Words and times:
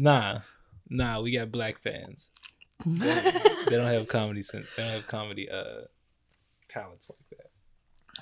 Nah, 0.00 0.40
nah, 0.88 1.20
we 1.20 1.30
got 1.30 1.52
black 1.52 1.78
fans. 1.78 2.30
they, 2.86 3.20
they 3.68 3.76
don't 3.76 3.84
have 3.84 4.08
comedy 4.08 4.40
sense. 4.40 4.66
They 4.74 4.82
don't 4.82 4.92
have 4.92 5.06
comedy 5.06 5.46
uh 5.50 5.82
palettes 6.70 7.10
like 7.10 7.38
that. 7.38 7.50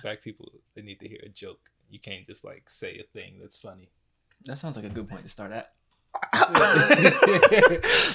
Black 0.03 0.21
people, 0.21 0.51
they 0.75 0.83
need 0.83 0.99
to 0.99 1.09
hear 1.09 1.21
a 1.25 1.29
joke. 1.29 1.71
You 1.89 2.01
can't 2.01 2.27
just 2.27 2.45
like 2.45 2.69
say 2.69 2.99
a 2.99 3.05
thing 3.17 3.39
that's 3.41 3.57
funny. 3.57 3.91
That 4.47 4.59
sounds 4.59 4.75
like 4.75 4.87
a 4.87 4.89
good 4.89 5.09
point 5.09 5.23
to 5.23 5.29
start 5.29 5.53
at. 5.53 5.73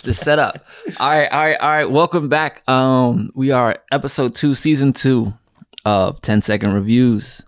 the 0.03 0.11
setup. 0.13 0.65
All 0.99 1.09
right, 1.09 1.31
all 1.31 1.41
right, 1.41 1.57
all 1.57 1.69
right. 1.69 1.89
Welcome 1.89 2.27
back. 2.27 2.67
Um, 2.67 3.31
we 3.33 3.51
are 3.51 3.77
episode 3.93 4.35
two, 4.35 4.55
season 4.55 4.91
two 4.91 5.33
of 5.85 6.19
10 6.19 6.41
second 6.41 6.73
reviews. 6.73 7.41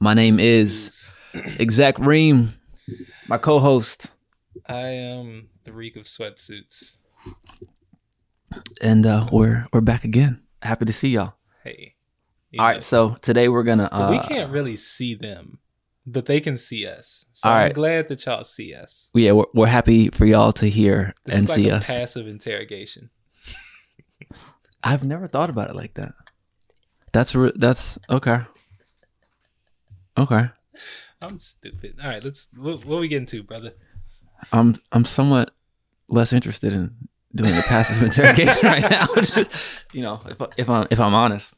My 0.00 0.12
name 0.12 0.38
is 0.38 1.14
Exec 1.58 1.98
Reem. 1.98 2.52
My 3.26 3.38
co-host. 3.38 4.10
I 4.68 4.88
am 4.88 5.48
the 5.64 5.72
reek 5.72 5.96
of 5.96 6.04
sweatsuits. 6.04 6.96
And 8.82 9.06
uh, 9.06 9.26
we're 9.30 9.64
we're 9.72 9.80
back 9.80 10.04
again. 10.04 10.42
Happy 10.62 10.84
to 10.84 10.92
see 10.92 11.10
y'all. 11.10 11.34
Hey. 11.62 11.94
All 12.58 12.64
right, 12.64 12.82
so 12.82 13.16
today 13.20 13.48
we're 13.48 13.64
gonna. 13.64 13.88
Uh, 13.92 14.08
we 14.10 14.18
can't 14.18 14.50
really 14.50 14.76
see 14.76 15.14
them, 15.14 15.58
but 16.06 16.24
they 16.26 16.40
can 16.40 16.56
see 16.56 16.86
us. 16.86 17.26
So 17.32 17.50
All 17.50 17.54
I'm 17.56 17.62
right. 17.64 17.74
glad 17.74 18.08
that 18.08 18.24
y'all 18.24 18.44
see 18.44 18.72
us. 18.72 19.10
Yeah, 19.14 19.32
we're, 19.32 19.44
we're 19.52 19.66
happy 19.66 20.08
for 20.08 20.24
y'all 20.24 20.52
to 20.52 20.70
hear 20.70 21.12
This 21.24 21.36
and 21.36 21.48
like 21.48 21.56
see 21.56 21.68
a 21.68 21.76
us. 21.76 21.86
passive 21.86 22.26
interrogation. 22.26 23.10
I've 24.82 25.04
never 25.04 25.28
thought 25.28 25.50
about 25.50 25.68
it 25.68 25.76
like 25.76 25.94
that. 25.94 26.14
That's 27.12 27.34
re- 27.34 27.52
that's 27.54 27.98
okay. 28.08 28.40
Okay. 30.16 30.48
I'm 31.20 31.38
stupid. 31.38 31.96
All 32.02 32.08
right, 32.08 32.24
let's. 32.24 32.48
What, 32.56 32.84
what 32.86 33.00
we 33.00 33.08
getting 33.08 33.26
to, 33.26 33.42
brother? 33.42 33.72
I'm 34.52 34.76
I'm 34.92 35.04
somewhat 35.04 35.50
less 36.08 36.32
interested 36.32 36.72
in 36.72 36.94
doing 37.34 37.54
a 37.56 37.62
passive 37.62 38.02
interrogation 38.08 38.66
right 38.66 38.88
now. 38.90 39.06
Just 39.16 39.50
you 39.92 40.02
know, 40.02 40.20
if 40.26 40.40
if 40.56 40.68
I'm 40.70 40.86
if 40.90 41.00
I'm 41.00 41.14
honest, 41.14 41.54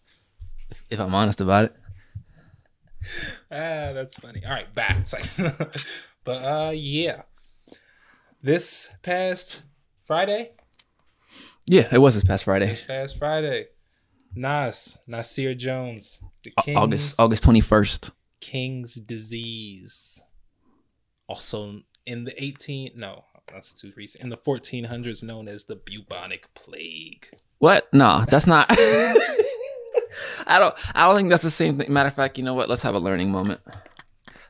if, 0.70 0.84
if 0.90 1.00
I'm 1.00 1.14
honest 1.14 1.40
about 1.40 1.66
it. 1.66 1.76
Ah, 3.50 3.92
that's 3.92 4.16
funny. 4.16 4.44
All 4.44 4.52
right, 4.52 4.72
back. 4.74 5.06
But 6.24 6.42
uh, 6.44 6.72
yeah, 6.74 7.22
this 8.42 8.90
past 9.02 9.62
Friday, 10.04 10.50
Yeah, 11.66 11.88
it 11.90 11.98
was 11.98 12.16
this 12.16 12.24
past 12.24 12.44
Friday, 12.44 12.66
this 12.66 12.82
past 12.82 13.16
Friday, 13.16 13.68
Nas 14.34 14.98
Nasir 15.06 15.54
Jones, 15.54 16.22
the 16.44 16.52
King's 16.62 16.76
August 16.76 17.20
August 17.20 17.44
twenty 17.44 17.62
first. 17.62 18.10
King's 18.40 18.96
disease, 18.96 20.22
also 21.28 21.80
in 22.08 22.24
the 22.24 22.42
18 22.42 22.92
no 22.96 23.24
that's 23.46 23.72
too 23.72 23.92
recent 23.96 24.22
in 24.24 24.30
the 24.30 24.36
1400s 24.36 25.22
known 25.22 25.48
as 25.48 25.64
the 25.64 25.76
bubonic 25.76 26.52
plague. 26.54 27.28
What? 27.58 27.88
No, 27.94 28.24
that's 28.28 28.46
not. 28.46 28.66
I 30.46 30.58
don't. 30.58 30.74
I 30.94 31.06
don't 31.06 31.16
think 31.16 31.30
that's 31.30 31.42
the 31.42 31.50
same 31.50 31.76
thing. 31.76 31.92
Matter 31.92 32.08
of 32.08 32.14
fact, 32.14 32.36
you 32.38 32.44
know 32.44 32.54
what? 32.54 32.68
Let's 32.68 32.82
have 32.82 32.94
a 32.94 32.98
learning 32.98 33.30
moment. 33.30 33.60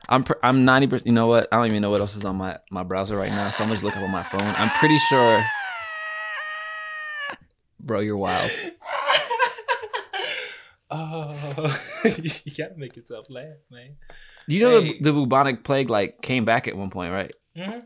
I'm 0.09 0.23
pr- 0.23 0.33
I'm 0.43 0.65
ninety 0.65 0.87
percent. 0.87 1.07
You 1.07 1.13
know 1.13 1.27
what? 1.27 1.47
I 1.51 1.57
don't 1.57 1.67
even 1.67 1.81
know 1.81 1.89
what 1.91 1.99
else 2.01 2.15
is 2.15 2.25
on 2.25 2.35
my 2.35 2.57
my 2.71 2.83
browser 2.83 3.15
right 3.17 3.31
now. 3.31 3.51
So 3.51 3.63
I'm 3.63 3.69
just 3.69 3.83
looking 3.83 4.01
up 4.01 4.05
on 4.05 4.11
my 4.11 4.23
phone. 4.23 4.41
I'm 4.41 4.69
pretty 4.71 4.97
sure. 4.97 5.43
Bro, 7.79 8.01
you're 8.01 8.17
wild. 8.17 8.51
oh, 10.91 11.33
you 12.23 12.51
gotta 12.57 12.75
make 12.77 12.95
yourself 12.97 13.25
laugh, 13.29 13.57
man. 13.69 13.95
Do 14.47 14.55
you 14.55 14.63
know 14.63 14.81
Hey. 14.81 14.93
the, 14.99 15.11
the 15.11 15.13
bubonic 15.13 15.63
plague 15.63 15.89
like 15.89 16.21
came 16.21 16.43
back 16.45 16.67
at 16.67 16.75
one 16.75 16.89
point, 16.89 17.11
right? 17.13 17.31
Mm-hmm. 17.67 17.79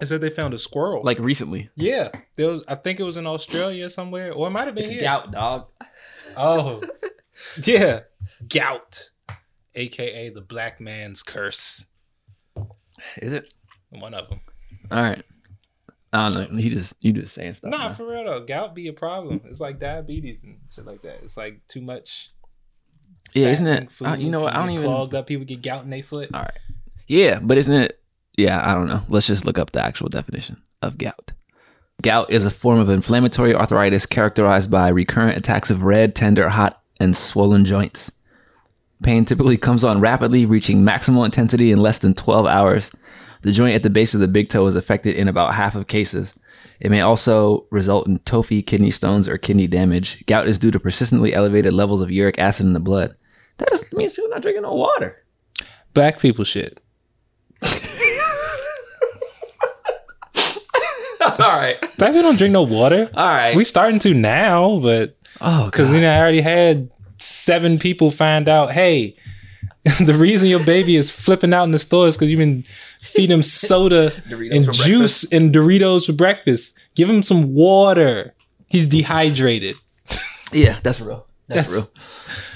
I 0.00 0.04
said 0.04 0.20
they 0.20 0.30
found 0.30 0.54
a 0.54 0.58
squirrel. 0.58 1.02
Like 1.04 1.18
recently. 1.18 1.68
yeah, 1.76 2.08
there 2.36 2.48
was. 2.48 2.64
I 2.66 2.74
think 2.74 3.00
it 3.00 3.04
was 3.04 3.16
in 3.16 3.26
Australia 3.26 3.90
somewhere, 3.90 4.32
or 4.32 4.46
it 4.46 4.50
might 4.50 4.64
have 4.66 4.74
been 4.74 4.90
here. 4.90 5.00
dog. 5.00 5.66
Oh, 6.36 6.82
yeah, 7.64 8.00
gout, 8.48 9.10
aka 9.74 10.30
the 10.30 10.40
black 10.40 10.80
man's 10.80 11.22
curse. 11.22 11.86
Is 13.18 13.32
it? 13.32 13.52
One 13.90 14.14
of 14.14 14.28
them. 14.28 14.40
All 14.90 15.02
right. 15.02 15.22
I 16.12 16.28
don't 16.28 16.52
know. 16.52 16.60
He 16.60 16.70
just 16.70 16.94
you 17.00 17.12
just 17.12 17.34
saying 17.34 17.52
stuff. 17.52 17.70
Nah, 17.70 17.86
man. 17.86 17.94
for 17.94 18.06
real 18.06 18.24
though, 18.24 18.44
gout 18.44 18.74
be 18.74 18.88
a 18.88 18.92
problem. 18.92 19.42
It's 19.44 19.60
like 19.60 19.78
diabetes 19.78 20.42
and 20.42 20.58
shit 20.72 20.86
like 20.86 21.02
that. 21.02 21.22
It's 21.22 21.36
like 21.36 21.60
too 21.68 21.82
much. 21.82 22.32
yeah, 23.32 23.48
isn't 23.48 23.66
in 23.66 23.84
it? 23.84 23.92
uh, 24.02 24.16
you 24.18 24.30
know 24.30 24.40
what? 24.40 24.54
I 24.54 24.58
don't 24.58 24.70
even. 24.70 24.84
clogged 24.86 25.14
up. 25.14 25.26
People 25.26 25.44
get 25.44 25.62
gout 25.62 25.84
in 25.84 25.90
their 25.90 26.02
foot. 26.02 26.30
All 26.34 26.40
right. 26.40 26.58
Yeah, 27.06 27.38
but 27.40 27.58
isn't 27.58 27.74
it? 27.74 27.99
Yeah, 28.36 28.60
I 28.64 28.74
don't 28.74 28.88
know. 28.88 29.02
Let's 29.08 29.26
just 29.26 29.44
look 29.44 29.58
up 29.58 29.72
the 29.72 29.82
actual 29.82 30.08
definition 30.08 30.62
of 30.82 30.98
gout. 30.98 31.32
Gout 32.02 32.30
is 32.30 32.46
a 32.46 32.50
form 32.50 32.78
of 32.78 32.88
inflammatory 32.88 33.54
arthritis 33.54 34.06
characterized 34.06 34.70
by 34.70 34.88
recurrent 34.88 35.36
attacks 35.36 35.70
of 35.70 35.82
red, 35.82 36.14
tender, 36.14 36.48
hot, 36.48 36.82
and 36.98 37.14
swollen 37.14 37.64
joints. 37.64 38.10
Pain 39.02 39.24
typically 39.24 39.58
comes 39.58 39.84
on 39.84 40.00
rapidly, 40.00 40.46
reaching 40.46 40.82
maximal 40.82 41.24
intensity 41.24 41.72
in 41.72 41.78
less 41.80 41.98
than 41.98 42.14
12 42.14 42.46
hours. 42.46 42.90
The 43.42 43.52
joint 43.52 43.74
at 43.74 43.82
the 43.82 43.90
base 43.90 44.14
of 44.14 44.20
the 44.20 44.28
big 44.28 44.48
toe 44.48 44.66
is 44.66 44.76
affected 44.76 45.16
in 45.16 45.28
about 45.28 45.54
half 45.54 45.74
of 45.74 45.86
cases. 45.86 46.38
It 46.80 46.90
may 46.90 47.00
also 47.00 47.66
result 47.70 48.06
in 48.06 48.18
tophi, 48.20 48.66
kidney 48.66 48.90
stones, 48.90 49.28
or 49.28 49.36
kidney 49.36 49.66
damage. 49.66 50.24
Gout 50.26 50.48
is 50.48 50.58
due 50.58 50.70
to 50.70 50.80
persistently 50.80 51.34
elevated 51.34 51.72
levels 51.72 52.00
of 52.00 52.10
uric 52.10 52.38
acid 52.38 52.66
in 52.66 52.72
the 52.72 52.80
blood. 52.80 53.14
That 53.58 53.68
just 53.70 53.94
means 53.94 54.14
people 54.14 54.30
not 54.30 54.42
drinking 54.42 54.62
no 54.62 54.74
water. 54.74 55.22
Black 55.92 56.18
people 56.18 56.44
shit. 56.44 56.80
All 61.38 61.58
right. 61.58 61.80
People 61.80 62.22
don't 62.22 62.38
drink 62.38 62.52
no 62.52 62.62
water. 62.62 63.10
All 63.14 63.26
right. 63.28 63.54
We 63.56 63.64
starting 63.64 63.98
to 64.00 64.14
now, 64.14 64.78
but 64.80 65.16
oh, 65.40 65.66
because 65.66 65.92
you 65.92 66.00
know 66.00 66.12
I 66.12 66.18
already 66.18 66.40
had 66.40 66.90
seven 67.18 67.78
people 67.78 68.10
find 68.10 68.48
out. 68.48 68.72
Hey, 68.72 69.16
the 70.04 70.14
reason 70.14 70.48
your 70.48 70.64
baby 70.64 70.96
is 70.96 71.10
flipping 71.10 71.54
out 71.54 71.64
in 71.64 71.70
the 71.70 71.78
store 71.78 72.08
is 72.08 72.16
because 72.16 72.30
you've 72.30 72.38
been 72.38 72.62
feeding 73.00 73.34
him 73.34 73.42
soda 73.42 74.12
and 74.30 74.72
juice 74.72 75.30
and 75.32 75.54
Doritos 75.54 76.06
for 76.06 76.12
breakfast. 76.12 76.78
Give 76.94 77.08
him 77.08 77.22
some 77.22 77.54
water. 77.54 78.34
He's 78.68 78.86
dehydrated. 78.86 79.76
yeah, 80.52 80.78
that's 80.82 81.00
real. 81.00 81.26
That's, 81.48 81.66
That's- 81.68 81.74
real. 81.74 81.90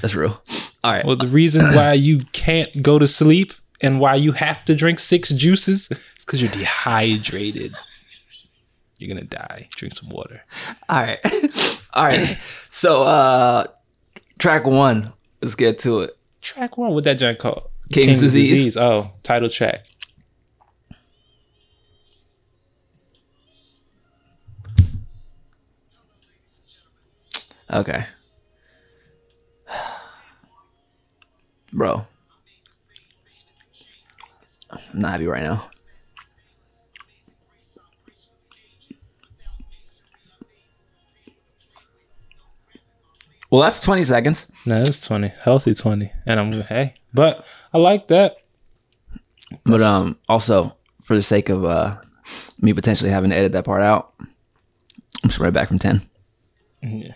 That's 0.01 0.15
real. 0.15 0.41
All 0.85 0.93
right. 0.93 1.05
Well, 1.05 1.17
the 1.17 1.27
reason 1.27 1.65
why 1.75 1.95
you 1.95 2.21
can't 2.33 2.83
go 2.83 2.99
to 2.99 3.07
sleep 3.09 3.55
and 3.81 3.99
why 3.99 4.15
you 4.17 4.33
have 4.33 4.65
to 4.67 4.75
drink 4.75 4.99
six 4.99 5.31
juices 5.31 5.91
is 5.91 6.25
because 6.25 6.43
you're 6.43 6.51
dehydrated. 6.53 7.73
You're 8.99 9.09
gonna 9.09 9.27
die. 9.27 9.69
Drink 9.71 9.95
some 9.95 10.11
water. 10.11 10.43
All 10.89 11.03
right. 11.03 11.19
All 11.95 12.05
right. 12.05 12.39
So, 12.71 13.03
uh, 13.03 13.65
track 14.39 14.67
one. 14.67 15.13
Let's 15.43 15.55
get 15.55 15.79
to 15.81 16.03
it. 16.03 16.17
Track 16.41 16.79
one. 16.79 16.93
What 16.93 17.05
that 17.05 17.15
joint 17.15 17.39
called? 17.39 17.71
King's 17.93 18.19
Disease. 18.19 18.77
Oh, 18.77 19.11
title 19.23 19.49
track. 19.49 19.85
Okay. 27.73 28.07
Bro. 31.73 32.07
I'm 34.71 34.99
not 34.99 35.13
happy 35.13 35.27
right 35.27 35.43
now. 35.43 35.69
Well, 43.55 43.63
that's 43.63 43.83
20 43.83 44.03
seconds. 44.03 44.51
No, 44.67 44.81
it's 44.81 44.99
twenty. 45.07 45.29
Healthy 45.45 45.75
twenty. 45.75 46.11
And 46.27 46.41
I'm 46.41 46.63
hey, 46.63 46.95
but 47.13 47.47
I 47.73 47.79
like 47.79 48.09
that. 48.09 48.39
But 49.65 49.81
um, 49.81 50.19
also 50.29 50.77
for 51.05 51.15
the 51.15 51.23
sake 51.23 51.51
of 51.51 51.65
uh, 51.65 51.99
me 52.61 52.73
potentially 52.73 53.11
having 53.11 53.31
to 53.31 53.37
edit 53.37 53.53
that 53.53 53.65
part 53.65 53.81
out, 53.81 54.13
I'm 54.19 55.29
just 55.29 55.39
right 55.39 55.53
back 55.53 55.69
from 55.69 55.79
ten. 55.79 56.03
Yeah. 56.83 57.13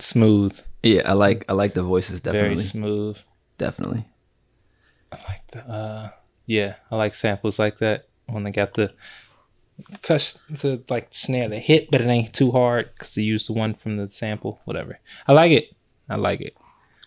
Smooth, 0.00 0.60
Yeah, 0.82 1.02
I 1.08 1.12
like 1.12 1.44
I 1.48 1.52
like 1.52 1.74
the 1.74 1.84
voices 1.84 2.18
very 2.18 2.34
definitely, 2.36 2.64
smooth. 2.64 3.18
Definitely. 3.62 4.04
I 5.12 5.16
like 5.28 5.46
the 5.52 5.60
uh 5.68 6.10
yeah, 6.46 6.74
I 6.90 6.96
like 6.96 7.14
samples 7.14 7.58
like 7.58 7.78
that 7.78 8.06
when 8.26 8.42
they 8.42 8.50
got 8.50 8.74
the 8.74 8.92
cuss 10.02 10.42
the 10.48 10.82
like 10.88 11.08
snare 11.10 11.48
the 11.48 11.60
hit, 11.60 11.90
but 11.90 12.00
it 12.00 12.06
ain't 12.06 12.32
too 12.32 12.50
hard 12.50 12.90
because 12.92 13.14
they 13.14 13.22
used 13.22 13.48
the 13.48 13.52
one 13.52 13.74
from 13.74 13.96
the 13.96 14.08
sample. 14.08 14.60
Whatever. 14.64 14.98
I 15.28 15.32
like 15.32 15.52
it. 15.52 15.76
I 16.08 16.16
like 16.16 16.40
it. 16.40 16.56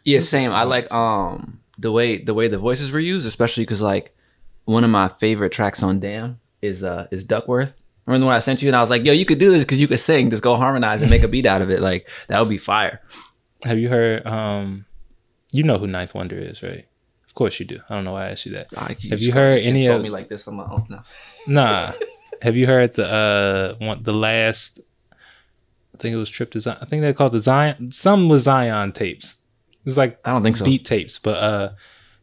Yeah, 0.06 0.19
same. 0.19 0.52
I 0.52 0.63
like 0.63 0.94
um 0.94 1.60
the 1.78 1.92
way 1.92 2.18
the 2.18 2.34
way 2.34 2.48
the 2.48 2.58
voices 2.58 2.92
were 2.92 3.00
used, 3.00 3.28
especially 3.28 3.63
because 3.63 3.81
like 3.81 4.16
one 4.63 4.86
of 4.86 4.90
my 4.90 5.10
favorite 5.10 5.51
tracks 5.51 5.84
on 5.84 6.00
Damn 6.00 6.40
is 6.62 6.84
uh 6.84 7.08
is 7.12 7.25
Duckworth, 7.25 7.74
Remember 8.06 8.24
the 8.24 8.25
one 8.28 8.36
I 8.36 8.40
sent 8.40 8.62
you, 8.62 8.69
and 8.69 8.75
I 8.75 8.81
was 8.81 8.90
like, 8.90 9.04
"Yo, 9.04 9.13
you 9.13 9.25
could 9.25 9.40
do 9.40 9.51
this 9.51 9.63
because 9.63 9.81
you 9.81 9.88
could 9.88 10.00
sing. 10.00 10.30
Just 10.30 10.44
go 10.44 10.56
harmonize 10.56 11.01
and 11.01 11.10
make 11.10 11.24
a 11.24 11.28
beat 11.28 11.48
out 11.48 11.62
of 11.62 11.72
it. 11.72 11.81
Like 11.81 12.10
that 12.28 12.40
would 12.40 12.50
be 12.50 12.60
fire." 12.60 13.01
Have 13.63 13.80
you 13.80 13.90
heard? 13.90 14.25
Um, 14.28 14.86
you 15.57 15.63
know 15.63 15.78
who 15.78 15.88
Ninth 15.88 16.13
Wonder 16.16 16.38
is, 16.38 16.62
right? 16.63 16.86
Of 17.25 17.34
course 17.34 17.60
you 17.60 17.66
do. 17.66 17.80
I 17.90 17.96
don't 17.96 18.04
know 18.06 18.13
why 18.13 18.28
I 18.28 18.30
asked 18.31 18.46
you 18.46 18.54
that. 18.54 18.68
Ah, 18.78 18.88
Have 19.10 19.22
you 19.22 19.31
heard 19.34 19.62
any 19.62 19.86
of- 19.88 20.02
me 20.02 20.10
like 20.10 20.28
this 20.28 20.48
on 20.48 20.56
my 20.56 20.63
own? 20.66 20.86
No. 20.90 21.02
Nah. 21.48 21.92
Have 22.42 22.56
you 22.56 22.68
heard 22.68 22.94
the 22.94 23.07
uh 23.12 23.75
one 23.86 24.04
the 24.04 24.13
last? 24.13 24.80
I 25.94 25.98
think 25.98 26.13
it 26.13 26.18
was 26.18 26.30
Trip 26.30 26.52
to 26.52 26.60
Zion. 26.60 26.78
I 26.81 26.86
think 26.86 27.02
they 27.02 27.13
called 27.13 27.31
the 27.31 27.40
Zion. 27.40 27.92
Some 27.92 28.28
was 28.30 28.44
Zion 28.44 28.92
tapes. 28.92 29.44
It's 29.86 29.98
like 29.98 30.19
I 30.25 30.31
don't 30.31 30.44
think 30.44 30.57
so. 30.57 30.66
beat 30.66 30.84
tapes, 30.84 31.19
but 31.19 31.38
uh, 31.38 31.69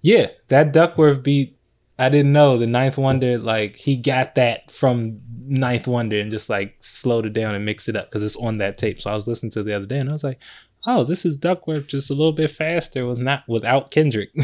yeah, 0.03 0.29
that 0.49 0.73
Duckworth 0.73 1.23
beat. 1.23 1.57
I 1.99 2.09
didn't 2.09 2.33
know 2.33 2.59
the 2.59 2.67
Ninth 2.67 2.99
Wonder. 2.99 3.39
Like 3.39 3.77
he 3.77 3.97
got 3.97 4.35
that 4.35 4.71
from 4.71 5.21
Ninth 5.47 5.87
Wonder 5.87 6.21
and 6.21 6.31
just 6.31 6.51
like 6.51 6.75
slowed 6.79 7.25
it 7.27 7.33
down 7.33 7.55
and 7.55 7.65
mixed 7.65 7.89
it 7.89 7.97
up 7.97 8.11
because 8.11 8.23
it's 8.23 8.37
on 8.37 8.59
that 8.59 8.77
tape. 8.79 9.01
So 9.01 9.11
I 9.11 9.15
was 9.15 9.27
listening 9.29 9.53
to 9.53 9.61
it 9.61 9.65
the 9.65 9.75
other 9.75 9.87
day 9.87 9.99
and 9.99 10.09
I 10.09 10.13
was 10.13 10.25
like, 10.25 10.39
oh, 10.87 11.05
this 11.05 11.25
is 11.25 11.37
Duckworth 11.37 11.87
just 11.87 12.11
a 12.11 12.15
little 12.15 12.33
bit 12.33 12.51
faster. 12.51 13.07
Was 13.07 13.19
not 13.21 13.45
without 13.49 13.91
Kendrick. 13.91 14.31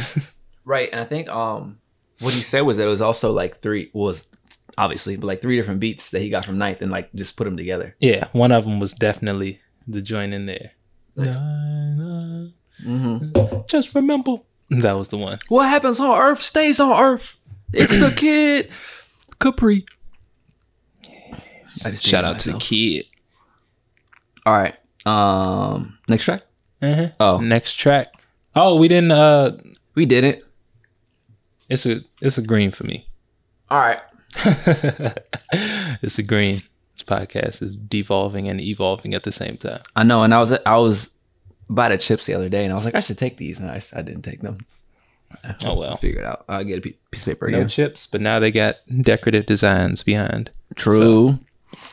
Right, 0.65 0.91
and 0.93 1.01
I 1.01 1.05
think 1.05 1.31
um 1.31 1.79
what 2.19 2.35
he 2.35 2.43
said 2.43 2.61
was 2.61 2.77
that 2.77 2.87
it 2.87 2.91
was 2.91 3.01
also 3.01 3.33
like 3.33 3.61
three 3.63 3.91
was 3.95 4.29
obviously, 4.77 5.17
but 5.17 5.27
like 5.27 5.41
three 5.41 5.57
different 5.57 5.81
beats 5.81 6.11
that 6.11 6.21
he 6.21 6.29
got 6.29 6.45
from 6.45 6.59
Ninth 6.59 6.83
and 6.83 6.91
like 6.91 7.11
just 7.15 7.39
put 7.39 7.45
them 7.45 7.57
together. 7.57 7.97
yeah, 8.01 8.29
one 8.33 8.53
of 8.53 8.65
them 8.65 8.79
was 8.79 8.93
definitely 8.93 9.61
the 9.87 10.03
joint 10.03 10.35
in 10.35 10.45
there. 10.45 10.73
Mm-hmm. 12.85 13.61
Just 13.67 13.95
remember 13.95 14.37
that 14.69 14.93
was 14.93 15.09
the 15.09 15.17
one. 15.17 15.39
What 15.49 15.69
happens 15.71 15.99
on 16.01 16.21
Earth 16.21 16.43
stays 16.43 16.79
on 16.81 17.03
Earth. 17.03 17.39
It's 17.73 17.99
the 17.99 18.11
kid 18.17 18.71
Capri. 19.41 19.87
Just 21.63 22.05
Shout 22.05 22.25
out 22.27 22.39
to 22.41 22.53
the 22.53 22.59
kid. 22.59 23.07
All 24.45 24.53
right. 24.53 24.77
Um, 25.07 25.99
next 26.09 26.25
track. 26.25 26.43
Uh-huh. 26.83 27.07
Oh, 27.19 27.39
Next 27.41 27.75
track. 27.75 28.25
Oh, 28.55 28.77
we 28.77 28.89
didn't. 28.89 29.13
Uh, 29.13 29.57
we 29.95 30.07
did 30.07 30.25
it. 30.25 30.45
it's 31.69 31.87
a 31.87 32.01
it's 32.21 32.39
a 32.39 32.43
green 32.43 32.71
for 32.71 32.85
me. 32.85 33.07
All 33.71 33.79
right. 33.79 34.01
it's 36.03 36.19
a 36.19 36.23
green. 36.23 36.63
This 36.95 37.05
podcast 37.05 37.63
is 37.63 37.77
devolving 37.77 38.49
and 38.49 38.61
evolving 38.61 39.15
at 39.15 39.23
the 39.23 39.33
same 39.33 39.57
time. 39.57 39.81
I 39.97 40.03
know, 40.05 40.23
and 40.23 40.35
I 40.35 40.41
was 40.41 40.53
I 40.53 40.77
was 40.79 41.19
by 41.69 41.89
the 41.89 41.99
chips 41.99 42.27
the 42.27 42.35
other 42.35 42.49
day, 42.49 42.65
and 42.65 42.73
I 42.73 42.77
was 42.77 42.85
like, 42.85 42.95
I 42.95 43.01
should 43.01 43.19
take 43.19 43.37
these, 43.37 43.61
and 43.61 43.71
I, 43.71 43.81
I 43.95 44.03
didn't 44.03 44.23
take 44.23 44.41
them. 44.41 44.59
Oh 45.45 45.55
I'll 45.65 45.79
well, 45.79 45.97
figure 45.97 46.21
it 46.21 46.25
out. 46.27 46.45
I'll 46.49 46.65
get 46.65 46.79
a 46.79 46.81
piece 47.11 47.23
of 47.23 47.27
paper 47.27 47.47
again. 47.47 47.63
no 47.63 47.69
chips, 47.69 48.07
but 48.07 48.21
now 48.21 48.39
they 48.39 48.51
got 48.51 48.77
decorative 49.03 49.47
designs 49.47 50.03
behind. 50.03 50.51
True. 50.75 51.39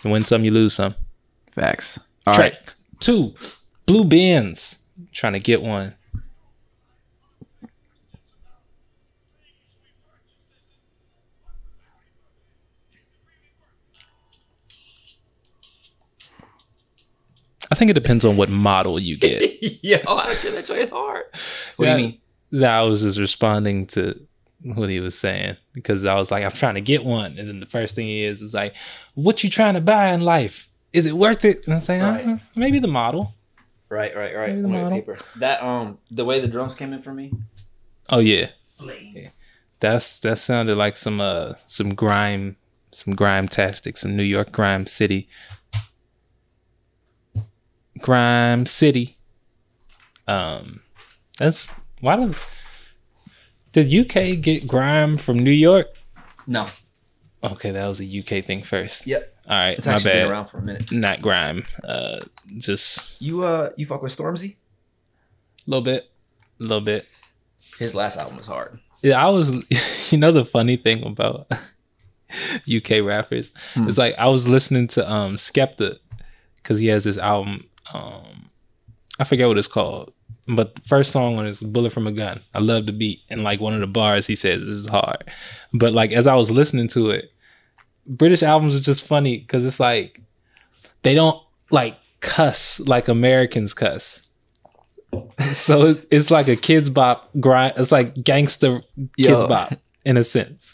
You 0.03 0.09
win 0.11 0.23
some, 0.23 0.45
you 0.45 0.51
lose 0.51 0.73
some. 0.73 0.95
Facts. 1.51 1.99
All 2.25 2.33
Track 2.33 2.53
right. 2.53 2.73
Two, 3.05 3.35
blue 3.85 4.03
Benz. 4.03 4.83
Trying 5.13 5.33
to 5.33 5.39
get 5.39 5.61
one. 5.61 5.93
I 17.71 17.75
think 17.75 17.91
it 17.91 17.95
depends 17.95 18.25
on 18.25 18.37
what 18.37 18.49
model 18.49 18.99
you 18.99 19.17
get. 19.17 19.61
Yo, 19.83 19.97
I 20.07 20.35
get 20.41 20.53
that 20.55 20.65
joint 20.65 20.89
hard. 20.89 21.25
What 21.75 21.85
Yeah. 21.85 21.95
do 21.97 22.01
you 22.01 22.07
mean? 22.09 22.21
that 22.53 22.71
I 22.71 22.81
was 22.83 23.01
just 23.01 23.19
responding 23.19 23.85
to 23.87 24.19
what 24.63 24.89
he 24.89 24.99
was 24.99 25.17
saying 25.17 25.57
because 25.73 26.05
I 26.05 26.15
was 26.17 26.31
like, 26.31 26.43
I'm 26.43 26.51
trying 26.51 26.75
to 26.75 26.81
get 26.81 27.03
one, 27.03 27.37
and 27.37 27.47
then 27.49 27.59
the 27.59 27.65
first 27.67 27.95
thing 27.95 28.05
he 28.07 28.23
is 28.23 28.41
is 28.41 28.53
like, 28.53 28.75
"What 29.15 29.43
you 29.43 29.49
trying 29.49 29.73
to 29.75 29.81
buy 29.81 30.11
in 30.13 30.21
life? 30.21 30.69
Is 30.95 31.05
it 31.05 31.13
worth 31.13 31.43
it?" 31.45 31.65
And 31.67 31.75
I'm 31.75 31.81
saying, 31.81 32.01
Right. 32.01 32.25
uh, 32.27 32.37
maybe 32.55 32.79
the 32.79 32.87
model. 32.87 33.33
Right, 33.89 34.15
right, 34.15 34.35
right. 34.35 34.49
Maybe 34.49 34.61
the 34.61 34.67
I'm 34.67 34.71
model. 34.73 34.89
paper. 34.91 35.17
That 35.37 35.61
um, 35.61 35.99
the 36.09 36.25
way 36.25 36.39
the 36.39 36.47
drums 36.47 36.75
came 36.75 36.91
in 36.93 37.01
for 37.01 37.13
me. 37.13 37.31
Oh 38.09 38.19
yeah, 38.19 38.47
Flames. 38.63 39.43
that's 39.79 40.19
that 40.21 40.37
sounded 40.39 40.75
like 40.75 40.95
some 40.95 41.19
uh 41.21 41.53
some 41.65 41.93
grime, 41.95 42.55
some 42.91 43.15
grime 43.15 43.47
tastic, 43.47 43.97
some 43.97 44.15
New 44.15 44.23
York 44.23 44.51
grime 44.51 44.85
city, 44.85 45.27
grime 47.99 48.65
city. 48.65 49.17
Um, 50.27 50.81
that's 51.37 51.79
why 52.01 52.15
did 52.15 52.35
did 53.71 53.93
UK 53.93 54.41
get 54.41 54.67
grime 54.67 55.17
from 55.17 55.37
New 55.39 55.51
York? 55.51 55.87
No. 56.47 56.67
Okay, 57.45 57.71
that 57.71 57.87
was 57.87 58.01
a 58.01 58.05
UK 58.19 58.43
thing 58.43 58.63
first. 58.63 59.05
Yep. 59.07 59.31
All 59.47 59.55
right, 59.55 59.77
It's 59.77 59.85
my 59.87 59.93
actually 59.93 60.13
been 60.13 60.31
around 60.31 60.47
for 60.47 60.57
a 60.57 60.61
minute. 60.61 60.91
Not 60.91 61.21
grime. 61.21 61.65
Uh, 61.83 62.19
just 62.57 63.21
You 63.21 63.43
uh, 63.43 63.69
you 63.77 63.85
fuck 63.85 64.01
with 64.01 64.15
Stormzy? 64.15 64.55
a 64.55 65.69
little 65.69 65.83
bit, 65.83 66.09
a 66.59 66.63
little 66.63 66.81
bit. 66.81 67.07
His 67.79 67.93
last 67.93 68.17
album 68.17 68.37
was 68.37 68.47
hard. 68.47 68.79
Yeah, 69.01 69.23
I 69.25 69.29
was. 69.29 69.51
You 70.11 70.19
know 70.19 70.31
the 70.31 70.45
funny 70.45 70.77
thing 70.77 71.03
about 71.03 71.49
UK 72.71 73.01
rappers 73.03 73.51
Hmm. 73.73 73.87
is 73.87 73.97
like 73.97 74.13
I 74.19 74.27
was 74.27 74.47
listening 74.47 74.87
to 74.89 75.11
um 75.11 75.35
Skepta 75.35 75.97
because 76.57 76.77
he 76.79 76.87
has 76.87 77.03
this 77.03 77.17
album. 77.17 77.67
Um, 77.91 78.49
I 79.19 79.23
forget 79.23 79.47
what 79.47 79.57
it's 79.57 79.67
called, 79.67 80.13
but 80.47 80.75
the 80.75 80.81
first 80.81 81.11
song 81.11 81.37
on 81.39 81.47
it 81.47 81.49
is 81.49 81.61
"Bullet 81.61 81.91
from 81.91 82.05
a 82.07 82.11
Gun." 82.11 82.39
I 82.53 82.59
love 82.59 82.85
the 82.85 82.91
beat, 82.91 83.21
and 83.29 83.43
like 83.43 83.59
one 83.59 83.73
of 83.73 83.79
the 83.79 83.87
bars 83.87 84.27
he 84.27 84.35
says 84.35 84.61
this 84.61 84.69
is 84.79 84.87
hard. 84.87 85.23
But 85.73 85.93
like 85.93 86.11
as 86.11 86.27
I 86.27 86.35
was 86.35 86.51
listening 86.51 86.87
to 86.89 87.09
it, 87.09 87.31
British 88.07 88.43
albums 88.43 88.75
are 88.75 88.81
just 88.83 89.05
funny 89.05 89.37
because 89.39 89.65
it's 89.65 89.79
like 89.79 90.21
they 91.03 91.13
don't 91.13 91.41
like 91.71 91.97
cuss 92.19 92.79
like 92.81 93.07
Americans 93.07 93.73
cuss. 93.73 94.27
So 95.51 95.87
it- 95.87 96.07
it's 96.11 96.29
like 96.29 96.47
a 96.49 96.55
Kidz 96.57 96.93
Bop 96.93 97.29
grind. 97.39 97.73
It's 97.77 97.91
like 97.91 98.21
gangster 98.21 98.81
kids 99.17 99.43
Yo. 99.43 99.47
bop 99.47 99.73
in 100.03 100.17
a 100.17 100.23
sense. 100.23 100.73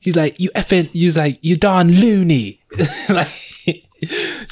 He's 0.00 0.16
like, 0.16 0.40
you 0.40 0.50
effing, 0.56 0.92
he's 0.92 1.16
like, 1.16 1.38
you 1.42 1.54
darn 1.56 1.92
loony. 1.92 2.60
like, 3.08 3.28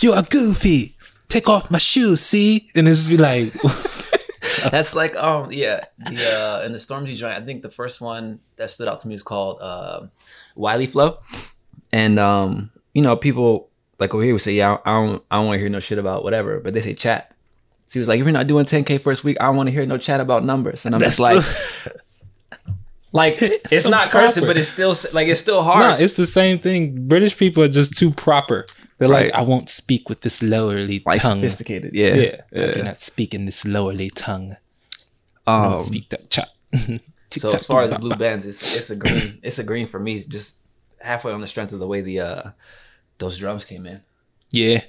you 0.01 0.13
are 0.13 0.23
goofy. 0.23 0.95
Take 1.29 1.49
off 1.49 1.73
my 1.73 1.79
shoes, 1.79 2.21
see? 2.21 2.69
And 2.77 2.87
it's 2.87 3.09
just 3.09 3.11
be 3.11 3.17
like, 3.17 3.53
That's 4.71 4.95
like 4.95 5.17
um 5.17 5.51
yeah 5.53 5.81
the 5.99 6.17
uh 6.39 6.63
in 6.67 6.73
the 6.73 6.79
Stormzy 6.79 7.17
joint. 7.17 7.35
I 7.35 7.41
think 7.45 7.63
the 7.63 7.71
first 7.71 8.01
one 8.01 8.39
that 8.57 8.71
stood 8.71 8.87
out 8.89 9.01
to 9.01 9.09
me 9.09 9.15
was 9.15 9.23
called 9.25 9.59
uh, 9.61 10.07
Wiley 10.55 10.87
Flow, 10.87 11.19
and 11.93 12.19
um 12.19 12.71
you 12.95 13.03
know 13.03 13.17
people 13.17 13.69
like 13.99 14.15
over 14.15 14.23
here 14.23 14.33
would 14.33 14.41
say 14.43 14.53
yeah 14.53 14.79
I 14.85 14.93
don't 15.01 15.23
I 15.31 15.37
don't 15.37 15.47
want 15.47 15.57
to 15.57 15.61
hear 15.61 15.69
no 15.69 15.81
shit 15.81 15.99
about 15.99 16.25
whatever, 16.25 16.61
but 16.61 16.75
they 16.75 16.81
say 16.81 16.95
chat. 16.95 17.35
So 17.89 17.95
he 17.95 17.99
was 17.99 18.09
like, 18.09 18.21
if 18.21 18.25
you're 18.25 18.33
not 18.33 18.47
doing 18.47 18.65
10k 18.67 19.01
first 19.01 19.25
week, 19.25 19.37
I 19.41 19.47
don't 19.47 19.57
want 19.57 19.67
to 19.69 19.73
hear 19.73 19.85
no 19.85 19.99
chat 19.99 20.21
about 20.21 20.45
numbers, 20.45 20.87
and 20.87 20.95
I'm 20.95 21.01
just 21.01 21.19
like. 21.21 21.43
Like 23.13 23.39
it's 23.43 23.83
so 23.83 23.91
not 23.91 24.09
cursing, 24.11 24.47
but 24.47 24.57
it's 24.57 24.69
still 24.69 24.95
like 25.13 25.27
it's 25.27 25.41
still 25.41 25.63
hard. 25.63 25.81
nah, 25.81 25.97
it's 26.05 26.13
the 26.17 26.27
same 26.27 26.61
thing. 26.61 27.09
British 27.09 27.37
people 27.37 27.61
are 27.65 27.69
just 27.69 27.99
too 27.99 28.13
proper. 28.13 28.67
They're 28.99 29.09
Right. 29.09 29.27
like, 29.27 29.35
I 29.35 29.43
won't 29.43 29.69
speak 29.69 30.09
with 30.09 30.21
this 30.21 30.39
lowerly 30.41 31.05
like 31.05 31.21
tongue. 31.21 31.39
sophisticated. 31.39 31.93
Yeah, 31.93 32.15
Yeah, 32.15 32.37
I 32.53 32.55
do 32.73 32.79
yeah. 32.79 32.85
not 32.85 33.01
speaking 33.01 33.47
this 33.47 33.65
lowerly 33.65 34.11
tongue. 34.15 34.57
I 35.45 35.57
Um, 35.65 35.71
don't 35.73 35.81
speak 35.81 36.09
that 36.11 36.31
chat. 36.31 36.49
So 37.33 37.53
as 37.53 37.65
far 37.67 37.83
as 37.83 37.97
blue 37.97 38.11
Benz, 38.17 38.45
it's 38.47 38.77
it's 38.77 38.91
a 38.91 38.97
green. 38.97 39.39
It's 39.43 39.59
a 39.59 39.65
green 39.65 39.87
for 39.89 39.99
me. 40.01 40.21
Just 40.21 40.60
halfway 41.01 41.33
on 41.33 41.41
the 41.41 41.47
strength 41.47 41.73
of 41.73 41.79
the 41.79 41.87
way 41.87 42.01
the 42.01 42.21
uh 42.21 42.51
those 43.19 43.39
drums 43.39 43.65
came 43.65 43.87
in. 43.87 44.03
Yeah. 44.53 44.81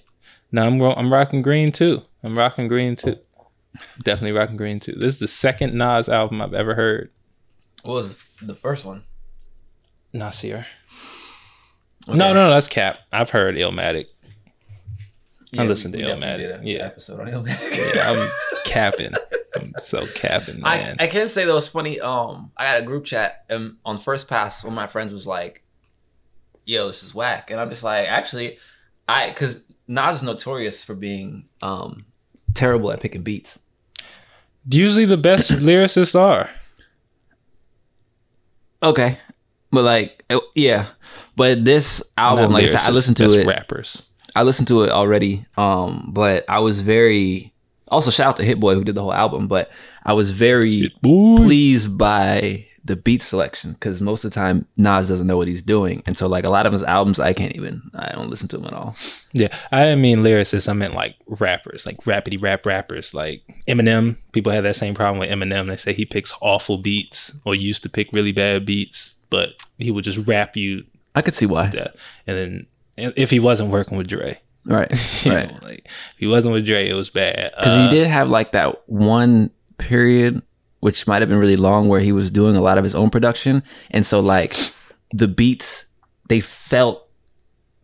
No, 0.51 0.65
I'm 0.65 0.81
ro- 0.81 0.93
I'm 0.95 1.11
rocking 1.11 1.41
green 1.41 1.71
too. 1.71 2.01
I'm 2.23 2.37
rocking 2.37 2.67
green 2.67 2.95
too. 2.95 3.17
Definitely 4.03 4.33
rocking 4.37 4.57
green 4.57 4.79
too. 4.79 4.93
This 4.93 5.13
is 5.15 5.19
the 5.19 5.27
second 5.27 5.73
Nas 5.73 6.09
album 6.09 6.41
I've 6.41 6.53
ever 6.53 6.75
heard. 6.75 7.11
What 7.83 7.93
was 7.95 8.25
the 8.41 8.55
first 8.55 8.85
one? 8.85 9.03
Nasir. 10.13 10.65
Okay. 12.07 12.17
No, 12.17 12.33
no, 12.33 12.47
no, 12.47 12.49
that's 12.51 12.67
Cap. 12.67 12.99
I've 13.11 13.29
heard 13.29 13.55
Illmatic. 13.55 14.07
Yeah, 15.51 15.63
listened 15.63 15.93
to 15.93 15.99
we 15.99 16.05
Illmatic, 16.05 16.61
yeah. 16.63 16.85
episode 16.85 17.19
on 17.19 17.27
Illmatic. 17.27 17.95
Yeah, 17.95 18.11
I'm 18.11 18.29
capping. 18.65 19.13
I'm 19.55 19.73
so 19.77 20.05
capping, 20.15 20.61
I, 20.63 20.77
man. 20.77 20.95
I 20.99 21.07
can 21.07 21.27
say 21.27 21.45
that 21.45 21.53
was 21.53 21.67
funny. 21.67 21.99
Um, 21.99 22.51
I 22.55 22.63
got 22.65 22.79
a 22.79 22.85
group 22.85 23.03
chat 23.05 23.43
and 23.49 23.75
on 23.85 23.97
first 23.97 24.29
pass, 24.29 24.63
one 24.63 24.73
of 24.73 24.75
my 24.75 24.87
friends 24.87 25.11
was 25.13 25.27
like, 25.27 25.63
"Yo, 26.65 26.87
this 26.87 27.03
is 27.03 27.13
whack," 27.15 27.51
and 27.51 27.59
I'm 27.59 27.69
just 27.69 27.83
like, 27.83 28.07
actually, 28.07 28.57
I 29.07 29.29
because 29.29 29.65
Nas 29.87 30.17
is 30.17 30.23
notorious 30.23 30.83
for 30.83 30.95
being 30.95 31.45
um 31.61 32.05
terrible 32.53 32.91
at 32.91 32.99
picking 33.01 33.23
beats. 33.23 33.59
Usually 34.69 35.05
the 35.05 35.17
best 35.17 35.51
lyricists 35.67 36.19
are. 36.19 36.49
Okay, 38.83 39.17
but 39.71 39.83
like, 39.83 40.23
yeah, 40.55 40.87
but 41.35 41.63
this 41.65 42.11
album, 42.17 42.45
Not 42.45 42.51
like 42.51 42.63
I 42.63 42.67
said, 42.67 42.89
I 42.89 42.91
listened 42.91 43.17
to 43.17 43.25
it. 43.25 43.45
rappers. 43.45 44.07
I 44.35 44.43
listened 44.43 44.67
to 44.69 44.83
it 44.83 44.91
already. 44.91 45.45
Um, 45.57 46.09
but 46.13 46.45
I 46.49 46.59
was 46.59 46.81
very 46.81 47.53
also 47.87 48.09
shout 48.09 48.27
out 48.29 48.37
to 48.37 48.43
Hit 48.43 48.59
Boy 48.59 48.73
who 48.73 48.83
did 48.83 48.95
the 48.95 49.01
whole 49.01 49.13
album, 49.13 49.47
but 49.47 49.69
I 50.03 50.13
was 50.13 50.31
very 50.31 50.89
pleased 51.03 51.97
by 51.97 52.65
the 52.83 52.95
beat 52.95 53.21
selection 53.21 53.73
because 53.73 54.01
most 54.01 54.23
of 54.25 54.31
the 54.31 54.35
time 54.35 54.65
Nas 54.77 55.07
doesn't 55.07 55.27
know 55.27 55.37
what 55.37 55.47
he's 55.47 55.61
doing, 55.61 56.01
and 56.05 56.17
so 56.17 56.27
like 56.27 56.43
a 56.45 56.51
lot 56.51 56.65
of 56.65 56.71
his 56.71 56.83
albums, 56.83 57.19
I 57.19 57.33
can't 57.33 57.55
even 57.55 57.81
I 57.93 58.11
don't 58.13 58.29
listen 58.29 58.47
to 58.49 58.57
them 58.57 58.65
at 58.67 58.73
all. 58.73 58.95
Yeah, 59.33 59.49
I 59.71 59.81
didn't 59.83 60.01
mean 60.01 60.17
lyricists. 60.17 60.67
I 60.67 60.73
meant 60.73 60.93
like 60.95 61.15
rappers, 61.27 61.85
like 61.85 61.97
rapidy 61.97 62.41
rap 62.41 62.65
rappers, 62.65 63.13
like 63.13 63.43
Eminem. 63.67 64.17
People 64.31 64.51
have 64.51 64.63
that 64.63 64.75
same 64.75 64.93
problem 64.95 65.19
with 65.19 65.29
Eminem. 65.29 65.67
They 65.67 65.75
say 65.75 65.93
he 65.93 66.05
picks 66.05 66.33
awful 66.41 66.77
beats 66.79 67.39
or 67.45 67.53
used 67.55 67.83
to 67.83 67.89
pick 67.89 68.09
really 68.13 68.31
bad 68.31 68.65
beats, 68.65 69.19
but 69.29 69.53
he 69.77 69.91
would 69.91 70.03
just 70.03 70.27
rap 70.27 70.57
you 70.57 70.85
I 71.13 71.21
could 71.21 71.33
see 71.35 71.45
why. 71.45 71.69
death. 71.69 71.95
And 72.25 72.37
then 72.97 73.13
if 73.15 73.29
he 73.29 73.39
wasn't 73.39 73.71
working 73.71 73.97
with 73.97 74.07
Dre, 74.07 74.39
Right, 74.63 74.91
right. 75.25 75.51
know, 75.51 75.57
like 75.63 75.85
if 75.85 76.15
he 76.17 76.27
wasn't 76.27 76.53
with 76.53 76.65
Dre, 76.67 76.87
it 76.87 76.93
was 76.93 77.09
bad. 77.09 77.51
Because 77.57 77.73
Uh, 77.73 77.83
he 77.89 77.95
did 77.95 78.07
have 78.07 78.29
like 78.29 78.51
that 78.53 78.81
one 78.87 79.49
period, 79.77 80.41
which 80.81 81.07
might 81.07 81.21
have 81.21 81.29
been 81.29 81.39
really 81.39 81.55
long, 81.55 81.87
where 81.87 82.01
he 82.01 82.11
was 82.11 82.29
doing 82.29 82.55
a 82.55 82.61
lot 82.61 82.77
of 82.77 82.83
his 82.83 82.93
own 82.93 83.09
production, 83.09 83.63
and 83.89 84.05
so 84.05 84.19
like 84.19 84.55
the 85.13 85.27
beats, 85.27 85.93
they 86.27 86.41
felt 86.41 87.07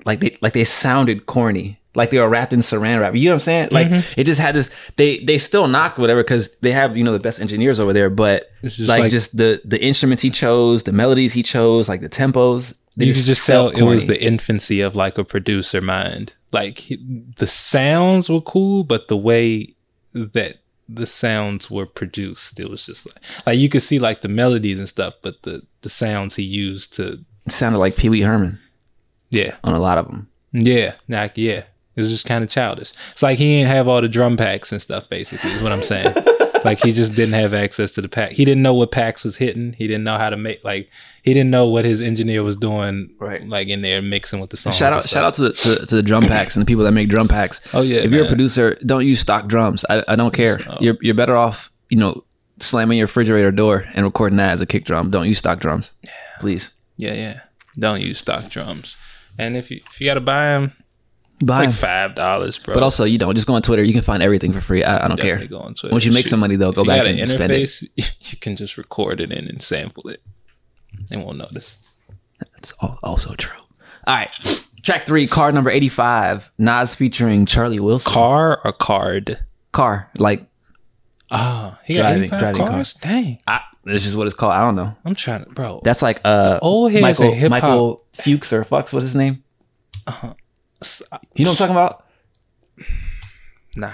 like 0.05 0.19
they 0.19 0.37
like 0.41 0.53
they 0.53 0.63
sounded 0.63 1.25
corny, 1.25 1.79
like 1.95 2.09
they 2.11 2.19
were 2.19 2.29
wrapped 2.29 2.53
in 2.53 2.59
saran 2.59 2.99
wrap. 2.99 3.15
You 3.15 3.25
know 3.25 3.31
what 3.31 3.35
I'm 3.35 3.39
saying? 3.39 3.69
Like 3.71 3.87
Mm-hmm. 3.87 4.19
it 4.19 4.23
just 4.25 4.39
had 4.39 4.55
this. 4.55 4.69
They 4.97 5.19
they 5.23 5.37
still 5.37 5.67
knocked 5.67 5.97
whatever 5.97 6.23
because 6.23 6.57
they 6.59 6.71
have 6.71 6.95
you 6.97 7.03
know 7.03 7.13
the 7.13 7.19
best 7.19 7.39
engineers 7.41 7.79
over 7.79 7.93
there, 7.93 8.09
but 8.09 8.49
just 8.63 8.87
like, 8.89 8.99
like- 8.99 9.11
just 9.11 9.37
the 9.37 9.61
the 9.65 9.81
instruments 9.81 10.21
he 10.23 10.29
chose, 10.29 10.83
the 10.83 10.91
melodies 10.93 11.33
he 11.33 11.43
chose, 11.43 11.89
like 11.89 12.01
the 12.01 12.09
tempos. 12.09 12.77
you 12.95 13.13
could 13.13 13.23
just 13.25 13.45
tell 13.45 13.69
felt 13.69 13.79
it 13.81 13.83
was 13.83 14.05
the 14.07 14.21
infancy 14.23 14.81
of 14.81 14.95
like 14.95 15.17
a 15.17 15.23
producer 15.23 15.81
mind. 15.81 16.33
Like 16.53 16.77
he, 16.77 16.95
the 17.37 17.47
sounds 17.47 18.29
were 18.29 18.41
cool, 18.41 18.83
but 18.85 19.07
the 19.09 19.17
way 19.17 19.75
that 20.13 20.59
the 20.89 21.05
sounds 21.05 21.69
were 21.69 21.85
produced, 21.85 22.59
it 22.59 22.69
was 22.69 22.85
just 22.85 23.05
like 23.07 23.23
like 23.45 23.59
you 23.59 23.69
could 23.69 23.81
see 23.81 23.99
like 23.99 24.21
the 24.21 24.27
melodies 24.29 24.79
and 24.79 24.87
stuff, 24.89 25.15
but 25.21 25.43
the 25.43 25.63
the 25.81 25.89
sounds 25.89 26.35
he 26.35 26.43
used 26.43 26.93
to 26.95 27.23
it 27.45 27.51
sounded 27.51 27.79
like 27.79 27.95
Pee 27.95 28.09
Wee 28.09 28.21
Herman 28.21 28.59
yeah 29.29 29.55
on 29.63 29.73
a 29.73 29.79
lot 29.79 29.97
of 29.97 30.07
them. 30.07 30.29
yeah 30.51 30.95
like 31.09 31.33
yeah 31.37 31.63
it 31.95 32.01
was 32.01 32.09
just 32.09 32.27
kind 32.27 32.43
of 32.43 32.49
childish. 32.49 32.91
It's 33.11 33.23
like 33.23 33.39
he 33.39 33.57
didn't 33.57 33.71
have 33.71 33.87
all 33.87 34.01
the 34.01 34.07
drum 34.07 34.37
packs 34.37 34.71
and 34.71 34.79
stuff. 34.79 35.09
Basically, 35.09 35.49
is 35.49 35.63
what 35.63 35.71
I'm 35.71 35.81
saying. 35.81 36.13
like 36.67 36.83
he 36.83 36.91
just 36.91 37.15
didn't 37.15 37.33
have 37.33 37.53
access 37.53 37.91
to 37.91 38.01
the 38.01 38.09
pack. 38.09 38.31
He 38.31 38.45
didn't 38.45 38.61
know 38.61 38.73
what 38.73 38.91
packs 38.91 39.23
was 39.23 39.37
hitting. 39.37 39.73
He 39.73 39.87
didn't 39.87 40.03
know 40.03 40.17
how 40.17 40.29
to 40.29 40.37
make 40.37 40.63
like 40.63 40.89
he 41.23 41.33
didn't 41.33 41.49
know 41.49 41.67
what 41.67 41.85
his 41.85 42.01
engineer 42.01 42.43
was 42.43 42.55
doing. 42.55 43.15
Right. 43.19 43.47
like 43.47 43.67
in 43.67 43.81
there 43.81 44.01
mixing 44.01 44.39
with 44.39 44.49
the 44.49 44.57
songs. 44.57 44.77
Shout 44.77 44.93
out, 44.93 45.03
shout 45.03 45.23
out 45.23 45.33
to 45.35 45.43
the 45.43 45.53
to, 45.53 45.85
to 45.87 45.95
the 45.95 46.03
drum 46.03 46.23
packs 46.23 46.55
and 46.55 46.61
the 46.61 46.65
people 46.65 46.83
that 46.83 46.91
make 46.91 47.09
drum 47.09 47.27
packs. 47.27 47.67
Oh, 47.73 47.81
yeah, 47.81 47.97
if 47.97 48.11
you're 48.11 48.25
a 48.25 48.27
producer, 48.27 48.75
don't 48.85 49.05
use 49.05 49.19
stock 49.19 49.47
drums. 49.47 49.85
I, 49.89 50.03
I 50.07 50.15
don't 50.15 50.33
care. 50.33 50.59
Oh. 50.67 50.77
You're 50.79 50.97
you're 51.01 51.15
better 51.15 51.35
off, 51.35 51.71
you 51.89 51.97
know, 51.97 52.23
slamming 52.59 52.97
your 52.97 53.07
refrigerator 53.07 53.51
door 53.51 53.85
and 53.93 54.05
recording 54.05 54.37
that 54.37 54.51
as 54.51 54.61
a 54.61 54.65
kick 54.65 54.85
drum. 54.85 55.09
Don't 55.09 55.27
use 55.27 55.39
stock 55.39 55.59
drums, 55.59 55.93
please. 56.39 56.73
Yeah, 56.97 57.13
yeah. 57.13 57.41
Don't 57.77 58.01
use 58.01 58.19
stock 58.19 58.49
drums. 58.49 58.97
And 59.37 59.55
if 59.55 59.69
you 59.69 59.81
if 59.89 60.01
you 60.01 60.07
gotta 60.07 60.21
buy 60.21 60.45
them, 60.53 60.73
Buy 61.43 61.65
like 61.65 61.71
five 61.71 62.15
dollars, 62.15 62.57
bro. 62.57 62.73
But 62.73 62.81
also, 62.83 63.03
you 63.03 63.17
don't 63.19 63.35
just 63.35 63.45
go 63.45 63.53
on 63.53 63.61
Twitter. 63.61 63.83
You 63.83 63.93
can 63.93 64.01
find 64.01 64.23
everything 64.23 64.53
for 64.53 64.61
free. 64.61 64.83
I, 64.83 65.05
I 65.05 65.07
don't 65.07 65.17
definitely 65.17 65.47
care. 65.47 65.59
go 65.59 65.63
on 65.65 65.75
Twitter. 65.75 65.93
Once 65.93 66.03
you 66.05 66.11
make 66.11 66.23
Shoot. 66.25 66.29
some 66.31 66.39
money, 66.39 66.55
though, 66.55 66.71
go 66.71 66.83
back 66.83 67.05
and 67.05 67.29
spend 67.29 67.51
it. 67.53 67.69
you 68.31 68.37
can 68.39 68.55
just 68.55 68.77
record 68.77 69.21
it 69.21 69.31
in 69.31 69.47
and 69.47 69.61
sample 69.61 70.09
it. 70.09 70.21
They 71.09 71.17
won't 71.17 71.37
notice. 71.37 71.83
That's 72.39 72.71
also 73.03 73.35
true. 73.35 73.59
All 74.07 74.15
right, 74.15 74.31
track 74.83 75.05
three, 75.05 75.27
card 75.27 75.53
number 75.53 75.69
eighty-five. 75.69 76.51
Nas 76.57 76.95
featuring 76.95 77.45
Charlie 77.45 77.79
Wilson. 77.79 78.11
Car 78.11 78.59
or 78.65 78.71
card? 78.71 79.39
Car, 79.73 80.09
like 80.17 80.43
Ah, 81.29 81.77
he 81.85 81.95
got 81.95 82.03
Driving- 82.03 82.23
85 82.23 82.39
driving 82.39 82.65
cars. 82.67 82.93
Dang, 82.93 83.39
I, 83.45 83.59
this 83.83 84.05
is 84.05 84.15
what 84.15 84.27
it's 84.27 84.35
called. 84.35 84.53
I 84.53 84.61
don't 84.61 84.75
know. 84.75 84.95
I'm 85.05 85.13
trying 85.13 85.43
to, 85.43 85.49
bro. 85.51 85.81
That's 85.83 86.01
like 86.01 86.21
uh 86.23 86.57
old 86.61 86.93
Michael. 86.93 87.49
Michael 87.49 88.05
Fuchs 88.13 88.53
or 88.53 88.63
Fucks. 88.63 88.93
What's 88.93 89.05
his 89.05 89.15
name? 89.15 89.43
You 91.35 91.45
know 91.45 91.51
what 91.51 91.61
I'm 91.61 91.67
talking 91.67 91.75
about? 91.75 92.05
nah, 93.75 93.91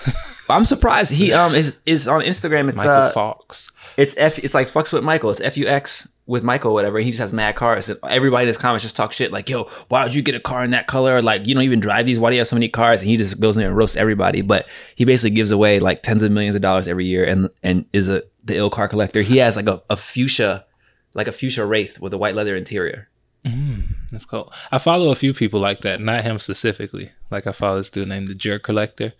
I'm 0.50 0.64
surprised 0.64 1.12
he 1.12 1.32
um 1.32 1.54
is 1.54 1.80
is 1.86 2.08
on 2.08 2.20
Instagram. 2.22 2.68
It's 2.68 2.78
Michael 2.78 2.92
uh 2.92 3.10
Fox. 3.10 3.70
it's 3.96 4.16
f 4.18 4.38
it's 4.38 4.54
like 4.54 4.68
fucks 4.68 4.92
with 4.92 5.04
Michael. 5.04 5.30
It's 5.30 5.40
f 5.40 5.56
u 5.56 5.66
x 5.66 6.08
with 6.26 6.42
Michael 6.42 6.70
or 6.70 6.74
whatever. 6.74 6.98
He 6.98 7.10
just 7.10 7.20
has 7.20 7.32
mad 7.32 7.54
cars. 7.54 7.88
And 7.88 7.98
everybody 8.08 8.44
in 8.44 8.46
his 8.48 8.56
comments 8.56 8.82
just 8.82 8.96
talk 8.96 9.12
shit 9.12 9.30
like, 9.30 9.48
"Yo, 9.48 9.64
why 9.88 10.04
would 10.04 10.14
you 10.14 10.22
get 10.22 10.34
a 10.34 10.40
car 10.40 10.64
in 10.64 10.70
that 10.70 10.86
color? 10.86 11.20
Like, 11.22 11.46
you 11.46 11.54
don't 11.54 11.64
even 11.64 11.80
drive 11.80 12.06
these. 12.06 12.18
Why 12.18 12.30
do 12.30 12.36
you 12.36 12.40
have 12.40 12.48
so 12.48 12.56
many 12.56 12.68
cars?" 12.68 13.00
And 13.00 13.10
he 13.10 13.16
just 13.16 13.40
goes 13.40 13.56
in 13.56 13.60
there 13.60 13.68
and 13.68 13.76
roasts 13.76 13.96
everybody. 13.96 14.40
But 14.40 14.68
he 14.96 15.04
basically 15.04 15.34
gives 15.36 15.50
away 15.50 15.80
like 15.80 16.02
tens 16.02 16.22
of 16.22 16.32
millions 16.32 16.56
of 16.56 16.62
dollars 16.62 16.88
every 16.88 17.06
year 17.06 17.24
and 17.24 17.50
and 17.62 17.84
is 17.92 18.08
a 18.08 18.22
the 18.42 18.56
ill 18.56 18.70
car 18.70 18.88
collector. 18.88 19.22
He 19.22 19.38
has 19.38 19.56
like 19.56 19.68
a, 19.68 19.82
a 19.90 19.96
fuchsia 19.96 20.64
like 21.14 21.28
a 21.28 21.32
fuchsia 21.32 21.64
wraith 21.64 22.00
with 22.00 22.12
a 22.12 22.18
white 22.18 22.34
leather 22.34 22.56
interior. 22.56 23.08
That's 24.14 24.24
cool. 24.24 24.52
I 24.72 24.78
follow 24.78 25.10
a 25.10 25.14
few 25.16 25.34
people 25.34 25.60
like 25.60 25.80
that, 25.82 26.00
not 26.00 26.22
him 26.24 26.38
specifically. 26.38 27.12
Like 27.30 27.46
I 27.46 27.52
follow 27.52 27.76
this 27.78 27.90
dude 27.90 28.08
named 28.08 28.28
the 28.28 28.34
Jerk 28.34 28.62
Collector, 28.62 29.12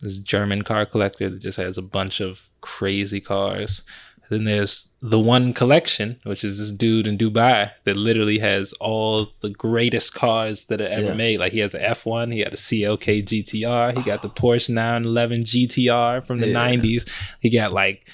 this 0.00 0.18
German 0.18 0.62
car 0.62 0.86
collector 0.86 1.28
that 1.30 1.40
just 1.40 1.58
has 1.58 1.76
a 1.78 1.82
bunch 1.82 2.20
of 2.20 2.48
crazy 2.60 3.20
cars. 3.20 3.84
Then 4.30 4.44
there's 4.44 4.94
the 5.02 5.18
One 5.18 5.52
Collection, 5.52 6.18
which 6.24 6.42
is 6.42 6.56
this 6.58 6.70
dude 6.70 7.06
in 7.06 7.18
Dubai 7.18 7.72
that 7.84 7.96
literally 7.96 8.38
has 8.38 8.72
all 8.74 9.26
the 9.42 9.50
greatest 9.50 10.14
cars 10.14 10.66
that 10.66 10.80
are 10.80 10.86
ever 10.86 11.08
Yeah. 11.08 11.14
made. 11.14 11.40
Like 11.40 11.52
he 11.52 11.58
has 11.58 11.74
an 11.74 11.82
F1, 11.82 12.32
he 12.32 12.38
had 12.40 12.54
a 12.54 12.56
CLK 12.56 13.22
GTR, 13.22 13.94
he 13.96 14.02
got 14.02 14.22
the 14.22 14.30
Porsche 14.40 14.70
911 14.70 15.42
GTR 15.44 16.24
from 16.26 16.38
the 16.38 16.48
Yeah. 16.48 16.54
90s. 16.70 17.06
He 17.40 17.50
got 17.50 17.72
like 17.74 18.06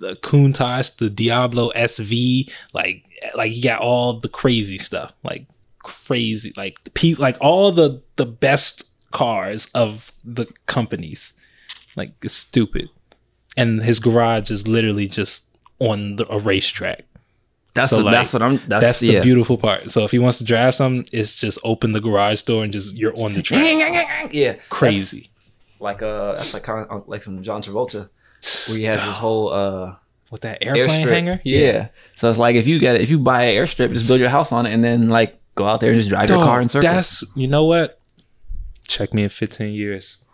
the 0.00 0.14
Countach, 0.16 0.98
the 0.98 1.10
Diablo 1.10 1.70
SV, 1.74 2.50
like 2.72 3.04
like 3.34 3.54
you 3.54 3.62
got 3.62 3.80
all 3.80 4.20
the 4.20 4.28
crazy 4.28 4.78
stuff, 4.78 5.12
like 5.24 5.46
crazy, 5.82 6.52
like 6.56 6.82
the 6.84 6.90
pe- 6.90 7.14
like 7.14 7.36
all 7.40 7.72
the 7.72 8.02
the 8.16 8.26
best 8.26 8.86
cars 9.12 9.66
of 9.74 10.12
the 10.24 10.46
companies, 10.66 11.40
like 11.96 12.12
it's 12.22 12.34
stupid. 12.34 12.88
And 13.56 13.82
his 13.82 13.98
garage 14.00 14.50
is 14.50 14.68
literally 14.68 15.06
just 15.08 15.56
on 15.80 16.16
the, 16.16 16.26
a 16.32 16.38
racetrack. 16.38 17.04
That's 17.74 17.90
So, 17.90 17.96
what, 17.98 18.06
like, 18.06 18.14
that's 18.14 18.32
what 18.32 18.42
I'm. 18.42 18.56
That's, 18.68 18.84
That's 18.84 19.00
the 19.00 19.06
yeah. 19.14 19.22
beautiful 19.22 19.56
part. 19.58 19.90
So 19.90 20.04
if 20.04 20.10
he 20.12 20.18
wants 20.18 20.38
to 20.38 20.44
drive 20.44 20.74
something, 20.74 21.04
it's 21.12 21.38
just 21.40 21.58
open 21.64 21.92
the 21.92 22.00
garage 22.00 22.42
door 22.42 22.62
and 22.64 22.72
just 22.72 22.96
you're 22.96 23.16
on 23.16 23.34
the 23.34 23.42
track. 23.42 24.30
yeah, 24.32 24.54
Crazy. 24.70 25.30
like 25.80 26.02
uh 26.02 26.32
that's 26.34 26.52
like 26.54 26.62
kind 26.62 26.86
of 26.88 27.08
like 27.08 27.22
some 27.22 27.42
John 27.42 27.62
Travolta 27.62 28.08
where 28.68 28.78
he 28.78 28.84
has 28.84 29.02
his 29.02 29.16
whole 29.24 29.52
uh 29.52 29.94
With 30.30 30.42
that 30.42 30.58
airplane 30.62 30.88
airstrip 30.88 31.10
hanger, 31.12 31.40
Yeah. 31.44 31.88
So 32.14 32.28
it's 32.28 32.38
like 32.38 32.56
if 32.56 32.66
you 32.66 32.78
get 32.78 32.96
it, 32.96 33.02
if 33.02 33.10
you 33.10 33.18
buy 33.18 33.42
an 33.44 33.56
airstrip, 33.64 33.92
just 33.92 34.06
build 34.06 34.20
your 34.20 34.30
house 34.30 34.52
on 34.52 34.66
it 34.66 34.72
and 34.72 34.82
then 34.84 35.08
like 35.08 35.39
go 35.54 35.66
out 35.66 35.80
there 35.80 35.90
and 35.90 35.98
just 35.98 36.08
drive 36.08 36.28
your 36.28 36.38
car 36.38 36.60
in 36.60 36.68
circles. 36.68 36.92
That's 36.92 37.36
you 37.36 37.48
know 37.48 37.64
what? 37.64 37.98
Check 38.86 39.14
me 39.14 39.22
in 39.22 39.28
15 39.28 39.72
years. 39.72 40.24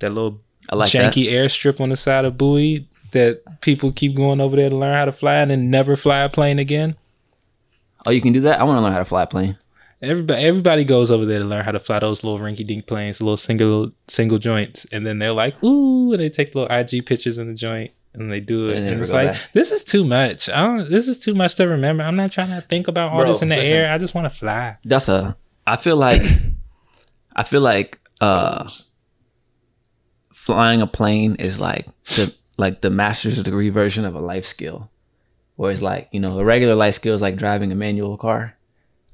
That 0.00 0.10
little 0.10 0.40
I 0.70 0.76
like 0.76 0.90
that. 0.92 1.12
janky 1.12 1.30
airstrip 1.30 1.80
on 1.80 1.90
the 1.90 1.96
side 1.96 2.24
of 2.24 2.36
Bowie 2.36 2.88
that 3.12 3.60
people 3.60 3.92
keep 3.92 4.14
going 4.14 4.40
over 4.40 4.56
there 4.56 4.70
to 4.70 4.76
learn 4.76 4.94
how 4.94 5.04
to 5.04 5.12
fly 5.12 5.36
and 5.36 5.50
then 5.50 5.70
never 5.70 5.96
fly 5.96 6.20
a 6.20 6.28
plane 6.28 6.58
again. 6.58 6.96
Oh, 8.06 8.10
you 8.10 8.20
can 8.20 8.32
do 8.32 8.40
that. 8.40 8.60
I 8.60 8.64
want 8.64 8.76
to 8.78 8.82
learn 8.82 8.92
how 8.92 8.98
to 8.98 9.04
fly 9.04 9.22
a 9.22 9.26
plane. 9.26 9.56
Everybody, 10.02 10.44
everybody 10.44 10.84
goes 10.84 11.10
over 11.10 11.24
there 11.24 11.38
to 11.38 11.44
learn 11.44 11.64
how 11.64 11.70
to 11.70 11.78
fly 11.78 11.98
those 11.98 12.22
little 12.22 12.38
rinky-dink 12.38 12.86
planes, 12.86 13.22
little 13.22 13.38
single 13.38 13.92
single 14.08 14.38
joints, 14.38 14.84
and 14.92 15.06
then 15.06 15.18
they're 15.18 15.32
like, 15.32 15.62
"Ooh!" 15.64 16.12
and 16.12 16.20
they 16.20 16.28
take 16.28 16.54
little 16.54 16.70
IG 16.70 17.06
pictures 17.06 17.38
in 17.38 17.46
the 17.46 17.54
joint, 17.54 17.92
and 18.14 18.30
they 18.30 18.40
do 18.40 18.68
it, 18.68 18.78
And 18.78 19.00
it's 19.00 19.12
like. 19.12 19.36
"This 19.52 19.72
is 19.72 19.84
too 19.84 20.04
much. 20.04 20.48
I 20.48 20.62
don't. 20.64 20.88
This 20.90 21.08
is 21.08 21.18
too 21.18 21.34
much 21.34 21.56
to 21.56 21.64
remember. 21.68 22.02
I'm 22.04 22.16
not 22.16 22.32
trying 22.32 22.48
to 22.50 22.60
think 22.60 22.88
about 22.88 23.12
all 23.12 23.18
Bro, 23.18 23.28
this 23.28 23.42
in 23.42 23.48
the 23.48 23.56
listen. 23.56 23.72
air. 23.72 23.92
I 23.92 23.98
just 23.98 24.14
want 24.14 24.30
to 24.30 24.36
fly." 24.38 24.76
That's 24.84 25.08
a. 25.08 25.36
I 25.66 25.76
feel 25.76 25.96
like. 25.96 26.22
I 27.36 27.42
feel 27.42 27.60
like 27.62 27.98
uh 28.20 28.68
flying 30.32 30.80
a 30.82 30.86
plane 30.86 31.34
is 31.36 31.58
like 31.58 31.86
the 32.04 32.34
like 32.56 32.80
the 32.80 32.90
master's 32.90 33.42
degree 33.42 33.70
version 33.70 34.04
of 34.04 34.14
a 34.14 34.20
life 34.20 34.46
skill. 34.46 34.90
Whereas 35.56 35.82
like 35.82 36.08
you 36.12 36.20
know 36.20 36.38
a 36.38 36.44
regular 36.44 36.74
life 36.74 36.94
skill 36.94 37.14
is 37.14 37.20
like 37.22 37.36
driving 37.36 37.72
a 37.72 37.74
manual 37.74 38.16
car. 38.16 38.56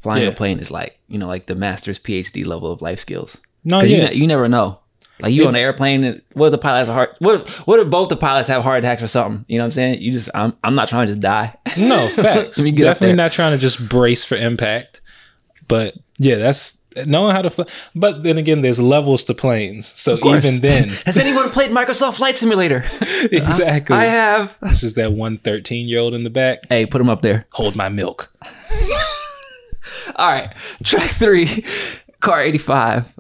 Flying 0.03 0.27
a 0.29 0.33
plane 0.33 0.59
is 0.59 0.71
like 0.71 0.99
you 1.09 1.19
know 1.19 1.29
like 1.29 1.47
the 1.47 1.55
master's 1.55 1.99
PhD 1.99 2.45
level 2.45 2.71
of 2.73 2.83
life 2.83 2.99
skills. 2.99 3.37
No, 3.65 3.81
you, 3.81 3.97
yeah, 3.97 4.07
ne- 4.09 4.15
you 4.15 4.27
never 4.27 4.49
know. 4.49 4.80
Like 5.23 5.33
you 5.33 5.47
on 5.47 5.55
an 5.55 5.61
airplane, 5.61 6.23
what 6.33 6.47
if 6.47 6.51
the 6.53 6.59
pilots 6.59 6.89
are 6.89 6.95
heart? 6.95 7.17
What 7.19 7.41
if, 7.43 7.67
what 7.67 7.81
if 7.81 7.91
both 7.91 8.09
the 8.09 8.17
pilots 8.17 8.49
have 8.49 8.63
heart 8.63 8.79
attacks 8.79 9.03
or 9.03 9.07
something? 9.07 9.45
You 9.49 9.59
know 9.59 9.65
what 9.65 9.69
I'm 9.69 9.73
saying? 9.73 10.01
You 10.03 10.13
just 10.13 10.31
I'm 10.35 10.57
I'm 10.65 10.75
not 10.75 10.89
trying 10.89 11.07
to 11.07 11.13
just 11.13 11.21
die. 11.21 11.57
No, 11.77 12.09
facts. 12.09 12.59
Let 12.59 12.65
me 12.65 12.73
get 12.73 12.83
Definitely 12.83 13.17
not 13.17 13.33
trying 13.33 13.53
to 13.53 13.59
just 13.59 13.89
brace 13.89 14.25
for 14.25 14.37
impact. 14.37 15.01
But 15.69 15.95
yeah, 16.19 16.37
that's 16.37 16.85
knowing 17.07 17.35
how 17.35 17.43
to 17.43 17.51
fly. 17.51 17.67
But 17.95 18.23
then 18.25 18.39
again, 18.39 18.63
there's 18.63 18.81
levels 18.81 19.25
to 19.25 19.35
planes. 19.35 19.87
So 19.87 20.19
even 20.35 20.61
then, 20.61 20.89
Has 21.07 21.17
anyone 21.17 21.49
played 21.51 21.71
Microsoft 21.71 22.15
Flight 22.17 22.37
Simulator? 22.37 22.85
Uh-huh. 23.21 23.29
exactly. 23.33 23.97
I 23.97 24.07
have. 24.07 24.57
It's 24.63 24.81
just 24.81 24.97
that 24.97 25.13
one 25.13 25.37
13 25.39 25.89
year 25.89 26.01
old 26.01 26.15
in 26.15 26.23
the 26.23 26.31
back. 26.31 26.61
Hey, 26.69 26.87
put 26.87 26.99
them 26.99 27.11
up 27.11 27.21
there. 27.23 27.47
Hold 27.53 27.77
my 27.77 27.89
milk. 27.91 28.33
All 30.17 30.31
right, 30.31 30.53
track 30.83 31.09
three, 31.11 31.65
car 32.21 32.43
85. 32.43 33.13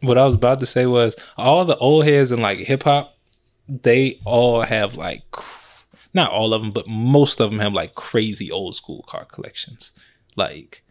What 0.00 0.18
I 0.18 0.24
was 0.24 0.34
about 0.34 0.60
to 0.60 0.66
say 0.66 0.86
was 0.86 1.16
all 1.36 1.64
the 1.64 1.76
old 1.78 2.04
heads 2.04 2.32
in 2.32 2.40
like 2.40 2.58
hip 2.58 2.84
hop, 2.84 3.16
they 3.68 4.20
all 4.24 4.62
have 4.62 4.94
like 4.94 5.24
not 6.14 6.30
all 6.30 6.54
of 6.54 6.62
them, 6.62 6.70
but 6.70 6.86
most 6.88 7.40
of 7.40 7.50
them 7.50 7.60
have 7.60 7.72
like 7.72 7.94
crazy 7.94 8.50
old 8.50 8.74
school 8.74 9.04
car 9.06 9.24
collections, 9.24 9.98
like 10.36 10.82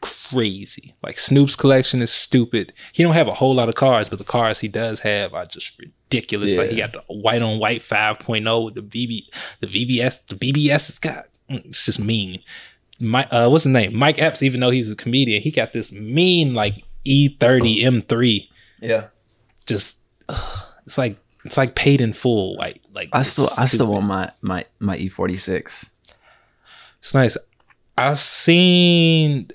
crazy. 0.00 0.94
Like 1.02 1.18
Snoop's 1.18 1.56
collection 1.56 2.02
is 2.02 2.10
stupid. 2.10 2.72
He 2.92 3.02
don't 3.02 3.14
have 3.14 3.28
a 3.28 3.34
whole 3.34 3.54
lot 3.54 3.68
of 3.68 3.74
cars, 3.74 4.08
but 4.08 4.18
the 4.18 4.24
cars 4.24 4.60
he 4.60 4.68
does 4.68 5.00
have 5.00 5.34
are 5.34 5.44
just 5.44 5.78
ridiculous. 5.78 6.56
Like 6.56 6.70
he 6.70 6.76
got 6.76 6.92
the 6.92 7.02
white 7.08 7.42
on 7.42 7.58
white 7.58 7.80
5.0 7.80 8.64
with 8.64 8.74
the 8.74 8.82
VB, 8.82 9.20
the 9.60 9.66
VBS, 9.66 10.26
the 10.26 10.34
BBS. 10.34 10.88
It's 10.88 10.98
got 10.98 11.26
mm, 11.50 11.64
it's 11.66 11.84
just 11.84 12.00
mean. 12.00 12.40
My 13.00 13.24
uh, 13.26 13.48
what's 13.48 13.64
his 13.64 13.72
name? 13.72 13.96
Mike 13.96 14.18
Epps. 14.18 14.42
Even 14.42 14.60
though 14.60 14.70
he's 14.70 14.90
a 14.90 14.96
comedian, 14.96 15.40
he 15.40 15.52
got 15.52 15.72
this 15.72 15.92
mean 15.92 16.54
like 16.54 16.82
E30 17.06 17.82
M3 17.82 18.48
Yeah. 18.80 19.06
just 19.66 20.02
ugh, 20.28 20.66
it's 20.86 20.98
like 20.98 21.16
it's 21.44 21.56
like 21.56 21.74
paid 21.74 22.00
in 22.00 22.12
full 22.12 22.56
white 22.56 22.80
like 22.92 23.08
I 23.12 23.20
it's 23.20 23.30
still 23.30 23.48
I 23.58 23.66
still 23.66 23.86
want 23.92 24.06
my 24.06 24.30
my 24.42 24.64
my 24.78 24.96
E 24.96 25.08
forty 25.08 25.36
six. 25.36 25.88
it's 26.98 27.14
nice. 27.14 27.36
I've 27.96 28.18
seen 28.18 29.48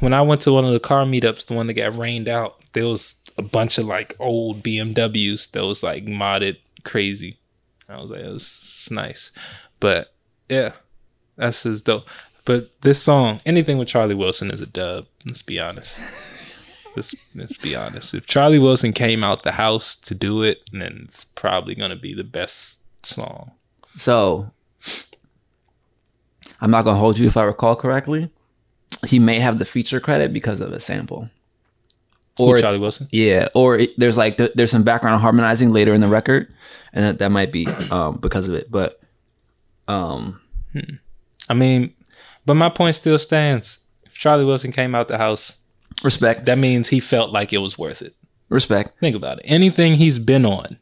when 0.00 0.12
i 0.14 0.20
went 0.22 0.40
to 0.42 0.52
one 0.52 0.64
of 0.64 0.72
the 0.72 0.80
car 0.80 1.04
meetups 1.04 1.46
the 1.46 1.54
one 1.54 1.66
that 1.66 1.74
got 1.74 1.94
rained 1.96 2.28
out 2.28 2.56
there 2.72 2.86
was 2.86 3.22
a 3.36 3.42
bunch 3.42 3.78
of 3.78 3.84
like 3.86 4.14
old 4.18 4.62
bmws 4.62 5.50
that 5.52 5.64
was 5.64 5.82
like 5.82 6.04
modded 6.06 6.56
crazy. 6.84 7.38
I 7.88 8.00
was 8.00 8.10
like 8.10 8.20
it 8.20 8.32
was 8.32 8.88
nice. 8.90 9.32
But 9.80 10.12
yeah 10.48 10.72
that's 11.36 11.62
just 11.62 11.84
dope 11.86 12.08
but 12.48 12.80
this 12.80 13.00
song 13.00 13.40
anything 13.46 13.76
with 13.78 13.86
charlie 13.88 14.14
wilson 14.14 14.50
is 14.50 14.60
a 14.60 14.66
dub 14.66 15.06
let's 15.26 15.42
be 15.42 15.60
honest 15.60 16.00
let's, 16.96 17.36
let's 17.36 17.58
be 17.58 17.76
honest 17.76 18.14
if 18.14 18.26
charlie 18.26 18.58
wilson 18.58 18.92
came 18.92 19.22
out 19.22 19.42
the 19.42 19.52
house 19.52 19.94
to 19.94 20.14
do 20.14 20.42
it 20.42 20.58
then 20.72 21.02
it's 21.04 21.24
probably 21.24 21.74
going 21.74 21.90
to 21.90 21.96
be 22.08 22.14
the 22.14 22.24
best 22.24 22.86
song 23.06 23.52
So 23.96 24.50
I'm 26.60 26.70
not 26.70 26.82
gonna 26.84 26.98
hold 26.98 27.18
you 27.18 27.26
if 27.26 27.36
I 27.36 27.42
recall 27.44 27.76
correctly. 27.76 28.30
He 29.06 29.18
may 29.18 29.38
have 29.38 29.58
the 29.58 29.64
feature 29.64 30.00
credit 30.00 30.32
because 30.32 30.60
of 30.60 30.72
a 30.72 30.80
sample. 30.80 31.30
or 32.38 32.56
Or 32.56 32.60
charlie 32.60 32.78
wilson 32.80 33.06
yeah, 33.12 33.48
or 33.54 33.78
it, 33.78 33.90
there's 33.96 34.16
like 34.16 34.36
th- 34.38 34.52
there's 34.54 34.70
some 34.70 34.82
background 34.82 35.20
harmonizing 35.20 35.70
later 35.72 35.94
in 35.94 36.00
the 36.00 36.08
record, 36.08 36.52
and 36.92 37.04
that, 37.04 37.18
that 37.18 37.30
might 37.30 37.52
be 37.52 37.66
um, 37.90 38.18
because 38.18 38.48
of 38.48 38.54
it. 38.54 38.70
But 38.70 39.00
um, 39.86 40.40
I 41.48 41.54
mean, 41.54 41.94
but 42.48 42.56
my 42.56 42.68
point 42.68 42.96
still 42.96 43.18
stands. 43.18 43.86
If 44.04 44.14
Charlie 44.14 44.44
Wilson 44.44 44.72
came 44.72 44.94
out 44.94 45.08
the 45.08 45.18
house, 45.18 45.58
respect, 46.02 46.46
that 46.46 46.58
means 46.58 46.88
he 46.88 46.98
felt 46.98 47.30
like 47.30 47.52
it 47.52 47.58
was 47.58 47.78
worth 47.78 48.02
it. 48.02 48.14
respect. 48.48 48.98
Think 49.00 49.14
about 49.14 49.38
it. 49.38 49.44
Anything 49.44 49.94
he's 49.94 50.18
been 50.18 50.46
on, 50.46 50.78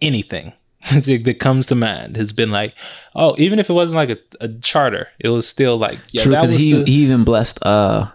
anything 0.00 0.52
that 0.92 1.38
comes 1.40 1.66
to 1.66 1.74
mind 1.74 2.16
has 2.16 2.32
been 2.32 2.50
like, 2.50 2.74
oh, 3.14 3.34
even 3.38 3.58
if 3.58 3.70
it 3.70 3.72
wasn't 3.72 3.96
like 3.96 4.10
a, 4.10 4.18
a 4.40 4.48
charter, 4.60 5.08
it 5.18 5.30
was 5.30 5.48
still 5.48 5.78
like, 5.78 5.98
yeah, 6.10 6.22
True, 6.22 6.32
that 6.32 6.42
because 6.42 6.54
was 6.56 6.62
he 6.62 6.72
the, 6.74 6.84
he 6.84 7.04
even 7.04 7.24
blessed 7.24 7.58
uh 7.64 8.10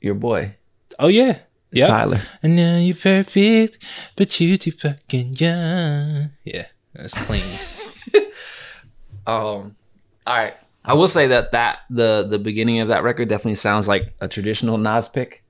your 0.00 0.14
boy 0.14 0.54
oh 0.98 1.08
yeah, 1.08 1.38
yeah. 1.72 1.86
Tyler. 1.86 2.20
And 2.42 2.54
now 2.54 2.76
you're 2.76 2.94
perfect, 2.94 3.78
but 4.14 4.38
you 4.40 4.56
too 4.56 4.70
fucking 4.70 5.32
young. 5.38 6.30
Yeah, 6.44 6.66
that's 6.94 7.14
clean. 7.14 7.42
Um, 9.28 9.74
all 10.24 10.36
right. 10.36 10.54
I 10.86 10.94
will 10.94 11.08
say 11.08 11.26
that 11.28 11.52
that 11.52 11.80
the 11.90 12.26
the 12.28 12.38
beginning 12.38 12.80
of 12.80 12.88
that 12.88 13.02
record 13.02 13.28
definitely 13.28 13.56
sounds 13.56 13.88
like 13.88 14.14
a 14.20 14.28
traditional 14.28 14.78
Nas 14.78 15.08
pick. 15.08 15.42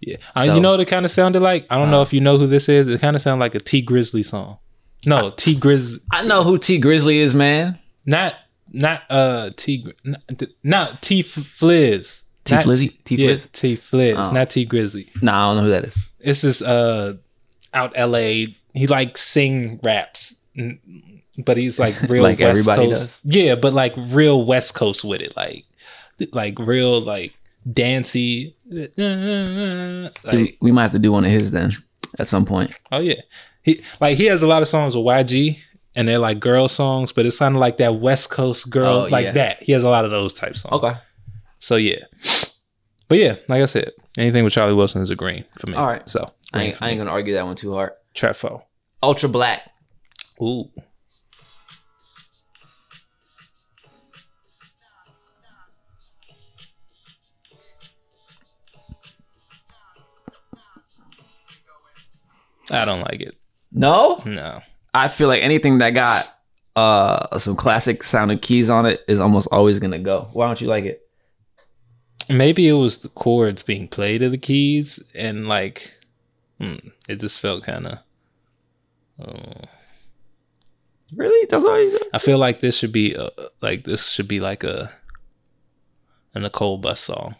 Yeah, 0.00 0.16
Uh, 0.36 0.52
you 0.54 0.60
know 0.60 0.72
what 0.72 0.80
it 0.80 0.86
kind 0.88 1.04
of 1.04 1.10
sounded 1.10 1.40
like. 1.40 1.66
I 1.70 1.78
don't 1.78 1.90
know 1.90 2.02
if 2.02 2.12
you 2.12 2.20
know 2.20 2.36
who 2.36 2.46
this 2.46 2.68
is. 2.68 2.88
It 2.88 3.00
kind 3.00 3.16
of 3.16 3.22
sounded 3.22 3.40
like 3.40 3.54
a 3.54 3.60
T 3.60 3.80
Grizzly 3.80 4.22
song. 4.22 4.58
No, 5.06 5.30
T 5.30 5.54
Grizz. 5.54 6.04
I 6.10 6.22
know 6.24 6.42
who 6.44 6.58
T 6.58 6.78
Grizzly 6.78 7.18
is, 7.18 7.34
man. 7.34 7.78
not 8.04 8.34
not 8.72 9.02
uh 9.08 9.50
T 9.56 9.86
not, 10.04 10.20
not 10.62 11.02
T 11.02 11.22
Fliz. 11.22 12.24
T 12.44 12.54
Flizzy? 12.56 13.02
T 13.04 13.14
yeah, 13.16 13.38
T 13.52 13.76
Fliz, 13.76 14.28
Oh. 14.28 14.32
not 14.32 14.50
T 14.50 14.64
Grizzly. 14.66 15.08
Nah, 15.22 15.44
I 15.44 15.48
don't 15.48 15.56
know 15.58 15.62
who 15.64 15.70
that 15.70 15.84
is. 15.84 15.96
This 16.22 16.44
is 16.44 16.62
uh 16.62 17.14
out 17.72 17.92
LA. 17.96 18.46
He 18.74 18.86
like 18.88 19.16
sing 19.16 19.78
raps, 19.82 20.44
but 21.38 21.56
he's 21.56 21.78
like 21.78 22.00
real 22.08 22.22
Like 22.22 22.38
West 22.38 22.66
Coast. 22.66 23.20
Yeah, 23.24 23.54
but 23.54 23.72
like 23.72 23.94
real 23.96 24.44
West 24.44 24.74
Coast 24.74 25.04
with 25.04 25.20
it, 25.20 25.36
like 25.36 25.64
like 26.32 26.58
real 26.58 27.00
like 27.00 27.34
dancey. 27.70 28.54
Like 28.70 30.58
we, 30.60 30.72
might 30.72 30.82
have 30.82 30.92
to 30.92 30.98
do 30.98 31.12
one 31.12 31.24
of 31.24 31.30
his 31.30 31.50
then 31.50 31.70
at 32.18 32.26
some 32.28 32.44
point. 32.44 32.72
Oh 32.92 32.98
yeah, 33.00 33.20
he 33.62 33.82
like 34.00 34.16
he 34.16 34.26
has 34.26 34.42
a 34.42 34.46
lot 34.46 34.62
of 34.62 34.68
songs 34.68 34.96
with 34.96 35.04
YG, 35.04 35.58
and 35.96 36.06
they're 36.08 36.18
like 36.18 36.40
girl 36.40 36.68
songs, 36.68 37.12
but 37.12 37.26
it's 37.26 37.40
of 37.40 37.54
like 37.54 37.78
that 37.78 37.96
West 37.96 38.30
Coast 38.30 38.70
girl, 38.70 39.06
Oh, 39.06 39.08
like 39.08 39.26
yeah. 39.26 39.32
that. 39.32 39.62
He 39.62 39.72
has 39.72 39.84
a 39.84 39.90
lot 39.90 40.04
of 40.04 40.10
those 40.10 40.34
type 40.34 40.56
songs. 40.56 40.72
Okay. 40.72 40.98
So 41.58 41.76
yeah, 41.76 42.04
but 43.08 43.18
yeah, 43.18 43.36
like 43.48 43.62
I 43.62 43.66
said, 43.66 43.92
anything 44.18 44.44
with 44.44 44.52
Charlie 44.52 44.74
Wilson 44.74 45.02
is 45.02 45.10
a 45.10 45.16
green 45.16 45.44
for 45.58 45.68
me. 45.68 45.74
All 45.76 45.86
right. 45.86 46.06
so 46.08 46.32
I 46.52 46.62
ain't, 46.64 46.82
I 46.82 46.90
ain't 46.90 46.98
gonna 46.98 47.10
argue 47.10 47.34
that 47.34 47.44
one 47.46 47.56
too 47.56 47.72
hard. 47.72 47.90
Trap 48.12 48.36
foe. 48.36 48.64
Ultra 49.02 49.28
Black. 49.28 49.70
Ooh, 50.42 50.70
I 62.70 62.84
don't 62.84 63.00
like 63.00 63.20
it. 63.20 63.36
No, 63.72 64.22
No, 64.24 64.62
I 64.92 65.08
feel 65.08 65.28
like 65.28 65.42
anything 65.42 65.78
that 65.78 65.90
got 65.90 66.30
uh 66.76 67.38
some 67.38 67.56
classic 67.56 68.02
sounding 68.02 68.38
keys 68.38 68.70
on 68.70 68.86
it 68.86 69.00
is 69.08 69.20
almost 69.20 69.48
always 69.52 69.78
gonna 69.78 69.98
go. 69.98 70.28
Why 70.32 70.46
don't 70.46 70.60
you 70.60 70.68
like 70.68 70.84
it? 70.84 71.00
maybe 72.28 72.66
it 72.66 72.72
was 72.72 72.98
the 72.98 73.08
chords 73.08 73.62
being 73.62 73.88
played 73.88 74.22
of 74.22 74.30
the 74.32 74.38
keys, 74.38 75.10
and 75.14 75.48
like, 75.48 75.92
hmm, 76.58 76.76
it 77.08 77.20
just 77.20 77.40
felt 77.40 77.64
kind 77.64 77.86
of. 79.18 79.68
Really? 81.14 81.46
That's 81.48 81.64
all 81.64 81.78
you 81.78 81.98
I 82.12 82.18
feel 82.18 82.38
like 82.38 82.60
this 82.60 82.76
should 82.76 82.92
be 82.92 83.14
a, 83.14 83.30
like 83.60 83.84
this 83.84 84.10
should 84.10 84.26
be 84.26 84.40
like 84.40 84.64
a 84.64 84.90
a 86.34 86.40
Nicole 86.40 86.78
Bus 86.78 87.00
song. 87.00 87.36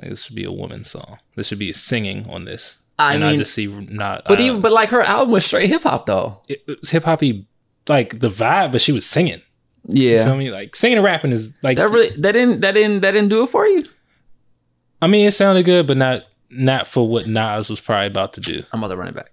Like 0.00 0.10
this 0.10 0.24
should 0.24 0.34
be 0.34 0.44
a 0.44 0.50
woman's 0.52 0.90
song. 0.90 1.18
This 1.36 1.48
should 1.48 1.60
be 1.60 1.72
singing 1.72 2.28
on 2.28 2.44
this. 2.44 2.81
I 2.98 3.14
and 3.14 3.24
I 3.24 3.28
mean- 3.30 3.38
just 3.38 3.54
see 3.54 3.66
not. 3.66 4.24
But 4.26 4.40
uh, 4.40 4.42
even 4.44 4.60
but 4.60 4.72
like 4.72 4.90
her 4.90 5.02
album 5.02 5.32
was 5.32 5.44
straight 5.44 5.68
hip 5.68 5.82
hop 5.82 6.06
though. 6.06 6.40
it, 6.48 6.62
it 6.66 6.80
was 6.80 6.90
hip 6.90 7.04
hoppy, 7.04 7.46
like 7.88 8.20
the 8.20 8.28
vibe, 8.28 8.72
but 8.72 8.80
she 8.80 8.92
was 8.92 9.06
singing. 9.06 9.40
You 9.88 10.10
Yeah. 10.10 10.24
feel 10.26 10.36
me? 10.36 10.50
Like 10.52 10.76
singing 10.76 10.98
and 10.98 11.04
rapping 11.04 11.32
is 11.32 11.58
like. 11.62 11.76
That 11.76 11.90
really 11.90 12.10
that 12.20 12.32
didn't 12.32 12.60
that 12.60 12.72
didn't 12.72 13.00
that 13.00 13.12
didn't 13.12 13.30
do 13.30 13.42
it 13.42 13.48
for 13.50 13.66
you? 13.66 13.82
I 15.00 15.08
mean, 15.08 15.26
it 15.26 15.32
sounded 15.32 15.64
good, 15.64 15.86
but 15.86 15.96
not 15.96 16.24
not 16.50 16.86
for 16.86 17.08
what 17.08 17.26
Nas 17.26 17.68
was 17.70 17.80
probably 17.80 18.06
about 18.06 18.34
to 18.34 18.40
do. 18.40 18.62
I'm 18.72 18.80
about 18.84 18.88
to 18.94 18.96
run 18.96 19.08
it 19.08 19.14
back. 19.14 19.32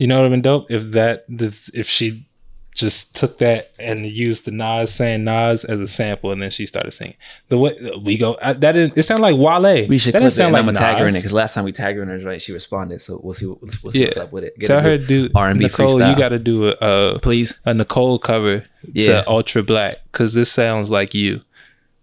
You 0.00 0.06
know 0.08 0.16
what 0.16 0.22
would 0.22 0.32
have 0.32 0.42
been 0.42 0.42
dope 0.42 0.70
if 0.70 0.90
that 0.92 1.24
if 1.28 1.86
she 1.86 2.26
just 2.74 3.16
took 3.16 3.38
that 3.38 3.72
and 3.80 4.06
used 4.06 4.44
the 4.46 4.50
Nas 4.52 4.94
saying 4.94 5.24
Nas 5.24 5.64
as 5.64 5.80
a 5.80 5.86
sample, 5.88 6.30
and 6.32 6.40
then 6.40 6.50
she 6.50 6.66
started 6.66 6.92
singing 6.92 7.16
the 7.48 7.58
way 7.58 7.76
we 8.02 8.16
go. 8.16 8.38
I, 8.40 8.52
that 8.54 8.72
didn't. 8.72 8.96
It 8.96 9.02
sounded 9.02 9.22
like 9.22 9.36
Wale. 9.36 9.88
We 9.88 9.98
should 9.98 10.14
that 10.14 10.20
clip 10.20 10.32
didn't 10.32 10.40
it 10.40 10.46
and 10.46 10.56
I'm 10.56 10.64
gonna 10.66 10.78
tag 10.78 10.98
her 10.98 11.06
in 11.08 11.14
it 11.14 11.18
because 11.18 11.32
last 11.32 11.52
time 11.54 11.64
we 11.64 11.72
tagged 11.72 11.96
her 11.98 12.02
in 12.04 12.08
it, 12.10 12.24
right, 12.24 12.40
she 12.40 12.52
responded. 12.52 13.00
So 13.00 13.20
we'll 13.22 13.34
see 13.34 13.46
what, 13.46 13.60
we'll 13.60 13.70
see 13.70 14.04
what's 14.04 14.16
Yeah. 14.16 14.22
up 14.22 14.32
with 14.32 14.44
it. 14.44 14.58
Get 14.58 14.68
Tell 14.68 14.80
her 14.80 14.96
good 14.98 15.08
to 15.08 15.28
do 15.28 15.30
R&B 15.34 15.64
Nicole. 15.64 15.98
freestyle. 15.98 16.10
You 16.12 16.16
got 16.16 16.28
to 16.30 16.38
do 16.38 16.68
a, 16.68 16.76
a 17.14 17.18
please. 17.18 17.60
a 17.66 17.74
Nicole 17.74 18.18
cover 18.18 18.64
Yeah. 18.92 19.22
to 19.22 19.28
Ultra 19.28 19.62
Black 19.62 19.98
because 20.10 20.32
this 20.34 20.50
sounds 20.50 20.90
like 20.90 21.12
you, 21.12 21.42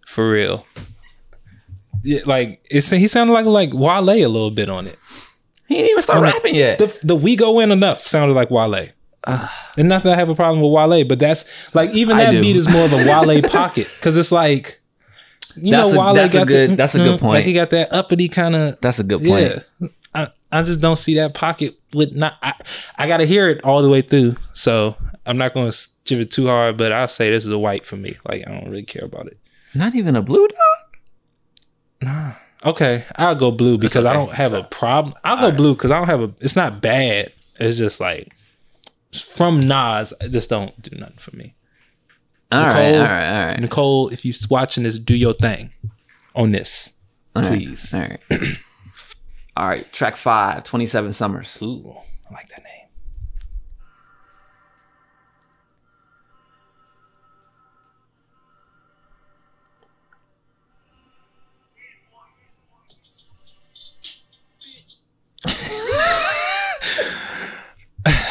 for 0.06 0.30
real. 0.30 0.66
Yeah, 2.04 2.20
like 2.26 2.62
it's 2.70 2.90
he 2.92 3.08
sounded 3.08 3.34
like 3.34 3.46
like 3.46 3.74
Wale 3.74 4.10
a 4.10 4.28
little 4.28 4.52
bit 4.52 4.70
on 4.70 4.86
it. 4.88 5.00
He 5.68 5.78
ain't 5.78 5.90
even 5.90 6.02
start 6.02 6.22
rapping 6.22 6.56
yet. 6.56 6.78
The 6.80 7.00
the 7.04 7.16
we 7.16 7.36
go 7.36 7.60
in 7.60 7.72
enough 7.72 8.00
sounded 8.02 8.34
like 8.34 8.50
Wale. 8.52 8.88
Ah. 9.30 9.72
and 9.78 9.90
not 9.90 10.04
that 10.04 10.14
I 10.14 10.16
have 10.16 10.30
a 10.30 10.36
problem 10.36 10.62
with 10.62 10.72
Wale, 10.72 11.04
but 11.06 11.20
that's 11.20 11.44
like 11.74 11.90
even 11.92 12.16
that 12.18 12.32
beat 12.32 12.56
is 12.56 12.70
more 12.70 12.86
of 12.86 12.94
a 12.94 12.98
Wale 13.06 13.42
pocket 13.44 13.90
because 14.00 14.16
it's 14.18 14.32
like 14.32 14.80
you 15.58 15.72
That's 15.72 15.92
a- 15.92 15.96
know 15.96 16.02
Wale 16.06 16.14
that's 16.14 16.34
a 16.34 16.38
got 16.40 16.48
good- 16.48 16.70
the, 16.72 16.76
that's 16.76 16.96
a 16.96 17.00
good 17.00 17.06
mm-hmm, 17.18 17.26
point. 17.26 17.34
like 17.34 17.44
point. 17.44 17.46
he 17.46 17.54
got 17.54 17.70
that 17.72 17.92
uppity 17.94 18.30
kind 18.30 18.56
of 18.56 18.80
That's 18.80 19.00
a 19.00 19.04
good 19.04 19.20
point. 19.24 19.64
yeah. 19.82 19.88
I, 20.16 20.28
I 20.52 20.64
just 20.64 20.80
don't 20.80 20.96
see 20.96 21.16
that 21.16 21.34
pocket 21.34 21.74
with 21.94 22.16
not. 22.16 22.36
I, 22.42 22.54
I 22.98 23.08
got 23.08 23.18
to 23.18 23.26
hear 23.26 23.50
it 23.50 23.64
all 23.66 23.82
the 23.82 23.90
way 23.90 24.02
through. 24.02 24.36
So 24.54 24.96
I'm 25.26 25.38
not 25.38 25.54
going 25.54 25.70
to 25.70 25.78
give 26.06 26.20
it 26.22 26.32
too 26.32 26.48
hard, 26.48 26.78
but 26.78 26.92
I'll 26.94 27.08
say 27.10 27.30
this 27.30 27.46
is 27.46 27.52
a 27.52 27.60
white 27.60 27.86
for 27.86 27.98
me. 27.98 28.16
Like 28.30 28.48
I 28.48 28.52
don't 28.52 28.70
really 28.70 28.84
care 28.84 29.04
about 29.04 29.28
it. 29.28 29.38
Not 29.76 29.94
even 29.96 30.16
a 30.16 30.22
blue 30.22 30.48
dog. 32.02 32.34
Okay, 32.66 33.04
I'll 33.16 33.36
go 33.36 33.52
blue 33.52 33.78
because 33.78 34.06
I 34.06 34.14
don't 34.14 34.32
have 34.32 34.54
a 34.54 34.64
problem. 34.64 35.14
I'll 35.24 35.40
go 35.52 35.56
blue 35.56 35.74
because 35.76 35.92
I 35.92 36.00
don't 36.00 36.08
have 36.08 36.22
a. 36.22 36.34
It's 36.40 36.56
not 36.56 36.82
bad. 36.82 37.34
It's 37.60 37.78
just 37.78 38.00
like 38.00 38.34
from 39.36 39.60
Nas. 39.62 40.14
This 40.22 40.48
don't 40.48 40.80
do 40.82 40.98
nothing 40.98 41.18
for 41.18 41.36
me. 41.36 41.54
All 42.52 42.62
right, 42.62 42.68
Nicole- 42.70 42.96
all 42.96 43.02
right, 43.08 43.30
all 43.42 43.48
right. 43.48 43.60
Nicole, 43.60 44.10
if 44.10 44.26
you're 44.26 44.34
watching 44.50 44.84
this, 44.84 44.98
do 44.98 45.16
your 45.16 45.34
thing 45.34 45.70
on 46.36 46.52
this, 46.52 47.00
please. 47.36 47.94
All 47.94 48.02
right. 48.02 48.20
all 49.58 49.68
right. 49.68 49.92
Track 49.94 50.18
five, 50.18 50.64
27 50.64 51.14
Summers. 51.14 51.58
Ooh, 51.62 51.96
I 52.30 52.34
like 52.34 52.48
that 52.50 52.64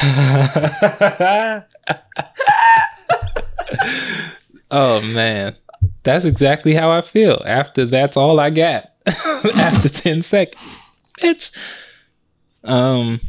oh 4.70 5.00
man, 5.14 5.54
that's 6.02 6.24
exactly 6.24 6.74
how 6.74 6.90
I 6.90 7.00
feel. 7.02 7.42
After 7.46 7.84
that's 7.84 8.16
all 8.16 8.38
I 8.40 8.50
got. 8.50 8.92
After 9.06 9.88
ten 9.88 10.22
seconds, 10.22 10.80
bitch. 11.20 11.50
Um, 12.64 13.20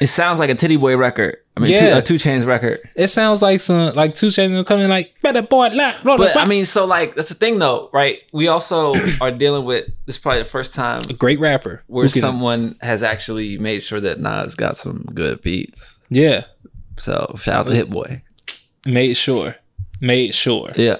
It 0.00 0.06
sounds 0.06 0.38
like 0.38 0.50
a 0.50 0.54
Tity 0.54 0.78
Boi 0.78 0.96
record. 0.96 1.38
I 1.58 1.62
mean, 1.62 1.72
Yeah. 1.72 2.00
two, 2.00 2.14
a 2.14 2.18
2 2.18 2.28
Chainz 2.28 2.46
record. 2.46 2.80
it 2.94 3.08
sounds 3.08 3.42
like 3.42 3.60
some 3.60 3.92
like 3.94 4.14
2 4.14 4.28
Chainz 4.28 4.52
will 4.52 4.64
come 4.64 4.80
in 4.80 4.88
like 4.88 5.12
better 5.22 5.42
boy 5.42 5.68
la, 5.72 5.92
blah, 6.02 6.16
blah, 6.16 6.16
But 6.16 6.32
blah." 6.34 6.42
I 6.42 6.46
mean, 6.46 6.64
so 6.64 6.86
like 6.86 7.14
that's 7.16 7.28
the 7.30 7.34
thing 7.34 7.58
though, 7.58 7.90
right? 7.92 8.22
We 8.32 8.48
also 8.48 8.94
are 9.20 9.30
dealing 9.30 9.64
with 9.64 9.86
this 10.06 10.16
is 10.16 10.22
probably 10.22 10.40
the 10.42 10.48
first 10.48 10.74
time 10.74 11.02
a 11.08 11.12
great 11.12 11.40
rapper. 11.40 11.82
where 11.88 12.06
someone 12.08 12.76
has 12.80 13.02
actually 13.02 13.58
made 13.58 13.82
sure 13.82 14.00
that 14.00 14.20
Nas 14.20 14.54
got 14.54 14.76
some 14.76 15.04
good 15.14 15.42
beats. 15.42 15.98
yeah 16.10 16.44
So 16.98 17.34
shout 17.40 17.54
out 17.60 17.66
to 17.66 17.74
Hit 17.74 17.90
Boy. 17.90 18.22
made 18.86 19.14
sure, 19.14 19.56
made 20.00 20.34
sure, 20.34 20.70
Yeah. 20.76 20.96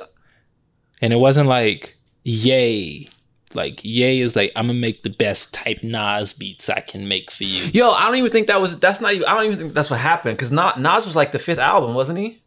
and 1.01 1.12
it 1.12 1.16
wasn't 1.16 1.49
like 1.49 1.97
yay. 2.25 3.09
Like 3.54 3.80
yay 3.82 4.18
is 4.20 4.37
like 4.37 4.52
I'm 4.56 4.66
gonna 4.66 4.78
make 4.78 5.02
the 5.02 5.11
best 5.11 5.54
type 5.54 5.82
Nas 5.82 6.32
beats 6.34 6.68
I 6.68 6.80
can 6.80 7.08
make 7.08 7.30
for 7.30 7.44
you. 7.44 7.64
Yo, 7.72 7.90
I 7.90 8.04
don't 8.06 8.16
even 8.16 8.30
think 8.30 8.46
that 8.48 8.61
was. 8.61 8.78
That's 8.78 9.00
not 9.00 9.14
even. 9.14 9.26
I 9.26 9.34
don't 9.34 9.46
even 9.46 9.58
think 9.58 9.74
that's 9.74 9.90
what 9.90 10.00
happened 10.00 10.37
because 10.37 10.52
not 10.52 10.78
Nas 10.80 11.06
was 11.06 11.16
like 11.16 11.32
the 11.32 11.38
fifth 11.38 11.58
album, 11.58 11.94
wasn't 11.94 12.18
he? 12.18 12.42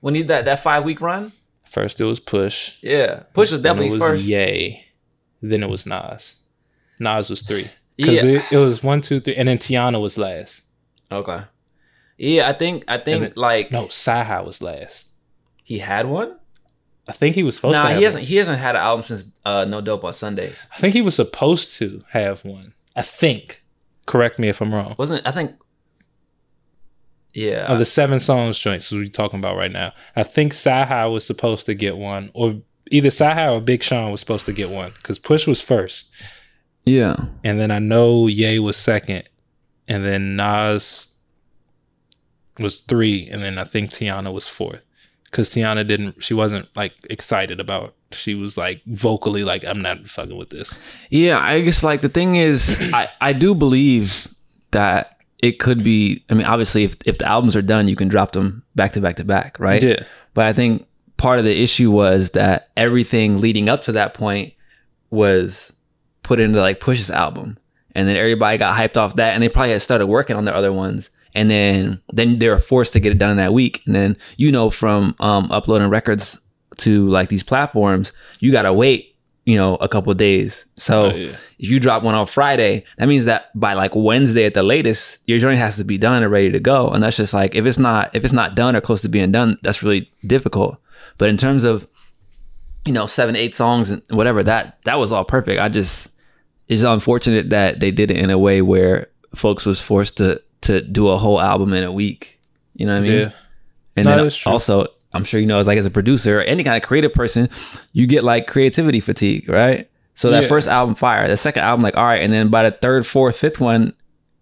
When 0.00 0.14
he 0.14 0.20
did 0.22 0.28
that 0.28 0.44
that 0.46 0.62
five 0.62 0.84
week 0.84 1.00
run. 1.00 1.32
First 1.68 2.00
it 2.02 2.04
was 2.04 2.20
Push, 2.20 2.76
Yeah, 2.82 3.22
Push 3.32 3.50
was 3.50 3.62
then 3.62 3.72
it 3.72 3.74
definitely 3.76 3.98
was 3.98 4.08
first. 4.08 4.24
Yay, 4.26 4.84
then 5.40 5.62
it 5.62 5.70
was 5.70 5.86
Nas. 5.86 6.42
Nas 7.00 7.30
was 7.30 7.40
three 7.40 7.70
because 7.96 8.22
Yeah. 8.22 8.32
it, 8.32 8.44
it 8.52 8.56
was 8.58 8.82
one, 8.82 9.00
two, 9.00 9.20
three, 9.20 9.36
and 9.36 9.48
then 9.48 9.56
Teyana 9.56 9.98
was 10.00 10.18
last. 10.18 10.66
Okay. 11.10 11.40
Yeah, 12.18 12.46
I 12.48 12.52
think 12.52 12.84
I 12.88 12.98
think 12.98 13.22
it- 13.24 13.36
like 13.38 13.72
No, 13.72 13.86
CyHi 13.86 14.44
was 14.44 14.60
last. 14.60 15.12
he 15.64 15.78
had 15.78 16.04
one. 16.06 16.36
I 17.08 17.12
think 17.12 17.34
he 17.34 17.42
was 17.42 17.56
supposed 17.56 17.76
to. 17.76 17.82
Nah, 17.82 17.88
he 17.90 18.04
hasn't. 18.04 18.24
He 18.24 18.36
hasn't 18.36 18.58
had 18.58 18.76
an 18.76 18.82
album 18.82 19.02
since 19.02 19.32
uh, 19.44 19.64
No 19.64 19.80
Dope 19.80 20.04
on 20.04 20.12
Sundays. 20.12 20.66
I 20.72 20.78
think 20.78 20.94
he 20.94 21.02
was 21.02 21.16
supposed 21.16 21.74
to 21.78 22.02
have 22.10 22.44
one. 22.44 22.74
I 22.94 23.02
think. 23.02 23.64
Correct 24.06 24.38
me 24.38 24.48
if 24.48 24.60
I'm 24.60 24.74
wrong. 24.74 24.94
Wasn't 24.98 25.26
I 25.26 25.30
think? 25.30 25.52
Yeah, 27.34 27.72
Of 27.72 27.78
the 27.78 27.86
seven 27.86 28.20
songs 28.20 28.58
joints 28.58 28.92
we're 28.92 29.06
talking 29.06 29.38
about 29.38 29.56
right 29.56 29.72
now, 29.72 29.94
I 30.14 30.22
think 30.22 30.52
CyHi 30.52 31.10
was 31.10 31.24
supposed 31.24 31.64
to 31.64 31.72
get 31.72 31.96
one, 31.96 32.30
or 32.34 32.56
either 32.90 33.08
CyHi 33.08 33.50
or 33.50 33.60
Big 33.62 33.82
Sean 33.82 34.10
was 34.10 34.20
supposed 34.20 34.44
to 34.46 34.52
get 34.52 34.68
one 34.68 34.92
because 34.96 35.18
Push 35.18 35.46
was 35.46 35.58
first, 35.62 36.14
yeah. 36.84 37.16
and 37.42 37.58
then 37.58 37.70
I 37.70 37.78
know 37.78 38.26
Ye 38.26 38.58
was 38.58 38.76
second, 38.76 39.22
and 39.88 40.04
then 40.04 40.36
Nas 40.36 41.14
was 42.58 42.80
three, 42.80 43.26
and 43.30 43.42
then 43.42 43.56
I 43.56 43.64
think 43.64 43.92
Teyana 43.92 44.30
was 44.30 44.46
fourth 44.46 44.84
because 45.32 45.48
Teyana 45.48 45.84
didn't. 45.86 46.22
She 46.22 46.34
wasn't 46.34 46.68
like 46.76 46.92
excited 47.10 47.58
about. 47.58 47.94
She 48.12 48.34
was 48.34 48.56
like 48.56 48.82
vocally 48.84 49.42
like, 49.42 49.64
"I'm 49.64 49.80
not 49.80 50.06
fucking 50.06 50.36
with 50.36 50.50
this." 50.50 50.88
Yeah, 51.10 51.40
I 51.40 51.60
guess 51.62 51.82
like 51.82 52.02
the 52.02 52.08
thing 52.08 52.36
is, 52.36 52.78
I 52.92 53.08
I 53.20 53.32
do 53.32 53.54
believe 53.54 54.28
that 54.70 55.16
it 55.42 55.58
could 55.58 55.82
be. 55.82 56.24
I 56.30 56.34
mean, 56.34 56.46
obviously, 56.46 56.84
if 56.84 56.96
if 57.06 57.18
the 57.18 57.26
albums 57.26 57.56
are 57.56 57.62
done, 57.62 57.88
you 57.88 57.96
can 57.96 58.08
drop 58.08 58.32
them 58.32 58.62
back 58.76 58.92
to 58.92 59.00
back 59.00 59.16
to 59.16 59.24
back, 59.24 59.58
right? 59.58 59.82
Yeah. 59.82 60.04
But 60.34 60.46
I 60.46 60.52
think 60.52 60.86
part 61.16 61.38
of 61.38 61.44
the 61.44 61.62
issue 61.62 61.90
was 61.90 62.30
that 62.30 62.68
everything 62.76 63.38
leading 63.38 63.68
up 63.68 63.82
to 63.82 63.92
that 63.92 64.14
point 64.14 64.52
was 65.10 65.76
put 66.22 66.40
into 66.40 66.60
like 66.60 66.80
Push's 66.80 67.10
album, 67.10 67.58
and 67.94 68.06
then 68.06 68.16
everybody 68.16 68.58
got 68.58 68.78
hyped 68.78 68.98
off 68.98 69.16
that, 69.16 69.32
and 69.32 69.42
they 69.42 69.48
probably 69.48 69.72
had 69.72 69.82
started 69.82 70.06
working 70.06 70.36
on 70.36 70.44
their 70.44 70.54
other 70.54 70.72
ones, 70.72 71.08
and 71.34 71.50
then 71.50 72.00
then 72.12 72.38
they're 72.38 72.58
forced 72.58 72.92
to 72.94 73.00
get 73.00 73.12
it 73.12 73.18
done 73.18 73.30
in 73.30 73.36
that 73.38 73.52
week, 73.52 73.82
and 73.86 73.94
then 73.94 74.16
you 74.36 74.52
know 74.52 74.70
from 74.70 75.14
um, 75.20 75.50
uploading 75.50 75.88
records 75.88 76.38
to 76.78 77.08
like 77.08 77.28
these 77.28 77.42
platforms, 77.42 78.12
you 78.40 78.50
gotta 78.52 78.72
wait, 78.72 79.14
you 79.44 79.56
know, 79.56 79.76
a 79.76 79.88
couple 79.88 80.10
of 80.10 80.18
days. 80.18 80.64
So 80.76 81.10
Oh, 81.10 81.14
yeah. 81.14 81.28
if 81.58 81.68
you 81.70 81.78
drop 81.78 82.02
one 82.02 82.14
on 82.14 82.26
Friday, 82.26 82.84
that 82.98 83.06
means 83.08 83.26
that 83.26 83.50
by 83.58 83.74
like 83.74 83.92
Wednesday 83.94 84.44
at 84.46 84.54
the 84.54 84.62
latest, 84.62 85.22
your 85.28 85.38
joint 85.38 85.58
has 85.58 85.76
to 85.76 85.84
be 85.84 85.98
done 85.98 86.22
and 86.22 86.32
ready 86.32 86.50
to 86.50 86.60
go. 86.60 86.88
And 86.88 87.02
that's 87.02 87.16
just 87.16 87.34
like 87.34 87.54
if 87.54 87.66
it's 87.66 87.78
not 87.78 88.14
if 88.14 88.24
it's 88.24 88.32
not 88.32 88.54
done 88.56 88.74
or 88.74 88.80
close 88.80 89.02
to 89.02 89.08
being 89.08 89.30
done, 89.32 89.58
that's 89.62 89.82
really 89.82 90.10
difficult. 90.26 90.78
But 91.18 91.28
in 91.28 91.36
terms 91.36 91.64
of 91.64 91.86
you 92.86 92.92
know 92.92 93.06
seven 93.06 93.36
eight 93.36 93.54
songs 93.54 93.90
and 93.90 94.02
whatever 94.10 94.42
that 94.42 94.78
that 94.84 94.98
was 94.98 95.12
all 95.12 95.24
perfect. 95.24 95.60
I 95.60 95.68
just 95.68 96.08
it's 96.68 96.82
unfortunate 96.82 97.50
that 97.50 97.80
they 97.80 97.90
did 97.90 98.10
it 98.10 98.16
in 98.16 98.30
a 98.30 98.38
way 98.38 98.62
where 98.62 99.08
folks 99.34 99.66
was 99.66 99.80
forced 99.80 100.16
to 100.18 100.40
to 100.62 100.80
do 100.80 101.08
a 101.08 101.16
whole 101.18 101.40
album 101.40 101.72
in 101.74 101.84
a 101.84 101.92
week. 101.92 102.40
You 102.74 102.86
know 102.86 102.94
what 102.98 103.04
I 103.04 103.08
mean? 103.08 103.18
Yeah. 103.20 103.30
And 103.96 104.06
No, 104.06 104.16
then 104.24 104.30
also, 104.46 104.86
I'm 105.12 105.24
sure 105.24 105.38
you 105.38 105.46
know, 105.46 105.58
as 105.58 105.66
like 105.66 105.76
as 105.78 105.86
a 105.86 105.90
producer, 105.90 106.38
or 106.40 106.42
any 106.42 106.64
kind 106.64 106.76
of 106.76 106.82
creative 106.82 107.12
person, 107.12 107.48
you 107.92 108.06
get 108.06 108.24
like 108.24 108.46
creativity 108.46 109.00
fatigue, 109.00 109.48
right? 109.48 109.88
So 110.14 110.30
that 110.30 110.42
Yeah. 110.44 110.48
first 110.48 110.68
album, 110.68 110.94
fire. 110.94 111.28
The 111.28 111.36
second 111.36 111.62
album, 111.64 111.82
like 111.82 111.96
all 111.96 112.04
right, 112.04 112.22
and 112.22 112.32
then 112.32 112.48
by 112.48 112.62
the 112.62 112.70
third, 112.70 113.06
fourth, 113.06 113.36
fifth 113.36 113.60
one, 113.60 113.92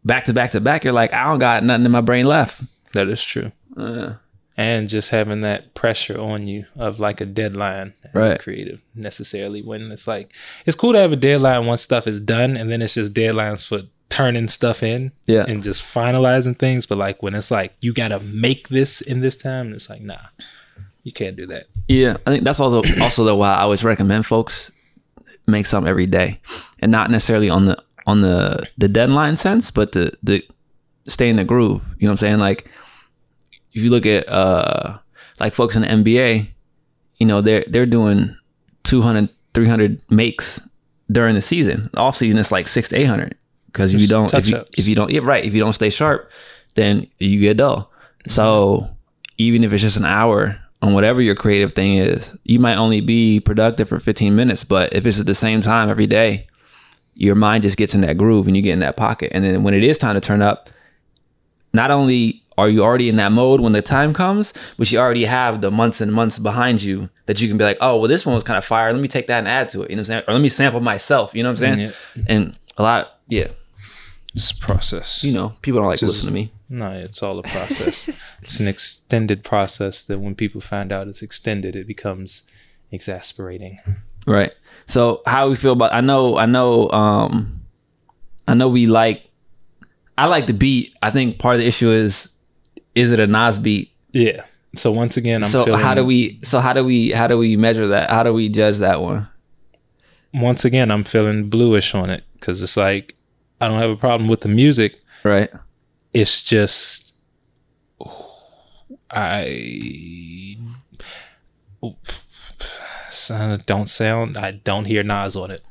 back 0.05 0.25
to 0.27 0.33
back 0.33 0.53
to 0.53 0.61
back, 0.61 0.85
you're 0.85 0.93
like, 0.93 1.13
I 1.13 1.25
don't 1.25 1.39
got 1.41 1.65
nothing 1.65 1.85
in 1.85 1.91
my 1.91 2.01
brain 2.01 2.27
left. 2.27 2.63
That 2.93 3.09
is 3.09 3.23
true. 3.23 3.51
Uh, 3.77 4.15
and 4.57 4.89
just 4.89 5.11
having 5.11 5.41
that 5.41 5.75
pressure 5.75 6.21
on 6.21 6.47
you 6.47 6.67
of 6.77 7.01
like 7.01 7.21
a 7.21 7.27
deadline 7.27 7.95
as 8.13 8.25
a 8.25 8.29
Right. 8.31 8.39
creative 8.41 8.83
necessarily 8.95 9.63
when 9.63 9.91
it's 9.93 10.07
like 10.07 10.33
it's 10.67 10.77
cool 10.77 10.93
to 10.93 10.99
have 10.99 11.13
a 11.13 11.17
deadline 11.17 11.67
once 11.67 11.83
stuff 11.83 12.07
is 12.07 12.21
done 12.21 12.57
and 12.57 12.71
then 12.71 12.83
it's 12.83 12.95
just 12.95 13.15
deadlines 13.15 13.67
for 13.67 13.83
turning 14.11 14.49
stuff 14.49 14.83
in 14.83 15.13
Yeah. 15.27 15.45
and 15.49 15.63
just 15.63 15.81
finalizing 15.83 16.57
things 16.59 16.85
but 16.85 16.99
like 16.99 17.23
when 17.23 17.35
it's 17.35 17.51
like 17.51 17.75
you 17.81 17.95
gotta 17.95 18.19
make 18.21 18.69
this 18.69 19.01
in 19.01 19.21
this 19.23 19.37
time 19.37 19.73
it's 19.73 19.89
like 19.89 20.03
nah 20.03 20.19
you 21.05 21.13
can't 21.13 21.37
do 21.37 21.47
that 21.47 21.67
yeah, 21.89 22.19
I 22.25 22.31
think 22.31 22.45
that's 22.45 22.61
also 22.61 22.83
also 23.03 23.25
the 23.25 23.35
why 23.35 23.55
I 23.55 23.63
always 23.63 23.83
recommend 23.83 24.25
folks 24.27 24.71
make 25.49 25.67
something 25.67 25.91
every 25.91 26.07
day, 26.07 26.39
and 26.79 26.93
not 26.93 27.11
necessarily 27.11 27.51
on 27.51 27.65
the 27.65 27.83
on 28.07 28.21
the 28.21 28.65
the 28.79 28.87
deadline 28.87 29.37
sense, 29.37 29.73
but 29.73 29.91
to 29.93 30.13
the 30.23 30.45
stay 31.09 31.29
in 31.29 31.35
the 31.35 31.43
groove. 31.45 31.83
You 31.99 32.07
know 32.07 32.13
what 32.13 32.23
I'm 32.23 32.27
saying? 32.29 32.39
Like 32.39 32.71
if 33.73 33.83
you 33.83 33.91
look 33.91 34.07
at 34.07 34.29
uh 34.29 34.99
like 35.41 35.53
folks 35.55 35.75
in 35.75 35.83
the 35.83 35.89
NBA, 35.89 36.49
you 37.19 37.27
know, 37.27 37.41
they're 37.41 37.65
they're 37.67 37.87
doing 37.87 38.37
200 38.85 39.29
300 39.55 40.01
makes 40.11 40.69
during 41.11 41.35
the 41.35 41.43
season. 41.43 41.91
Off 41.97 42.17
season 42.19 42.39
it's 42.39 42.53
like 42.53 42.69
6 42.69 42.91
to 42.91 42.97
800 42.97 43.35
cuz 43.73 43.95
if 43.95 44.01
you 44.01 44.07
don't 44.07 44.33
if 44.35 44.49
you, 44.49 44.65
if 44.77 44.87
you 44.87 44.95
don't 44.95 45.11
yeah, 45.11 45.21
right, 45.23 45.45
if 45.45 45.55
you 45.55 45.61
don't 45.61 45.73
stay 45.73 45.91
sharp, 45.91 46.31
then 46.75 47.07
you 47.19 47.41
get 47.41 47.57
dull. 47.57 47.91
So 48.27 48.89
even 49.39 49.65
if 49.65 49.73
it's 49.73 49.83
just 49.83 49.97
an 49.97 50.05
hour 50.05 50.59
on 50.83 50.95
whatever 50.95 51.21
your 51.21 51.35
creative 51.35 51.73
thing 51.73 51.95
is, 51.95 52.37
you 52.45 52.59
might 52.59 52.77
only 52.77 53.01
be 53.01 53.41
productive 53.41 53.89
for 53.89 54.01
15 54.01 54.35
minutes, 54.35 54.65
but 54.65 54.93
if 54.93 55.07
it's 55.07 55.21
at 55.21 55.27
the 55.27 55.35
same 55.35 55.61
time 55.61 55.89
every 55.89 56.07
day, 56.07 56.47
your 57.15 57.35
mind 57.35 57.63
just 57.63 57.77
gets 57.77 57.95
in 57.95 58.01
that 58.01 58.17
groove 58.17 58.47
and 58.47 58.57
you 58.57 58.63
get 58.63 58.73
in 58.73 58.79
that 58.81 58.97
pocket. 58.97 59.31
And 59.35 59.45
then 59.45 59.63
when 59.63 59.75
it 59.75 59.85
is 59.85 59.99
time 59.99 60.15
to 60.15 60.21
turn 60.21 60.41
up, 60.41 60.71
not 61.73 61.91
only 61.91 62.43
are 62.57 62.69
you 62.69 62.83
already 62.83 63.09
in 63.09 63.17
that 63.17 63.33
mode 63.33 63.61
when 63.61 63.73
the 63.73 63.83
time 63.83 64.13
comes, 64.13 64.53
but 64.77 64.91
you 64.91 64.99
already 64.99 65.25
have 65.25 65.61
the 65.61 65.71
months 65.71 66.01
and 66.01 66.13
months 66.13 66.39
behind 66.39 66.83
you 66.83 67.09
that 67.27 67.41
you 67.41 67.49
can 67.49 67.57
be 67.57 67.65
like, 67.65 67.79
oh, 67.81 67.97
well, 67.97 68.09
this 68.09 68.27
one 68.27 68.35
was 68.35 68.45
kind 68.45 68.59
of 68.59 68.65
fire. 68.65 68.93
Let 68.93 69.01
me 69.01 69.09
take 69.09 69.27
that 69.29 69.39
and 69.39 69.49
add 69.49 69.69
to 69.71 69.83
it. 69.83 69.91
You 69.91 69.97
know 69.97 70.01
what 70.01 70.11
I'm 70.11 70.19
saying? 70.19 70.23
Or 70.29 70.35
let 70.35 70.43
me 70.43 70.49
sample 70.49 70.81
myself. 70.81 71.35
You 71.35 71.43
know 71.43 71.51
what 71.51 71.63
I'm 71.63 71.77
saying? 71.77 71.93
And 72.27 72.59
a 72.77 72.83
lot, 72.83 73.19
yeah, 73.29 73.49
it's 74.35 74.51
a 74.51 74.61
process 74.61 75.25
you 75.25 75.33
know, 75.33 75.53
people 75.63 75.81
don't 75.81 75.89
like 75.89 75.99
to 75.99 76.07
Just- 76.07 76.19
listen 76.19 76.29
to 76.29 76.35
me. 76.35 76.53
no 76.69 76.91
it's 76.93 77.23
all 77.23 77.39
a 77.39 77.43
process 77.43 78.09
it's 78.43 78.61
an 78.61 78.69
extended 78.69 79.43
process 79.45 80.03
that 80.03 80.19
when 80.21 80.35
people 80.35 80.61
find 80.61 80.93
out 80.93 81.09
it's 81.09 81.23
extended 81.23 81.75
it 81.77 81.87
becomes 81.87 82.51
exasperating 82.93 83.79
Right. 84.27 84.53
So 84.87 85.23
how 85.27 85.49
we 85.49 85.57
feel 85.57 85.73
about 85.73 85.95
I 85.95 86.03
know 86.03 86.37
I 86.37 86.45
know 86.45 86.91
um 86.91 87.63
I 88.47 88.53
know 88.55 88.69
we 88.69 88.87
like 88.87 89.23
I 90.19 90.27
like 90.27 90.47
the 90.47 90.53
beat. 90.53 90.95
I 91.01 91.11
think 91.11 91.39
part 91.39 91.55
of 91.55 91.61
the 91.63 91.67
issue 91.67 91.91
is 91.91 92.29
is 92.95 93.11
it 93.11 93.19
a 93.19 93.27
Nas 93.27 93.59
beat? 93.59 93.91
yeah 94.13 94.45
So 94.77 94.93
once 94.93 95.17
again, 95.17 95.43
I'm 95.43 95.49
so 95.49 95.65
feeling. 95.65 95.81
how 95.81 95.95
do 95.95 96.05
we? 96.05 96.39
So 96.45 96.61
how 96.61 96.75
do 96.75 96.85
we? 96.85 97.11
How 97.13 97.27
do 97.29 97.39
we 97.39 97.57
measure 97.57 97.89
that? 97.89 98.11
How 98.11 98.23
do 98.23 98.33
we 98.35 98.51
judge 98.51 98.79
that 98.79 99.01
one? 99.01 99.27
Once 100.35 100.67
again, 100.67 100.91
I'm 100.91 101.03
feeling 101.05 101.49
bluish 101.49 101.95
on 101.95 102.11
it 102.11 102.23
because 102.35 102.61
it's 102.61 102.77
like 102.77 103.15
I 103.61 103.69
don't 103.69 103.81
have 103.81 103.91
a 103.91 103.97
problem 103.97 104.29
with 104.29 104.41
the 104.41 104.49
music. 104.49 105.01
Right. 105.23 105.51
It's 106.13 106.43
just 106.43 107.15
I 109.11 110.57
don't 113.67 113.89
sound. 113.89 114.37
I 114.37 114.53
don't 114.53 114.85
hear 114.85 115.03
Nas 115.03 115.37
on 115.37 115.51
it 115.51 115.67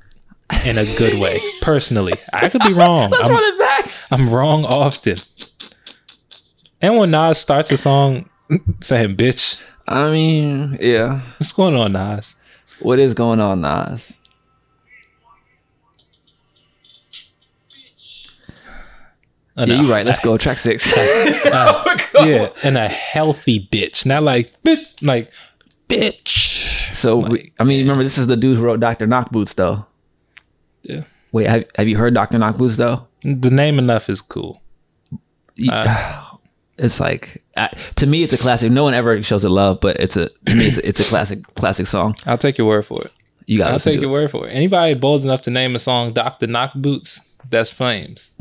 in 0.65 0.77
a 0.77 0.85
good 0.97 1.19
way. 1.21 1.39
Personally, 1.61 2.13
I 2.33 2.49
could 2.49 2.63
be 2.63 2.73
wrong. 2.73 3.11
Let's 3.11 3.25
I'm, 3.25 3.31
run 3.31 3.43
it 3.43 3.59
back. 3.59 3.91
I'm 4.11 4.29
wrong 4.29 4.65
often. 4.65 5.17
And 6.81 6.97
when 6.97 7.11
Nas 7.11 7.37
starts 7.37 7.71
a 7.71 7.77
song 7.77 8.29
saying 8.81 9.15
"bitch," 9.15 9.63
I 9.87 10.11
mean, 10.11 10.77
yeah. 10.81 11.21
what's 11.37 11.53
going 11.53 11.75
on, 11.75 11.93
Nas? 11.93 12.35
What 12.81 12.99
is 12.99 13.13
going 13.13 13.39
on, 13.39 13.61
Nas? 13.61 14.11
Yeah, 19.57 19.65
no, 19.65 19.75
you're 19.81 19.91
right. 19.91 20.05
Let's 20.05 20.19
go. 20.19 20.37
Track 20.37 20.57
six. 20.57 20.91
Yeah, 22.21 22.49
and 22.65 22.77
a 22.77 22.87
healthy 22.87 23.67
bitch, 23.71 24.05
not 24.05 24.23
like 24.23 24.51
bitch, 24.63 25.05
like 25.05 25.31
bitch. 25.87 26.93
So 26.93 27.17
we, 27.17 27.53
I 27.59 27.63
mean, 27.63 27.79
remember 27.81 28.03
this 28.03 28.17
is 28.17 28.27
the 28.27 28.35
dude 28.35 28.57
who 28.57 28.63
wrote 28.63 28.79
Doctor 28.81 29.07
Knock 29.07 29.31
Boots, 29.31 29.53
though. 29.53 29.85
Yeah. 30.83 31.03
Wait, 31.31 31.47
have, 31.47 31.65
have 31.77 31.87
you 31.87 31.97
heard 31.97 32.13
Doctor 32.13 32.37
Knock 32.37 32.57
Boots 32.57 32.77
though? 32.77 33.07
The 33.23 33.49
name 33.51 33.79
enough 33.79 34.09
is 34.09 34.21
cool. 34.21 34.61
You- 35.55 35.71
it's 36.77 36.99
like 36.99 37.43
uh, 37.55 37.67
to 37.95 38.07
me, 38.07 38.23
it's 38.23 38.33
a 38.33 38.37
classic. 38.37 38.71
No 38.71 38.83
one 38.83 38.93
ever 38.93 39.21
shows 39.23 39.45
it 39.45 39.49
love, 39.49 39.79
but 39.81 39.97
it's 39.97 40.17
a 40.17 40.29
to 40.29 40.55
me, 40.55 40.65
it's 40.67 40.77
a, 40.77 40.87
it's 40.87 40.99
a 40.99 41.03
classic 41.03 41.43
classic 41.55 41.87
song. 41.87 42.15
I'll 42.25 42.37
take 42.37 42.57
your 42.57 42.67
word 42.67 42.85
for 42.85 43.03
it. 43.03 43.11
You 43.45 43.57
got 43.59 43.71
I'll 43.71 43.79
take 43.79 44.01
your 44.01 44.09
it. 44.09 44.13
word 44.13 44.31
for 44.31 44.47
it. 44.47 44.51
Anybody 44.51 44.93
bold 44.93 45.23
enough 45.23 45.41
to 45.41 45.51
name 45.51 45.75
a 45.75 45.79
song 45.79 46.13
"Doctor 46.13 46.47
Knock 46.47 46.73
Boots," 46.75 47.37
that's 47.49 47.69
flames. 47.69 48.33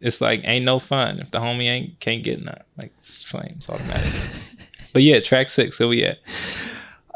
It's 0.00 0.20
like 0.20 0.40
ain't 0.44 0.64
no 0.64 0.78
fun 0.78 1.18
if 1.18 1.30
the 1.30 1.38
homie 1.38 1.68
ain't 1.68 2.00
can't 2.00 2.22
get 2.22 2.42
none. 2.42 2.62
Like 2.76 2.92
it's 2.98 3.22
flames 3.22 3.68
automatically. 3.68 4.20
but 4.92 5.02
yeah, 5.02 5.20
track 5.20 5.48
six. 5.48 5.76
So 5.76 5.88
we 5.88 6.04
at. 6.04 6.18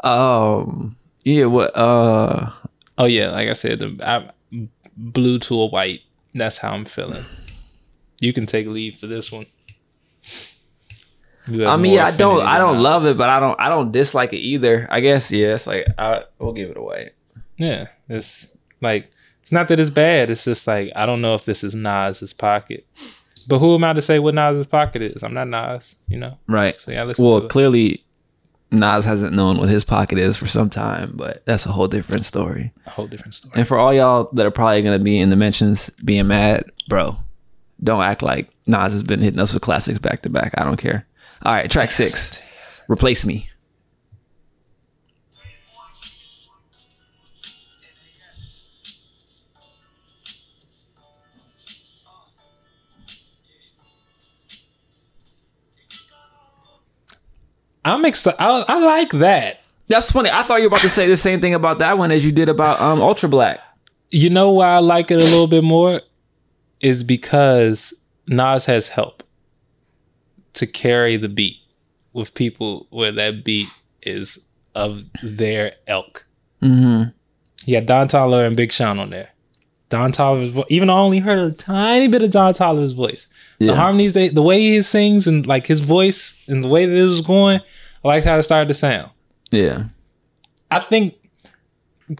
Um, 0.03 0.97
yeah. 1.23 1.45
What? 1.45 1.75
Uh, 1.75 2.51
Oh 2.97 3.05
yeah, 3.05 3.31
like 3.31 3.49
I 3.49 3.53
said, 3.53 3.79
the 3.79 3.97
I, 4.01 4.67
blue 4.95 5.39
to 5.39 5.61
a 5.61 5.65
white. 5.65 6.01
That's 6.33 6.57
how 6.57 6.73
I'm 6.73 6.85
feeling. 6.85 7.23
You 8.19 8.33
can 8.33 8.45
take 8.45 8.67
leave 8.67 8.95
for 8.97 9.07
this 9.07 9.31
one. 9.31 9.45
I 11.47 11.77
mean, 11.77 11.99
I 11.99 12.11
don't, 12.11 12.41
I 12.41 12.57
don't 12.57 12.81
love 12.81 13.05
it, 13.05 13.17
but 13.17 13.29
I 13.29 13.39
don't, 13.39 13.59
I 13.59 13.69
don't 13.69 13.91
dislike 13.91 14.33
it 14.33 14.39
either. 14.39 14.87
I 14.89 14.99
guess, 14.99 15.31
yeah. 15.31 15.53
It's 15.53 15.67
like 15.67 15.85
I, 15.97 16.23
we'll 16.39 16.53
give 16.53 16.71
it 16.71 16.77
away. 16.77 17.11
Yeah, 17.57 17.87
it's 18.09 18.47
like 18.81 19.11
it's 19.45 19.51
not 19.51 19.67
that 19.67 19.79
it's 19.79 19.91
bad. 19.91 20.31
It's 20.31 20.43
just 20.43 20.65
like 20.65 20.91
I 20.95 21.05
don't 21.05 21.21
know 21.21 21.35
if 21.35 21.45
this 21.45 21.63
is 21.63 21.75
Nas's 21.75 22.33
pocket. 22.33 22.87
But 23.47 23.59
who 23.59 23.75
am 23.75 23.83
I 23.83 23.93
to 23.93 24.01
say 24.01 24.17
what 24.17 24.33
Nas's 24.33 24.65
pocket 24.65 25.03
is? 25.03 25.21
I'm 25.21 25.35
not 25.35 25.47
Nas, 25.47 25.97
you 26.07 26.17
know. 26.17 26.39
Right. 26.47 26.79
So 26.79 26.91
yeah, 26.91 27.03
listen 27.03 27.23
Well, 27.23 27.41
clearly, 27.41 28.03
Nas 28.71 29.05
hasn't 29.05 29.35
known 29.35 29.59
what 29.59 29.69
his 29.69 29.83
pocket 29.83 30.17
is 30.17 30.35
for 30.35 30.47
some 30.47 30.71
time, 30.71 31.11
but 31.13 31.45
that's 31.45 31.67
a 31.67 31.71
whole 31.71 31.87
different 31.87 32.25
story. 32.25 32.73
A 32.87 32.89
whole 32.89 33.05
different 33.05 33.35
story. 33.35 33.53
And 33.55 33.67
for 33.67 33.77
all 33.77 33.93
y'all 33.93 34.29
that 34.33 34.47
are 34.47 34.51
probably 34.51 34.81
gonna 34.81 34.97
be 34.97 35.19
in 35.19 35.29
the 35.29 35.35
mentions 35.35 35.91
being 36.03 36.25
mad, 36.25 36.63
bro, 36.89 37.15
don't 37.83 38.01
act 38.01 38.23
like 38.23 38.49
Nas 38.65 38.93
has 38.93 39.03
been 39.03 39.19
hitting 39.19 39.39
us 39.39 39.53
with 39.53 39.61
classics 39.61 39.99
back 39.99 40.23
to 40.23 40.29
back. 40.31 40.55
I 40.57 40.63
don't 40.63 40.77
care. 40.77 41.05
All 41.43 41.51
right, 41.51 41.69
track 41.69 41.91
six. 41.91 42.41
Replace 42.89 43.27
me. 43.27 43.47
I'm 57.85 58.03
excited. 58.03 58.39
I, 58.39 58.79
like 58.79 59.11
that. 59.11 59.61
That's 59.87 60.11
funny. 60.11 60.31
I 60.31 60.41
thought 60.41 60.55
you 60.57 60.63
were 60.63 60.69
about 60.69 60.79
to 60.79 60.89
say 60.89 61.07
the 61.07 61.15
same 61.15 61.39
thing 61.39 61.53
about 61.53 61.79
that 61.79 61.97
one 61.99 62.11
as 62.11 62.25
you 62.25 62.31
did 62.31 62.49
about 62.49 62.81
um 62.81 63.01
Ultra 63.01 63.29
Black. 63.29 63.59
You 64.09 64.31
know 64.31 64.51
why 64.51 64.69
I 64.69 64.79
like 64.79 65.11
it 65.11 65.21
a 65.21 65.23
little 65.23 65.47
bit 65.47 65.63
more 65.63 66.01
is 66.81 67.03
because 67.03 67.93
Nas 68.27 68.65
has 68.65 68.87
help 68.87 69.23
to 70.53 70.65
carry 70.65 71.17
the 71.17 71.29
beat 71.29 71.57
with 72.13 72.33
people 72.33 72.87
where 72.89 73.11
that 73.11 73.43
beat 73.43 73.69
is 74.01 74.49
of 74.73 75.03
their 75.21 75.73
elk. 75.85 76.25
Mm-hmm. 76.61 77.09
You 77.65 77.79
got 77.79 77.85
Don 77.85 78.07
Toliver 78.07 78.47
and 78.47 78.55
Big 78.55 78.71
Sean 78.71 78.99
on 78.99 79.11
there. 79.11 79.29
Don 79.89 80.11
Toliver's 80.11 80.51
voice, 80.51 80.65
even 80.69 80.87
though 80.87 80.95
I 80.95 80.99
only 80.99 81.19
heard 81.19 81.39
a 81.39 81.51
tiny 81.51 82.07
bit 82.07 82.23
of 82.23 82.31
Don 82.31 82.53
Toliver's 82.53 82.93
voice. 82.93 83.27
The 83.59 83.75
harmonies, 83.75 84.13
they, 84.13 84.29
the 84.29 84.41
way 84.41 84.59
he 84.59 84.81
sings 84.81 85.27
and 85.27 85.47
like 85.47 85.65
his 85.65 85.79
voice 85.79 86.43
and 86.47 86.63
the 86.63 86.67
way 86.67 86.85
that 86.85 86.95
it 86.95 87.03
was 87.03 87.21
going, 87.21 87.61
I 88.03 88.07
liked 88.07 88.25
how 88.25 88.37
it 88.37 88.43
started 88.43 88.67
to 88.67 88.73
sound. 88.73 89.11
Yeah. 89.51 89.85
I 90.71 90.79
think 90.79 91.15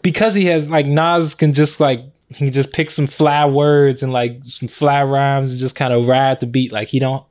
because 0.02 0.34
he 0.36 0.46
has 0.46 0.70
like 0.70 0.86
Nas 0.86 1.36
can 1.36 1.54
just 1.54 1.80
like 1.80 2.02
he 2.30 2.50
just 2.50 2.74
pick 2.74 2.90
some 2.90 3.06
fly 3.08 3.46
words 3.46 4.02
and 4.02 4.12
like 4.14 4.40
some 4.44 4.68
fly 4.68 5.04
rhymes 5.04 5.52
and 5.52 5.60
just 5.60 5.76
kind 5.76 5.94
of 5.94 6.08
ride 6.08 6.40
the 6.40 6.48
beat 6.48 6.72
like 6.72 6.88
he 6.88 6.98
don't 7.00 7.24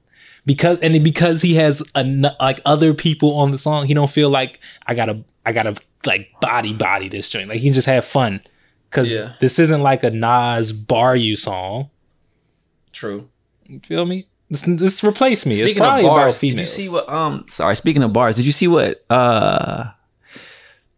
because 0.47 0.79
and 0.81 1.03
because 1.03 1.43
he 1.43 1.55
has 1.55 1.83
a, 1.97 2.05
like 2.40 2.61
other 2.64 2.95
people 2.95 3.35
on 3.37 3.51
the 3.51 3.59
song 3.59 3.87
he 3.87 3.95
don't 3.95 4.11
feel 4.11 4.31
like 4.31 4.61
I 4.87 4.95
gotta 4.95 5.25
I 5.45 5.53
gotta 5.53 5.75
like 6.07 6.29
body 6.40 6.75
body 6.75 7.09
this 7.09 7.29
joint 7.29 7.49
like 7.49 7.59
he 7.61 7.71
just 7.71 7.87
have 7.87 8.05
fun 8.05 8.40
because 8.90 9.12
Yeah. 9.12 9.33
this 9.40 9.59
isn't 9.59 9.81
like 9.83 10.05
a 10.05 10.11
Nas 10.11 10.73
bar 10.73 11.17
you 11.17 11.35
song 11.37 11.90
True. 12.93 13.29
You 13.66 13.81
feel 13.81 14.05
me 14.05 14.27
this, 14.50 14.62
this 14.62 15.05
replace 15.05 15.46
me 15.46 15.53
it's 15.53 15.61
Speaking 15.61 15.83
of 15.83 15.87
probably 15.87 16.05
about 16.05 16.14
bars, 16.16 16.38
did 16.38 16.55
you 16.55 16.64
see 16.64 16.88
what? 16.88 17.09
Um, 17.09 17.44
sorry. 17.48 17.77
Speaking 17.77 18.03
of 18.03 18.12
bars, 18.12 18.37
did 18.37 18.44
you 18.44 18.53
see 18.53 18.68
what? 18.68 19.03
Uh, 19.11 19.90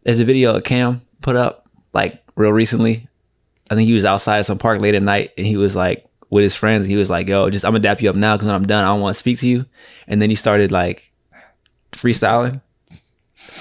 there's 0.02 0.20
a 0.20 0.24
video 0.24 0.56
of 0.56 0.64
Cam 0.64 1.02
put 1.20 1.36
up 1.36 1.68
like 1.92 2.22
real 2.34 2.52
recently. 2.52 3.08
I 3.70 3.74
think 3.74 3.86
he 3.86 3.94
was 3.94 4.04
outside 4.04 4.42
some 4.42 4.58
park 4.58 4.80
late 4.80 4.94
at 4.94 5.02
night, 5.02 5.32
and 5.38 5.46
he 5.46 5.56
was 5.56 5.76
like 5.76 6.06
with 6.28 6.42
his 6.42 6.54
friends. 6.54 6.86
He 6.86 6.96
was 6.96 7.08
like, 7.08 7.28
"Yo, 7.28 7.48
just 7.50 7.64
I'm 7.64 7.72
gonna 7.72 7.80
dap 7.80 8.02
you 8.02 8.10
up 8.10 8.16
now 8.16 8.36
because 8.36 8.46
when 8.46 8.54
I'm 8.54 8.66
done, 8.66 8.84
I 8.84 8.88
don't 8.88 9.00
want 9.00 9.14
to 9.14 9.18
speak 9.20 9.38
to 9.40 9.48
you." 9.48 9.64
And 10.06 10.20
then 10.20 10.28
he 10.30 10.36
started 10.36 10.72
like 10.72 11.12
freestyling. 11.92 12.60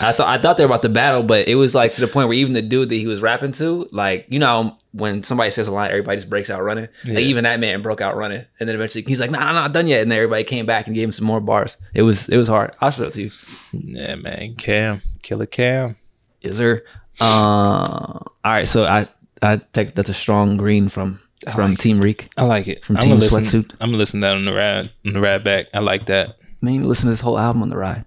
I 0.01 0.13
thought 0.13 0.27
I 0.27 0.41
thought 0.41 0.55
they 0.55 0.63
were 0.63 0.71
about 0.71 0.83
to 0.83 0.89
battle, 0.89 1.21
but 1.21 1.49
it 1.49 1.55
was 1.55 1.75
like 1.75 1.93
to 1.95 2.01
the 2.01 2.07
point 2.07 2.29
where 2.29 2.37
even 2.37 2.53
the 2.53 2.61
dude 2.61 2.89
that 2.89 2.95
he 2.95 3.07
was 3.07 3.21
rapping 3.21 3.51
to, 3.53 3.89
like 3.91 4.25
you 4.29 4.39
know, 4.39 4.77
when 4.93 5.21
somebody 5.23 5.49
says 5.49 5.67
a 5.67 5.71
line, 5.71 5.89
everybody 5.89 6.15
just 6.15 6.29
breaks 6.29 6.49
out 6.49 6.63
running. 6.63 6.87
Yeah. 7.03 7.15
Like 7.15 7.25
even 7.25 7.43
that 7.43 7.59
man 7.59 7.81
broke 7.81 7.99
out 7.99 8.15
running, 8.15 8.45
and 8.59 8.69
then 8.69 8.75
eventually 8.75 9.03
he's 9.03 9.19
like, 9.19 9.31
"Nah, 9.31 9.39
nah, 9.39 9.51
not 9.51 9.73
done 9.73 9.87
yet." 9.87 10.01
And 10.01 10.09
then 10.09 10.17
everybody 10.17 10.45
came 10.45 10.65
back 10.65 10.87
and 10.87 10.95
gave 10.95 11.03
him 11.03 11.11
some 11.11 11.27
more 11.27 11.41
bars. 11.41 11.75
It 11.93 12.03
was 12.03 12.29
it 12.29 12.37
was 12.37 12.47
hard. 12.47 12.73
I'll 12.79 12.91
show 12.91 13.03
it 13.03 13.13
to 13.13 13.23
you. 13.23 13.31
yeah 13.73 14.15
man 14.15 14.55
Cam 14.55 15.01
Killa 15.21 15.45
Cam 15.45 15.97
Is 16.41 16.57
there? 16.57 16.83
Uh, 17.19 17.25
all 17.25 18.31
right, 18.43 18.67
so 18.67 18.85
I 18.85 19.07
I 19.41 19.57
think 19.57 19.95
that's 19.95 20.09
a 20.09 20.13
strong 20.13 20.55
green 20.55 20.87
from 20.87 21.19
from 21.53 21.75
Team 21.75 21.99
Reek. 21.99 22.29
I 22.37 22.43
like 22.45 22.67
it 22.69 22.83
From 22.85 22.95
I'm 22.95 23.03
Team 23.03 23.17
listen, 23.17 23.43
Sweatsuit. 23.43 23.71
I'm 23.81 23.89
gonna 23.89 23.97
listen 23.97 24.21
to 24.21 24.27
that 24.27 24.35
on 24.35 24.45
the 24.45 24.53
ride 24.53 24.89
on 25.05 25.13
the 25.13 25.21
ride 25.21 25.43
back 25.43 25.67
I 25.73 25.79
like 25.79 26.05
that 26.07 26.37
I 26.61 26.65
mean, 26.65 26.87
listen 26.87 27.05
to 27.05 27.11
this 27.11 27.21
whole 27.21 27.37
album 27.37 27.61
on 27.61 27.69
the 27.69 27.77
ride. 27.77 28.05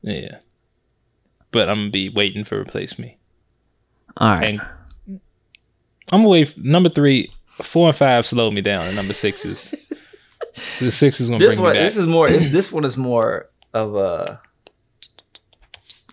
Yeah. 0.00 0.38
But 1.50 1.68
I'm 1.68 1.76
gonna 1.78 1.90
be 1.90 2.08
waiting 2.08 2.44
for 2.44 2.58
replace 2.60 2.98
me. 2.98 3.16
All 4.16 4.30
right, 4.30 4.44
And 4.44 4.60
I'm 6.10 6.20
gonna 6.20 6.28
wait 6.28 6.56
number 6.58 6.88
three, 6.88 7.30
four 7.62 7.88
and 7.88 7.96
five 7.96 8.26
slowed 8.26 8.52
me 8.52 8.60
down, 8.60 8.86
and 8.86 8.96
number 8.96 9.14
six 9.14 9.44
is 9.44 9.70
so 10.56 10.84
the 10.86 10.90
six 10.90 11.20
is 11.20 11.28
gonna 11.30 11.38
this 11.38 11.54
bring 11.54 11.64
one 11.64 11.72
me 11.74 11.78
back. 11.78 11.86
this 11.86 11.96
is 11.96 12.06
more 12.06 12.28
this, 12.28 12.50
this 12.50 12.72
one 12.72 12.84
is 12.84 12.96
more 12.96 13.48
of 13.72 13.94
a 13.94 14.40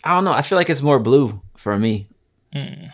I 0.03 0.13
don't 0.13 0.23
know. 0.23 0.33
I 0.33 0.41
feel 0.43 0.57
like 0.57 0.69
it's 0.69 0.83
more 0.83 0.99
blue 0.99 1.41
for 1.57 1.77
me. 1.79 2.07
Mm. 2.53 2.89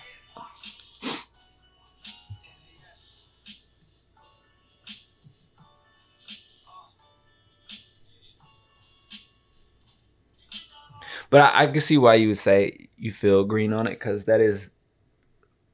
But 11.32 11.42
I, 11.42 11.64
I 11.64 11.68
can 11.68 11.82
see 11.82 11.98
why 11.98 12.14
you 12.16 12.28
would 12.28 12.38
say 12.38 12.90
you 12.98 13.12
feel 13.12 13.44
green 13.44 13.74
on 13.74 13.88
it 13.88 13.92
because 13.92 14.26
that 14.26 14.40
is 14.42 14.70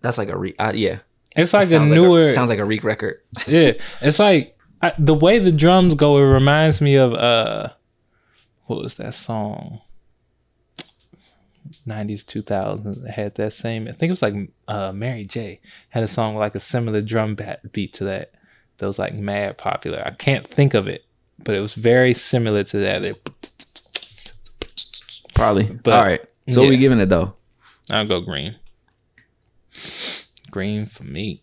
that's 0.02 0.18
like 0.18 0.30
a 0.30 0.38
re 0.38 0.56
uh, 0.58 0.72
yeah 0.74 1.00
it's 1.36 1.54
like 1.54 1.66
a 1.66 1.72
Sounds 1.72 1.92
newer 1.92 2.30
sounds 2.30 2.50
like 2.50 2.60
a 2.60 2.66
Reek 2.66 2.84
record. 2.86 3.20
yeah. 3.48 3.74
It's 4.02 4.20
like 4.20 4.58
I, 4.82 4.94
the 4.98 5.14
way 5.14 5.40
the 5.40 5.52
drums 5.52 5.94
go, 5.96 6.18
it 6.18 6.22
reminds 6.22 6.80
me 6.82 6.96
of 6.96 7.14
uh 7.14 7.70
what 8.68 8.82
was 8.82 8.96
that 8.96 9.14
song? 9.14 9.82
90s 11.86 12.24
2000s 12.24 13.10
had 13.10 13.36
that 13.36 13.52
same 13.52 13.88
i 13.88 13.92
think 13.92 14.10
it 14.10 14.12
was 14.12 14.22
like 14.22 14.34
uh 14.70 14.92
mary 14.94 15.26
j 15.26 15.60
had 15.90 16.04
a 16.04 16.08
song 16.08 16.34
with 16.34 16.40
like 16.42 16.56
a 16.56 16.60
similar 16.62 17.02
drum 17.02 17.36
bat 17.36 17.72
beat 17.74 17.92
to 17.94 18.04
that 18.06 18.32
that 18.78 18.88
was 18.88 18.98
like 19.00 19.14
mad 19.14 19.58
popular 19.58 20.02
i 20.06 20.12
can't 20.12 20.48
think 20.48 20.74
of 20.74 20.88
it 20.88 21.06
but 21.44 21.56
it 21.56 21.60
was 21.62 21.74
very 21.76 22.14
similar 22.14 22.64
to 22.64 22.78
that 22.78 23.04
It- 23.04 23.57
Probably. 25.38 25.64
But- 25.64 25.94
All 25.94 26.04
right. 26.04 26.22
So 26.50 26.62
what 26.62 26.70
we 26.70 26.76
yeah. 26.76 26.80
giving 26.82 27.00
it 27.00 27.10
though? 27.10 27.34
I'll 27.92 28.08
go 28.08 28.22
green. 28.22 28.56
Green 30.50 30.86
for 30.86 31.04
me. 31.04 31.42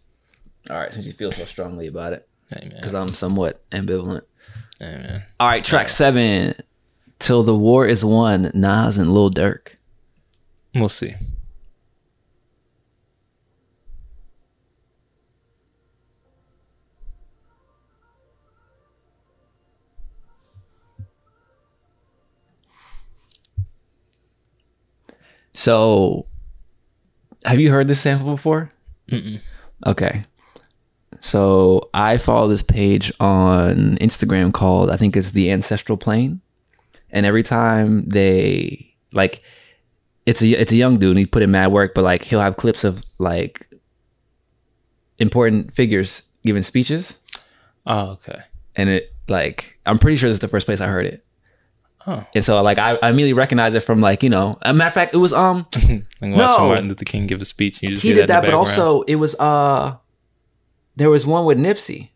All 0.71 0.77
right, 0.77 0.93
since 0.93 1.07
you 1.07 1.13
feel 1.13 1.31
so 1.31 1.45
strongly 1.45 1.87
about 1.87 2.15
it, 2.15 2.27
because 2.49 2.95
I'm 2.95 3.09
somewhat 3.09 3.63
ambivalent. 3.71 4.23
Hey 4.79 4.97
man. 4.97 5.23
All 5.39 5.47
right, 5.47 5.65
track 5.65 5.89
seven. 5.91 6.55
Till 7.19 7.43
the 7.43 7.55
war 7.55 7.87
is 7.87 8.05
won. 8.05 8.51
Nas 8.55 8.97
and 8.97 9.13
Lil 9.13 9.31
Durk. 9.31 9.69
We'll 10.75 10.89
see. 10.89 11.15
So, 25.55 26.27
have 27.45 27.61
you 27.61 27.71
heard 27.71 27.87
this 27.89 28.01
sample 28.01 28.33
before? 28.35 28.73
Mm-mm. 29.09 29.43
Okay. 29.87 30.25
So 31.21 31.89
I 31.95 32.17
follow 32.19 32.49
this 32.49 32.63
page 32.63 33.13
on 33.21 33.97
Instagram 34.01 34.53
called 34.53 34.91
I 34.91 34.97
think 34.97 35.17
it's 35.17 35.31
the 35.31 35.51
Ancestral 35.51 35.97
Plane, 35.97 36.41
and 37.11 37.25
every 37.25 37.43
time 37.43 38.07
they 38.09 38.95
like, 39.15 39.43
it's 40.27 40.43
a 40.43 40.49
it's 40.51 40.73
a 40.73 40.77
young 40.77 40.99
dude 40.99 41.11
and 41.11 41.19
he 41.19 41.27
put 41.27 41.43
in 41.43 41.51
mad 41.51 41.69
work, 41.73 41.95
but 41.95 42.05
like 42.05 42.25
he'll 42.25 42.41
have 42.41 42.57
clips 42.57 42.85
of 42.85 43.03
like 43.19 43.67
important 45.19 45.75
figures 45.75 46.29
giving 46.45 46.63
speeches, 46.63 47.15
Oh, 47.87 48.11
okay. 48.13 48.41
and 48.77 48.91
it 48.91 49.15
like 49.29 49.79
I'm 49.87 49.99
pretty 49.99 50.17
sure 50.17 50.29
this 50.29 50.37
is 50.37 50.41
the 50.41 50.49
first 50.49 50.67
place 50.67 50.81
I 50.83 50.89
heard 50.89 51.07
it. 51.07 51.24
Oh. 52.07 52.23
And 52.35 52.45
so 52.45 52.63
like 52.63 52.79
I, 52.79 52.97
I 53.03 53.09
immediately 53.09 53.33
recognized 53.33 53.75
it 53.77 53.81
from 53.81 54.01
like 54.01 54.23
you 54.23 54.29
know 54.31 54.59
a 54.63 54.75
matter 54.75 54.89
of 54.89 54.95
fact 54.95 55.15
it 55.15 55.19
was 55.19 55.33
um 55.33 55.67
No. 56.21 56.37
Martin 56.69 56.89
Luther 56.89 57.05
King 57.05 57.27
give 57.27 57.41
a 57.41 57.45
speech. 57.45 57.81
And 57.81 57.91
you 57.91 57.97
just 57.97 58.03
he 58.07 58.13
did 58.13 58.29
that, 58.29 58.43
but 58.43 58.53
also 58.55 59.03
it 59.03 59.15
was 59.17 59.35
uh 59.41 59.97
there 60.97 61.11
was 61.11 61.27
one 61.27 61.45
with 61.47 61.59
Nipsey 61.59 62.11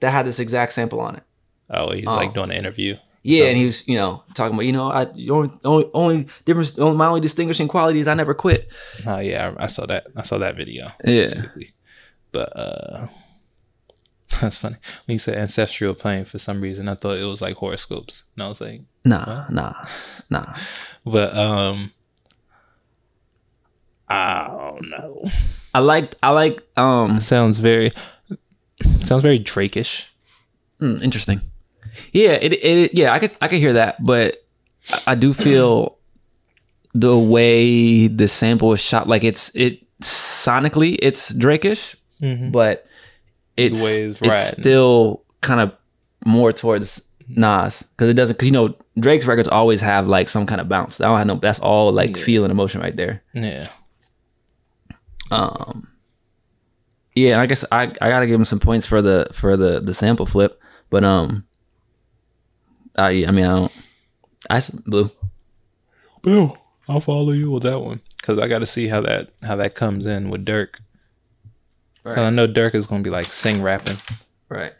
that 0.00 0.10
had 0.10 0.24
this 0.26 0.38
exact 0.40 0.72
sample 0.72 1.00
on 1.00 1.16
it. 1.16 1.22
oh, 1.70 1.92
he's 1.92 2.04
Oh. 2.06 2.14
like 2.14 2.32
doing 2.32 2.50
an 2.50 2.56
interview. 2.56 2.96
Yeah, 3.24 3.38
So- 3.40 3.48
and 3.48 3.56
he 3.56 3.64
was 3.66 3.88
you 3.88 3.96
know 3.96 4.22
talking 4.34 4.54
about 4.54 4.64
you 4.66 4.72
know 4.72 4.90
I 4.90 5.06
only 5.30 5.50
only, 5.64 5.90
only 5.92 6.26
difference 6.44 6.78
only, 6.78 6.96
my 6.96 7.08
only 7.08 7.20
distinguishing 7.20 7.66
quality 7.68 7.98
is 7.98 8.06
I 8.08 8.14
never 8.14 8.34
quit. 8.34 8.70
Oh 9.06 9.18
yeah, 9.18 9.52
I, 9.58 9.64
I 9.64 9.66
saw 9.66 9.84
that. 9.86 10.06
I 10.16 10.22
saw 10.22 10.38
that 10.38 10.56
video 10.56 10.92
Yeah. 11.04 11.24
specifically. 11.24 11.72
But 12.30 12.56
uh 12.56 13.06
that's 14.40 14.56
funny. 14.58 14.76
When 15.06 15.14
you 15.14 15.18
said 15.18 15.36
ancestral 15.38 15.94
plane, 15.94 16.24
for 16.24 16.38
some 16.38 16.60
reason 16.60 16.88
I 16.88 16.94
thought 16.94 17.16
it 17.16 17.24
was 17.24 17.40
like 17.42 17.56
horoscopes. 17.56 18.24
And 18.36 18.42
I 18.44 18.48
was 18.48 18.60
like, 18.60 18.82
Nah, 19.04 19.46
nah, 19.50 19.74
nah. 20.30 20.54
but 21.06 21.36
um 21.36 21.92
I 24.08 24.46
don't 24.48 24.88
know. 24.90 25.24
I 25.74 25.80
like 25.80 26.14
I 26.22 26.30
like 26.30 26.62
um 26.78 27.20
Sounds 27.20 27.58
very 27.58 27.92
sounds 29.00 29.22
very 29.22 29.38
Drake-ish. 29.38 30.10
hmm, 30.78 30.96
interesting. 31.02 31.40
Yeah, 32.12 32.32
it, 32.40 32.52
it 32.52 32.94
yeah 32.94 33.12
I 33.12 33.18
could 33.18 33.32
I 33.40 33.48
could 33.48 33.58
hear 33.58 33.74
that, 33.74 34.02
but 34.04 34.44
I, 35.06 35.14
do 35.14 35.34
feel 35.34 35.98
the 36.94 37.16
way 37.18 38.06
the 38.06 38.28
sample 38.28 38.72
is 38.72 38.80
shot 38.80 39.08
like 39.08 39.24
it's 39.24 39.54
it 39.54 39.80
sonically 40.00 40.96
it's 41.02 41.34
Drake-ish, 41.34 41.96
Mhm. 42.22 42.50
but 42.52 42.86
it's 43.58 43.82
way 43.82 44.02
it's 44.02 44.20
it's 44.20 44.28
riding. 44.28 44.36
still 44.62 45.24
kind 45.40 45.60
of 45.60 45.72
more 46.26 46.52
towards 46.52 47.06
Nas 47.28 47.82
because 47.82 48.08
it 48.08 48.14
doesn't 48.14 48.34
because 48.36 48.46
you 48.46 48.52
know 48.52 48.74
Drake's 48.98 49.26
records 49.26 49.48
always 49.48 49.80
have 49.82 50.06
like 50.06 50.28
some 50.28 50.46
kind 50.46 50.60
of 50.60 50.68
bounce. 50.68 50.96
That 50.98 51.06
don't 51.06 51.18
have 51.18 51.26
no. 51.26 51.34
That's 51.36 51.60
all 51.60 51.92
like 51.92 52.16
Yeah. 52.16 52.22
feel 52.24 52.44
and 52.44 52.50
emotion 52.50 52.80
right 52.80 52.96
there. 52.96 53.22
Yeah. 53.34 53.68
Um, 55.30 55.88
yeah, 57.14 57.40
I 57.40 57.46
guess 57.46 57.64
I 57.70 57.82
I 58.00 58.08
gotta 58.10 58.26
give 58.26 58.34
him 58.38 58.44
some 58.44 58.60
points 58.60 58.86
for 58.86 59.02
the 59.02 59.26
for 59.32 59.56
the 59.56 59.80
the 59.80 59.92
sample 59.92 60.24
flip, 60.26 60.60
but 60.88 61.04
um, 61.04 61.46
I 62.96 63.24
I 63.26 63.30
mean 63.30 63.44
I 63.44 63.48
don't. 63.56 63.72
I 64.48 64.56
s- 64.56 64.70
blue. 64.70 65.10
Bill, 66.22 66.56
I'll 66.88 67.00
follow 67.00 67.32
you 67.32 67.50
with 67.50 67.64
that 67.64 67.80
one 67.80 68.00
because 68.16 68.38
I 68.38 68.48
got 68.48 68.60
to 68.60 68.66
see 68.66 68.88
how 68.88 69.00
that 69.02 69.28
how 69.42 69.56
that 69.56 69.74
comes 69.74 70.06
in 70.06 70.30
with 70.30 70.44
Dirk. 70.44 70.80
Because 72.08 72.24
I 72.24 72.30
know 72.30 72.46
Dirk 72.46 72.74
is 72.74 72.86
gonna 72.86 73.02
be 73.02 73.10
like 73.10 73.26
sing 73.26 73.62
rapping. 73.62 73.96
Right. 74.48 74.72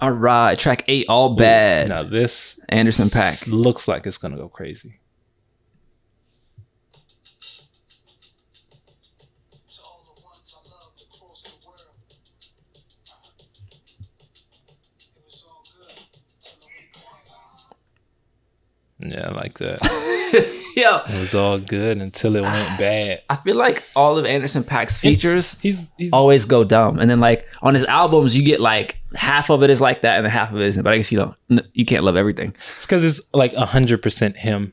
All 0.00 0.10
right, 0.12 0.58
track 0.58 0.84
eight, 0.88 1.06
all 1.08 1.34
bad. 1.34 1.88
Now 1.88 2.02
this 2.02 2.60
Anderson 2.68 3.06
.Paak. 3.06 3.46
looks 3.52 3.86
like 3.88 4.06
it's 4.06 4.18
gonna 4.18 4.36
go 4.36 4.48
crazy. 4.48 5.00
To 9.68 9.82
all 9.84 10.14
the 10.16 10.22
ones 10.24 10.54
I 10.54 10.60
loved 10.70 11.02
across 11.02 11.42
the 11.42 11.54
world. 11.66 11.96
It 14.98 15.22
was 15.24 15.46
all 15.48 15.62
good 15.78 15.98
till 16.40 16.56
the 16.60 16.66
way 16.66 16.88
passed 16.94 17.32
on. 19.02 19.10
Yeah, 19.10 19.28
I 19.28 19.32
like 19.32 19.58
that. 19.58 19.80
Yo, 20.76 20.98
it 20.98 21.20
was 21.20 21.34
all 21.34 21.58
good 21.58 21.98
until 21.98 22.36
it 22.36 22.42
went 22.42 22.78
bad. 22.78 23.22
I 23.28 23.36
feel 23.36 23.56
like 23.56 23.82
all 23.96 24.18
of 24.18 24.24
Anderson 24.26 24.62
.Paak's 24.62 24.98
features 24.98 25.58
He's 25.60 25.90
he's 25.98 26.12
always 26.12 26.44
go 26.44 26.64
dumb, 26.64 26.98
and 26.98 27.10
then 27.10 27.20
like 27.20 27.46
on 27.62 27.74
his 27.74 27.84
albums, 27.84 28.36
you 28.36 28.44
get 28.44 28.60
like 28.60 28.96
half 29.14 29.50
of 29.50 29.62
it 29.62 29.70
is 29.70 29.80
like 29.80 30.02
that, 30.02 30.16
and 30.16 30.24
then 30.24 30.30
half 30.32 30.50
of 30.52 30.56
it 30.60 30.66
isn't. 30.66 30.82
But 30.82 30.92
I 30.92 30.96
guess 30.98 31.10
you 31.12 31.18
don't, 31.48 31.66
you 31.74 31.84
can't 31.84 32.04
love 32.04 32.16
everything. 32.16 32.54
it's 32.76 32.86
because 32.86 33.04
it's 33.04 33.32
like 33.34 33.54
hundred 33.54 34.02
percent 34.02 34.36
him 34.36 34.72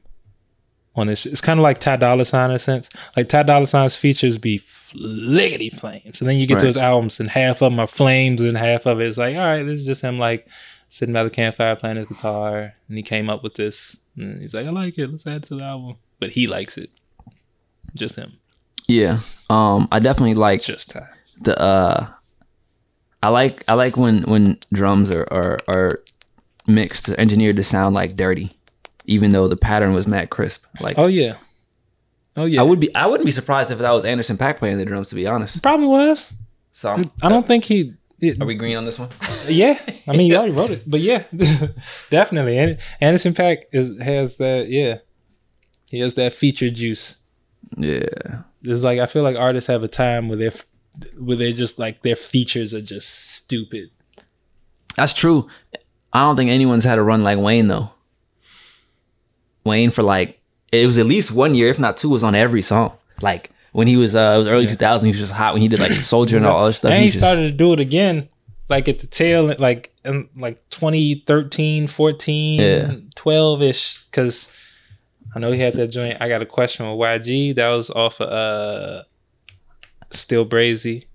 on 0.96 1.08
this. 1.08 1.26
It's 1.26 1.42
kind 1.42 1.60
of 1.60 1.64
like 1.64 1.80
Ty 1.80 1.98
Dolla 1.98 2.26
Sign 2.26 2.50
in 2.50 2.56
a 2.56 2.60
sense. 2.60 2.90
Like 3.16 3.30
Ty 3.30 3.44
Dolla 3.44 3.66
Sign's 3.68 3.96
features 3.96 4.38
be 4.38 4.60
fliggity 4.60 5.72
flames, 5.74 6.22
and 6.22 6.30
then 6.30 6.38
you 6.38 6.46
get 6.48 6.56
Right. 6.56 6.60
to 6.62 6.66
his 6.68 6.78
albums, 6.78 7.20
and 7.20 7.30
half 7.30 7.62
of 7.62 7.72
them 7.72 7.80
are 7.80 7.88
flames, 7.88 8.42
and 8.42 8.58
half 8.58 8.86
of 8.86 9.02
it 9.02 9.08
is 9.08 9.18
like, 9.18 9.36
all 9.36 9.42
right, 9.44 9.64
this 9.64 9.80
is 9.80 9.86
just 9.86 10.02
him 10.02 10.18
like 10.20 10.48
sitting 10.90 11.14
by 11.14 11.24
the 11.24 11.30
campfire 11.30 11.76
playing 11.76 11.98
his 11.98 12.06
guitar, 12.08 12.74
and 12.88 12.98
he 12.98 13.04
came 13.04 13.30
up 13.30 13.44
with 13.44 13.56
this, 13.56 14.04
and 14.16 14.42
he's 14.42 14.54
like, 14.54 14.66
I 14.66 14.70
like 14.70 14.98
it, 14.98 15.10
let's 15.10 15.26
add 15.28 15.38
it 15.38 15.44
to 15.44 15.56
the 15.56 15.64
album, 15.64 15.96
but 16.20 16.30
he 16.32 16.48
likes 16.48 16.78
it, 16.78 16.90
just 17.96 18.16
him, 18.16 18.34
Yeah, 18.88 19.20
um, 19.50 19.88
I 19.92 20.00
definitely 20.00 20.36
like 20.36 20.62
just 20.62 20.92
Ty. 20.92 21.08
the 21.42 21.60
uh 21.60 22.08
I 23.24 23.30
like 23.30 23.64
I 23.68 23.74
like 23.74 23.98
when 23.98 24.24
when 24.24 24.60
drums 24.72 25.10
are 25.12 25.26
are, 25.32 25.58
are 25.68 25.90
mixed 26.68 27.10
engineered 27.10 27.56
to 27.58 27.64
sound 27.64 27.96
like 27.96 28.16
dirty, 28.16 28.52
even 29.06 29.32
though 29.32 29.48
the 29.48 29.58
pattern 29.58 29.94
was 29.94 30.06
mad 30.08 30.30
crisp. 30.30 30.66
Like 30.80 30.98
Oh 31.00 31.08
yeah, 31.08 31.38
oh 32.38 32.46
yeah, 32.46 32.60
I 32.62 32.64
would 32.64 32.80
be 32.80 32.94
I 32.96 33.08
wouldn't 33.08 33.26
be 33.26 33.32
surprised 33.32 33.72
if 33.72 33.80
that 33.80 33.92
was 33.92 34.06
Anderson 34.06 34.38
.Paak 34.38 34.58
playing 34.58 34.78
the 34.78 34.86
drums. 34.86 35.10
To 35.10 35.16
be 35.16 35.26
honest, 35.28 35.62
probably 35.64 35.88
was. 35.88 36.32
so 36.72 36.92
I'm- 36.92 37.12
I 37.24 37.30
don't 37.30 37.46
think 37.48 37.64
he. 37.66 37.94
It, 38.22 38.42
are 38.42 38.46
we 38.46 38.56
green 38.56 38.78
on 38.78 38.86
this 38.86 38.98
one? 39.00 39.10
Yeah, 39.50 39.80
I 40.08 40.16
mean, 40.16 40.28
you 40.28 40.36
already 40.36 40.54
wrote 40.54 40.70
it, 40.72 40.84
but 40.88 41.00
yeah, 41.00 41.24
definitely. 42.10 42.58
And 42.58 42.78
Anderson 43.02 43.34
.Paak 43.34 43.64
is 43.72 44.00
has 44.02 44.38
that. 44.38 44.68
Yeah, 44.70 44.98
he 45.90 46.00
has 46.00 46.14
that 46.16 46.34
feature 46.34 46.70
juice. 46.70 47.24
Yeah, 47.78 48.44
It's 48.64 48.84
like 48.84 49.00
I 49.00 49.06
feel 49.08 49.24
like 49.24 49.36
artists 49.36 49.68
have 49.68 49.84
a 49.84 49.88
time 49.88 50.30
where 50.30 50.38
they're 50.38 50.54
where 51.20 51.36
they're 51.38 51.52
just 51.54 51.78
like 51.80 52.02
their 52.02 52.16
features 52.16 52.74
are 52.74 52.82
just 52.82 53.34
stupid. 53.36 53.90
that's 54.96 55.14
true. 55.14 55.48
I 56.14 56.22
don't 56.22 56.36
think 56.38 56.50
anyone's 56.50 56.86
had 56.86 56.98
a 56.98 57.04
run 57.04 57.24
like 57.24 57.38
Wayne 57.38 57.68
though. 57.68 57.92
Wayne 59.64 59.92
for 59.92 60.04
like 60.04 60.42
it 60.72 60.86
was 60.86 60.98
at 60.98 61.06
least 61.06 61.32
one 61.32 61.56
year, 61.56 61.70
if 61.70 61.80
not 61.80 61.98
two, 61.98 62.10
was 62.10 62.24
on 62.24 62.36
every 62.36 62.62
song. 62.62 62.94
Like 63.22 63.52
when 63.74 63.88
he 63.88 63.98
was 63.98 64.16
uh 64.16 64.34
it 64.36 64.38
was 64.40 64.48
early 64.48 64.66
2000, 64.68 65.06
he 65.08 65.12
was 65.12 65.20
just 65.20 65.34
hot 65.34 65.54
when 65.54 65.62
he 65.62 65.68
did 65.68 65.80
like 65.80 65.92
Soldier 65.92 66.38
and 66.38 66.46
all 66.46 66.64
other 66.64 66.74
stuff. 66.74 66.92
and 66.92 67.02
he 67.04 67.08
just- 67.10 67.20
started 67.20 67.42
to 67.44 67.52
do 67.52 67.74
it 67.74 67.80
again, 67.80 68.30
like 68.70 68.88
at 68.90 69.00
the 69.00 69.08
tail, 69.08 69.54
like 69.60 69.94
in 70.04 70.30
like 70.36 70.62
2013, 70.70 71.88
14, 71.88 72.60
Yeah. 72.62 72.96
12 73.16 73.62
ish. 73.62 74.04
Because 74.06 74.52
I 75.36 75.40
know 75.40 75.52
he 75.52 75.60
had 75.60 75.76
that 75.76 75.88
joint. 75.88 76.18
I 76.22 76.28
got 76.30 76.42
a 76.42 76.46
question 76.46 76.86
with 76.90 76.98
YG. 77.00 77.56
That 77.56 77.70
was 77.70 77.90
off 77.90 78.20
of 78.22 78.30
uh, 78.30 79.04
Still 80.12 80.46
Brazy. 80.46 81.06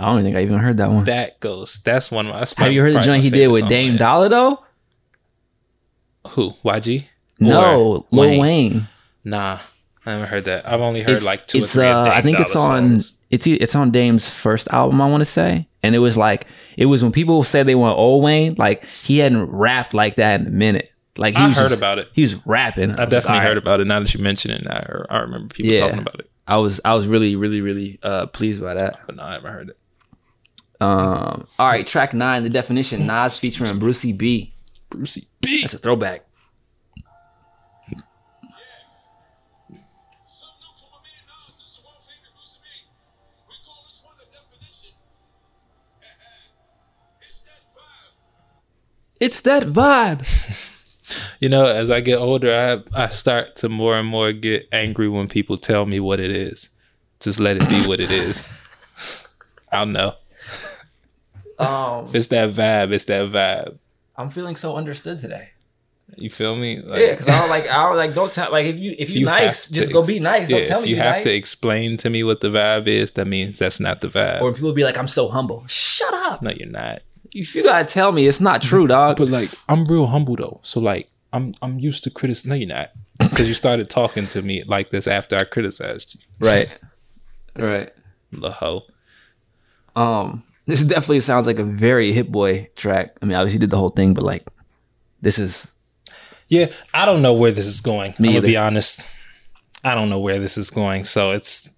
I 0.00 0.06
don't 0.12 0.22
think 0.22 0.36
I 0.36 0.42
even 0.42 0.58
heard 0.58 0.76
that 0.76 0.90
one. 0.90 1.04
That 1.04 1.40
goes. 1.40 1.82
That's 1.82 2.10
one 2.12 2.26
of 2.28 2.32
my. 2.32 2.62
Have 2.64 2.72
you 2.72 2.80
heard 2.82 2.94
the 2.94 3.00
joint 3.00 3.22
he 3.24 3.30
did 3.30 3.48
with 3.48 3.68
Dame. 3.68 3.96
Dollar 3.96 4.28
though? 4.28 4.64
Who? 6.28 6.50
YG? 6.64 7.04
No, 7.40 8.06
Lil 8.10 8.40
Wayne. 8.40 8.88
Nah, 9.24 9.58
I 10.04 10.10
haven't 10.12 10.28
heard 10.28 10.44
that. 10.44 10.66
I've 10.68 10.80
only 10.80 11.02
heard 11.02 11.10
It's, 11.16 11.24
like 11.26 11.46
two 11.46 11.58
it's, 11.62 11.74
or 11.76 11.80
three. 11.80 11.88
of 11.88 12.06
uh, 12.08 12.10
I 12.10 12.22
think 12.22 12.40
it's 12.40 12.56
on 12.56 12.98
songs. 13.00 13.22
it's 13.30 13.46
it's 13.46 13.74
on 13.76 13.90
Dame's 13.90 14.28
first 14.28 14.68
album. 14.72 15.00
I 15.00 15.06
want 15.06 15.20
to 15.20 15.24
say, 15.26 15.67
and 15.82 15.94
it 15.94 15.98
was 15.98 16.16
like 16.16 16.46
it 16.76 16.86
was 16.86 17.02
when 17.02 17.12
people 17.12 17.42
said 17.42 17.66
they 17.66 17.74
want 17.74 17.98
old 17.98 18.22
Wayne. 18.22 18.54
Like 18.58 18.84
he 18.84 19.18
hadn't 19.18 19.50
rapped 19.50 19.94
like 19.94 20.16
that 20.16 20.40
in 20.40 20.46
a 20.46 20.50
minute. 20.50 20.90
Like 21.16 21.34
he 21.34 21.42
I 21.42 21.48
heard 21.48 21.68
just- 21.70 21.78
about 21.78 21.98
it. 21.98 22.08
He 22.12 22.22
was 22.22 22.46
rapping. 22.46 22.92
I 22.92 23.04
definitely 23.06 23.40
heard 23.46 23.58
about 23.58 23.80
it. 23.80 23.86
Now 23.86 23.98
that 24.00 24.14
you 24.14 24.22
mention 24.22 24.50
it, 24.52 24.66
I, 24.68 24.84
heard, 24.86 25.06
I 25.10 25.18
remember 25.18 25.52
people 25.54 25.72
Yeah. 25.72 25.80
talking 25.80 25.98
about 25.98 26.20
it. 26.20 26.30
I 26.46 26.56
was 26.58 26.80
I 26.84 26.94
was 26.94 27.06
really 27.06 27.36
really 27.36 27.60
really 27.60 27.98
uh 28.02 28.26
pleased 28.26 28.62
by 28.62 28.74
that. 28.74 29.00
But 29.06 29.16
no, 29.16 29.22
I 29.24 29.32
haven't 29.32 29.52
heard 29.52 29.68
it. 29.70 29.76
Um. 30.80 31.46
All 31.58 31.68
right, 31.68 31.86
track 31.86 32.14
nine. 32.14 32.44
The 32.44 32.50
definition. 32.50 33.06
Nas 33.06 33.36
featuring 33.38 33.78
Brucey 33.80 34.12
B. 34.12 34.54
Brucey 34.90 35.24
B. 35.40 35.62
That's 35.62 35.74
a 35.74 35.78
throwback. 35.78 36.24
It's 49.20 49.40
that 49.42 49.64
vibe. 49.64 50.24
You 51.40 51.48
know, 51.48 51.64
as 51.64 51.90
I 51.90 52.02
get 52.02 52.18
older, 52.18 52.52
I 52.94 53.04
I 53.04 53.08
start 53.08 53.56
to 53.56 53.70
more 53.70 53.96
and 53.96 54.06
more 54.06 54.30
get 54.34 54.68
angry 54.72 55.08
when 55.08 55.26
people 55.26 55.56
tell 55.56 55.86
me 55.86 56.00
what 56.00 56.20
it 56.20 56.30
is. 56.30 56.68
Just 57.18 57.40
let 57.40 57.56
it 57.56 57.66
be 57.70 57.80
what 57.88 57.98
it 57.98 58.10
is. 58.10 59.26
I'll 59.72 59.86
know. 59.86 60.12
Um, 61.58 62.10
it's 62.12 62.26
that 62.28 62.50
vibe, 62.50 62.92
it's 62.92 63.06
that 63.06 63.22
vibe. 63.32 63.78
I'm 64.16 64.28
feeling 64.28 64.54
so 64.56 64.76
understood 64.76 65.18
today. 65.18 65.50
You 66.16 66.28
feel 66.30 66.56
me? 66.56 66.80
Like, 66.80 67.00
Yeah, 67.00 67.10
because 67.12 67.28
I 67.28 67.40
was 67.40 67.50
like, 67.50 67.68
I 67.70 67.88
was 67.88 67.96
like, 67.96 68.14
don't 68.14 68.32
tell. 68.32 68.50
Like, 68.52 68.66
if 68.66 68.78
you 68.78 68.94
if 68.98 69.10
you, 69.10 69.20
you 69.20 69.26
nice, 69.26 69.64
have 69.64 69.68
to 69.68 69.74
just 69.80 69.92
go 69.92 70.04
be 70.06 70.20
nice. 70.20 70.50
yeah, 70.50 70.58
don't 70.58 70.66
tell 70.66 70.78
if 70.80 70.84
me 70.84 70.90
you 70.90 70.96
you're 70.96 71.04
have 71.04 71.16
nice. 71.16 71.24
to 71.24 71.34
explain 71.34 71.96
to 71.98 72.10
me 72.10 72.22
what 72.22 72.40
the 72.40 72.48
vibe 72.48 72.86
is, 72.86 73.12
that 73.12 73.26
means 73.26 73.58
that's 73.58 73.80
not 73.80 74.00
the 74.02 74.08
vibe. 74.08 74.40
or 74.42 74.44
when 74.46 74.54
people 74.54 74.72
be 74.74 74.84
like, 74.84 74.98
I'm 74.98 75.08
so 75.08 75.28
humble. 75.28 75.64
Shut 75.68 76.12
up. 76.12 76.42
no, 76.42 76.50
you're 76.50 76.68
not. 76.68 77.00
If 77.32 77.54
you 77.54 77.62
gotta 77.62 77.84
tell 77.84 78.12
me, 78.12 78.26
it's 78.26 78.40
not 78.40 78.62
true, 78.62 78.86
dog. 78.86 79.18
But 79.18 79.28
like, 79.28 79.50
I'm 79.68 79.84
real 79.84 80.06
humble 80.06 80.36
though. 80.36 80.60
So 80.62 80.80
like, 80.80 81.10
I'm 81.32 81.54
I'm 81.62 81.78
used 81.78 82.04
to 82.04 82.10
critic. 82.10 82.44
No, 82.46 82.54
you're 82.54 82.68
not. 82.68 82.90
Because 83.18 83.48
you 83.48 83.54
started 83.54 83.90
talking 83.90 84.26
to 84.28 84.42
me 84.42 84.62
like 84.64 84.90
this 84.90 85.06
after 85.06 85.36
I 85.36 85.44
criticized 85.44 86.14
you, 86.14 86.46
right, 86.46 86.80
right. 87.58 87.90
the 88.32 88.50
hoe. 88.50 88.82
Um, 89.96 90.44
this 90.66 90.84
definitely 90.84 91.20
sounds 91.20 91.46
like 91.46 91.58
a 91.58 91.64
very 91.64 92.12
Hit 92.12 92.30
Boy 92.30 92.68
track. 92.76 93.16
I 93.20 93.26
mean, 93.26 93.34
obviously 93.36 93.56
he 93.56 93.60
did 93.60 93.70
the 93.70 93.76
whole 93.76 93.90
thing, 93.90 94.14
but 94.14 94.22
like, 94.22 94.46
this 95.20 95.38
is 95.38 95.72
Yeah, 96.48 96.70
I 96.94 97.04
don't 97.06 97.22
know 97.22 97.34
where 97.34 97.50
this 97.50 97.66
is 97.66 97.80
going. 97.80 98.14
Me 98.18 98.28
I'm 98.28 98.34
gonna 98.34 98.46
be 98.46 98.56
honest. 98.56 99.06
I 99.84 99.94
don't 99.94 100.08
know 100.08 100.18
where 100.18 100.38
this 100.38 100.56
is 100.56 100.70
going. 100.70 101.04
So 101.04 101.32
it's 101.32 101.74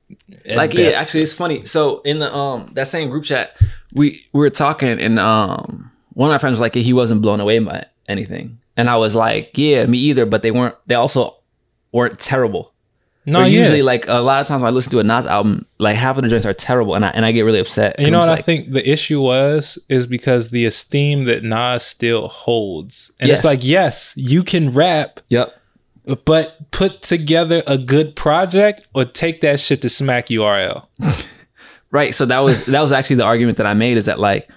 like 0.54 0.74
yeah. 0.74 0.90
Actually, 0.94 1.22
it's 1.22 1.32
funny. 1.32 1.64
So 1.66 2.00
in 2.02 2.18
the 2.18 2.34
um 2.34 2.70
that 2.74 2.88
same 2.88 3.10
group 3.10 3.24
chat, 3.24 3.56
we 3.94 4.24
we 4.32 4.40
were 4.40 4.50
talking, 4.50 5.00
and 5.00 5.18
um 5.18 5.90
one 6.14 6.30
of 6.30 6.34
my 6.34 6.38
friends 6.38 6.54
was 6.54 6.60
like 6.60 6.74
he 6.74 6.92
wasn't 6.92 7.22
blown 7.22 7.40
away 7.40 7.58
by 7.58 7.86
anything, 8.08 8.58
and 8.76 8.88
I 8.90 8.96
was 8.96 9.14
like, 9.14 9.50
yeah, 9.56 9.86
me 9.86 9.98
either. 9.98 10.26
But 10.26 10.42
they 10.42 10.50
weren't. 10.50 10.74
They 10.86 10.94
also 10.94 11.36
weren't 11.92 12.18
terrible. 12.20 12.72
no, 13.26 13.40
yeah. 13.40 13.46
usually 13.60 13.82
like 13.82 14.06
a 14.08 14.20
lot 14.20 14.40
of 14.40 14.46
times 14.46 14.62
when 14.62 14.72
I 14.72 14.74
listen 14.74 14.90
to 14.92 14.98
a 15.00 15.04
Nas 15.04 15.26
album, 15.26 15.66
like 15.78 15.94
half 15.96 16.16
of 16.16 16.22
the 16.22 16.28
joints 16.28 16.46
are 16.46 16.54
terrible, 16.54 16.94
and 16.94 17.04
I 17.04 17.08
and 17.10 17.24
I 17.26 17.32
get 17.32 17.42
really 17.42 17.60
upset. 17.60 17.98
You 18.00 18.10
know 18.10 18.18
what 18.20 18.26
just 18.26 18.38
I 18.38 18.42
think 18.42 18.70
the 18.70 18.88
issue 18.88 19.20
was 19.20 19.78
is 19.88 20.06
because 20.06 20.50
the 20.50 20.64
esteem 20.66 21.24
that 21.24 21.42
Nas 21.44 21.82
still 21.82 22.28
holds, 22.28 23.16
and 23.20 23.28
Yes. 23.28 23.40
it's 23.40 23.44
like, 23.44 23.60
yes, 23.62 24.14
you 24.16 24.42
can 24.42 24.70
rap, 24.70 25.20
Yep. 25.28 25.54
but 26.24 26.70
put 26.70 27.02
together 27.02 27.62
a 27.66 27.76
good 27.78 28.16
project 28.16 28.86
or 28.94 29.04
take 29.04 29.42
that 29.42 29.60
shit 29.60 29.82
to 29.82 29.88
Smack 29.88 30.26
URL. 30.28 30.86
Right. 31.90 32.14
So 32.14 32.24
that 32.26 32.40
was 32.40 32.66
that 32.66 32.80
was 32.80 32.92
actually 32.92 33.16
the 33.16 33.24
argument 33.24 33.58
that 33.58 33.66
I 33.66 33.74
made 33.74 33.96
is 33.96 34.06
that 34.06 34.18
like, 34.20 34.48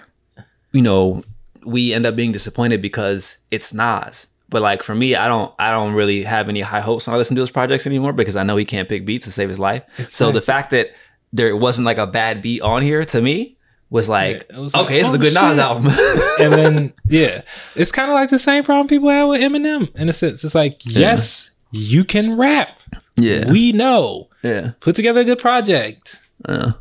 you 0.72 0.82
know, 0.82 1.24
we 1.64 1.92
end 1.92 2.06
up 2.06 2.16
being 2.16 2.32
disappointed 2.32 2.80
because 2.80 3.38
it's 3.50 3.74
Nas. 3.74 4.28
But 4.48 4.62
like 4.62 4.82
for 4.82 4.94
me, 4.94 5.16
I 5.16 5.26
don't 5.26 5.52
I 5.58 5.72
don't 5.72 5.94
really 5.94 6.22
have 6.22 6.48
any 6.48 6.60
high 6.60 6.80
hopes 6.80 7.06
when 7.06 7.14
I 7.14 7.16
listen 7.16 7.34
to 7.36 7.40
his 7.40 7.50
projects 7.50 7.86
anymore 7.86 8.12
because 8.12 8.36
I 8.36 8.44
know 8.44 8.56
he 8.56 8.64
can't 8.64 8.88
pick 8.88 9.04
beats 9.04 9.24
to 9.24 9.32
save 9.32 9.48
his 9.48 9.58
life. 9.58 9.84
so 10.08 10.30
the 10.30 10.40
fact 10.40 10.70
that 10.70 10.90
there 11.32 11.56
wasn't 11.56 11.86
like 11.86 11.98
a 11.98 12.06
bad 12.06 12.40
beat 12.40 12.62
on 12.62 12.82
here 12.82 13.04
to 13.04 13.20
me 13.20 13.56
was 13.90 14.08
like, 14.08 14.46
Yeah, 14.50 14.60
was 14.60 14.74
like, 14.74 14.84
okay, 14.84 14.98
this 14.98 15.08
is 15.08 15.14
a 15.14 15.16
oh, 15.16 15.20
good 15.20 15.34
Nas 15.34 15.58
album. 15.58 15.86
and 16.40 16.52
then 16.52 16.92
yeah, 17.08 17.42
it's 17.74 17.90
kind 17.90 18.10
of 18.10 18.14
like 18.14 18.30
the 18.30 18.38
same 18.38 18.62
problem 18.62 18.86
people 18.86 19.08
have 19.08 19.28
with 19.28 19.40
Eminem 19.40 19.94
in 19.96 20.08
a 20.08 20.12
sense. 20.12 20.44
It's 20.44 20.54
like, 20.54 20.80
yes, 20.84 21.60
you 21.72 22.04
can 22.04 22.36
rap. 22.36 22.80
yeah. 23.16 23.50
We 23.50 23.72
know. 23.72 24.28
yeah. 24.42 24.72
Put 24.80 24.94
together 24.94 25.20
a 25.20 25.24
good 25.24 25.38
project. 25.40 26.20
Uh, 26.44 26.72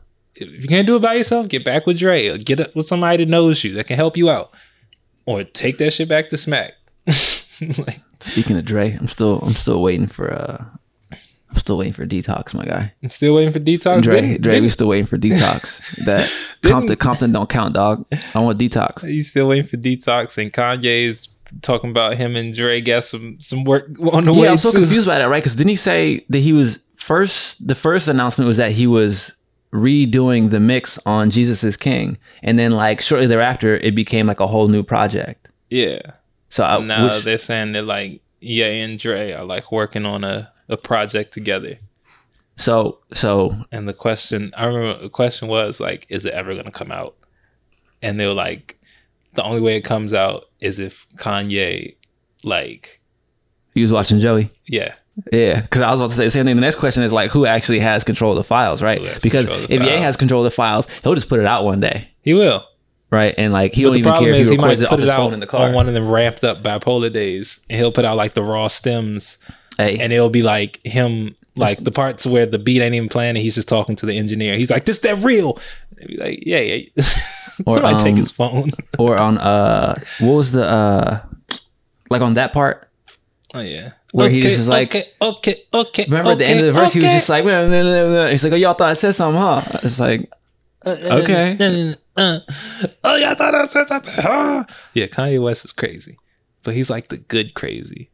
If 0.49 0.61
you 0.63 0.67
can't 0.67 0.87
do 0.87 0.95
it 0.95 1.01
by 1.01 1.13
yourself, 1.15 1.47
get 1.49 1.63
back 1.63 1.85
with 1.85 1.99
Dre 1.99 2.27
or 2.27 2.37
get 2.37 2.59
it 2.59 2.75
with 2.75 2.85
somebody 2.85 3.23
that 3.23 3.29
knows 3.29 3.63
you 3.63 3.73
that 3.73 3.85
can 3.87 3.95
help 3.95 4.17
you 4.17 4.29
out, 4.29 4.51
or 5.25 5.43
take 5.43 5.77
that 5.79 5.91
shit 5.91 6.09
back 6.09 6.29
to 6.29 6.37
Smack. 6.37 6.73
like, 7.05 7.99
speaking 8.19 8.57
of 8.57 8.65
Dre, 8.65 8.93
I'm 8.93 9.07
still 9.07 9.39
I'm 9.39 9.53
still 9.53 9.81
waiting 9.81 10.07
for 10.07 10.31
uh 10.33 10.65
I'm 11.11 11.59
still 11.59 11.77
waiting 11.77 11.93
for 11.93 12.05
detox, 12.05 12.53
my 12.55 12.65
guy. 12.65 12.93
I'm 13.03 13.09
still 13.09 13.35
waiting 13.35 13.53
for 13.53 13.59
detox. 13.59 14.01
Dre, 14.01 14.21
Didn't- 14.21 14.41
Dre, 14.41 14.53
we 14.53 14.59
didn't- 14.61 14.71
still 14.71 14.87
waiting 14.87 15.05
for 15.05 15.17
detox. 15.19 15.99
That 16.05 16.27
Compton, 16.63 16.95
Compton 16.95 17.31
don't 17.31 17.47
count, 17.49 17.75
dog. 17.75 18.05
I 18.33 18.39
want 18.39 18.57
detox. 18.57 19.05
He's 19.07 19.29
still 19.29 19.47
waiting 19.49 19.65
for 19.67 19.77
detox, 19.77 20.41
and 20.41 20.51
Kanye's 20.51 21.29
talking 21.61 21.91
about 21.91 22.15
him 22.15 22.35
and 22.35 22.51
Dre 22.55 22.81
got 22.81 23.03
some 23.03 23.37
some 23.39 23.63
work 23.65 23.87
on 24.11 24.25
the 24.25 24.33
way 24.33 24.45
Yeah, 24.45 24.51
I'm 24.51 24.57
so 24.57 24.71
too. 24.71 24.79
confused 24.79 25.05
by 25.05 25.19
that, 25.19 25.29
right? 25.29 25.43
Because 25.43 25.55
didn't 25.55 25.69
he 25.69 25.75
say 25.75 26.25
that 26.29 26.39
he 26.39 26.51
was 26.53 26.83
first? 26.95 27.67
The 27.67 27.75
first 27.75 28.07
announcement 28.07 28.47
was 28.47 28.57
that 28.57 28.71
he 28.71 28.87
was 28.87 29.37
redoing 29.73 30.51
the 30.51 30.59
mix 30.59 30.99
on 31.05 31.31
Jesus 31.31 31.63
is 31.63 31.75
King, 31.75 32.17
and 32.43 32.57
then 32.59 32.71
like 32.71 33.01
shortly 33.01 33.27
thereafter, 33.27 33.77
it 33.77 33.95
became 33.95 34.27
like 34.27 34.39
a 34.39 34.47
whole 34.47 34.67
new 34.67 34.83
project. 34.83 35.47
Yeah. 35.69 35.99
So 36.49 36.63
I, 36.63 36.79
Now 36.79 37.09
which, 37.09 37.23
they're 37.23 37.39
saying 37.39 37.71
that 37.71 37.85
like 37.85 38.21
Ye 38.39 38.79
and 38.81 38.99
Dre 38.99 39.31
are 39.31 39.43
like 39.43 39.71
working 39.71 40.05
on 40.05 40.23
a, 40.23 40.51
a 40.69 40.77
project 40.77 41.33
together. 41.33 41.77
so 42.55 42.99
so 43.11 43.55
And 43.71 43.87
the 43.87 43.93
question 43.93 44.51
I 44.55 44.65
remember 44.65 45.01
the 45.01 45.09
question 45.09 45.47
was 45.47 45.79
like, 45.79 46.05
is 46.09 46.25
it 46.25 46.33
ever 46.33 46.53
gonna 46.55 46.71
come 46.71 46.91
out? 46.91 47.15
And 48.03 48.19
they 48.19 48.27
were 48.27 48.33
like, 48.33 48.77
the 49.33 49.43
only 49.43 49.61
way 49.61 49.75
it 49.77 49.81
comes 49.81 50.13
out 50.13 50.45
is 50.59 50.79
if 50.79 51.09
Kanye 51.15 51.95
like 52.43 53.01
he 53.73 53.81
was 53.81 53.91
watching 53.91 54.19
Joey. 54.19 54.51
yeah. 54.67 54.93
Yeah, 55.31 55.61
because 55.61 55.81
I 55.81 55.91
was 55.91 55.99
about 55.99 56.09
to 56.09 56.15
say 56.15 56.23
the 56.25 56.29
same 56.31 56.45
thing. 56.45 56.55
The 56.55 56.61
next 56.61 56.77
question 56.77 57.03
is 57.03 57.11
like, 57.13 57.29
who 57.31 57.45
actually 57.45 57.79
has 57.79 58.03
control 58.03 58.31
of 58.31 58.37
the 58.37 58.43
files, 58.43 58.81
right? 58.81 58.99
Because 59.21 59.47
if 59.69 59.81
Ye 59.81 59.97
has 59.99 60.17
control 60.17 60.41
of 60.41 60.45
the 60.45 60.55
files, 60.55 60.87
he'll 61.03 61.13
just 61.15 61.29
put 61.29 61.39
it 61.39 61.45
out 61.45 61.63
one 61.65 61.79
day, 61.79 62.09
He 62.21 62.33
will. 62.33 62.67
right? 63.11 63.35
And 63.37 63.53
like 63.53 63.73
he 63.73 63.83
But 63.83 63.89
don't 63.91 63.99
even 63.99 64.13
care 64.13 64.29
if 64.33 64.47
he 64.47 64.51
he 64.53 64.57
might 64.57 64.63
records 64.63 64.81
it 64.81 64.91
off 64.91 64.99
his 64.99 65.11
phone 65.11 65.33
in 65.33 65.39
the 65.39 65.45
car. 65.47 65.67
on 65.67 65.73
one 65.73 65.87
of 65.87 65.93
them 65.93 66.09
ramped 66.09 66.43
up 66.43 66.63
bipolar 66.63 67.13
days, 67.13 67.63
and 67.69 67.77
he'll 67.79 67.91
put 67.91 68.05
out 68.05 68.17
like 68.17 68.33
the 68.33 68.41
raw 68.41 68.67
stems, 68.67 69.37
hey, 69.77 69.99
and 69.99 70.11
it'll 70.11 70.31
be 70.31 70.41
like 70.41 70.79
him, 70.83 71.35
like 71.55 71.77
the 71.83 71.91
parts 71.91 72.25
where 72.25 72.47
the 72.47 72.57
beat 72.57 72.81
ain't 72.81 72.95
even 72.95 73.09
playing, 73.09 73.29
and 73.29 73.37
he's 73.37 73.53
just 73.55 73.69
talking 73.69 73.95
to 73.97 74.07
the 74.07 74.17
engineer. 74.17 74.55
He's 74.55 74.71
like, 74.71 74.85
"This 74.85 74.97
that 75.03 75.23
real?" 75.23 75.59
And 75.99 76.07
be 76.07 76.17
like, 76.17 76.39
"Yeah, 76.43 76.59
yeah." 76.59 76.85
Or, 77.67 77.75
Somebody 77.75 77.99
take 77.99 78.11
um, 78.13 78.17
his 78.17 78.31
phone. 78.31 78.71
or 78.97 79.15
on 79.15 79.37
uh, 79.37 79.93
what 80.21 80.31
was 80.33 80.53
the 80.53 80.65
uh, 80.67 81.19
like 82.09 82.23
on 82.23 82.33
that 82.33 82.51
part? 82.51 82.89
Oh 83.53 83.59
yeah. 83.61 83.91
Where 84.13 84.29
he 84.29 84.41
just 84.41 84.57
was 84.59 84.67
like- 84.67 84.89
okay, 84.95 85.03
okay, 85.21 85.55
okay. 85.73 86.05
Remember 86.07 86.31
at 86.31 86.37
the 86.37 86.45
end 86.47 86.59
of 86.59 86.67
the 86.67 86.71
verse, 86.73 86.93
he 86.93 86.99
was 86.99 87.11
just 87.11 87.29
like, 87.29 87.43
"Nah, 87.45 87.65
nah, 87.67 87.81
nah, 87.83 88.07
nah." 88.07 88.29
he's 88.29 88.43
like, 88.43 88.53
oh, 88.53 88.55
y'all 88.55 88.75
thought 88.75 88.89
I 88.89 88.93
said 88.93 89.15
something, 89.15 89.41
huh? 89.41 89.61
It's 89.81 89.99
like, 89.99 90.31
uh, 90.85 90.89
uh, 90.89 91.09
uh, 91.09 91.17
okay. 91.23 91.93
Uh, 92.15 92.39
oh 93.03 93.15
y'all 93.15 93.33
thought 93.33 93.55
I 93.55 93.65
said 93.65 93.87
something. 93.87 94.13
Huh? 94.15 94.65
Yeah, 94.93 95.07
Kanye 95.07 95.41
West 95.41 95.65
is 95.65 95.71
crazy, 95.71 96.15
but 96.63 96.75
he's 96.75 96.91
like 96.91 97.07
the 97.07 97.17
good 97.17 97.55
crazy. 97.55 98.11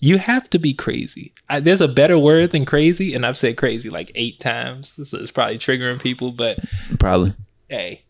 You 0.00 0.16
have 0.18 0.48
to 0.50 0.58
be 0.58 0.72
crazy. 0.72 1.32
I, 1.50 1.60
there's 1.60 1.82
a 1.82 1.86
better 1.86 2.18
word 2.18 2.50
than 2.52 2.64
crazy, 2.64 3.14
and 3.14 3.26
I've 3.26 3.36
said 3.36 3.56
crazy 3.58 3.90
like 3.90 4.10
eight 4.14 4.40
times, 4.40 4.94
so 5.08 5.18
it's 5.18 5.30
probably 5.30 5.58
triggering 5.58 6.00
people. 6.00 6.32
But 6.32 6.58
probably. 6.98 7.34
hey, 7.68 8.04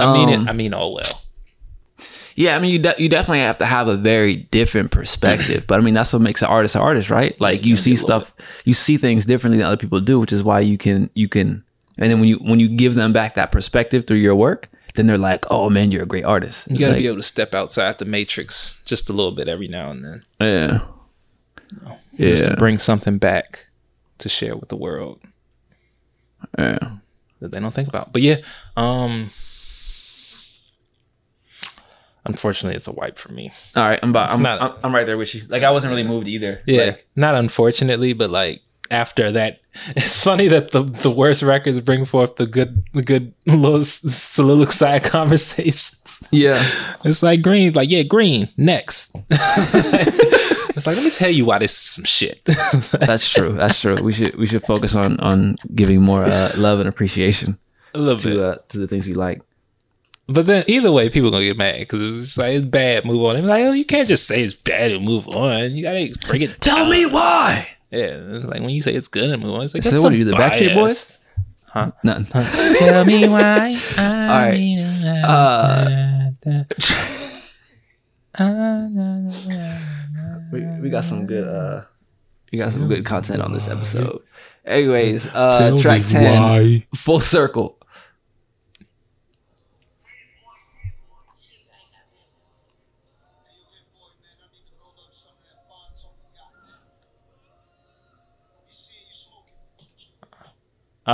I 0.00 0.12
mean 0.12 0.34
Um, 0.34 0.46
it. 0.46 0.50
I 0.50 0.52
mean 0.54 0.72
all 0.72 0.94
well. 0.94 1.21
Yeah, 2.36 2.56
I 2.56 2.58
mean, 2.60 2.70
you 2.72 2.78
de- 2.78 2.94
you 2.98 3.08
definitely 3.08 3.40
have 3.40 3.58
to 3.58 3.66
have 3.66 3.88
a 3.88 3.96
very 3.96 4.36
different 4.50 4.90
perspective. 4.90 5.64
but 5.66 5.78
I 5.78 5.82
mean, 5.82 5.94
that's 5.94 6.12
what 6.12 6.22
makes 6.22 6.42
an 6.42 6.48
artist 6.48 6.74
an 6.74 6.80
artist, 6.82 7.10
right? 7.10 7.38
Like 7.40 7.64
you 7.66 7.76
see 7.76 7.96
stuff, 7.96 8.34
you 8.64 8.72
see 8.72 8.96
things 8.96 9.26
differently 9.26 9.58
than 9.58 9.66
other 9.66 9.76
people 9.76 10.00
do, 10.00 10.18
which 10.20 10.32
is 10.32 10.42
why 10.42 10.60
you 10.60 10.78
can 10.78 11.10
you 11.14 11.28
can. 11.28 11.64
And 11.98 12.08
then 12.10 12.20
when 12.20 12.28
you 12.28 12.36
when 12.36 12.58
you 12.60 12.68
give 12.68 12.94
them 12.94 13.12
back 13.12 13.34
that 13.34 13.52
perspective 13.52 14.06
through 14.06 14.18
your 14.18 14.34
work, 14.34 14.70
then 14.94 15.06
they're 15.06 15.18
like, 15.18 15.44
"Oh 15.50 15.68
man, 15.70 15.92
you're 15.92 16.02
a 16.04 16.06
great 16.06 16.24
artist." 16.24 16.70
You 16.70 16.78
got 16.78 16.86
to 16.86 16.92
Like, 16.92 17.00
be 17.00 17.06
able 17.06 17.16
to 17.18 17.22
step 17.22 17.54
outside 17.54 17.98
the 17.98 18.04
matrix 18.06 18.82
just 18.86 19.10
a 19.10 19.12
little 19.12 19.32
bit 19.32 19.46
every 19.48 19.68
now 19.68 19.90
and 19.90 20.02
then, 20.04 20.22
yeah, 20.40 20.80
just 22.16 22.42
yeah, 22.44 22.48
to 22.50 22.56
bring 22.56 22.78
something 22.78 23.18
back 23.18 23.66
to 24.18 24.28
share 24.28 24.56
with 24.56 24.68
the 24.70 24.76
world. 24.76 25.20
yeah. 26.58 26.78
that 27.40 27.52
they 27.52 27.60
don't 27.60 27.74
think 27.74 27.88
about. 27.88 28.12
But 28.12 28.22
yeah, 28.22 28.36
um 28.76 29.30
unfortunately 32.26 32.76
it's 32.76 32.88
a 32.88 32.92
wipe 32.92 33.18
for 33.18 33.32
me. 33.32 33.50
All 33.76 33.84
right, 33.84 33.98
I'm 34.02 34.10
about, 34.10 34.32
I'm, 34.32 34.42
not- 34.42 34.60
I'm 34.60 34.72
I'm 34.84 34.94
right 34.94 35.06
there 35.06 35.18
with 35.18 35.34
you. 35.34 35.42
Like 35.48 35.62
I 35.62 35.70
wasn't 35.70 35.90
really 35.90 36.04
moved 36.06 36.28
either. 36.28 36.62
Yeah. 36.66 36.82
Like, 36.84 37.06
not 37.16 37.34
unfortunately, 37.34 38.12
but 38.12 38.30
like 38.30 38.62
after 38.90 39.32
that 39.32 39.58
it's 39.96 40.22
funny 40.22 40.48
that 40.48 40.70
the 40.72 40.82
the 40.82 41.10
worst 41.10 41.42
records 41.42 41.80
bring 41.80 42.04
forth 42.04 42.36
the 42.36 42.46
good 42.46 42.84
the 42.92 43.02
good 43.02 43.32
little 43.46 43.82
soliloquy 43.82 45.00
conversations. 45.08 46.26
yeah. 46.30 46.60
It's 47.04 47.22
like 47.22 47.40
green, 47.42 47.72
like 47.72 47.90
yeah, 47.90 48.02
green, 48.02 48.48
next. 48.56 49.16
it's 49.30 50.86
like 50.86 50.96
let 50.96 51.04
me 51.04 51.10
tell 51.10 51.30
you 51.30 51.44
why 51.44 51.58
this 51.58 51.72
is 51.72 51.78
some 51.78 52.04
shit. 52.04 52.44
That's 52.44 53.28
true. 53.28 53.52
That's 53.52 53.80
true. 53.80 53.96
We 54.02 54.12
should 54.12 54.34
we 54.36 54.46
should 54.46 54.62
focus 54.62 54.94
on 54.94 55.18
on 55.20 55.56
giving 55.74 56.00
more 56.02 56.24
uh, 56.24 56.52
love 56.56 56.78
and 56.80 56.88
appreciation 56.88 57.58
a 57.94 57.98
little 57.98 58.16
bit. 58.16 58.36
to 58.36 58.44
uh, 58.44 58.56
to 58.68 58.78
the 58.78 58.86
things 58.88 59.06
we 59.06 59.14
like. 59.14 59.40
But 60.28 60.46
then 60.46 60.64
either 60.68 60.90
way, 60.92 61.08
people 61.08 61.30
gonna 61.30 61.44
get 61.44 61.56
mad 61.56 61.78
because 61.80 62.00
it 62.00 62.06
was 62.06 62.20
just 62.20 62.38
like 62.38 62.50
it's 62.50 62.64
bad. 62.64 63.04
Move 63.04 63.22
on. 63.24 63.34
They're 63.34 63.42
like, 63.44 63.64
oh, 63.64 63.72
you 63.72 63.84
can't 63.84 64.06
just 64.08 64.26
say 64.26 64.42
it's 64.42 64.54
bad 64.54 64.92
and 64.92 65.04
move 65.04 65.26
on. 65.28 65.72
You 65.74 65.82
gotta 65.82 66.14
bring 66.26 66.42
it. 66.42 66.60
Tell 66.60 66.88
me 66.88 67.06
why. 67.06 67.68
Yeah, 67.90 68.18
it's 68.36 68.46
like 68.46 68.60
when 68.60 68.70
you 68.70 68.80
say 68.82 68.94
it's 68.94 69.08
good 69.08 69.30
and 69.30 69.42
move 69.42 69.54
on. 69.54 69.62
It's 69.64 69.74
like 69.74 69.82
So 69.82 69.90
that's 69.90 70.02
what 70.02 70.12
are 70.12 70.16
you, 70.16 70.24
the 70.24 70.32
Backstreet. 70.32 70.74
Boys? 70.74 71.18
Nothing. 72.04 72.26
Tell 72.76 73.04
me 73.04 73.28
why. 73.28 73.74
All 73.98 74.04
right. 74.04 75.22
Uh, 75.24 76.30
We, 80.52 80.60
we 80.80 80.90
got 80.90 81.04
some 81.04 81.26
good 81.26 81.46
uh 81.48 81.84
we 82.52 82.58
got 82.58 82.72
some 82.72 82.88
good 82.88 83.04
content 83.04 83.40
on 83.42 83.52
this 83.52 83.68
episode. 83.68 84.22
Anyways, 84.64 85.26
uh 85.34 85.78
track 85.80 86.02
10 86.06 86.82
full 86.94 87.20
circle. 87.20 87.78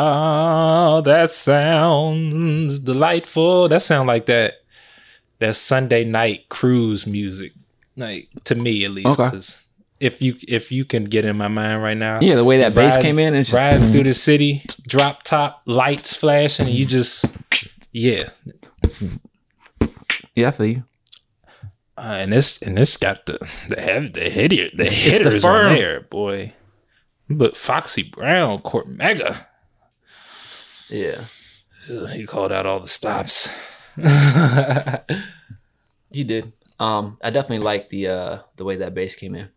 Oh, 0.00 1.00
that 1.00 1.32
sounds 1.32 2.78
delightful. 2.78 3.68
That 3.68 3.82
sound 3.82 4.06
like 4.06 4.26
that 4.26 4.62
that 5.40 5.56
Sunday 5.56 6.04
night 6.04 6.48
cruise 6.48 7.04
music. 7.04 7.52
Like 7.96 8.28
to 8.44 8.54
me 8.54 8.84
at 8.84 8.92
least. 8.92 9.18
Okay. 9.18 9.40
if 9.98 10.22
you 10.22 10.36
if 10.46 10.70
you 10.70 10.84
can 10.84 11.04
get 11.04 11.24
in 11.24 11.36
my 11.36 11.48
mind 11.48 11.82
right 11.82 11.96
now. 11.96 12.20
Yeah, 12.20 12.36
the 12.36 12.44
way 12.44 12.58
that 12.58 12.76
bass 12.76 12.96
came 12.96 13.18
in 13.18 13.34
and 13.34 13.44
just 13.44 13.56
riding 13.56 13.80
through 13.90 14.02
the 14.04 14.14
city, 14.14 14.62
drop 14.86 15.24
top, 15.24 15.62
lights 15.66 16.14
flashing, 16.14 16.66
and 16.66 16.74
you 16.76 16.86
just 16.86 17.24
yeah. 17.90 18.22
Yeah, 20.36 20.48
I 20.48 20.50
feel 20.52 20.66
you. 20.66 20.84
Uh, 21.96 22.20
and 22.22 22.32
this 22.32 22.62
and 22.62 22.78
this 22.78 22.96
got 22.96 23.26
the 23.26 23.38
the 23.68 23.80
heavy 23.80 24.08
the 24.10 24.30
hitter 24.30 24.70
the 24.70 24.84
the 24.84 24.90
hitters 24.90 25.42
firm. 25.42 25.66
on 25.70 25.74
there, 25.74 26.00
boy. 26.02 26.52
But 27.28 27.56
Foxy 27.56 28.04
Brown, 28.04 28.60
Cormega, 28.60 29.47
Yeah. 30.90 31.24
He 32.12 32.26
called 32.26 32.52
out 32.52 32.66
all 32.66 32.80
the 32.80 32.88
stops. 32.88 33.48
He 36.10 36.24
did. 36.24 36.52
Um, 36.80 37.18
I 37.22 37.30
definitely 37.30 37.64
like 37.64 37.88
the 37.90 38.08
uh 38.08 38.38
the 38.56 38.64
way 38.64 38.76
that 38.76 38.94
bass 38.94 39.14
came 39.16 39.34
in. 39.34 39.48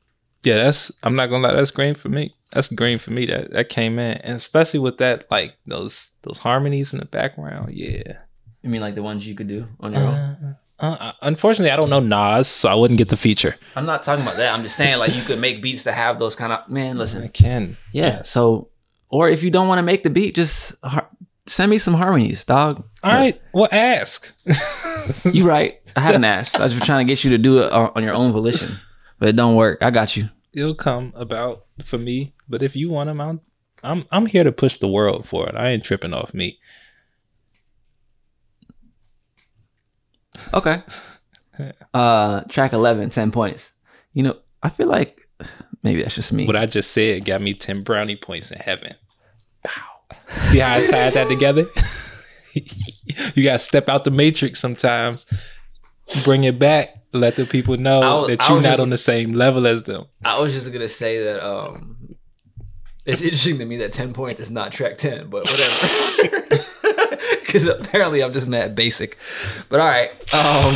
Yeah, 0.44 0.56
that's 0.56 0.92
I'm 1.04 1.16
not 1.16 1.28
gonna 1.28 1.48
lie, 1.48 1.54
that's 1.54 1.72
green 1.72 1.94
for 1.94 2.10
me. 2.10 2.36
That's 2.52 2.68
green 2.74 2.98
for 2.98 3.12
me. 3.12 3.26
That 3.28 3.52
that 3.52 3.70
came 3.70 4.00
in, 4.00 4.18
and 4.18 4.36
especially 4.36 4.80
with 4.82 4.98
that 4.98 5.30
like 5.32 5.56
those 5.66 6.18
those 6.24 6.40
harmonies 6.40 6.94
in 6.94 7.00
the 7.00 7.06
background. 7.06 7.74
Yeah. 7.74 8.18
You 8.64 8.70
mean 8.70 8.82
like 8.82 8.96
the 8.96 9.04
ones 9.04 9.26
you 9.28 9.34
could 9.36 9.48
do 9.48 9.68
on 9.80 9.94
your 9.94 10.02
own? 10.02 10.56
Uh, 10.80 11.12
unfortunately, 11.22 11.72
I 11.72 11.76
don't 11.78 11.90
know 11.92 12.00
Nas, 12.00 12.48
so 12.48 12.68
I 12.70 12.74
wouldn't 12.76 12.98
get 12.98 13.10
the 13.10 13.16
feature. 13.18 13.56
I'm 13.76 13.86
not 13.86 14.02
talking 14.04 14.24
about 14.24 14.38
that. 14.38 14.52
I'm 14.54 14.64
just 14.64 14.76
saying 14.76 14.98
like 14.98 15.16
you 15.16 15.22
could 15.22 15.40
make 15.40 15.62
beats 15.62 15.84
that 15.84 15.94
have 15.94 16.18
those 16.20 16.36
kind 16.36 16.52
of 16.52 16.68
man. 16.70 16.98
Listen, 16.98 17.24
I 17.24 17.28
can. 17.28 17.78
yeah. 17.94 18.24
So, 18.24 18.70
or 19.08 19.30
if 19.30 19.42
you 19.44 19.52
don't 19.52 19.68
want 19.68 19.78
to 19.80 19.84
make 19.84 20.02
the 20.04 20.10
beat, 20.10 20.34
just 20.36 20.74
har- 20.84 21.08
send 21.48 21.70
me 21.70 21.78
some 21.78 21.94
harmonies, 21.94 22.46
dog. 22.46 22.84
All 23.04 23.12
right. 23.12 23.42
Well, 23.54 23.70
ask. 23.72 24.36
You 25.26 25.48
right. 25.48 25.80
I 25.96 26.02
haven't 26.02 26.26
asked. 26.26 26.60
I 26.60 26.64
was 26.64 26.80
trying 26.80 27.06
to 27.06 27.12
get 27.12 27.24
you 27.24 27.32
to 27.32 27.38
do 27.40 27.60
it 27.64 27.72
on 27.72 28.04
your 28.04 28.14
own 28.14 28.32
volition, 28.32 28.76
but 29.18 29.30
it 29.30 29.36
don't 29.36 29.56
work. 29.56 29.82
I 29.82 29.90
got 29.90 30.16
you. 30.16 30.30
It'll 30.54 30.76
come 30.76 31.12
about 31.16 31.66
for 31.84 31.98
me, 31.98 32.34
but 32.48 32.62
if 32.62 32.76
you 32.76 32.90
want 32.92 33.08
them, 33.08 33.20
I'm 33.20 33.42
I'm 33.84 34.06
I'm 34.12 34.28
here 34.28 34.44
to 34.44 34.52
push 34.52 34.78
the 34.78 34.88
world 34.88 35.28
for 35.28 35.50
it. 35.50 35.56
I 35.56 35.70
ain't 35.70 35.84
tripping 35.84 36.14
off 36.14 36.34
me. 36.34 36.60
Okay. 40.54 40.82
Uh, 41.94 42.42
track 42.46 42.74
11, 42.74 43.12
10 43.12 43.32
points. 43.32 43.72
You 44.14 44.24
know, 44.24 44.38
I 44.64 44.70
feel 44.70 44.88
like 44.88 45.28
maybe 45.84 46.02
that's 46.02 46.16
just 46.16 46.34
me. 46.34 46.48
What 46.48 46.56
I 46.56 46.66
just 46.66 46.92
said 46.92 47.26
got 47.26 47.42
me 47.42 47.54
ten 47.54 47.84
brownie 47.84 48.16
points 48.16 48.50
in 48.50 48.58
heaven. 48.58 48.96
See 50.30 50.60
how 50.60 50.76
I 50.76 50.86
tied 50.86 51.14
that 51.14 51.28
together? 51.28 51.66
you 53.36 53.44
gotta 53.44 53.60
step 53.60 53.90
out 53.90 54.04
the 54.04 54.12
matrix 54.12 54.60
sometimes. 54.60 55.26
Bring 56.24 56.44
it 56.44 56.60
back. 56.60 56.90
Let 57.14 57.36
the 57.36 57.46
people 57.46 57.78
know 57.78 58.00
was- 58.22 58.28
that 58.38 58.50
you're 58.50 58.62
not 58.62 58.70
just- 58.70 58.80
on 58.80 58.90
the 58.90 58.98
same 58.98 59.34
level 59.34 59.68
as 59.68 59.84
them. 59.84 60.06
I 60.24 60.40
was 60.40 60.54
just 60.54 60.72
gonna 60.72 60.88
say 60.88 61.24
that 61.24 61.46
um 61.46 61.98
it's 63.06 63.22
interesting 63.22 63.58
to 63.58 63.66
me 63.66 63.78
that 63.78 63.92
10 63.92 64.14
points 64.14 64.40
is 64.40 64.52
not 64.52 64.72
track 64.72 64.96
10, 64.98 65.30
but 65.30 65.44
whatever. 65.46 66.68
Cause 67.46 67.66
apparently 67.66 68.24
I'm 68.24 68.32
just 68.32 68.48
mad 68.48 68.76
basic. 68.76 69.18
But 69.70 69.80
all 69.80 69.88
right. 69.88 70.12
Um 70.34 70.74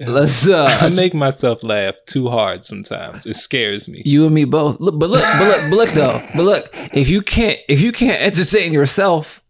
let's 0.06 0.46
Uh, 0.48 0.66
I 0.80 0.88
make 0.88 1.14
myself 1.14 1.62
laugh 1.62 1.94
too 2.06 2.28
hard 2.28 2.64
sometimes. 2.64 3.26
It 3.26 3.34
scares 3.36 3.88
me. 3.88 4.02
you 4.04 4.26
and 4.26 4.34
me 4.34 4.44
both. 4.44 4.80
Look, 4.80 4.98
but 4.98 5.10
look, 5.10 5.22
but 5.38 5.46
look, 5.48 5.60
but 5.70 5.76
look 5.76 5.90
though. 5.90 6.20
But 6.36 6.42
look, 6.42 6.64
if 6.96 7.08
you 7.08 7.22
can't 7.22 7.58
if 7.68 7.80
you 7.80 7.92
can't 7.92 8.20
entertain 8.20 8.72
yourself, 8.72 9.42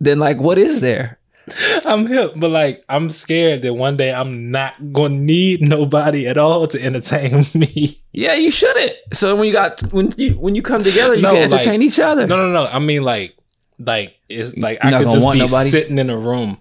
then 0.00 0.18
like 0.18 0.38
what 0.38 0.58
is 0.58 0.80
there? 0.80 1.18
I'm 1.86 2.06
hip, 2.06 2.34
but 2.36 2.50
like 2.50 2.84
I'm 2.90 3.08
scared 3.08 3.62
that 3.62 3.72
one 3.72 3.96
day 3.96 4.12
I'm 4.12 4.50
not 4.50 4.92
gonna 4.92 5.14
need 5.16 5.62
nobody 5.62 6.28
at 6.28 6.36
all 6.36 6.66
to 6.68 6.82
entertain 6.82 7.44
me. 7.54 8.02
Yeah, 8.12 8.34
you 8.34 8.50
shouldn't. 8.50 8.92
So 9.14 9.34
when 9.34 9.46
you 9.46 9.52
got 9.52 9.80
when 9.92 10.12
you 10.18 10.34
when 10.34 10.54
you 10.54 10.62
come 10.62 10.82
together, 10.82 11.14
you 11.14 11.22
No, 11.22 11.32
can 11.32 11.50
like- 11.50 11.60
entertain 11.60 11.82
each 11.82 11.98
other. 11.98 12.26
No, 12.26 12.36
no, 12.36 12.52
no. 12.52 12.66
I 12.70 12.78
mean 12.78 13.02
like 13.02 13.34
like 13.78 14.18
it's 14.28 14.56
like 14.58 14.78
You're 14.84 14.94
I 14.94 15.02
could 15.02 15.10
just 15.10 15.30
be 15.32 15.38
nobody? 15.38 15.70
sitting 15.70 15.98
in 15.98 16.10
a 16.10 16.18
room 16.18 16.58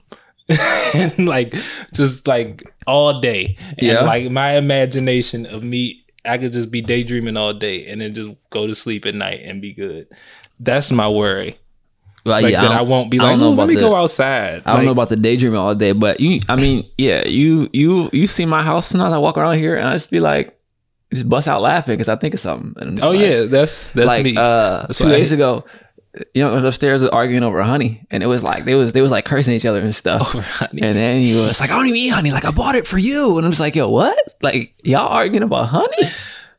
and 0.96 1.28
like 1.28 1.54
just 1.94 2.28
like 2.28 2.64
all 2.86 3.20
day. 3.20 3.58
And 3.78 3.82
Yeah. 3.82 4.02
like 4.02 4.30
my 4.32 4.52
imagination 4.58 5.46
of 5.46 5.64
me 5.64 6.04
I 6.26 6.38
could 6.38 6.52
just 6.52 6.72
be 6.72 6.82
daydreaming 6.82 7.38
all 7.38 7.54
day 7.54 7.86
and 7.86 8.02
then 8.02 8.14
just 8.14 8.30
go 8.50 8.68
to 8.68 8.76
sleep 8.76 9.06
at 9.06 9.16
night 9.16 9.42
and 9.44 9.62
be 9.62 9.74
good. 9.74 10.08
That's 10.60 10.92
my 10.92 11.08
worry. 11.08 11.58
Well, 12.26 12.42
Like 12.42 12.52
yeah, 12.52 12.62
that 12.64 12.72
I, 12.72 12.78
don't- 12.80 12.90
won't 12.90 13.10
be 13.12 13.18
like, 13.20 13.38
let 13.40 13.68
me 13.70 13.76
the- 13.76 13.80
go 13.80 13.96
outside. 13.96 14.64
I 14.66 14.76
don't 14.76 14.84
know 14.84 14.92
about 14.92 15.08
the 15.08 15.16
daydreaming 15.16 15.58
all 15.58 15.74
day, 15.76 15.94
but 15.94 16.20
you, 16.20 16.42
I 16.50 16.58
mean, 16.58 16.84
yeah, 16.98 17.26
you, 17.26 17.70
you, 17.72 18.10
you 18.12 18.28
see 18.28 18.46
my 18.46 18.62
house 18.62 18.88
sometimes 18.88 19.14
I 19.14 19.18
walk 19.20 19.38
around 19.38 19.58
here 19.60 19.78
and 19.78 19.88
I 19.88 19.94
just 19.94 20.12
be 20.12 20.20
like, 20.20 20.54
just 21.14 21.30
bust 21.30 21.48
out 21.48 21.62
laughing 21.62 21.94
because 21.96 22.10
I 22.10 22.18
think 22.18 22.34
of 22.34 22.42
something. 22.42 23.00
Oh 23.02 23.12
like- 23.12 23.20
yeah, 23.22 23.44
that's 23.46 23.94
that's 23.94 24.08
like, 24.14 24.26
me. 24.26 24.36
Uh, 24.36 24.82
That's 24.88 24.98
two 24.98 25.06
I 25.08 25.12
days 25.12 25.32
ago, 25.32 25.64
you 26.34 26.44
know, 26.44 26.52
I 26.52 26.54
was 26.54 26.64
upstairs 26.64 27.02
arguing 27.02 27.44
over 27.44 27.62
honey, 27.64 28.06
and 28.12 28.24
it 28.24 28.28
was 28.28 28.44
like 28.44 28.64
they 28.66 28.76
was 28.76 28.94
they 28.94 29.02
was 29.02 29.12
like 29.12 29.26
cursing 29.26 29.54
each 29.54 29.66
other 29.66 29.82
and 29.82 29.96
stuff. 29.96 30.22
Over 30.36 30.42
honey. 30.42 30.82
And 30.82 30.96
then 30.96 31.22
he 31.22 31.36
was 31.36 31.60
like, 31.60 31.72
"I 31.72 31.76
don't 31.76 31.86
even 31.88 31.98
eat 31.98 32.10
honey. 32.10 32.32
Like 32.32 32.46
I 32.46 32.52
bought 32.52 32.76
it 32.76 32.88
for 32.88 32.98
you." 32.98 33.38
And 33.38 33.46
I'm 33.46 33.52
just 33.52 33.60
like, 33.62 33.76
"Yo, 33.76 33.90
what? 33.90 34.18
Like 34.42 34.76
y'all 34.84 35.08
arguing 35.08 35.44
about 35.44 35.68
honey? 35.70 35.88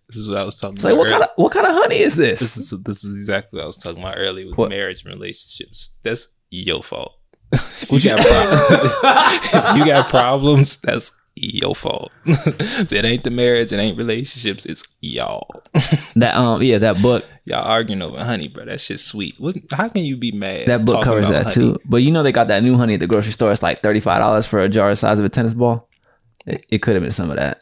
This 0.09 0.17
is 0.17 0.29
what 0.29 0.39
I 0.39 0.45
was 0.45 0.57
talking 0.59 0.77
Like 0.77 0.85
about. 0.95 0.97
what 0.99 1.07
earlier. 1.07 1.19
kind 1.19 1.23
of 1.25 1.31
what 1.37 1.53
kind 1.53 1.67
of 1.67 1.73
honey 1.75 2.01
is 2.01 2.17
this?" 2.17 2.41
this 2.41 2.57
is 2.57 2.83
this 2.83 3.05
is 3.05 3.17
exactly 3.17 3.59
what 3.59 3.65
I 3.65 3.67
was 3.67 3.77
talking 3.77 4.03
about 4.03 4.15
earlier 4.17 4.47
with 4.47 4.57
What? 4.59 4.71
marriage 4.71 5.05
and 5.05 5.13
relationships. 5.13 5.99
That's 6.03 6.35
your 6.51 6.83
fault. 6.83 7.15
if 7.53 7.91
you 7.93 8.01
got 8.01 8.21
problems, 8.21 9.79
you 9.79 9.85
got 9.87 10.09
problems. 10.09 10.81
That's 10.83 11.11
your 11.41 11.75
fault. 11.75 12.13
it 12.25 13.05
ain't 13.05 13.25
the 13.25 13.31
marriage. 13.31 13.73
It 13.73 13.79
ain't 13.79 13.99
relationships. 13.99 14.67
It's 14.67 14.97
y'all. 15.01 15.49
that 16.17 16.35
um 16.35 16.63
yeah 16.63 16.79
that 16.79 17.01
book 17.01 17.25
Y'all 17.49 17.65
arguing 17.65 18.03
over 18.03 18.23
honey, 18.23 18.47
bro. 18.47 18.67
That 18.67 18.79
shit's 18.79 19.05
sweet. 19.05 19.35
What? 19.39 19.57
How 19.71 19.89
can 19.89 20.05
you 20.05 20.19
be 20.19 20.33
mad? 20.33 20.67
that 20.67 20.85
book 20.85 21.03
covers 21.03 21.31
that 21.31 21.45
honey? 21.45 21.55
too. 21.55 21.79
But 21.87 21.99
you 21.99 22.11
know 22.11 22.23
they 22.23 22.31
got 22.31 22.49
that 22.49 22.63
new 22.63 22.77
honey 22.77 22.95
at 22.95 23.01
the 23.01 23.07
grocery 23.07 23.33
store. 23.33 23.51
It's 23.53 23.63
like 23.63 23.81
thirty 23.81 24.01
five 24.01 24.21
dollars 24.21 24.45
for 24.45 24.61
a 24.61 24.69
jar 24.69 24.91
the 24.91 24.97
size 24.97 25.19
of 25.19 25.25
a 25.25 25.31
tennis 25.31 25.55
ball. 25.55 25.89
It, 26.47 26.67
it 26.71 26.79
could 26.83 26.95
have 26.95 27.03
been 27.03 27.11
some 27.11 27.31
of 27.31 27.37
that, 27.37 27.61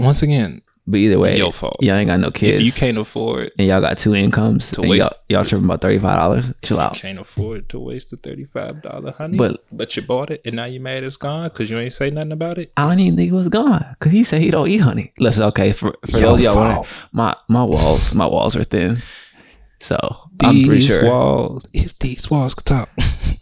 Once 0.00 0.22
again, 0.22 0.62
but 0.86 0.98
either 0.98 1.18
way, 1.18 1.36
your 1.36 1.52
fault. 1.52 1.76
y'all 1.80 1.96
ain't 1.96 2.06
got 2.08 2.20
no 2.20 2.30
kids. 2.30 2.58
If 2.58 2.64
you 2.66 2.72
can't 2.72 2.96
afford, 2.98 3.50
and 3.58 3.66
y'all 3.66 3.80
got 3.80 3.98
two 3.98 4.14
incomes, 4.14 4.70
To 4.72 4.82
and 4.82 4.90
waste- 4.90 5.10
y'all, 5.28 5.40
y'all 5.40 5.44
tripping 5.48 5.64
about 5.64 5.80
thirty 5.80 5.98
five 5.98 6.18
dollars. 6.18 6.44
Chill 6.62 6.78
out. 6.80 6.94
can't 6.94 7.18
afford 7.18 7.68
to 7.70 7.78
waste 7.80 8.10
the 8.10 8.16
thirty 8.16 8.44
five 8.44 8.82
dollar 8.82 9.12
honey, 9.12 9.36
But- 9.38 9.64
but 9.72 9.96
you 9.96 10.02
bought 10.02 10.30
it 10.30 10.42
and 10.44 10.56
now 10.56 10.64
you 10.66 10.80
mad 10.80 11.02
it's 11.04 11.16
gone 11.16 11.48
because 11.48 11.70
you 11.70 11.78
ain't 11.78 11.92
say 11.92 12.10
nothing 12.10 12.32
about 12.32 12.58
it. 12.58 12.72
I 12.76 12.88
don't 12.88 13.00
even 13.00 13.16
think 13.16 13.30
it 13.32 13.34
was 13.34 13.48
gone 13.48 13.84
because 13.98 14.12
he 14.12 14.22
said 14.24 14.40
he 14.42 14.50
don't 14.50 14.68
eat 14.68 14.78
honey. 14.78 15.12
Listen, 15.18 15.42
okay, 15.44 15.72
for, 15.72 15.94
for 16.10 16.18
Your 16.18 16.30
those 16.32 16.42
y'all 16.42 16.56
wondering, 16.56 16.84
my 17.12 17.34
my 17.48 17.62
walls 17.64 18.14
my 18.14 18.26
walls 18.26 18.54
are 18.56 18.64
thin, 18.64 18.96
so 19.80 19.96
I'm 20.42 20.64
pretty 20.64 20.86
sure. 20.86 21.04
walls, 21.04 21.64
if 21.74 21.98
these 21.98 22.30
walls 22.30 22.54
could 22.54 22.64
talk. 22.66 22.88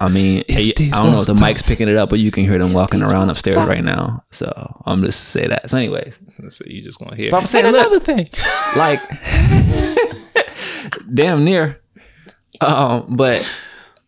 I 0.01 0.09
mean, 0.09 0.43
If 0.49 0.93
I 0.95 0.97
don't 0.99 1.07
know 1.07 1.09
if 1.09 1.15
walls 1.15 1.27
the 1.27 1.35
talk. 1.35 1.43
mic's 1.49 1.63
picking 1.63 1.89
it 1.89 1.97
up, 1.97 2.11
but 2.11 2.19
you 2.19 2.31
can 2.31 2.45
hear 2.45 2.59
them 2.59 2.73
walking 2.73 3.03
around 3.03 3.31
upstairs 3.31 3.57
talk. 3.57 3.69
right 3.69 3.85
now. 3.85 4.25
So 4.33 4.83
I'm 4.87 5.03
just 5.05 5.29
say 5.29 5.47
that. 5.47 5.71
So, 5.71 5.79
anyways, 5.79 6.19
so 6.49 6.65
you 6.67 6.83
just 6.83 6.99
gonna 6.99 7.15
hear. 7.17 7.31
But 7.31 7.41
I'm 7.43 7.47
saying, 7.47 7.67
And 7.67 7.77
look. 7.77 7.87
another 7.87 8.01
thing. 8.01 8.29
like 8.77 9.01
damn 11.15 11.45
near. 11.45 11.81
Um, 12.61 13.07
but 13.17 13.61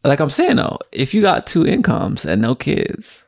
like 0.05 0.21
I'm 0.21 0.31
saying 0.31 0.57
though, 0.57 0.79
if 0.93 1.15
you 1.15 1.21
got 1.23 1.47
two 1.47 1.67
incomes 1.67 2.25
and 2.25 2.41
no 2.43 2.55
kids, 2.55 3.25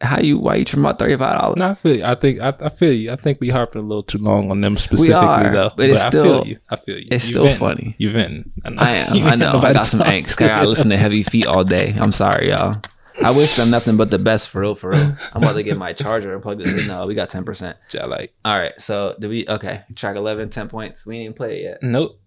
how 0.00 0.20
you 0.20 0.38
why 0.38 0.56
you 0.56 0.64
tripping 0.64 0.84
about 0.84 0.98
thirty 0.98 1.16
five 1.16 1.38
dollars? 1.40 1.56
No, 1.58 1.66
I 1.66 1.74
feel 1.74 1.96
you. 1.96 2.04
I 2.04 2.14
think 2.14 2.40
I, 2.40 2.48
I 2.60 2.68
feel 2.68 2.92
you. 2.92 3.10
I 3.12 3.16
think 3.16 3.40
we 3.40 3.48
harping 3.48 3.80
a 3.82 3.84
little 3.84 4.02
too 4.02 4.18
long 4.18 4.50
on 4.50 4.60
them 4.60 4.76
specifically, 4.76 5.14
are, 5.16 5.52
though. 5.52 5.70
but 5.76 5.88
it's 5.90 6.00
I 6.00 6.08
still- 6.08 6.24
feel 6.42 6.46
you. 6.46 6.58
I 6.70 6.76
feel 6.76 6.98
you. 6.98 7.06
it's 7.10 7.24
You 7.24 7.30
still 7.30 7.42
venting. 7.44 7.58
funny. 7.58 7.94
You 7.98 8.10
venting. 8.12 8.52
I 8.64 8.70
know. 8.70 8.82
I 8.82 8.90
am. 8.90 9.26
I 9.26 9.34
know. 9.36 9.58
I 9.58 9.72
got 9.72 9.86
some 9.86 10.00
angst. 10.00 10.42
I 10.42 10.48
gotta 10.48 10.68
listen 10.68 10.90
to 10.90 10.96
Heavy 10.96 11.22
Feet 11.22 11.46
all 11.46 11.64
day. 11.64 11.94
I'm 11.98 12.12
sorry, 12.12 12.48
y'all. 12.50 12.80
I 13.22 13.30
wish 13.30 13.54
them 13.54 13.70
nothing 13.70 13.96
but 13.96 14.10
the 14.10 14.18
best 14.18 14.48
for 14.48 14.60
real, 14.62 14.74
for 14.74 14.90
real. 14.90 15.12
I'm 15.32 15.42
about 15.42 15.52
to 15.54 15.62
get 15.62 15.78
my 15.78 15.92
charger 15.92 16.34
and 16.34 16.42
plug 16.42 16.58
this 16.58 16.72
in. 16.82 16.88
No, 16.88 17.06
we 17.06 17.14
got 17.14 17.30
10%. 17.30 17.74
I 18.00 18.06
like. 18.06 18.34
All 18.44 18.58
right. 18.58 18.72
So, 18.80 19.14
do 19.20 19.28
we, 19.28 19.46
okay. 19.48 19.84
Track 19.94 20.16
11, 20.16 20.50
10 20.50 20.68
points. 20.68 21.06
We 21.06 21.14
ain't 21.18 21.22
even 21.26 21.34
play 21.34 21.58
it 21.60 21.62
yet. 21.62 21.78
Nope. 21.80 22.20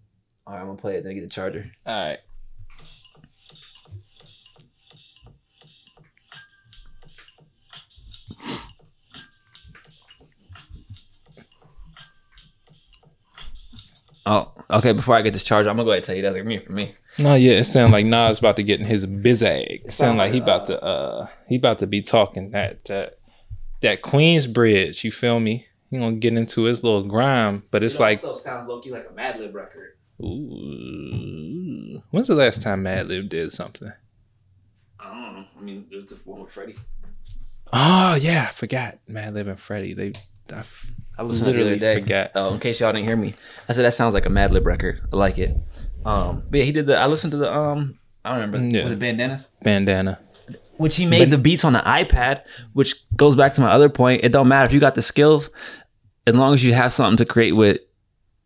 All 0.48 0.54
right. 0.54 0.62
I'm 0.62 0.68
gonna 0.68 0.78
play 0.78 0.96
it. 0.96 1.04
Then 1.04 1.14
get 1.16 1.22
the 1.24 1.28
charger. 1.28 1.66
All 1.86 1.94
right. 2.08 2.20
Oh, 14.30 14.52
okay. 14.70 14.92
Before 14.92 15.16
I 15.16 15.22
get 15.22 15.32
this 15.32 15.44
charger, 15.44 15.70
I'm 15.70 15.78
gonna 15.78 15.86
go 15.86 15.92
ahead 15.92 16.00
and 16.00 16.06
tell 16.06 16.16
you 16.18 16.22
that's 16.22 16.36
like 16.36 16.44
me 16.44 16.58
for 16.58 16.74
me. 16.74 16.92
No, 17.18 17.36
yeah, 17.36 17.54
it 17.54 17.64
sounds 17.64 17.94
like 17.94 18.06
Nas 18.06 18.40
about 18.40 18.58
to 18.58 18.64
get 18.64 18.82
in 18.82 18.86
his 18.86 19.06
bizag. 19.06 19.86
It 19.86 19.92
sound 19.92 20.18
like 20.18 20.34
he 20.34 20.40
about 20.40 20.66
to 20.66 20.84
uh 20.84 21.28
he 21.48 21.56
about 21.56 21.80
to 21.80 21.88
be 21.88 22.02
talking 22.02 22.52
that 22.52 22.84
that 22.86 23.20
that 23.82 24.02
Queensbridge. 24.02 25.06
You 25.06 25.12
feel 25.12 25.40
me? 25.40 25.68
He 25.90 25.98
gonna 25.98 26.18
get 26.18 26.34
into 26.34 26.64
his 26.64 26.84
little 26.84 27.04
grime, 27.04 27.64
but 27.72 27.84
it's 27.84 28.02
like, 28.02 28.20
sounds 28.20 28.68
low 28.68 28.82
key 28.82 28.92
like 28.92 29.08
a 29.10 29.14
Madlib 29.14 29.54
record. 29.54 29.96
ooh, 30.22 32.04
when's 32.12 32.28
the 32.28 32.36
last 32.36 32.62
time 32.62 32.84
Madlib 32.84 33.30
did 33.30 33.54
something? 33.54 33.94
I 35.00 35.10
don't 35.10 35.36
know. 35.36 35.46
I 35.58 35.62
mean, 35.62 35.86
it's 35.90 36.12
the 36.12 36.30
one 36.30 36.42
with 36.42 36.52
Freddie. 36.52 36.76
Oh 37.72 38.16
yeah, 38.16 38.48
I 38.50 38.52
forgot 38.52 38.98
Madlib 39.10 39.48
and 39.48 39.60
Freddie. 39.60 39.94
They 39.94 40.12
I 40.54 40.60
f- 40.60 40.92
I 41.18 41.24
listened 41.24 41.48
to 41.48 41.52
the 41.54 41.58
literally 41.60 41.72
other 41.72 41.80
day. 41.80 42.02
forgot. 42.02 42.32
Oh, 42.36 42.54
in 42.54 42.60
case 42.60 42.80
y'all 42.80 42.92
didn't 42.94 43.06
hear 43.08 43.16
me, 43.18 43.34
I 43.68 43.74
said 43.74 43.84
that 43.84 43.94
sounds 43.94 44.14
like 44.14 44.26
a 44.26 44.30
Madlib 44.30 44.66
record. 44.66 45.02
I 45.12 45.16
like 45.16 45.38
it. 45.38 45.56
Um, 46.06 46.44
but 46.50 46.60
yeah, 46.60 46.64
he 46.66 46.72
did 46.72 46.86
the. 46.88 46.98
I 46.98 47.08
listened 47.08 47.32
to 47.32 47.38
the. 47.38 47.52
Um, 47.54 48.00
I 48.24 48.30
don't 48.32 48.42
remember. 48.50 48.76
Yeah. 48.78 48.84
Was 48.84 48.92
it 48.94 49.00
Bandanas? 49.00 49.50
bandana. 49.64 50.20
Which 50.78 50.96
he 50.96 51.06
made 51.08 51.32
the 51.32 51.38
beats 51.40 51.66
on 51.66 51.74
the 51.74 51.80
iPad. 51.80 52.44
Which 52.74 52.94
goes 53.16 53.36
back 53.36 53.54
to 53.54 53.62
my 53.62 53.72
other 53.72 53.90
point. 53.90 54.24
It 54.24 54.32
don't 54.32 54.48
matter 54.48 54.66
if 54.66 54.74
you 54.74 54.80
got 54.80 54.96
the 54.96 55.02
skills, 55.02 55.50
as 56.28 56.36
long 56.36 56.54
as 56.54 56.64
you 56.64 56.74
have 56.74 56.92
something 56.92 57.18
to 57.18 57.26
create 57.26 57.54
with. 57.54 57.80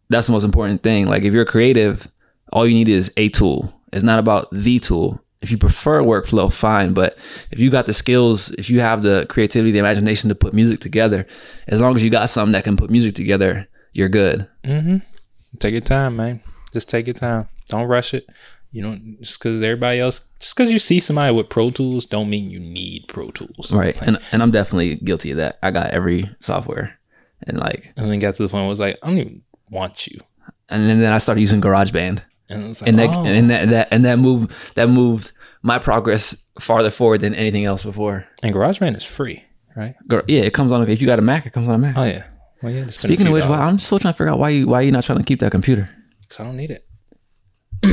That's 0.10 0.28
the 0.28 0.34
most 0.34 0.44
important 0.44 0.82
thing. 0.84 1.08
Like 1.08 1.24
if 1.24 1.34
you're 1.34 1.46
creative, 1.46 2.08
all 2.52 2.66
you 2.68 2.74
need 2.74 2.88
is 2.90 3.12
a 3.18 3.30
tool. 3.30 3.74
It's 3.94 4.04
not 4.04 4.20
about 4.20 4.48
the 4.52 4.80
tool. 4.80 5.22
If 5.42 5.50
you 5.52 5.58
prefer 5.58 6.02
workflow, 6.02 6.54
fine. 6.54 6.94
But 6.94 7.18
if 7.52 7.60
you 7.60 7.72
got 7.72 7.88
the 7.88 7.94
skills, 7.94 8.52
if 8.52 8.70
you 8.70 8.80
have 8.80 9.02
the 9.02 9.26
creativity, 9.28 9.72
the 9.72 9.80
imagination 9.80 10.30
to 10.30 10.36
put 10.36 10.54
music 10.54 10.80
together, 10.80 11.26
as 11.68 11.82
long 11.82 11.96
as 11.96 12.04
you 12.04 12.10
got 12.12 12.30
something 12.30 12.52
that 12.54 12.64
can 12.64 12.78
put 12.78 12.92
music 12.92 13.16
together, 13.16 13.68
you're 13.94 14.10
good. 14.10 14.48
Mm-hmm. 14.64 14.98
Take 15.60 15.72
your 15.72 15.82
time, 15.82 16.16
man. 16.18 16.42
Just 16.72 16.90
take 16.90 17.08
your 17.08 17.14
time. 17.16 17.48
Don't 17.68 17.88
rush 17.88 18.14
it. 18.14 18.28
You 18.72 18.84
don't 18.84 19.18
just 19.22 19.40
because 19.40 19.62
everybody 19.62 20.00
else, 20.00 20.34
just 20.40 20.56
because 20.56 20.72
you 20.72 20.80
see 20.80 21.00
somebody 21.00 21.36
with 21.36 21.50
Pro 21.50 21.72
Tools, 21.72 22.06
don't 22.06 22.30
mean 22.30 22.50
you 22.50 22.60
need 22.60 23.06
Pro 23.10 23.30
Tools. 23.32 23.74
Right. 23.74 24.00
And 24.02 24.18
and 24.32 24.42
I'm 24.42 24.52
definitely 24.52 24.96
guilty 24.96 25.32
of 25.32 25.38
that. 25.38 25.58
I 25.62 25.72
got 25.72 25.92
every 25.92 26.30
software. 26.40 26.98
And 27.44 27.58
like 27.58 27.92
And 27.98 28.10
then 28.10 28.20
got 28.20 28.36
to 28.36 28.44
the 28.44 28.50
point 28.50 28.62
where 28.62 28.68
it 28.68 28.70
was 28.70 28.80
like, 28.80 28.98
I 29.02 29.08
don't 29.08 29.18
even 29.18 29.42
want 29.70 30.08
you. 30.08 30.22
and 30.70 30.88
then, 30.88 31.02
then 31.02 31.12
I 31.12 31.18
started 31.18 31.42
using 31.42 31.60
GarageBand. 31.60 32.22
And 32.52 32.64
it's 32.66 32.82
like, 32.82 32.90
And 32.90 33.00
that 33.00 33.10
oh. 33.10 33.26
and 33.26 33.50
that, 33.50 33.70
that 33.70 33.88
and 33.92 34.06
that 34.06 34.18
moved 34.20 34.76
that 34.76 34.90
moved 34.90 35.32
my 35.64 35.78
progress 35.80 36.48
farther 36.60 36.90
forward 36.90 37.22
than 37.22 37.36
anything 37.36 37.66
else 37.66 37.84
before. 37.84 38.26
and 38.44 38.54
GarageBand 38.56 38.98
is 38.98 39.04
free, 39.04 39.44
right? 39.76 39.96
Yeah, 40.28 40.42
it 40.42 40.54
comes 40.54 40.72
on 40.72 40.88
if 40.90 41.02
you 41.02 41.08
got 41.08 41.20
a 41.20 41.22
Mac, 41.22 41.46
it 41.46 41.54
comes 41.54 41.68
on 41.70 41.76
a 41.76 41.78
Mac. 41.78 41.98
Oh 41.98 42.04
yeah. 42.04 42.24
Well, 42.62 42.72
yeah. 42.72 42.88
Speaking 42.88 43.28
of 43.28 43.34
which, 43.34 43.44
well, 43.46 43.60
I'm 43.62 43.80
still 43.80 43.98
trying 44.00 44.14
to 44.14 44.18
figure 44.18 44.32
out 44.32 44.40
why 44.40 44.50
you 44.50 44.68
why 44.68 44.82
you 44.82 44.92
not 44.92 45.04
trying 45.04 45.20
to 45.20 45.24
keep 45.26 45.40
that 45.40 45.52
computer. 45.52 45.90
because 46.22 46.40
I 46.40 46.44
don't 46.46 46.58
need 46.58 46.72
it. 46.72 46.86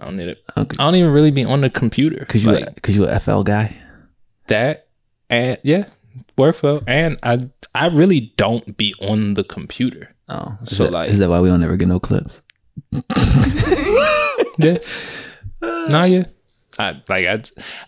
I 0.00 0.04
don't 0.04 0.16
need 0.16 0.28
it. 0.28 0.42
I 0.56 0.64
don't 0.64 0.94
even 0.94 1.12
really 1.12 1.30
be 1.30 1.44
on 1.44 1.60
the 1.60 1.70
computer 1.70 2.24
Cause 2.26 2.44
you 2.44 2.52
like 2.52 2.80
cause 2.82 2.94
you 2.94 3.04
a 3.06 3.18
FL 3.20 3.42
guy. 3.42 3.76
that. 4.46 4.86
And 5.30 5.58
yeah, 5.62 5.88
workflow. 6.38 6.82
And 6.86 7.18
I 7.22 7.40
I 7.74 7.88
really 7.88 8.32
don't 8.36 8.76
be 8.76 8.94
on 9.00 9.34
the 9.34 9.44
computer. 9.44 10.14
Oh, 10.30 10.56
So, 10.64 10.84
that, 10.84 10.92
like- 10.92 11.08
is 11.10 11.18
that 11.18 11.28
why 11.28 11.40
we 11.40 11.48
don't 11.48 11.62
ever 11.62 11.76
get 11.76 11.88
no 11.88 11.98
clips? 12.00 12.40
Yeah. 14.60 14.78
nah, 15.62 16.02
yeah. 16.04 16.24
I 16.78 17.00
like 17.08 17.26
I. 17.26 17.36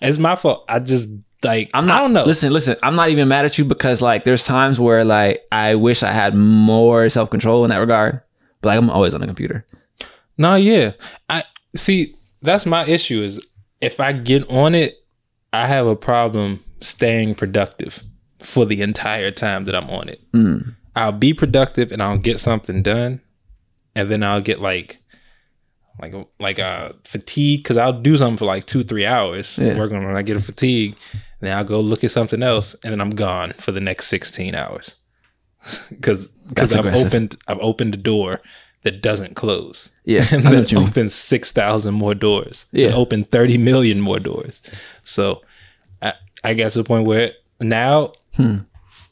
It's 0.03 0.19
my 0.19 0.37
fault. 0.37 0.65
I 0.69 0.79
just 0.79 1.09
like 1.43 1.71
I'm 1.75 1.87
not. 1.87 1.97
I 1.97 1.99
don't 2.01 2.13
know. 2.13 2.25
Listen, 2.25 2.53
listen. 2.53 2.77
I'm 2.83 2.95
not 2.95 3.11
even 3.11 3.29
mad 3.29 3.45
at 3.45 3.59
you 3.59 3.65
because 3.65 4.01
like 4.01 4.25
there's 4.25 4.45
times 4.45 4.79
where 4.79 5.05
like 5.05 5.43
I 5.51 5.75
wish 5.75 6.03
I 6.03 6.13
had 6.13 6.35
more 6.35 7.09
self 7.09 7.31
control 7.31 7.65
in 7.65 7.71
that 7.71 7.79
regard. 7.79 8.21
But 8.61 8.69
like 8.69 8.79
I'm 8.79 8.91
always 8.91 9.15
on 9.15 9.21
the 9.21 9.27
computer. 9.27 9.67
No, 10.39 10.55
yeah. 10.55 10.93
I 11.29 11.45
see 11.75 12.15
that's 12.43 12.67
my 12.67 12.85
issue 12.87 13.23
is 13.23 13.45
if 13.81 14.01
I 14.01 14.13
get 14.13 14.49
on 14.51 14.75
it, 14.75 14.95
I 15.53 15.67
have 15.67 15.87
a 15.87 15.97
problem 15.97 16.63
staying 16.81 17.35
productive 17.35 18.03
for 18.41 18.65
the 18.65 18.81
entire 18.83 19.31
time 19.31 19.65
that 19.65 19.75
I'm 19.75 19.91
on 19.91 20.09
it. 20.09 20.21
Mm. 20.33 20.75
I'll 20.97 21.13
be 21.13 21.35
productive 21.35 21.93
and 21.93 22.03
I'll 22.03 22.19
get 22.19 22.41
something 22.41 22.83
done, 22.83 23.21
and 23.95 24.11
then 24.11 24.23
I'll 24.23 24.43
get 24.43 24.61
like 24.61 24.99
like 26.01 26.15
like 26.39 26.59
uh 26.59 26.93
fatigue 27.05 27.63
because 27.63 27.77
I'll 27.77 28.01
do 28.01 28.17
something 28.17 28.37
for 28.39 28.47
like 28.47 28.65
two 28.65 28.83
three 28.83 29.07
hours 29.07 29.59
Yeah. 29.59 29.79
working 29.79 29.99
on 29.99 30.05
it. 30.15 30.19
I 30.19 30.23
get 30.23 30.37
a 30.37 30.41
fatigue, 30.41 30.97
then 31.41 31.57
I'll 31.57 31.65
go 31.65 31.81
look 31.81 32.05
at 32.05 32.11
something 32.11 32.43
else, 32.43 32.75
and 32.85 32.93
then 32.93 33.01
I'm 33.01 33.11
gone 33.11 33.53
for 33.53 33.73
the 33.73 33.81
next 33.81 34.07
sixteen 34.07 34.55
hours 34.55 34.97
because 35.91 36.29
because 36.49 36.73
I've 36.75 36.81
aggressive. 36.87 37.07
opened 37.09 37.37
I've 37.49 37.59
opened 37.61 37.95
a 37.95 37.99
door 37.99 38.41
that 38.83 39.03
doesn't 39.03 39.35
close. 39.37 39.95
Yeah, 40.05 40.25
and 40.33 40.41
I 40.47 40.51
then 40.51 40.61
what 40.61 40.73
you 40.73 40.79
mean. 40.79 40.89
open 40.89 41.09
six 41.11 41.53
thousand 41.53 41.95
more 41.95 42.15
doors. 42.15 42.67
Yeah. 42.73 42.95
open 42.95 43.25
thirty 43.25 43.59
million 43.59 44.01
more 44.01 44.19
doors. 44.21 44.63
So 45.05 45.43
I 46.01 46.15
I 46.43 46.55
got 46.55 46.73
to 46.73 46.79
the 46.79 46.85
point 46.85 47.07
where 47.07 47.33
now 47.61 48.13
Hmm. 48.37 48.59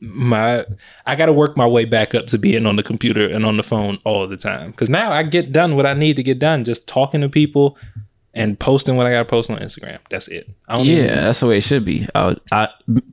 My 0.00 0.64
I 1.06 1.16
got 1.16 1.26
to 1.26 1.32
work 1.32 1.56
my 1.56 1.66
way 1.66 1.84
back 1.84 2.14
up 2.14 2.26
to 2.28 2.38
being 2.38 2.66
on 2.66 2.76
the 2.76 2.82
computer 2.82 3.26
and 3.28 3.44
on 3.44 3.56
the 3.56 3.62
phone 3.62 3.98
all 4.04 4.26
the 4.28 4.36
time 4.36 4.70
because 4.70 4.88
now 4.90 5.10
I 5.12 5.22
get 5.24 5.52
done 5.52 5.74
what 5.76 5.86
I 5.86 5.94
need 5.94 6.16
to 6.16 6.22
get 6.22 6.38
done 6.38 6.64
just 6.64 6.86
talking 6.88 7.20
to 7.22 7.28
people 7.28 7.76
and 8.34 8.58
posting 8.60 8.94
what 8.96 9.06
I 9.06 9.10
got 9.10 9.20
to 9.20 9.24
post 9.24 9.50
on 9.50 9.58
Instagram. 9.58 9.98
That's 10.10 10.28
it. 10.28 10.48
I 10.68 10.76
don't 10.76 10.86
Yeah, 10.86 10.94
even- 10.96 11.06
that's 11.16 11.40
the 11.40 11.46
way 11.48 11.58
it 11.58 11.62
should 11.62 11.84
be. 11.84 12.06
I, 12.14 12.26
would, 12.28 12.40
I 12.52 12.68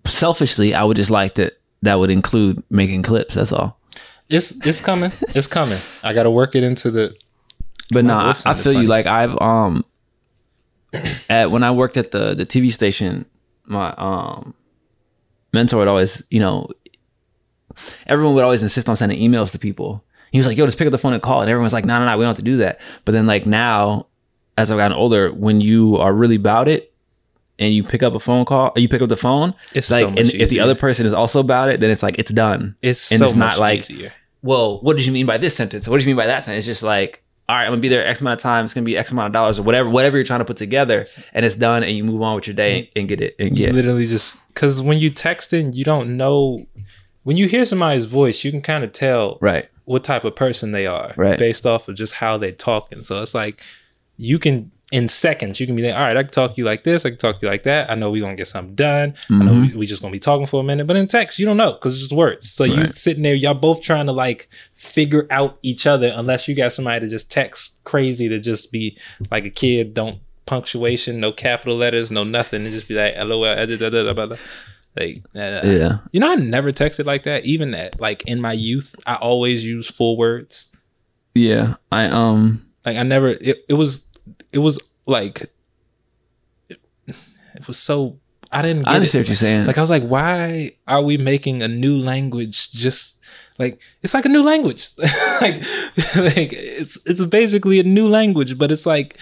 selfishly, 0.05 0.73
I 0.75 0.83
would 0.83 0.97
just 0.97 1.09
like 1.09 1.35
that. 1.35 1.57
That 1.81 1.95
would 1.95 2.09
include 2.09 2.63
making 2.69 3.03
clips. 3.03 3.35
That's 3.35 3.51
all. 3.51 3.79
it's 4.29 4.65
it's 4.65 4.81
coming. 4.81 5.11
It's 5.29 5.45
coming. 5.47 5.79
I 6.03 6.13
got 6.13 6.23
to 6.23 6.31
work 6.31 6.55
it 6.55 6.63
into 6.63 6.89
the 6.91 7.15
But 7.91 8.05
no, 8.05 8.17
I, 8.17 8.29
I 8.29 8.33
sounded 8.33 8.63
feel 8.63 8.81
you. 8.81 8.87
Like 8.87 9.05
I've 9.05 9.39
um, 9.39 9.85
at 11.29 11.51
when 11.51 11.63
I 11.63 11.71
worked 11.71 11.97
at 11.97 12.11
the 12.11 12.33
the 12.33 12.45
TV 12.45 12.71
station, 12.71 13.25
my 13.65 13.93
um 13.97 14.53
mentor 15.55 15.77
would 15.77 15.87
always, 15.87 16.27
you 16.29 16.39
know, 16.39 16.69
everyone 18.05 18.35
would 18.35 18.43
always 18.43 18.61
insist 18.61 18.87
on 18.87 18.95
sending 18.95 19.19
emails 19.19 19.51
to 19.51 19.59
people. 19.59 20.03
He 20.31 20.37
was 20.37 20.45
like, 20.47 20.57
"Yo, 20.57 20.65
just 20.65 20.77
pick 20.77 20.85
up 20.87 20.91
the 20.91 20.97
phone 20.97 21.13
and 21.13 21.21
call," 21.23 21.41
and 21.41 21.49
everyone's 21.49 21.73
like, 21.73 21.85
"No, 21.85 21.97
no, 21.97 22.05
no, 22.05 22.17
we 22.17 22.23
don't 22.23 22.29
have 22.29 22.37
to 22.37 22.43
do 22.43 22.57
that." 22.57 22.79
But 23.05 23.13
then 23.13 23.25
like 23.25 23.45
now, 23.47 24.05
as 24.57 24.69
I've 24.69 24.77
gotten 24.77 24.95
older, 24.97 25.31
when 25.31 25.61
you 25.61 25.97
are 25.97 26.13
really 26.13 26.35
about 26.35 26.67
it. 26.67 26.91
And 27.57 27.73
you 27.73 27.85
pick 27.85 28.03
up 28.03 28.13
a 28.13 28.19
phone 28.19 28.43
call, 28.43 28.73
you 28.75 28.89
pick 28.89 29.01
up 29.01 29.07
the 29.07 29.15
phone. 29.15 29.53
It's 29.73 29.89
like, 29.89 30.03
so 30.03 30.09
and 30.09 30.27
if 30.33 30.49
the 30.49 30.59
other 30.59 30.75
person 30.75 31.05
is 31.05 31.13
also 31.13 31.39
about 31.39 31.69
it, 31.69 31.79
then 31.79 31.89
it's 31.89 32.03
like 32.03 32.19
it's 32.19 32.33
done. 32.33 32.75
it's 32.81 33.13
and 33.13 33.19
so 33.19 33.23
it's 33.23 33.35
not 33.35 33.51
much 33.51 33.59
like 33.59 33.79
easier. 33.79 34.11
well, 34.41 34.81
what 34.81 34.97
did 34.97 35.05
you 35.05 35.13
mean 35.13 35.25
by 35.25 35.37
this 35.37 35.55
sentence? 35.55 35.87
What 35.87 35.95
did 35.97 36.03
you 36.03 36.09
mean 36.09 36.17
by 36.17 36.25
that 36.25 36.43
sentence? 36.43 36.63
It's 36.63 36.67
just 36.67 36.83
like, 36.83 37.23
all 37.47 37.55
right, 37.55 37.65
I'm 37.65 37.71
gonna 37.71 37.81
be 37.81 37.89
there 37.89 38.05
X 38.05 38.21
amount 38.21 38.39
of 38.39 38.43
time. 38.43 38.65
It's 38.65 38.73
gonna 38.73 38.85
be 38.85 38.97
X 38.97 39.11
amount 39.11 39.27
of 39.27 39.33
dollars 39.33 39.59
or 39.59 39.63
whatever, 39.63 39.89
whatever 39.89 40.17
you're 40.17 40.25
trying 40.25 40.39
to 40.39 40.45
put 40.45 40.57
together, 40.57 41.05
and 41.33 41.45
it's 41.45 41.55
done, 41.55 41.83
and 41.83 41.95
you 41.95 42.03
move 42.03 42.21
on 42.21 42.35
with 42.35 42.47
your 42.47 42.55
day 42.55 42.89
and 42.95 43.07
get 43.07 43.21
it. 43.21 43.35
And 43.39 43.55
get 43.55 43.73
literally 43.73 44.07
just 44.07 44.47
because 44.53 44.81
when 44.81 44.97
you 44.97 45.09
text 45.09 45.51
texting, 45.51 45.75
you 45.75 45.83
don't 45.83 46.17
know 46.17 46.59
when 47.23 47.37
you 47.37 47.47
hear 47.47 47.65
somebody's 47.65 48.05
voice, 48.05 48.43
you 48.43 48.51
can 48.51 48.61
kind 48.61 48.83
of 48.83 48.91
tell 48.91 49.37
right, 49.41 49.67
what 49.85 50.03
type 50.03 50.23
of 50.23 50.35
person 50.35 50.71
they 50.71 50.85
are 50.87 51.13
Right. 51.17 51.37
based 51.39 51.65
off 51.65 51.87
of 51.87 51.95
just 51.95 52.15
how 52.15 52.37
they 52.37 52.51
talking. 52.51 53.01
So 53.03 53.21
it's 53.21 53.33
like 53.35 53.61
you 54.17 54.39
can 54.39 54.71
in 54.91 55.07
seconds 55.07 55.59
you 55.59 55.65
can 55.65 55.75
be 55.75 55.81
like, 55.81 55.95
all 55.95 56.01
right, 56.01 56.15
I 56.15 56.23
can 56.23 56.31
talk 56.31 56.53
to 56.53 56.61
you 56.61 56.65
like 56.65 56.83
this, 56.83 57.05
I 57.05 57.09
can 57.09 57.17
talk 57.17 57.39
to 57.39 57.45
you 57.45 57.51
like 57.51 57.63
that. 57.63 57.89
I 57.89 57.95
know 57.95 58.11
we're 58.11 58.21
gonna 58.21 58.35
get 58.35 58.47
something 58.47 58.75
done. 58.75 59.15
I 59.29 59.43
know 59.43 59.61
we, 59.61 59.73
we 59.79 59.85
just 59.85 60.01
gonna 60.01 60.11
be 60.11 60.19
talking 60.19 60.45
for 60.45 60.61
a 60.61 60.63
minute. 60.63 60.87
But 60.87 60.95
in 60.95 61.07
text, 61.07 61.39
you 61.39 61.45
don't 61.45 61.57
know 61.57 61.73
because 61.73 61.93
it's 61.93 62.03
just 62.03 62.15
words. 62.15 62.49
So 62.49 62.63
you 62.63 62.87
sitting 62.87 63.23
there, 63.23 63.35
y'all 63.35 63.53
both 63.53 63.81
trying 63.81 64.07
to 64.07 64.13
like 64.13 64.49
figure 64.73 65.27
out 65.31 65.57
each 65.63 65.87
other 65.87 66.11
unless 66.15 66.47
you 66.47 66.55
got 66.55 66.73
somebody 66.73 67.05
to 67.05 67.09
just 67.09 67.31
text 67.31 67.83
crazy 67.83 68.29
to 68.29 68.39
just 68.39 68.71
be 68.71 68.97
like 69.31 69.45
a 69.45 69.49
kid, 69.49 69.93
don't 69.93 70.19
punctuation, 70.45 71.19
no 71.19 71.31
capital 71.31 71.75
letters, 71.75 72.11
no 72.11 72.23
nothing, 72.23 72.63
and 72.63 72.71
just 72.71 72.87
be 72.87 72.93
like, 72.95 73.15
lol, 73.17 73.43
da." 73.43 74.35
like 74.95 75.21
uh, 75.35 75.61
yeah, 75.63 75.97
you 76.11 76.19
know, 76.19 76.31
I 76.31 76.35
never 76.35 76.71
texted 76.71 77.05
like 77.05 77.23
that. 77.23 77.45
Even 77.45 77.73
at 77.73 77.99
like 77.99 78.23
in 78.27 78.39
my 78.39 78.53
youth, 78.53 78.95
I 79.05 79.15
always 79.15 79.65
use 79.65 79.87
full 79.87 80.17
words. 80.17 80.71
yeah. 81.33 81.75
I 81.91 82.05
um, 82.05 82.65
Like 82.85 82.97
I 82.97 83.03
never. 83.03 83.29
It, 83.29 83.65
it 83.67 83.73
was. 83.73 84.11
It 84.55 84.59
was 84.59 84.79
like. 85.05 85.41
It, 86.69 87.15
it 87.55 87.67
was 87.67 87.77
so. 87.77 88.19
I 88.51 88.61
didn't. 88.61 88.83
Get 88.83 88.91
I 88.91 88.95
understand 88.95 89.19
it. 89.19 89.23
what 89.25 89.29
you're 89.29 89.35
saying. 89.35 89.67
Like 89.67 89.77
I 89.77 89.81
was 89.81 89.89
like, 89.89 90.03
why 90.03 90.71
are 90.87 91.01
we 91.01 91.17
making 91.17 91.61
a 91.61 91.67
new 91.67 91.97
language? 91.97 92.71
Just 92.71 93.19
like 93.57 93.79
it's 94.01 94.13
like 94.13 94.25
a 94.25 94.29
new 94.29 94.43
language. 94.43 94.89
like, 95.41 95.55
like 96.15 96.53
it's 96.53 96.97
it's 97.05 97.25
basically 97.25 97.79
a 97.79 97.83
new 97.83 98.07
language, 98.07 98.57
but 98.57 98.71
it's 98.71 98.85
like 98.85 99.17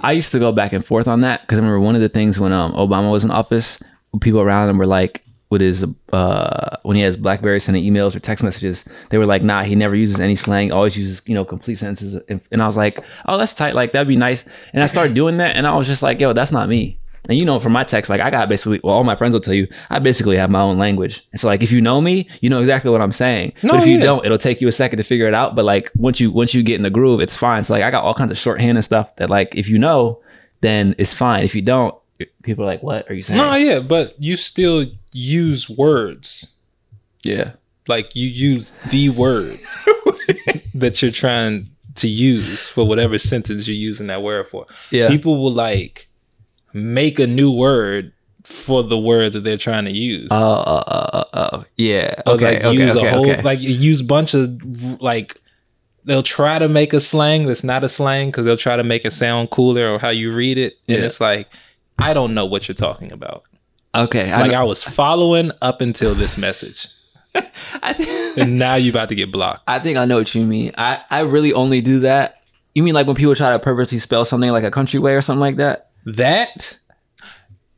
I 0.00 0.12
used 0.12 0.32
to 0.32 0.38
go 0.38 0.52
back 0.52 0.72
and 0.72 0.84
forth 0.84 1.08
on 1.08 1.20
that 1.20 1.42
because 1.42 1.58
I 1.58 1.62
remember 1.62 1.80
one 1.80 1.94
of 1.94 2.02
the 2.02 2.08
things 2.08 2.38
when 2.38 2.52
um 2.52 2.72
Obama 2.72 3.10
was 3.10 3.24
in 3.24 3.30
office, 3.30 3.82
people 4.20 4.40
around 4.40 4.68
him 4.68 4.78
were 4.78 4.86
like, 4.86 5.24
with 5.54 5.60
his 5.60 5.86
uh 6.12 6.76
when 6.82 6.96
he 6.96 7.02
has 7.02 7.16
BlackBerry 7.16 7.60
sending 7.60 7.84
emails 7.84 8.16
or 8.16 8.18
text 8.18 8.42
messages, 8.42 8.84
they 9.10 9.18
were 9.18 9.24
like, 9.24 9.44
nah, 9.44 9.62
he 9.62 9.76
never 9.76 9.94
uses 9.94 10.18
any 10.18 10.34
slang, 10.34 10.72
always 10.72 10.98
uses 10.98 11.22
you 11.28 11.34
know 11.34 11.44
complete 11.44 11.76
sentences. 11.76 12.20
And, 12.50 12.60
I 12.60 12.66
was 12.66 12.76
like, 12.76 12.98
oh, 13.26 13.38
that's 13.38 13.54
tight, 13.54 13.76
like 13.76 13.92
that'd 13.92 14.08
be 14.08 14.16
nice. 14.16 14.48
And 14.72 14.82
I 14.82 14.88
started 14.88 15.14
doing 15.14 15.36
that, 15.36 15.54
and 15.54 15.64
I 15.64 15.76
was 15.76 15.86
just 15.86 16.02
like, 16.02 16.18
yo, 16.18 16.32
that's 16.32 16.50
not 16.50 16.68
me. 16.68 16.98
And 17.28 17.38
you 17.38 17.46
know, 17.46 17.60
from 17.60 17.72
my 17.72 17.84
text, 17.84 18.10
like 18.10 18.20
I 18.20 18.30
got 18.30 18.48
basically, 18.48 18.80
well, 18.82 18.96
all 18.96 19.04
my 19.04 19.14
friends 19.14 19.32
will 19.32 19.40
tell 19.40 19.54
you, 19.54 19.68
I 19.90 20.00
basically 20.00 20.36
have 20.36 20.50
my 20.50 20.60
own 20.60 20.76
language. 20.76 21.26
And 21.30 21.40
so, 21.40 21.46
like, 21.46 21.62
if 21.62 21.70
you 21.70 21.80
know 21.80 22.00
me, 22.00 22.28
you 22.40 22.50
know 22.50 22.60
exactly 22.60 22.90
what 22.90 23.00
I'm 23.00 23.12
saying. 23.12 23.52
No, 23.62 23.70
but 23.70 23.80
if 23.82 23.86
you 23.86 23.98
yeah. 23.98 24.04
don't, 24.04 24.24
it'll 24.26 24.38
take 24.38 24.60
you 24.60 24.66
a 24.66 24.72
second 24.72 24.98
to 24.98 25.04
figure 25.04 25.28
it 25.28 25.34
out. 25.34 25.54
But 25.54 25.64
like, 25.64 25.92
once 25.94 26.18
you 26.18 26.32
once 26.32 26.52
you 26.52 26.64
get 26.64 26.74
in 26.74 26.82
the 26.82 26.90
groove, 26.90 27.20
it's 27.20 27.36
fine. 27.36 27.62
So 27.64 27.74
like, 27.74 27.84
I 27.84 27.92
got 27.92 28.02
all 28.02 28.14
kinds 28.14 28.32
of 28.32 28.38
shorthand 28.38 28.76
and 28.76 28.84
stuff 28.84 29.14
that 29.16 29.30
like, 29.30 29.54
if 29.54 29.68
you 29.68 29.78
know, 29.78 30.20
then 30.60 30.94
it's 30.98 31.14
fine. 31.14 31.44
If 31.44 31.54
you 31.54 31.62
don't, 31.62 31.94
people 32.42 32.64
are 32.64 32.66
like, 32.66 32.82
"What 32.82 33.10
are 33.10 33.14
you 33.14 33.22
saying?" 33.22 33.38
No, 33.38 33.54
yeah, 33.54 33.80
but 33.80 34.14
you 34.18 34.36
still 34.36 34.84
use 35.12 35.68
words. 35.68 36.58
Yeah, 37.24 37.52
Like 37.88 38.14
you 38.14 38.26
use 38.28 38.70
the 38.90 39.08
word 39.08 39.58
that 40.74 41.00
you're 41.00 41.10
trying 41.10 41.70
to 41.94 42.06
use 42.08 42.68
for 42.68 42.86
whatever 42.86 43.18
sentence 43.18 43.66
you're 43.66 43.76
using 43.76 44.08
that 44.08 44.22
word 44.22 44.46
for. 44.46 44.66
Yeah. 44.90 45.08
People 45.08 45.38
will 45.42 45.52
like 45.52 46.06
make 46.74 47.18
a 47.18 47.26
new 47.26 47.50
word 47.50 48.12
for 48.42 48.82
the 48.82 48.98
word 48.98 49.32
that 49.32 49.40
they're 49.44 49.56
trying 49.56 49.86
to 49.86 49.90
use. 49.90 50.28
Oh, 50.30 50.36
uh, 50.52 50.84
uh, 50.86 51.10
uh, 51.12 51.24
uh, 51.32 51.62
yeah. 51.78 52.14
Or, 52.26 52.34
Okay, 52.34 52.56
like 52.56 52.64
okay, 52.64 52.76
use 52.78 52.94
okay, 52.96 53.06
a 53.06 53.10
whole 53.10 53.30
okay. 53.30 53.40
like 53.42 53.62
use 53.62 54.02
bunch 54.02 54.34
of 54.34 55.00
like 55.00 55.40
they'll 56.04 56.22
try 56.22 56.58
to 56.58 56.68
make 56.68 56.92
a 56.92 57.00
slang 57.00 57.46
that's 57.46 57.64
not 57.64 57.84
a 57.84 57.88
slang 57.88 58.28
because 58.28 58.44
they'll 58.44 58.58
try 58.58 58.76
to 58.76 58.84
make 58.84 59.06
it 59.06 59.12
sound 59.12 59.48
cooler 59.50 59.88
or 59.88 59.98
how 59.98 60.10
you 60.10 60.30
read 60.34 60.58
it, 60.58 60.74
and 60.88 60.98
Yeah. 60.98 61.04
it's 61.06 61.20
like 61.22 61.48
I 61.98 62.12
don't 62.12 62.34
know 62.34 62.44
what 62.44 62.68
you're 62.68 62.74
talking 62.74 63.12
about. 63.12 63.44
okay. 63.94 64.30
Like 64.30 64.50
know- 64.52 64.60
I 64.60 64.64
was 64.64 64.82
following 64.84 65.50
up 65.62 65.80
until 65.80 66.14
this 66.14 66.36
message, 66.36 66.88
I, 67.82 67.92
think, 67.92 68.38
and 68.38 68.58
now 68.58 68.74
you 68.74 68.90
about 68.90 69.08
to 69.10 69.14
get 69.14 69.30
blocked. 69.32 69.62
I 69.66 69.78
think 69.78 69.98
I 69.98 70.04
know 70.04 70.16
what 70.18 70.34
you 70.34 70.44
mean. 70.44 70.72
I, 70.76 71.00
I 71.10 71.20
really 71.20 71.52
only 71.52 71.80
do 71.80 72.00
that. 72.00 72.42
You 72.74 72.82
mean 72.82 72.94
like 72.94 73.06
when 73.06 73.16
people 73.16 73.34
try 73.36 73.52
to 73.52 73.58
purposely 73.58 73.98
spell 73.98 74.24
something 74.24 74.50
like 74.50 74.64
a 74.64 74.70
country 74.70 74.98
way 74.98 75.14
or 75.14 75.22
something 75.22 75.40
like 75.40 75.56
that? 75.56 75.90
That, 76.04 76.76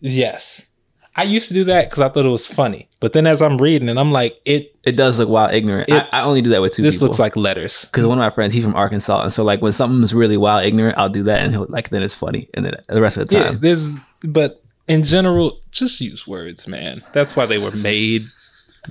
yes, 0.01 0.71
I 1.15 1.25
used 1.25 1.49
to 1.49 1.55
do 1.55 1.65
that 1.65 1.87
because 1.91 2.01
I 2.03 2.09
thought 2.09 2.25
it 2.27 2.31
was 2.31 2.47
funny. 2.47 2.89
But 3.07 3.13
then 3.13 3.25
as 3.29 3.41
I'm 3.41 3.57
reading, 3.59 3.89
and 3.89 4.01
I'm 4.01 4.11
like, 4.11 4.41
it. 4.45 4.75
It 4.85 4.97
does 4.97 5.21
look 5.21 5.29
wild 5.29 5.55
ignorant. 5.55 5.89
It- 5.89 6.09
I, 6.13 6.19
I 6.19 6.23
only 6.23 6.43
do 6.43 6.51
that 6.51 6.61
with 6.61 6.73
two 6.73 6.83
This 6.83 6.97
people. 6.97 7.07
looks 7.07 7.21
like 7.21 7.37
letters. 7.37 7.85
because 7.85 8.05
one 8.05 8.19
of 8.19 8.23
my 8.23 8.31
friends, 8.31 8.53
he's 8.53 8.65
from 8.65 8.75
Arkansas, 8.75 9.23
and 9.23 9.33
so 9.33 9.45
like 9.45 9.63
when 9.63 9.71
something's 9.71 10.13
really 10.13 10.37
wild 10.37 10.65
ignorant, 10.67 10.99
I'll 10.99 11.09
do 11.09 11.23
that, 11.23 11.45
and 11.45 11.53
he'll 11.53 11.67
like 11.69 11.91
then 11.91 12.03
it's 12.03 12.17
funny, 12.17 12.49
and 12.53 12.65
then 12.65 12.75
the 12.89 13.01
rest 13.01 13.17
of 13.17 13.29
the 13.29 13.37
time. 13.37 13.45
Yeah, 13.53 13.59
there's, 13.61 14.05
but 14.27 14.61
in 14.89 15.05
general, 15.05 15.61
just 15.71 16.01
use 16.01 16.27
words, 16.27 16.67
man. 16.67 17.05
That's 17.13 17.37
why 17.37 17.47
they 17.47 17.59
were 17.59 17.71
made 17.71 18.23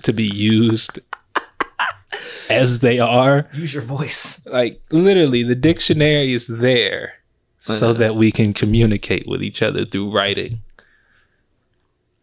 to 0.03 0.13
be 0.13 0.24
used 0.24 0.99
as 2.49 2.80
they 2.80 2.99
are. 2.99 3.49
use 3.53 3.74
your 3.74 3.84
voice. 3.84 4.47
Like 4.47 4.82
literally, 4.91 5.43
the 5.43 5.55
dictionary 5.55 6.32
is 6.32 6.47
there 6.47 7.16
so 7.59 7.91
that 7.91 8.16
we 8.16 8.32
can 8.32 8.53
communicate 8.53 9.28
with 9.28 9.43
each 9.43 9.61
other 9.61 9.84
through 9.84 10.09
writing. 10.11 10.61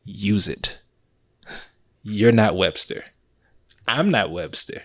Use 0.05 0.49
it. 0.49 0.79
You're 2.03 2.33
not 2.33 2.57
Webster. 2.57 3.05
I'm 3.87 4.11
not 4.11 4.31
Webster. 4.31 4.83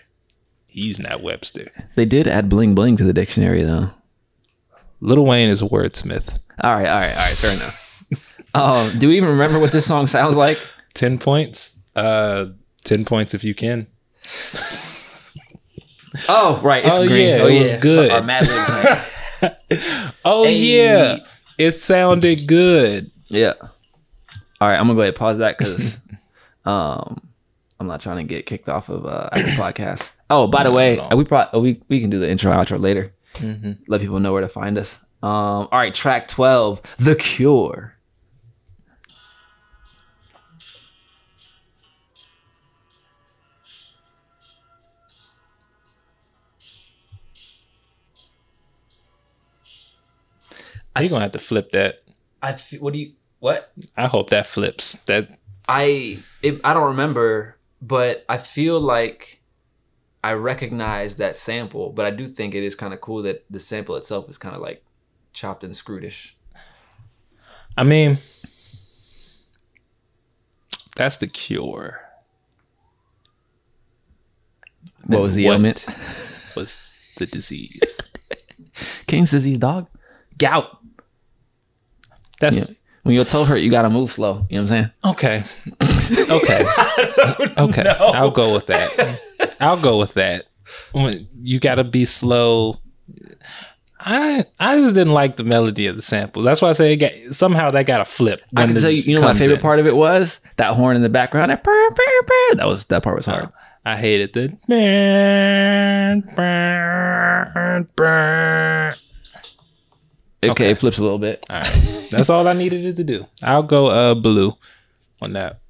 He's 0.70 0.98
not 1.00 1.22
Webster. 1.22 1.70
They 1.96 2.04
did 2.04 2.28
add 2.28 2.48
bling 2.48 2.74
bling 2.74 2.96
to 2.98 3.04
the 3.04 3.12
dictionary 3.12 3.62
though. 3.62 3.90
Lil 5.00 5.24
Wayne 5.24 5.48
is 5.50 5.62
a 5.62 5.66
wordsmith. 5.66 6.38
All 6.62 6.74
right, 6.74 6.88
all 6.88 6.96
right, 6.98 7.10
all 7.12 7.16
right, 7.16 7.36
fair 7.36 7.52
enough. 7.54 7.84
Um, 8.54 8.98
do 8.98 9.08
we 9.08 9.18
even 9.18 9.28
remember 9.28 9.58
what 9.58 9.72
this 9.72 9.86
song 9.86 10.06
sounds 10.06 10.34
like? 10.34 10.58
10 10.94 11.18
points. 11.18 11.80
Uh 11.94 12.46
10 12.84 13.04
points 13.04 13.34
if 13.34 13.44
you 13.44 13.54
can. 13.54 13.86
Oh, 16.28 16.58
right, 16.64 16.84
it's 16.84 16.98
Oh, 16.98 17.06
green. 17.06 17.28
yeah, 17.28 17.38
oh, 17.42 17.46
it 17.46 17.58
was 17.58 17.74
good. 17.74 18.10
Our 18.10 18.22
Mad 18.22 18.46
Oh 20.24 20.44
Hey. 20.44 20.54
yeah. 20.56 21.18
It 21.58 21.72
sounded 21.72 22.46
good. 22.46 23.10
Yeah. 23.28 23.52
All 24.60 24.66
right, 24.68 24.76
I'm 24.78 24.86
gonna 24.86 24.94
go 24.94 25.00
ahead 25.02 25.08
and 25.08 25.16
pause 25.16 25.38
that 25.38 25.58
because 25.58 25.98
um, 26.68 27.16
I'm 27.80 27.86
not 27.86 28.00
trying 28.00 28.18
to 28.18 28.24
get 28.24 28.46
kicked 28.46 28.68
off 28.68 28.88
of 28.88 29.06
uh, 29.06 29.30
Apple 29.32 29.52
Podcast. 29.52 30.12
Oh, 30.30 30.46
by 30.46 30.64
the 30.64 30.72
way, 30.72 31.00
no. 31.10 31.16
we 31.16 31.24
probably 31.24 31.60
we 31.60 31.82
we 31.88 32.00
can 32.00 32.10
do 32.10 32.18
the 32.20 32.28
intro 32.28 32.52
outro 32.52 32.78
later. 32.80 33.14
Let 33.86 34.00
people 34.00 34.20
know 34.20 34.32
where 34.32 34.42
to 34.42 34.48
find 34.48 34.76
us. 34.76 34.96
Um, 35.22 35.30
all 35.30 35.68
right, 35.72 35.94
track 35.94 36.28
twelve, 36.28 36.82
The 36.98 37.14
Cure. 37.14 37.94
You're 51.00 51.10
gonna 51.10 51.22
have 51.24 51.32
to 51.32 51.38
flip 51.38 51.70
that. 51.72 52.02
I 52.42 52.50
f- 52.52 52.74
what 52.80 52.92
do 52.92 52.98
you 52.98 53.12
what? 53.38 53.72
I 53.96 54.06
hope 54.06 54.30
that 54.30 54.46
flips. 54.46 55.04
That 55.04 55.38
I 55.68 56.18
it, 56.42 56.60
I 56.64 56.72
don't 56.74 56.88
remember, 56.88 57.56
but 57.82 58.24
I 58.28 58.38
feel 58.38 58.80
like 58.80 59.42
I 60.24 60.32
recognize 60.32 61.16
that 61.18 61.36
sample, 61.36 61.92
but 61.92 62.06
I 62.06 62.10
do 62.10 62.26
think 62.26 62.54
it 62.54 62.64
is 62.64 62.74
kind 62.74 62.94
of 62.94 63.00
cool 63.00 63.22
that 63.22 63.44
the 63.50 63.60
sample 63.60 63.94
itself 63.96 64.28
is 64.28 64.38
kind 64.38 64.56
of 64.56 64.62
like 64.62 64.84
chopped 65.32 65.62
and 65.62 65.74
screwedish. 65.74 66.32
I 67.76 67.84
mean 67.84 68.18
that's 70.96 71.18
the 71.18 71.28
cure. 71.28 72.00
What 75.06 75.22
was 75.22 75.34
the 75.36 75.46
What 75.46 75.54
ailment? 75.54 75.86
Was 76.56 76.98
the 77.16 77.26
disease. 77.26 78.00
King's 79.06 79.30
disease, 79.30 79.58
dog. 79.58 79.86
Gout. 80.38 80.76
That's 82.40 82.56
Yeah. 82.56 82.74
When 83.08 83.14
your 83.14 83.24
toe 83.24 83.44
hurt, 83.44 83.62
you 83.62 83.70
gotta 83.70 83.88
move 83.88 84.12
slow. 84.12 84.44
You 84.50 84.58
know 84.58 84.64
what 84.64 84.72
I'm 84.72 84.82
saying? 84.82 84.90
okay. 85.02 85.42
Okay. 86.30 86.66
okay. 87.58 87.88
I'll 87.98 88.30
go 88.30 88.52
with 88.52 88.66
that. 88.66 89.56
I'll 89.60 89.80
go 89.80 89.96
with 89.96 90.12
that. 90.12 90.44
When- 90.92 91.26
You 91.40 91.58
gotta 91.58 91.84
be 91.84 92.04
slow. 92.04 92.74
I 93.98 94.44
I 94.60 94.78
just 94.78 94.94
didn't 94.94 95.14
like 95.14 95.36
the 95.36 95.44
melody 95.44 95.86
of 95.86 95.96
the 95.96 96.02
sample. 96.02 96.42
That's 96.42 96.60
why 96.60 96.68
I 96.68 96.72
say 96.72 96.92
it 96.92 96.96
got, 96.96 97.12
somehow 97.34 97.70
that 97.70 97.86
got 97.86 98.02
a 98.02 98.04
flip. 98.04 98.42
I 98.54 98.66
can 98.66 98.76
tell 98.76 98.90
you, 98.90 99.00
you 99.00 99.14
know, 99.16 99.22
my 99.22 99.32
favorite 99.32 99.54
in. 99.54 99.60
part 99.62 99.78
of 99.78 99.86
it 99.86 99.96
was 99.96 100.40
that 100.56 100.74
horn 100.74 100.94
in 100.94 101.00
the 101.00 101.08
background. 101.08 101.50
That, 101.50 101.64
brr, 101.64 101.90
brr, 101.94 102.22
brr. 102.26 102.56
that 102.56 102.66
was 102.66 102.84
that 102.86 103.02
part 103.02 103.16
was 103.16 103.24
hard. 103.24 103.48
I 103.86 103.96
hated 103.96 104.34
the. 104.34 104.48
Okay, 110.42 110.50
okay. 110.50 110.70
it 110.70 110.78
flips 110.78 110.98
a 110.98 111.02
little 111.02 111.18
bit. 111.18 111.44
All 111.50 111.60
right, 111.60 112.08
that's 112.10 112.30
all 112.30 112.46
I 112.46 112.52
needed 112.52 112.84
it 112.84 112.96
to 112.96 113.04
do. 113.04 113.26
I'll 113.42 113.62
go 113.62 113.88
uh 113.88 114.14
blue 114.14 114.56
on 115.20 115.32
that. 115.32 115.60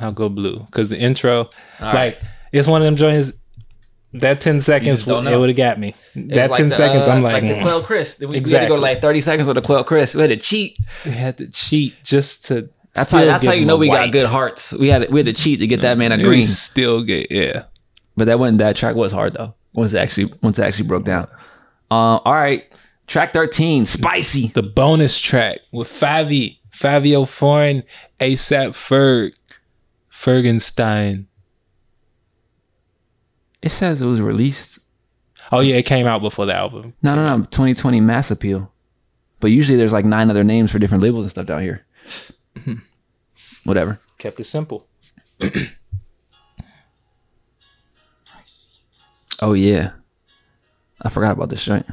I'll 0.00 0.12
go 0.12 0.28
blue 0.28 0.60
because 0.60 0.90
the 0.90 0.98
intro, 0.98 1.48
like, 1.80 2.20
it's 2.52 2.68
one 2.68 2.82
of 2.82 2.86
them 2.86 2.96
joints. 2.96 3.32
That 4.14 4.40
ten 4.40 4.60
seconds, 4.60 5.06
it 5.06 5.12
would 5.12 5.48
have 5.48 5.56
got 5.56 5.78
me. 5.78 5.94
It 6.14 6.34
That 6.34 6.50
was 6.50 6.58
ten 6.58 6.70
the, 6.70 6.74
seconds, 6.74 7.08
uh, 7.08 7.12
I'm 7.12 7.22
like, 7.22 7.42
the 7.42 7.48
mm. 7.54 7.62
Quelle 7.62 7.82
Chris. 7.82 8.20
We, 8.20 8.26
we 8.26 8.34
had 8.36 8.44
to 8.62 8.66
go 8.66 8.76
to 8.76 8.82
like 8.82 9.02
30 9.02 9.20
seconds 9.20 9.46
with 9.46 9.56
the 9.56 9.60
Quelle 9.60 9.84
Chris. 9.84 10.14
We 10.14 10.22
had 10.22 10.30
to 10.30 10.36
cheat. 10.38 10.78
we 11.04 11.10
had 11.10 11.36
to 11.38 11.50
cheat 11.50 11.94
just 12.04 12.46
to. 12.46 12.70
That's 12.94 13.12
how 13.12 13.24
that's 13.24 13.44
how 13.44 13.52
you 13.52 13.66
know 13.66 13.76
we 13.76 13.88
got 13.88 14.10
good 14.10 14.22
hearts. 14.22 14.72
We 14.72 14.88
had 14.88 15.10
we 15.10 15.18
had 15.18 15.26
to 15.26 15.34
cheat 15.34 15.60
to 15.60 15.66
get 15.66 15.82
that 15.82 15.98
man 15.98 16.12
a 16.12 16.14
It 16.14 16.22
green. 16.22 16.42
Still 16.42 17.02
get 17.02 17.30
yeah. 17.30 17.64
But 18.16 18.26
that 18.26 18.38
wasn't 18.38 18.58
that 18.58 18.76
track 18.76 18.96
was 18.96 19.12
hard 19.12 19.34
though. 19.34 19.54
Once 19.74 19.92
it 19.92 19.98
actually 19.98 20.32
once 20.42 20.58
it 20.58 20.62
actually 20.62 20.88
broke 20.88 21.04
down. 21.04 21.28
Uh, 21.90 22.16
all 22.16 22.34
right, 22.34 22.64
track 23.08 23.32
13, 23.32 23.86
spicy. 23.86 24.48
The 24.48 24.62
bonus 24.62 25.20
track 25.20 25.58
with 25.72 25.88
Favi, 25.88 26.58
Fivio 26.70 27.26
Foreign, 27.26 27.82
ASAP 28.20 28.70
Ferg, 28.70 29.32
Fergenstein. 30.10 31.26
It 33.60 33.70
says 33.70 34.00
it 34.00 34.06
was 34.06 34.22
released. 34.22 34.78
Oh 35.50 35.60
yeah, 35.60 35.76
it 35.76 35.86
came 35.86 36.06
out 36.06 36.20
before 36.20 36.46
the 36.46 36.54
album. 36.54 36.94
No, 37.02 37.16
no, 37.16 37.36
no. 37.36 37.44
2020 37.44 38.00
Mass 38.00 38.30
Appeal. 38.30 38.70
But 39.40 39.50
usually 39.50 39.76
there's 39.76 39.92
like 39.92 40.04
nine 40.04 40.30
other 40.30 40.44
names 40.44 40.70
for 40.70 40.78
different 40.78 41.02
labels 41.02 41.24
and 41.24 41.30
stuff 41.30 41.46
down 41.46 41.62
here. 41.62 41.84
Whatever. 43.64 43.98
Kept 44.18 44.38
it 44.38 44.44
simple. 44.44 44.86
Oh 49.40 49.52
yeah, 49.52 49.92
I 51.00 51.10
forgot 51.10 51.32
about 51.32 51.48
this 51.48 51.64
joint. 51.64 51.86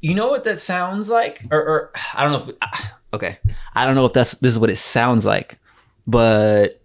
You 0.00 0.14
know 0.14 0.28
what 0.28 0.44
that 0.44 0.58
sounds 0.60 1.08
like, 1.08 1.42
or, 1.50 1.58
or 1.58 1.92
I 2.14 2.24
don't 2.24 2.32
know. 2.32 2.54
If, 2.54 2.92
okay, 3.14 3.38
I 3.74 3.86
don't 3.86 3.94
know 3.94 4.06
if 4.06 4.12
that's 4.12 4.32
this 4.32 4.52
is 4.52 4.58
what 4.58 4.70
it 4.70 4.76
sounds 4.76 5.24
like, 5.24 5.58
but 6.06 6.82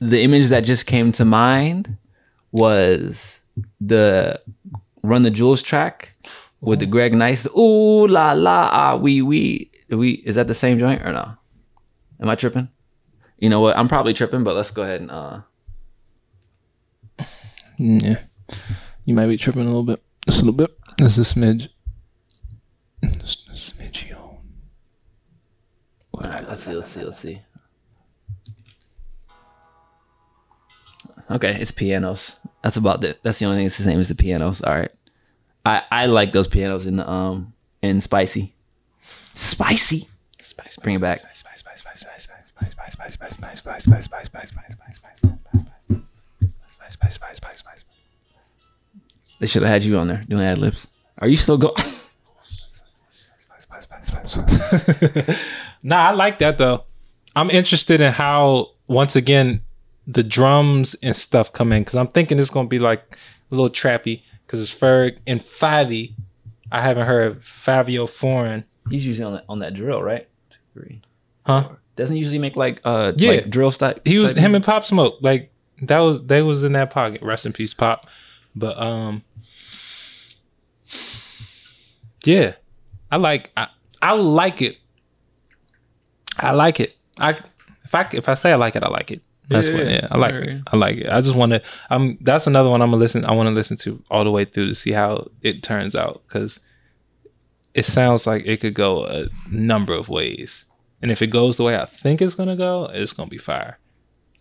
the 0.00 0.22
image 0.22 0.48
that 0.48 0.64
just 0.64 0.86
came 0.86 1.12
to 1.12 1.24
mind 1.24 1.96
was 2.50 3.40
the 3.80 4.40
Run 5.02 5.22
the 5.22 5.30
Jewels 5.30 5.62
track 5.62 6.12
with 6.60 6.80
the 6.80 6.86
Greg 6.86 7.14
Nice. 7.14 7.46
Ooh 7.56 8.06
la 8.06 8.32
la 8.32 8.68
ah 8.72 8.96
wee 8.96 9.22
wee. 9.22 9.70
We 9.88 10.12
is 10.24 10.36
that 10.36 10.46
the 10.46 10.54
same 10.54 10.78
joint 10.78 11.02
or 11.02 11.12
no? 11.12 11.36
Am 12.20 12.28
I 12.28 12.34
tripping? 12.34 12.68
You 13.38 13.48
know 13.48 13.60
what? 13.60 13.76
I'm 13.76 13.88
probably 13.88 14.12
tripping, 14.12 14.44
but 14.44 14.54
let's 14.54 14.70
go 14.70 14.82
ahead 14.82 15.00
and 15.00 15.10
uh 15.10 15.40
Yeah, 17.78 18.18
you 19.04 19.14
might 19.14 19.26
be 19.26 19.36
tripping 19.36 19.62
a 19.62 19.66
little 19.66 19.82
bit. 19.82 20.02
Just 20.24 20.42
a 20.42 20.44
little 20.44 20.56
bit. 20.56 20.78
Just 20.98 21.18
a 21.18 21.22
smidge 21.22 21.68
smidgy 23.02 24.14
on. 24.16 24.38
All 26.14 26.20
right, 26.30 26.48
let's 26.48 26.64
see, 26.64 26.72
let's 26.72 26.90
see, 26.90 27.04
let's 27.04 27.18
see. 27.18 27.40
Okay, 31.30 31.56
it's 31.58 31.70
pianos. 31.70 32.40
That's 32.62 32.76
about 32.76 33.02
it. 33.04 33.22
That's 33.22 33.38
the 33.38 33.46
only 33.46 33.58
thing 33.58 33.64
that's 33.66 33.78
the 33.78 33.84
same 33.84 34.00
as 34.00 34.08
the 34.08 34.14
pianos. 34.14 34.60
All 34.62 34.74
right, 34.74 34.90
I 35.64 35.82
I 35.90 36.06
like 36.06 36.32
those 36.32 36.48
pianos 36.48 36.86
in 36.86 36.96
the 36.96 37.08
um 37.08 37.54
in 37.80 38.00
spicy, 38.00 38.54
spicy. 39.34 40.08
Spice, 40.40 40.76
bring 40.78 40.96
it 40.96 41.00
back. 41.00 41.20
They 49.38 49.46
should 49.46 49.62
have 49.62 49.70
had 49.70 49.84
you 49.84 49.98
on 49.98 50.08
there 50.08 50.24
doing 50.28 50.42
ad 50.42 50.58
libs. 50.58 50.86
Are 51.18 51.28
you 51.28 51.36
still 51.36 51.58
going? 51.58 51.74
nah, 55.82 56.08
I 56.08 56.12
like 56.12 56.38
that 56.38 56.58
though. 56.58 56.84
I'm 57.36 57.50
interested 57.50 58.00
in 58.00 58.12
how 58.12 58.70
once 58.88 59.16
again 59.16 59.62
the 60.06 60.22
drums 60.22 60.94
and 61.02 61.14
stuff 61.16 61.52
come 61.52 61.72
in 61.72 61.82
because 61.82 61.96
I'm 61.96 62.08
thinking 62.08 62.38
it's 62.38 62.50
gonna 62.50 62.68
be 62.68 62.78
like 62.78 63.16
a 63.50 63.54
little 63.54 63.70
trappy 63.70 64.22
because 64.46 64.60
it's 64.60 64.74
Ferg 64.74 65.18
and 65.26 65.40
Favi. 65.40 66.14
I 66.70 66.80
haven't 66.80 67.06
heard 67.06 67.40
Fivio 67.40 68.08
Foreign. 68.08 68.64
He's 68.90 69.06
usually 69.06 69.24
on 69.26 69.32
that 69.34 69.44
on 69.48 69.58
that 69.60 69.74
drill, 69.74 70.02
right? 70.02 70.28
Two, 70.50 70.58
three. 70.74 71.00
Huh? 71.46 71.68
Doesn't 71.96 72.16
he 72.16 72.20
usually 72.20 72.38
make 72.38 72.56
like 72.56 72.80
uh 72.84 73.12
Yeah. 73.16 73.30
like 73.32 73.50
drill 73.50 73.70
style. 73.70 73.94
He 74.04 74.18
was 74.18 74.36
him 74.36 74.54
and 74.54 74.64
Pop 74.64 74.84
Smoke. 74.84 75.18
Like 75.20 75.52
that 75.82 75.98
was 76.00 76.24
they 76.24 76.42
was 76.42 76.64
in 76.64 76.72
that 76.72 76.90
pocket. 76.90 77.22
Rest 77.22 77.46
in 77.46 77.52
peace, 77.52 77.74
Pop. 77.74 78.06
But 78.56 78.78
um 78.80 79.22
Yeah. 82.24 82.52
I 83.10 83.16
like 83.18 83.50
I, 83.56 83.68
I 84.02 84.12
like 84.12 84.60
it. 84.60 84.78
I 86.38 86.52
like 86.52 86.80
it. 86.80 86.94
I 87.18 87.30
if 87.30 87.94
I 87.94 88.08
if 88.12 88.28
I 88.28 88.34
say 88.34 88.52
I 88.52 88.56
like 88.56 88.76
it, 88.76 88.82
I 88.82 88.88
like 88.88 89.10
it. 89.10 89.22
That's 89.48 89.68
Yeah, 89.68 89.74
what 89.76 89.86
yeah. 89.86 89.92
yeah, 89.92 90.08
I 90.10 90.18
like 90.18 90.34
Yeah, 90.34 90.40
yeah. 90.40 90.52
it. 90.54 90.62
I 90.72 90.76
like 90.76 90.96
it. 90.98 91.08
I 91.08 91.20
just 91.20 91.36
want 91.36 91.52
to 91.52 91.62
I'm 91.90 92.18
that's 92.20 92.46
another 92.46 92.68
one 92.70 92.82
I'm 92.82 92.90
going 92.90 92.98
to 92.98 93.02
listen 93.04 93.24
I 93.24 93.32
want 93.32 93.48
to 93.48 93.54
listen 93.54 93.76
to 93.78 94.02
all 94.10 94.24
the 94.24 94.30
way 94.30 94.44
through 94.44 94.68
to 94.68 94.74
see 94.74 94.92
how 94.92 95.28
it 95.42 95.62
turns 95.62 95.94
out 95.94 96.22
cuz 96.28 96.66
it 97.74 97.84
sounds 97.84 98.26
like 98.26 98.44
it 98.46 98.60
could 98.60 98.74
go 98.74 99.04
a 99.06 99.28
number 99.50 99.94
of 99.94 100.08
ways. 100.08 100.66
And 101.00 101.10
if 101.10 101.22
it 101.22 101.28
goes 101.28 101.56
the 101.56 101.64
way 101.64 101.76
I 101.76 101.86
think 101.86 102.20
it's 102.22 102.34
going 102.34 102.48
to 102.48 102.56
go, 102.56 102.84
it's 102.92 103.12
going 103.12 103.28
to 103.28 103.30
be 103.30 103.38
fire. 103.38 103.78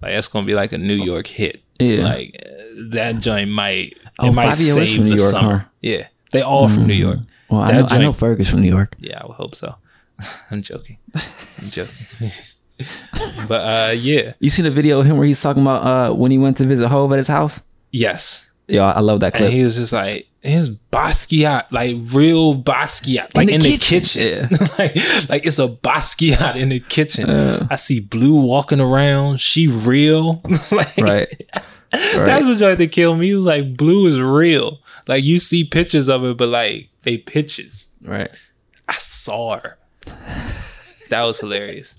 Like 0.01 0.13
it's 0.13 0.27
going 0.27 0.45
to 0.45 0.47
be 0.47 0.55
like 0.55 0.73
a 0.73 0.77
New 0.77 1.01
oh. 1.01 1.05
York 1.05 1.27
hit. 1.27 1.61
Yeah. 1.79 2.03
Like 2.03 2.43
that 2.89 3.19
joint 3.19 3.51
might 3.51 3.97
Oh, 4.19 4.27
it 4.27 4.31
might 4.33 4.49
Fivio 4.49 4.73
save 4.73 4.95
from 4.95 5.03
New 5.05 5.09
the 5.11 5.15
York, 5.17 5.31
summer. 5.31 5.57
huh? 5.57 5.65
Yeah. 5.81 6.07
They 6.31 6.41
all 6.41 6.69
from 6.69 6.85
New 6.85 6.93
mm. 6.93 6.99
York. 6.99 7.19
Well, 7.51 7.61
I 7.61 7.71
That 7.73 7.81
know, 7.81 7.87
I 7.89 7.97
know 7.99 8.13
joint- 8.13 8.17
Ferg 8.17 8.39
is 8.39 8.49
from 8.49 8.61
New 8.61 8.69
York. 8.69 8.95
Yeah, 8.99 9.19
I 9.21 9.27
would 9.27 9.35
hope 9.35 9.55
so. 9.55 9.75
I'm 10.51 10.61
joking. 10.61 10.97
I'm 11.15 11.69
joking. 11.69 12.29
but 13.47 13.61
uh 13.61 13.91
yeah. 13.91 14.33
You 14.39 14.49
seen 14.49 14.65
a 14.65 14.69
video 14.71 14.99
of 14.99 15.05
him 15.05 15.17
where 15.17 15.27
he's 15.27 15.41
talking 15.41 15.61
about 15.61 15.83
uh 15.85 16.13
when 16.15 16.31
he 16.31 16.37
went 16.37 16.57
to 16.57 16.63
visit 16.63 16.87
Hove 16.87 17.11
at 17.11 17.17
his 17.17 17.27
house? 17.27 17.61
Yes. 17.91 18.49
Yeah, 18.67 18.85
I 18.91 19.01
love 19.01 19.19
that 19.19 19.33
And 19.35 19.41
clip. 19.43 19.51
he 19.51 19.63
was 19.63 19.75
just 19.75 19.91
like 19.93 20.27
his 20.41 20.75
Basquiat, 20.91 21.65
like 21.71 21.95
real 22.13 22.55
Basquiat, 22.55 23.35
like 23.35 23.47
the 23.47 23.53
in 23.53 23.61
the 23.61 23.77
kitchen. 23.77 24.47
kitchen. 24.47 24.67
like, 24.79 24.95
like 25.29 25.45
it's 25.45 25.59
a 25.59 25.67
Basquiat 25.67 26.55
in 26.55 26.69
the 26.69 26.79
kitchen. 26.79 27.29
Uh. 27.29 27.67
I 27.69 27.75
see 27.75 27.99
Blue 27.99 28.41
walking 28.41 28.79
around. 28.79 29.41
She 29.41 29.67
real. 29.67 30.41
like, 30.71 30.97
right. 30.97 31.49
That 31.91 32.15
Right. 32.25 32.39
was 32.41 32.47
the 32.47 32.55
joint 32.65 32.77
that 32.79 32.91
killed 32.93 33.19
me. 33.19 33.35
Was 33.35 33.45
like 33.45 33.75
Blue 33.75 34.07
is 34.07 34.19
real. 34.21 34.79
Like 35.07 35.23
you 35.25 35.37
see 35.39 35.65
pictures 35.65 36.07
of 36.07 36.23
it, 36.23 36.37
but 36.37 36.47
like 36.49 36.87
they 37.03 37.17
pitches. 37.17 37.93
Right. 38.01 38.29
I 38.87 38.93
saw 38.93 39.59
her. 39.59 39.77
That 41.09 41.23
was 41.23 41.39
hilarious. 41.39 41.95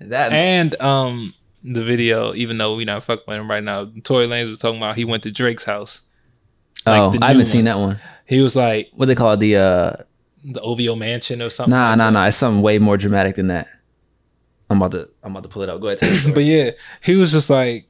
That 0.00 0.32
And 0.32 0.80
um 0.80 1.32
the 1.64 1.82
video, 1.82 2.34
even 2.34 2.58
though 2.58 2.74
we 2.74 2.84
not 2.84 3.04
fucking 3.04 3.24
with 3.28 3.36
him 3.38 3.48
right 3.48 3.62
now, 3.62 3.90
Tory 4.02 4.26
Lanez 4.26 4.48
was 4.48 4.58
talking 4.58 4.78
about 4.78 4.96
he 4.96 5.04
went 5.04 5.22
to 5.22 5.30
Drake's 5.30 5.64
house. 5.64 6.08
oh, 6.86 7.16
I 7.22 7.28
haven't 7.28 7.46
seen 7.46 7.66
that 7.66 7.78
one. 7.78 8.00
He 8.26 8.40
was 8.40 8.56
like 8.56 8.90
What 8.94 9.06
they 9.06 9.14
call 9.14 9.32
it? 9.32 9.40
The 9.40 9.56
uh 9.56 9.92
the 10.44 10.60
OVO 10.60 10.96
mansion 10.96 11.40
or 11.40 11.50
something. 11.50 11.70
nah 11.70 11.94
nah 11.94 12.10
nah. 12.10 12.26
It's 12.26 12.36
something 12.36 12.62
way 12.62 12.78
more 12.78 12.96
dramatic 12.96 13.36
than 13.36 13.46
that. 13.48 13.68
I'm 14.68 14.78
about 14.78 14.92
to 14.92 15.08
I'm 15.22 15.32
about 15.32 15.44
to 15.44 15.48
pull 15.48 15.62
it 15.62 15.68
up. 15.68 15.80
Go 15.80 15.88
ahead. 15.88 16.00
But 16.34 16.44
yeah, 16.44 16.70
he 17.04 17.16
was 17.16 17.30
just 17.30 17.48
like 17.50 17.86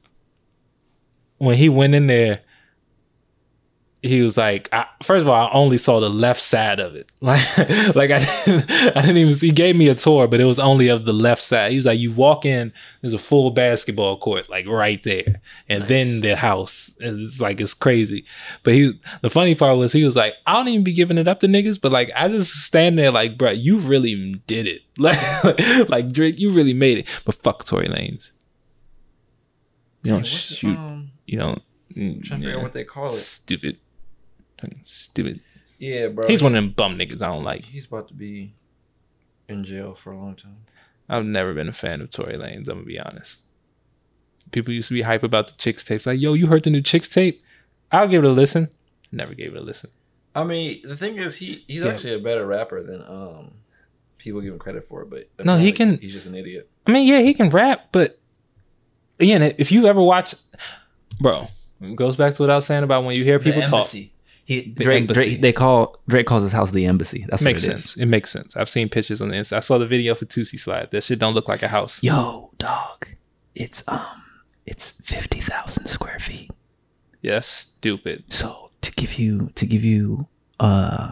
when 1.37 1.57
he 1.57 1.67
went 1.69 1.95
in 1.95 2.07
there, 2.07 2.41
he 4.03 4.21
was 4.21 4.37
like, 4.37 4.67
I, 4.73 4.85
first 5.01 5.21
of 5.21 5.29
all, 5.29 5.47
I 5.47 5.49
only 5.53 5.77
saw 5.77 6.01
the 6.01 6.09
left 6.09 6.41
side 6.41 6.79
of 6.79 6.95
it. 6.95 7.09
Like, 7.23 7.95
like 7.95 8.11
I 8.11 8.19
didn't, 8.19 8.71
I 8.97 9.01
didn't 9.01 9.17
even. 9.17 9.31
see 9.31 9.47
He 9.47 9.53
gave 9.53 9.77
me 9.77 9.87
a 9.87 9.95
tour, 9.95 10.27
but 10.27 10.41
it 10.41 10.43
was 10.43 10.59
only 10.59 10.89
of 10.89 11.05
the 11.05 11.13
left 11.13 11.41
side. 11.41 11.71
He 11.71 11.77
was 11.77 11.85
like, 11.85 11.97
you 11.97 12.11
walk 12.11 12.43
in, 12.43 12.73
there's 12.99 13.13
a 13.13 13.17
full 13.17 13.49
basketball 13.51 14.17
court, 14.17 14.49
like 14.49 14.67
right 14.67 15.01
there, 15.03 15.39
and 15.69 15.85
then 15.85 16.19
the 16.19 16.35
house. 16.35 16.91
And 16.99 17.21
It's 17.21 17.39
like 17.39 17.61
it's 17.61 17.73
crazy. 17.73 18.25
But 18.63 18.73
he, 18.73 18.99
the 19.21 19.29
funny 19.29 19.55
part 19.55 19.77
was 19.77 19.93
he 19.93 20.03
was 20.03 20.17
like, 20.17 20.33
I 20.45 20.53
don't 20.53 20.67
even 20.67 20.83
be 20.83 20.91
giving 20.91 21.17
it 21.17 21.29
up 21.29 21.39
to 21.39 21.47
niggas, 21.47 21.79
but 21.79 21.93
like 21.93 22.11
I 22.13 22.27
just 22.27 22.65
stand 22.65 22.99
there 22.99 23.09
like, 23.09 23.37
bro, 23.37 23.51
you 23.51 23.77
really 23.77 24.35
did 24.45 24.67
it. 24.67 24.81
Like, 24.99 25.89
like 25.89 26.11
Drake, 26.11 26.37
you 26.37 26.51
really 26.51 26.73
made 26.73 26.99
it. 26.99 27.21
But 27.25 27.35
fuck 27.35 27.63
Tory 27.63 27.87
Lanez. 27.87 28.31
You 30.03 30.11
don't 30.11 30.27
shoot. 30.27 30.77
Um, 30.77 31.11
you 31.25 31.39
don't. 31.39 31.63
Trying 31.93 32.21
to 32.21 32.29
figure 32.35 32.59
yeah. 32.59 32.67
they 32.67 32.83
call 32.83 33.07
it. 33.07 33.11
Stupid. 33.11 33.77
Fucking 34.63 34.79
Stupid. 34.83 35.39
Yeah, 35.79 36.07
bro. 36.07 36.27
He's 36.27 36.41
one 36.41 36.55
of 36.55 36.63
them 36.63 36.71
bum 36.71 36.97
niggas 36.97 37.21
I 37.21 37.27
don't 37.27 37.43
like. 37.43 37.63
he's 37.65 37.85
about 37.85 38.07
to 38.07 38.13
be 38.13 38.53
in 39.49 39.63
jail 39.63 39.95
for 39.95 40.11
a 40.13 40.17
long 40.17 40.35
time. 40.35 40.55
I've 41.09 41.25
never 41.25 41.53
been 41.53 41.67
a 41.67 41.73
fan 41.73 41.99
of 42.01 42.09
Tory 42.09 42.35
Lanez. 42.35 42.69
I'm 42.69 42.75
gonna 42.75 42.83
be 42.83 42.99
honest. 42.99 43.41
People 44.51 44.73
used 44.73 44.87
to 44.87 44.93
be 44.93 45.01
hype 45.01 45.23
about 45.23 45.47
the 45.47 45.53
Chixtapes. 45.53 46.05
Like, 46.07 46.19
yo, 46.21 46.33
you 46.33 46.47
heard 46.47 46.63
the 46.63 46.69
new 46.69 46.81
Chixtape? 46.81 47.39
I'll 47.91 48.07
give 48.07 48.23
it 48.23 48.27
a 48.27 48.31
listen. 48.31 48.69
Never 49.11 49.33
gave 49.33 49.53
it 49.53 49.57
a 49.57 49.61
listen. 49.61 49.89
I 50.35 50.43
mean, 50.43 50.81
the 50.87 50.95
thing 50.95 51.17
is, 51.17 51.37
he 51.37 51.63
he's 51.67 51.83
Yeah. 51.83 51.89
actually 51.91 52.13
a 52.15 52.19
better 52.19 52.45
rapper 52.47 52.81
than 52.81 53.01
um 53.01 53.55
people 54.17 54.39
give 54.41 54.53
him 54.53 54.59
credit 54.59 54.87
for. 54.87 55.03
But 55.05 55.29
No, 55.43 55.57
he 55.57 55.71
can- 55.73 55.97
He's 55.97 56.13
just 56.13 56.27
an 56.27 56.35
idiot. 56.35 56.69
I 56.87 56.91
mean, 56.91 57.07
yeah, 57.07 57.19
he 57.21 57.33
can 57.33 57.49
rap, 57.49 57.89
but 57.91 58.17
again, 59.19 59.41
if 59.57 59.71
you 59.71 59.85
ever 59.87 60.01
watch, 60.01 60.35
bro, 61.19 61.47
it 61.81 61.95
goes 61.95 62.15
back 62.15 62.33
to 62.35 62.43
what 62.43 62.49
I 62.49 62.55
was 62.55 62.65
saying 62.65 62.83
about 62.83 63.03
when 63.03 63.15
you 63.17 63.23
hear 63.25 63.39
people 63.39 63.61
talk. 63.63 63.85
He 64.45 64.61
Drake, 64.63 65.01
embassy. 65.03 65.25
Drake. 65.29 65.41
They 65.41 65.53
call 65.53 65.97
Drake 66.07 66.27
calls 66.27 66.43
his 66.43 66.51
house 66.51 66.71
the 66.71 66.85
embassy. 66.85 67.25
That's 67.29 67.41
Makes 67.41 67.63
what 67.67 67.71
it 67.71 67.75
is. 67.75 67.83
sense. 67.91 68.01
It 68.01 68.07
makes 68.07 68.29
sense. 68.29 68.57
I've 68.57 68.67
seen 68.69 68.89
pictures 68.89 69.21
on 69.21 69.29
the 69.29 69.35
inside. 69.35 69.57
I 69.57 69.59
saw 69.61 69.77
the 69.77 69.85
video 69.85 70.15
for 70.15 70.25
Toosie 70.25 70.59
Slide. 70.59 70.91
That 70.91 71.03
shit 71.03 71.19
don't 71.19 71.33
look 71.33 71.47
like 71.47 71.63
a 71.63 71.69
house. 71.69 72.03
Yo, 72.03 72.49
dog. 72.57 73.07
It's 73.55 73.87
um, 73.87 74.01
it's 74.65 74.91
fifty 75.01 75.39
thousand 75.39 75.87
square 75.87 76.19
feet. 76.19 76.51
Yeah, 77.21 77.39
stupid. 77.39 78.25
So 78.33 78.71
to 78.81 78.91
give 78.93 79.13
you 79.17 79.49
to 79.55 79.65
give 79.65 79.83
you 79.85 80.27
uh, 80.59 81.11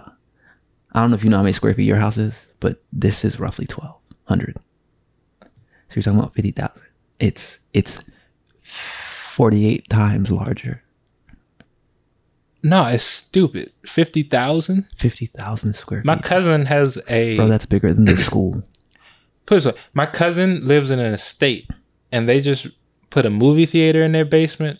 I 0.92 1.00
don't 1.00 1.10
know 1.12 1.16
if 1.16 1.24
you 1.24 1.30
know 1.30 1.38
how 1.38 1.44
many 1.44 1.54
square 1.54 1.74
feet 1.74 1.86
your 1.86 1.98
house 1.98 2.18
is, 2.18 2.46
but 2.60 2.82
this 2.92 3.24
is 3.24 3.40
roughly 3.40 3.66
twelve 3.66 3.96
hundred. 4.26 4.58
So 5.42 5.48
you're 5.96 6.04
talking 6.04 6.20
about 6.20 6.34
fifty 6.36 6.52
thousand. 6.52 6.84
It's 7.20 7.60
it's 7.74 8.04
forty 8.62 9.68
eight 9.68 9.88
times 9.90 10.32
larger. 10.32 10.84
No, 12.64 12.86
it's 12.86 13.04
stupid. 13.04 13.72
Fifty 13.84 14.24
thousand. 14.24 14.86
Fifty 14.98 15.26
thousand 15.28 15.74
square 15.76 16.02
My 16.06 16.16
feet. 16.16 16.24
cousin 16.24 16.66
has 16.68 17.02
a. 17.10 17.36
Bro, 17.36 17.48
that's 17.48 17.66
bigger 17.66 17.94
than 17.94 18.06
the 18.06 18.18
school. 18.18 18.64
put 19.46 19.56
it 19.56 19.64
this 19.64 19.74
way, 19.74 19.80
my 19.96 20.06
cousin 20.06 20.66
lives 20.66 20.92
in 20.92 21.00
an 21.00 21.14
estate, 21.14 21.68
and 22.12 22.30
they 22.30 22.40
just 22.42 22.68
put 23.10 23.26
a 23.26 23.30
movie 23.30 23.66
theater 23.66 24.04
in 24.04 24.12
their 24.12 24.26
basement, 24.26 24.80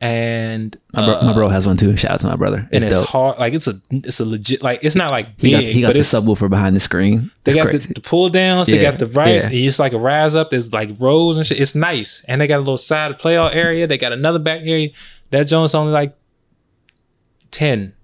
and 0.00 0.76
My, 0.92 1.04
bro, 1.06 1.22
my 1.22 1.32
bro 1.32 1.46
uh, 1.46 1.50
has 1.50 1.66
one 1.66 1.76
too. 1.76 1.96
Shout 1.96 2.10
out 2.12 2.20
to 2.20 2.26
my 2.26 2.36
brother. 2.36 2.68
It's 2.70 2.84
and 2.84 2.92
it's 2.92 3.00
dope. 3.00 3.08
hard. 3.08 3.38
Like 3.38 3.54
it's 3.54 3.66
a 3.68 3.72
it's 3.90 4.20
a 4.20 4.24
legit. 4.24 4.62
Like 4.62 4.80
it's 4.82 4.94
not 4.96 5.10
like 5.10 5.40
He 5.40 5.52
got, 5.52 5.60
big, 5.60 5.74
he 5.74 5.80
got 5.80 5.86
but 5.88 5.92
the 5.94 5.98
it's 6.00 6.12
subwoofer 6.12 6.50
behind 6.50 6.76
the 6.76 6.80
screen. 6.80 7.30
They 7.44 7.54
got 7.54 7.70
the, 7.70 7.78
the 7.78 8.00
pull 8.00 8.28
downs. 8.28 8.66
They 8.66 8.76
Yeah, 8.76 8.90
got 8.90 8.98
the 8.98 9.06
right. 9.06 9.34
yeah. 9.34 9.48
It's 9.50 9.78
like 9.78 9.92
a 9.92 9.98
rise 9.98 10.34
up. 10.34 10.50
There's 10.50 10.72
like 10.72 10.90
rows 11.00 11.38
and 11.38 11.46
shit. 11.46 11.60
It's 11.60 11.74
nice, 11.74 12.24
and 12.28 12.40
they 12.40 12.46
got 12.46 12.56
a 12.58 12.60
little 12.66 12.76
side 12.78 13.18
playout 13.18 13.54
area. 13.54 13.86
They 13.86 13.96
got 13.96 14.12
another 14.12 14.38
back 14.40 14.60
area. 14.64 14.90
That 15.30 15.44
joint's 15.46 15.74
only 15.74 15.92
like 15.92 16.14
ten. 17.62 17.94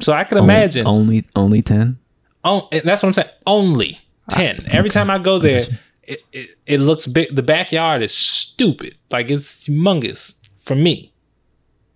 So 0.00 0.12
I 0.12 0.24
could 0.24 0.38
Only- 0.38 0.54
imagine. 0.54 0.86
only 0.86 1.24
only 1.36 1.62
ten. 1.62 1.98
Oh, 2.42 2.68
that's 2.70 3.02
what 3.02 3.08
I'm 3.08 3.12
saying. 3.14 3.28
Only 3.46 3.98
ah, 4.30 4.34
ten. 4.36 4.64
Every 4.68 4.90
time 4.90 5.10
I 5.10 5.18
go 5.18 5.38
there, 5.38 5.62
it, 6.02 6.20
it, 6.32 6.50
it 6.66 6.80
looks 6.80 7.06
big. 7.06 7.34
The 7.34 7.42
backyard 7.42 8.02
is 8.02 8.14
stupid. 8.14 8.96
Like 9.10 9.30
it's 9.30 9.66
humongous 9.68 10.40
for 10.58 10.74
me, 10.74 11.12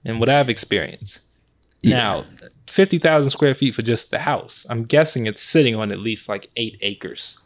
and 0.05 0.20
what 0.20 0.28
I've 0.28 0.51
experienced. 0.51 1.26
Now, 1.84 2.24
fifty 2.66 2.99
thousand 2.99 3.30
square 3.30 3.55
feet 3.55 3.74
for 3.74 3.82
just 3.82 4.11
the 4.11 4.18
house. 4.18 4.66
I'm 4.70 4.84
guessing 4.84 5.26
it's 5.26 5.42
sitting 5.42 5.74
on 5.74 5.92
at 5.92 6.01
least 6.01 6.28
like 6.28 6.51
eight 6.57 6.76
acres. 6.80 7.38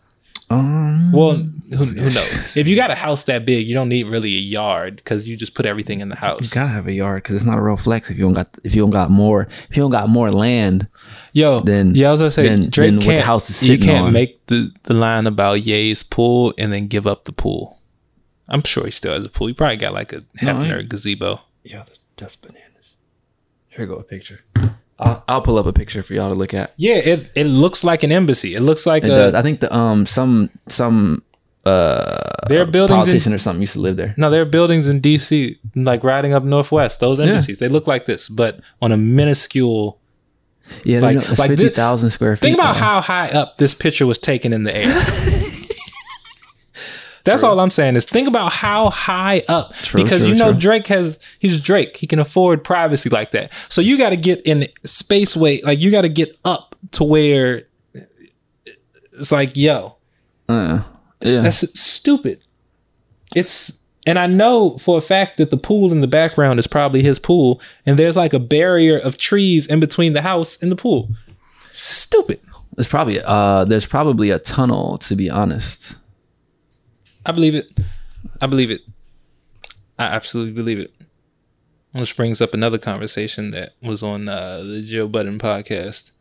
Um, 0.53 1.12
Well, 1.12 1.34
who, 1.70 1.84
who 1.84 2.11
knows? 2.11 2.57
If 2.57 2.68
you 2.68 2.76
got 2.76 2.90
a 2.90 2.94
house 2.94 3.24
that 3.24 3.44
big, 3.44 3.66
you 3.66 3.74
don't 3.74 3.88
need 3.88 4.05
really 4.07 4.34
a 4.36 4.40
yard 4.40 4.96
because 4.96 5.28
you 5.28 5.36
just 5.36 5.55
put 5.55 5.66
everything 5.66 6.00
in 6.00 6.09
the 6.09 6.16
house. 6.16 6.38
you 6.42 6.48
gotta 6.50 6.72
have 6.72 6.86
a 6.86 6.92
yard 6.92 7.22
because 7.22 7.34
it's 7.36 7.44
not 7.44 7.59
a 7.59 7.62
real 7.62 7.76
flex 7.76 8.11
if 8.11 8.16
you 8.18 8.24
don't 8.24 8.34
got 8.34 8.48
if 8.64 8.74
you 8.74 8.82
don't 8.82 8.90
got 8.90 9.11
more 9.11 9.48
if 9.70 9.76
you 9.76 9.82
don't 9.82 9.90
got 9.90 10.09
more 10.09 10.30
land. 10.30 10.86
Yo, 11.32 11.61
Then- 11.61 11.94
yeah, 11.94 12.09
I 12.09 12.11
was 12.12 12.20
gonna 12.20 12.30
say 12.30 12.42
then- 12.48 12.68
Drake 12.70 12.88
then 12.90 12.98
the 12.98 13.05
can't. 13.07 13.24
house 13.24 13.48
is 13.50 13.68
you 13.68 13.78
can't 13.78 14.07
on. 14.09 14.12
make 14.12 14.44
the 14.46 14.70
the 14.82 14.94
line 14.94 15.26
about 15.26 15.62
Ye's 15.62 16.03
pool 16.03 16.53
and 16.59 16.72
then 16.72 16.86
give 16.88 17.07
up 17.07 17.24
the 17.24 17.32
pool. 17.32 17.78
I'm 18.48 18.62
sure 18.64 18.84
he 18.84 18.90
still 18.90 19.14
has 19.14 19.24
a 19.26 19.30
pool. 19.30 19.46
He 19.46 19.55
probably 19.55 19.76
got 19.78 19.94
like 19.94 20.12
a 20.12 20.22
half 20.38 20.59
Hefner 20.59 20.80
I- 20.80 20.82
gazebo. 20.82 21.40
Yeah, 21.64 21.84
that's, 21.86 22.05
that's 22.16 22.36
bananas. 22.36 22.96
Here 23.68 23.86
go 23.86 23.94
a 23.94 24.03
picture. 24.03 24.40
I'll, 25.03 25.24
I'll 25.28 25.42
pull 25.42 25.59
up 25.59 25.66
a 25.66 25.72
picture 25.72 26.03
for 26.03 26.14
y'all 26.14 26.28
to 26.30 26.34
look 26.34 26.55
at. 26.55 26.72
Yeah, 26.76 26.94
it 26.94 27.30
it 27.34 27.44
looks 27.44 27.84
like 27.84 28.03
an 28.03 28.12
embassy. 28.12 28.55
It 28.55 28.61
looks 28.62 28.86
like 28.86 29.05
It 29.05 29.11
a 29.11 29.14
does. 29.14 29.34
I 29.34 29.42
think 29.42 29.61
the 29.61 29.74
um 29.74 30.07
some 30.07 30.50
some 30.68 31.22
uh 31.64 32.30
there 32.48 32.61
are 32.62 32.66
buildings 32.66 32.98
in 32.98 33.05
politician 33.05 33.32
or 33.34 33.38
something 33.38 33.61
used 33.61 33.74
to 33.74 33.80
live 33.80 33.96
there. 33.96 34.14
no, 34.16 34.30
there 34.30 34.42
are 34.42 34.46
buildings 34.46 34.88
in 34.88 35.00
DC 35.00 35.59
like 35.76 36.03
riding 36.05 36.32
up 36.34 36.42
northwest. 36.44 37.00
Those 37.00 37.20
embassies 37.20 37.59
they 37.59 37.68
look 37.68 37.86
like 37.86 38.05
this, 38.07 38.28
but 38.28 38.61
on 38.80 38.90
a 38.92 38.96
minuscule. 38.96 39.98
Yeah, 40.84 41.00
Like- 41.00 41.16
like, 41.16 41.28
it's 41.30 41.38
like 41.38 41.50
fifty 41.50 41.68
thousand 41.68 42.11
square 42.11 42.36
feet. 42.36 42.42
Think 42.42 42.59
about 42.59 42.74
now. 42.76 42.80
how 42.80 43.00
high 43.00 43.28
up 43.30 43.59
this 43.59 43.74
picture 43.74 44.07
was 44.07 44.18
taken 44.18 44.53
in 44.53 44.62
the 44.64 44.74
air. 44.74 44.86
That's 47.25 47.43
all 47.43 47.61
I'm 47.61 47.70
saying 47.70 47.97
is 47.97 48.05
think 48.05 48.29
about 48.29 48.53
how 48.53 48.91
high 48.91 49.43
up 49.49 49.75
True, 49.75 50.03
because 50.03 50.23
true, 50.23 50.31
you 50.31 50.35
know 50.35 50.51
true. 50.53 50.61
Drake 50.61 50.87
has 50.89 51.25
he's 51.39 51.61
Drake. 51.61 51.97
He 51.97 52.07
can 52.07 52.18
afford 52.18 52.64
privacy 52.64 53.11
like 53.11 53.31
that. 53.33 53.53
So 53.68 53.81
you 53.81 53.97
got 53.97 54.11
to 54.11 54.16
get 54.16 54.41
in 54.47 54.66
space 54.85 55.37
way 55.37 55.61
like 55.62 55.79
you 55.79 55.91
got 55.91 56.03
to 56.03 56.09
get 56.09 56.37
up 56.45 56.75
to 56.93 57.05
where 57.05 57.62
it's 59.12 59.31
like 59.31 59.57
yo, 59.57 59.97
Uh, 60.49 60.83
yeah, 61.20 61.43
that's 61.43 61.79
stupid. 61.81 62.47
It's 63.37 63.85
and 64.07 64.18
I 64.18 64.27
know 64.27 64.79
for 64.79 64.99
a 64.99 65.01
fact 65.01 65.37
that 65.39 65.51
the 65.51 65.57
pool 65.57 65.93
in 65.93 66.01
the 66.01 66.09
background 66.09 66.59
is 66.59 66.66
probably 66.66 67.03
his 67.03 67.18
pool 67.18 67.61
and 67.87 67.99
there's 67.99 68.16
like 68.16 68.33
a 68.33 68.41
barrier 68.41 68.99
of 68.99 69.16
trees 69.16 69.68
in 69.68 69.79
between 69.81 70.12
the 70.12 70.23
house 70.23 70.61
and 70.61 70.73
the 70.73 70.77
pool. 70.77 71.09
Stupid. 71.70 72.41
there's 72.77 72.89
probably 72.89 73.20
uh 73.25 73.64
there's 73.64 73.87
probably 73.87 74.31
a 74.31 74.39
tunnel 74.39 74.99
to 74.99 75.14
be 75.14 75.31
honest. 75.31 75.95
I 77.25 77.33
believe 77.33 77.55
it. 77.55 77.70
I 78.41 78.47
believe 78.47 78.70
it. 78.70 78.83
I 79.99 80.05
absolutely 80.05 80.53
believe 80.53 80.79
it. 80.79 80.93
Which 81.93 82.16
brings 82.16 82.41
up 82.41 82.55
another 82.55 82.79
conversation 82.79 83.51
that 83.51 83.75
was 83.83 84.03
on 84.03 84.29
uh, 84.29 84.62
the 84.62 84.81
Joe 84.81 85.07
Budden 85.09 85.39
podcast. 85.39 86.12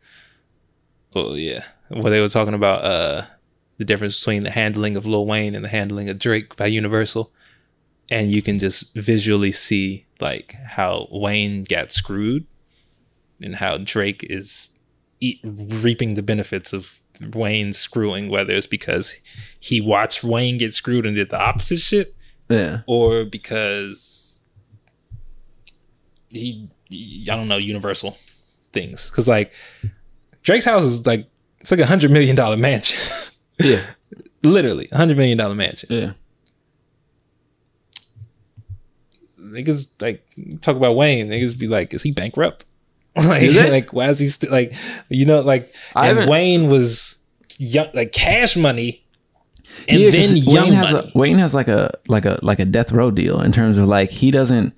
Well, 1.14 1.36
yeah, 1.36 1.64
where 1.88 2.10
they 2.10 2.20
were 2.20 2.28
talking 2.28 2.54
about 2.54 2.84
uh, 2.84 3.26
the 3.78 3.84
difference 3.84 4.18
between 4.18 4.44
the 4.44 4.50
handling 4.50 4.96
of 4.96 5.06
Lil 5.06 5.26
Wayne 5.26 5.54
and 5.54 5.64
the 5.64 5.70
handling 5.70 6.08
of 6.08 6.18
Drake 6.18 6.56
by 6.56 6.66
Universal, 6.66 7.32
and 8.10 8.30
you 8.30 8.42
can 8.42 8.58
just 8.58 8.94
visually 8.94 9.52
see 9.52 10.06
like 10.20 10.52
how 10.52 11.08
Wayne 11.10 11.64
got 11.64 11.90
screwed, 11.90 12.46
and 13.40 13.56
how 13.56 13.78
Drake 13.78 14.24
is 14.28 14.78
reaping 15.42 16.14
the 16.14 16.22
benefits 16.22 16.72
of 16.72 17.00
Wayne 17.34 17.72
screwing, 17.72 18.28
whether 18.28 18.52
it's 18.52 18.66
because 18.66 19.20
he 19.62 19.80
watched 19.80 20.24
Wayne 20.24 20.58
get 20.58 20.74
screwed 20.74 21.06
and 21.06 21.14
did 21.14 21.30
the 21.30 21.40
opposite 21.40 21.78
shit, 21.78 22.16
Yeah, 22.48 22.80
or 22.86 23.24
because 23.24 24.42
he, 26.30 26.68
I 26.90 27.36
don't 27.36 27.46
know, 27.46 27.58
Universal 27.58 28.18
things. 28.72 29.08
Because 29.08 29.28
like 29.28 29.52
Drake's 30.42 30.64
house 30.64 30.84
is 30.84 31.06
like 31.06 31.28
it's 31.60 31.70
like 31.70 31.78
a 31.78 31.86
hundred 31.86 32.10
million 32.10 32.34
dollar 32.34 32.56
mansion, 32.56 32.98
yeah, 33.60 33.80
literally 34.42 34.88
a 34.90 34.96
hundred 34.96 35.16
million 35.16 35.38
dollar 35.38 35.54
mansion. 35.54 35.88
yeah. 35.92 36.12
Niggas 39.40 40.00
like 40.02 40.26
talk 40.60 40.76
about 40.76 40.96
Wayne. 40.96 41.28
Niggas 41.28 41.56
be 41.58 41.68
like, 41.68 41.94
is 41.94 42.02
he 42.02 42.10
bankrupt? 42.10 42.64
like, 43.16 43.42
like 43.54 43.92
why 43.92 44.08
is 44.08 44.18
he 44.18 44.26
still 44.26 44.50
like 44.50 44.74
you 45.10 45.26
know 45.26 45.40
like 45.42 45.70
and 45.94 46.28
Wayne 46.28 46.68
was 46.68 47.26
young, 47.58 47.86
like 47.92 48.10
cash 48.12 48.56
money 48.56 49.01
and 49.88 50.00
Yeah, 50.00 50.10
then 50.10 50.36
young 50.36 50.64
Wayne 50.64 50.72
has 50.74 50.92
a 50.92 51.10
Wayne 51.14 51.38
has 51.38 51.54
like 51.54 51.68
a 51.68 51.92
like 52.08 52.24
a 52.24 52.38
like 52.42 52.58
a 52.58 52.64
death 52.64 52.92
row 52.92 53.10
deal 53.10 53.40
in 53.40 53.52
terms 53.52 53.78
of 53.78 53.88
like 53.88 54.10
he 54.10 54.30
doesn't 54.30 54.74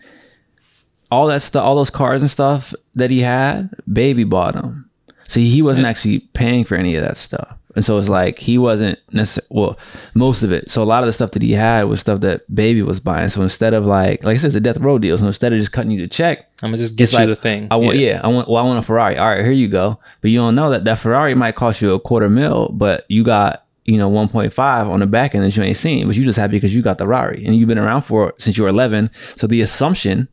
all 1.11 1.27
that 1.29 1.43
stuff 1.43 1.65
all 1.65 1.77
those 1.77 1.91
cars 1.91 2.21
and 2.21 2.31
stuff 2.31 2.75
that 2.95 3.11
he 3.11 3.21
had 3.21 3.71
baby 3.93 4.25
bought 4.25 4.55
them. 4.55 4.91
See, 5.29 5.49
he 5.49 5.63
wasn't 5.63 5.87
actually 5.87 6.21
paying 6.21 6.65
for 6.65 6.75
any 6.75 6.97
of 6.97 7.03
that 7.03 7.17
stuff. 7.17 7.57
And 7.77 7.85
so 7.85 7.99
it's 7.99 8.09
like 8.09 8.39
he 8.39 8.57
wasn't 8.57 8.99
necessarily 9.11 9.67
well, 9.67 9.79
most 10.15 10.43
of 10.43 10.53
it. 10.53 10.71
So 10.71 10.83
a 10.83 10.85
lot 10.85 11.03
of 11.03 11.07
the 11.07 11.13
stuff 11.13 11.33
that 11.33 11.43
he 11.43 11.53
had 11.53 11.85
was 11.85 12.01
stuff 12.01 12.21
that 12.21 12.53
baby 12.55 12.83
was 12.83 13.01
buying. 13.01 13.29
So 13.29 13.43
instead 13.43 13.75
of 13.75 13.85
like 13.85 14.23
like 14.23 14.35
I 14.35 14.39
said, 14.39 14.49
it's 14.49 14.57
a 14.57 14.61
death 14.61 14.79
row 14.79 14.99
deal. 14.99 15.19
So 15.19 15.27
instead 15.27 15.53
of 15.53 15.59
just 15.59 15.73
cutting 15.73 15.91
you 15.91 16.01
the 16.01 16.09
check, 16.09 16.51
I'm 16.63 16.71
gonna 16.71 16.79
just 16.79 16.97
get 16.97 17.11
you 17.13 17.19
like 17.19 17.29
the 17.29 17.37
thing. 17.37 17.69
I 17.71 17.77
want, 17.77 17.97
yeah. 17.97 18.21
I 18.23 18.29
want. 18.29 18.49
Well, 18.49 18.63
I 18.63 18.67
want 18.67 18.79
a 18.79 18.83
Ferrari. 18.83 19.19
All 19.19 19.29
right, 19.29 19.43
here 19.43 19.53
you 19.53 19.69
go. 19.69 19.99
But 20.21 20.31
you 20.31 20.39
don't 20.39 20.55
know 20.55 20.71
that 20.71 20.85
that 20.85 20.99
Ferrari 20.99 21.35
might 21.35 21.57
cost 21.57 21.83
you 21.83 21.93
a 21.95 22.01
quarter 22.01 22.31
mil, 22.31 22.69
but 22.69 23.07
you 23.09 23.25
got 23.25 23.64
you 23.85 23.99
know 23.99 24.11
1.5 24.11 24.89
on 24.89 25.01
the 25.01 25.07
back 25.07 25.35
end 25.35 25.45
that 25.45 25.57
you 25.57 25.63
ain't 25.63 25.77
seen. 25.77 26.07
But 26.07 26.17
you 26.17 26.25
just 26.25 26.39
happy 26.39 26.53
because 26.53 26.75
you 26.75 26.83
got 26.83 26.99
the 26.99 27.05
Ferrari 27.05 27.45
and 27.45 27.55
you've 27.55 27.69
been 27.69 27.79
around 27.79 28.03
for 28.03 28.35
since 28.39 28.57
you 28.57 28.65
were 28.65 28.71
11. 28.71 29.11
So 29.37 29.47
the 29.47 29.61
assumption 29.61 30.29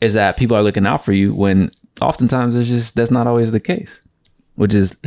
is 0.00 0.14
that 0.14 0.36
people 0.36 0.56
are 0.56 0.62
looking 0.62 0.86
out 0.86 1.04
for 1.04 1.12
you 1.12 1.34
when 1.34 1.70
oftentimes 2.00 2.56
it's 2.56 2.68
just 2.68 2.94
that's 2.94 3.10
not 3.10 3.26
always 3.26 3.52
the 3.52 3.60
case, 3.60 4.00
which 4.56 4.74
is 4.74 4.98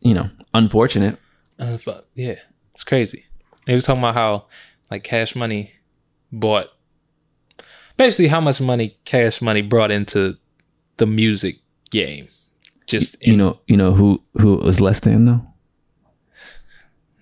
you 0.00 0.14
know 0.14 0.28
unfortunate. 0.54 1.18
Uh, 1.58 1.78
yeah, 2.14 2.34
it's 2.74 2.84
crazy. 2.84 3.24
They 3.64 3.74
was 3.74 3.86
talking 3.86 4.02
about 4.02 4.14
how 4.14 4.46
like 4.90 5.02
Cash 5.02 5.34
Money 5.34 5.72
bought 6.30 6.68
basically 7.96 8.28
how 8.28 8.40
much 8.40 8.60
money 8.60 8.96
Cash 9.04 9.40
Money 9.40 9.62
brought 9.62 9.90
into 9.90 10.36
the 10.98 11.06
music 11.06 11.56
game. 11.90 12.28
Just 12.86 13.20
in 13.22 13.32
You 13.32 13.36
know, 13.36 13.60
you 13.66 13.76
know 13.76 13.92
who 13.92 14.22
who 14.40 14.56
was 14.56 14.80
less 14.80 15.00
than 15.00 15.24
though. 15.24 15.46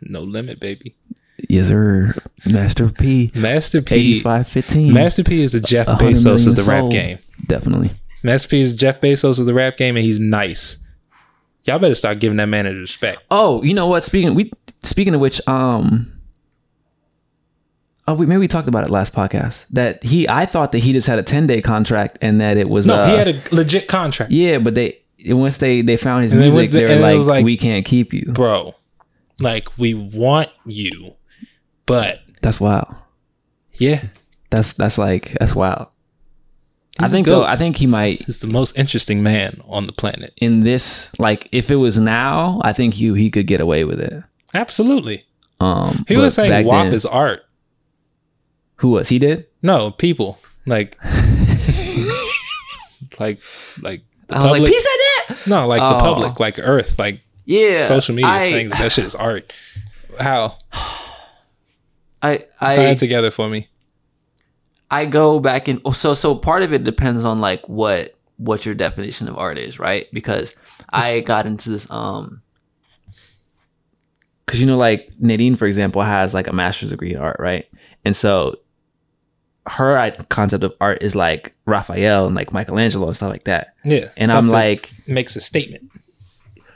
No 0.04 0.20
limit, 0.22 0.60
baby. 0.60 0.94
Yes, 1.48 1.66
sir. 1.66 2.14
Master 2.46 2.88
P. 2.88 3.30
Master 3.34 3.82
P. 3.82 4.18
8515. 4.18 4.92
Master 4.92 5.24
P 5.24 5.42
is 5.42 5.52
the 5.52 5.60
Jeff 5.60 5.86
Bezos 5.86 6.46
of 6.46 6.56
the 6.56 6.62
rap 6.62 6.90
game. 6.90 7.18
Definitely. 7.46 7.90
Master 8.22 8.48
P 8.48 8.60
is 8.60 8.74
Jeff 8.74 9.00
Bezos 9.00 9.38
of 9.38 9.46
the 9.46 9.52
rap 9.54 9.76
game, 9.76 9.96
and 9.96 10.04
he's 10.04 10.18
nice. 10.20 10.80
Y'all 11.64 11.78
better 11.78 11.94
start 11.94 12.18
giving 12.18 12.36
that 12.38 12.46
man 12.48 12.66
his 12.66 12.76
respect. 12.76 13.22
Oh, 13.30 13.62
you 13.62 13.74
know 13.74 13.86
what? 13.86 14.02
Speaking 14.02 14.34
we 14.34 14.52
speaking 14.82 15.14
of 15.14 15.20
which, 15.20 15.46
um, 15.48 16.12
oh, 18.06 18.14
we 18.14 18.26
maybe 18.26 18.38
we 18.40 18.48
talked 18.48 18.68
about 18.68 18.84
it 18.84 18.90
last 18.90 19.14
podcast 19.14 19.64
that 19.70 20.02
he. 20.02 20.28
I 20.28 20.46
thought 20.46 20.72
that 20.72 20.78
he 20.78 20.92
just 20.92 21.06
had 21.06 21.18
a 21.18 21.22
ten 21.22 21.46
day 21.46 21.60
contract 21.62 22.18
and 22.22 22.40
that 22.40 22.56
it 22.56 22.68
was 22.68 22.86
No, 22.86 22.94
uh, 22.96 23.10
he 23.10 23.16
had 23.16 23.28
a 23.28 23.42
legit 23.54 23.88
contract, 23.88 24.30
yeah, 24.32 24.58
but 24.58 24.74
they 24.74 25.00
once 25.26 25.58
they 25.58 25.80
they 25.82 25.96
found 25.96 26.22
his 26.22 26.32
And 26.32 26.40
they 26.40 26.44
music, 26.50 26.72
went 26.72 26.72
they 26.72 26.94
were 26.96 27.00
like, 27.00 27.20
like- 27.26 27.44
we 27.44 27.56
can't 27.56 27.84
keep 27.84 28.12
you. 28.12 28.26
bro. 28.32 28.74
Like 29.40 29.76
we 29.78 29.94
want 29.94 30.50
you, 30.64 31.14
but 31.86 32.20
That's 32.42 32.60
wild. 32.60 32.94
yeah, 33.74 34.02
That's 34.50 34.72
that's 34.74 34.98
like 34.98 35.32
that's 35.40 35.54
wild. 35.54 35.88
I 37.00 37.04
He's 37.04 37.10
a 37.10 37.14
think 37.14 37.26
though. 37.26 37.42
I 37.42 37.56
think 37.56 37.76
he 37.76 37.88
might 37.88 38.22
he's 38.24 38.38
the 38.38 38.46
most 38.46 38.78
interesting 38.78 39.20
man 39.22 39.60
on 39.66 39.86
the 39.88 39.92
planet. 39.92 40.32
in 40.40 40.60
this 40.60 41.18
like 41.18 41.48
if 41.50 41.70
it 41.70 41.76
was 41.76 41.98
now, 41.98 42.60
I 42.62 42.72
think 42.72 43.00
you 43.00 43.14
he 43.14 43.30
could 43.30 43.48
get 43.48 43.60
away 43.60 43.84
with 43.84 44.00
it. 44.00 44.22
Absolutely. 44.54 45.24
Um, 45.60 46.04
He 46.06 46.16
was 46.16 46.34
saying 46.34 46.50
back 46.50 46.66
WAP 46.66 46.84
then- 46.84 46.94
is 46.94 47.04
art. 47.06 47.44
who 48.76 48.90
was 48.90 49.08
he 49.08 49.18
did? 49.18 49.46
No, 49.62 49.90
people 49.90 50.38
like, 50.66 50.96
like, 53.18 53.40
like. 53.80 54.02
The 54.28 54.36
I 54.36 54.42
was 54.42 54.50
like, 54.52 54.58
public- 54.60 54.72
he 54.72 54.78
said 54.80 54.90
that. 55.28 55.46
No, 55.46 55.66
like 55.68 55.80
the 55.80 55.96
Oh. 55.96 55.98
public, 55.98 56.40
like 56.40 56.58
Earth, 56.58 56.98
like 56.98 57.20
Yeah, 57.44 57.84
social 57.84 58.14
media 58.14 58.30
I, 58.30 58.40
saying 58.40 58.68
that, 58.70 58.78
that 58.78 58.92
shit 58.92 59.04
is 59.04 59.14
art. 59.14 59.52
How? 60.18 60.58
I 62.22 62.38
Tie 62.60 62.86
I 62.86 62.90
it 62.90 62.98
together 62.98 63.30
for 63.30 63.48
me. 63.48 63.68
I 64.90 65.04
go 65.06 65.40
back 65.40 65.68
and 65.68 65.80
so 65.94 66.14
so 66.14 66.34
part 66.34 66.62
of 66.62 66.72
it 66.72 66.84
depends 66.84 67.24
on 67.24 67.40
like 67.40 67.68
what 67.68 68.14
what 68.36 68.64
your 68.64 68.74
definition 68.74 69.28
of 69.28 69.36
art 69.36 69.58
is, 69.58 69.78
right? 69.78 70.06
Because 70.12 70.54
I 70.92 71.20
got 71.20 71.46
into 71.46 71.70
this 71.70 71.90
um 71.90 72.42
because 74.46 74.60
you 74.60 74.66
know 74.66 74.76
like 74.76 75.10
Nadine 75.18 75.56
for 75.56 75.66
example 75.66 76.02
has 76.02 76.32
like 76.32 76.46
a 76.46 76.52
master's 76.52 76.90
degree 76.90 77.12
in 77.12 77.18
art, 77.18 77.36
right? 77.38 77.68
And 78.04 78.14
so 78.14 78.56
her 79.66 80.12
concept 80.28 80.62
of 80.62 80.74
art 80.80 81.02
is 81.02 81.14
like 81.14 81.54
Raphael 81.66 82.26
and 82.26 82.34
like 82.34 82.52
Michelangelo 82.52 83.06
and 83.06 83.16
stuff 83.16 83.30
like 83.30 83.44
that. 83.44 83.74
Yeah. 83.84 84.10
And 84.16 84.30
I'm 84.30 84.48
like 84.48 84.90
makes 85.08 85.36
a 85.36 85.40
statement. 85.40 85.90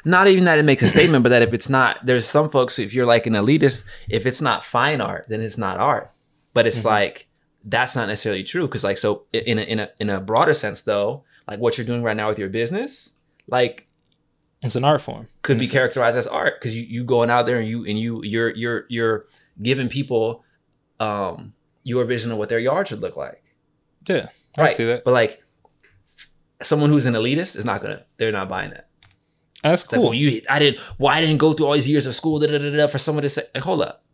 Not 0.04 0.28
even 0.28 0.44
that 0.44 0.58
it 0.58 0.64
makes 0.64 0.82
a 0.82 0.86
statement, 0.86 1.22
but 1.22 1.28
that 1.30 1.42
if 1.42 1.52
it's 1.52 1.68
not, 1.68 2.04
there's 2.04 2.26
some 2.26 2.50
folks, 2.50 2.78
if 2.78 2.94
you're 2.94 3.06
like 3.06 3.26
an 3.26 3.34
elitist, 3.34 3.88
if 4.08 4.26
it's 4.26 4.40
not 4.40 4.64
fine 4.64 5.00
art, 5.00 5.26
then 5.28 5.40
it's 5.40 5.58
not 5.58 5.78
art. 5.78 6.10
But 6.54 6.66
it's 6.66 6.84
like, 6.84 7.28
that's 7.64 7.94
not 7.96 8.08
necessarily 8.08 8.44
true. 8.44 8.66
Cause 8.68 8.84
like, 8.84 8.98
so 8.98 9.24
in 9.32 9.58
a, 9.58 9.62
in 9.62 9.80
a, 9.80 9.90
in 10.00 10.10
a 10.10 10.20
broader 10.20 10.54
sense 10.54 10.82
though, 10.82 11.24
like 11.46 11.58
what 11.60 11.76
you're 11.78 11.86
doing 11.86 12.02
right 12.02 12.16
now 12.16 12.28
with 12.28 12.38
your 12.38 12.48
business, 12.48 13.18
like 13.46 13.86
It's 14.62 14.76
an 14.76 14.84
art 14.84 15.00
form. 15.00 15.28
could 15.42 15.58
be 15.58 15.64
sense. 15.66 15.72
characterized 15.72 16.16
as 16.18 16.26
art 16.26 16.54
because 16.58 16.76
you 16.76 16.82
you 16.84 17.04
going 17.04 17.30
out 17.30 17.46
there 17.46 17.58
and 17.58 17.68
you 17.68 17.84
and 17.86 17.98
you 17.98 18.22
you're 18.24 18.50
you're 18.54 18.84
you're 18.88 19.26
giving 19.62 19.88
people 19.88 20.44
um 21.00 21.54
your 21.84 22.04
vision 22.04 22.30
of 22.32 22.38
what 22.38 22.48
their 22.48 22.58
yard 22.58 22.88
should 22.88 23.00
look 23.00 23.16
like. 23.16 23.42
Yeah, 24.08 24.28
I 24.56 24.62
Right. 24.62 24.74
see 24.74 24.84
that. 24.86 25.04
But 25.04 25.12
like 25.12 25.42
someone 26.60 26.90
who's 26.90 27.06
an 27.06 27.14
elitist 27.14 27.56
is 27.56 27.64
not 27.64 27.80
gonna 27.82 28.04
they're 28.16 28.32
not 28.32 28.48
buying 28.48 28.70
that. 28.70 28.87
That's 29.62 29.82
It's 29.82 29.92
like, 29.92 29.98
cool. 29.98 30.10
well, 30.10 30.14
you 30.14 30.42
I 30.48 30.58
didn't 30.58 30.80
well, 30.98 31.12
I 31.14 31.20
didn't 31.20 31.38
go 31.38 31.52
through 31.52 31.66
all 31.66 31.72
these 31.74 31.88
years 31.88 32.06
of 32.06 32.14
school, 32.14 32.38
da, 32.38 32.46
da, 32.46 32.58
da, 32.58 32.70
da, 32.76 32.86
for 32.86 32.98
someone 32.98 33.22
to 33.22 33.28
say 33.28 33.42
like, 33.54 33.64
hold 33.64 33.82
up. 33.82 34.04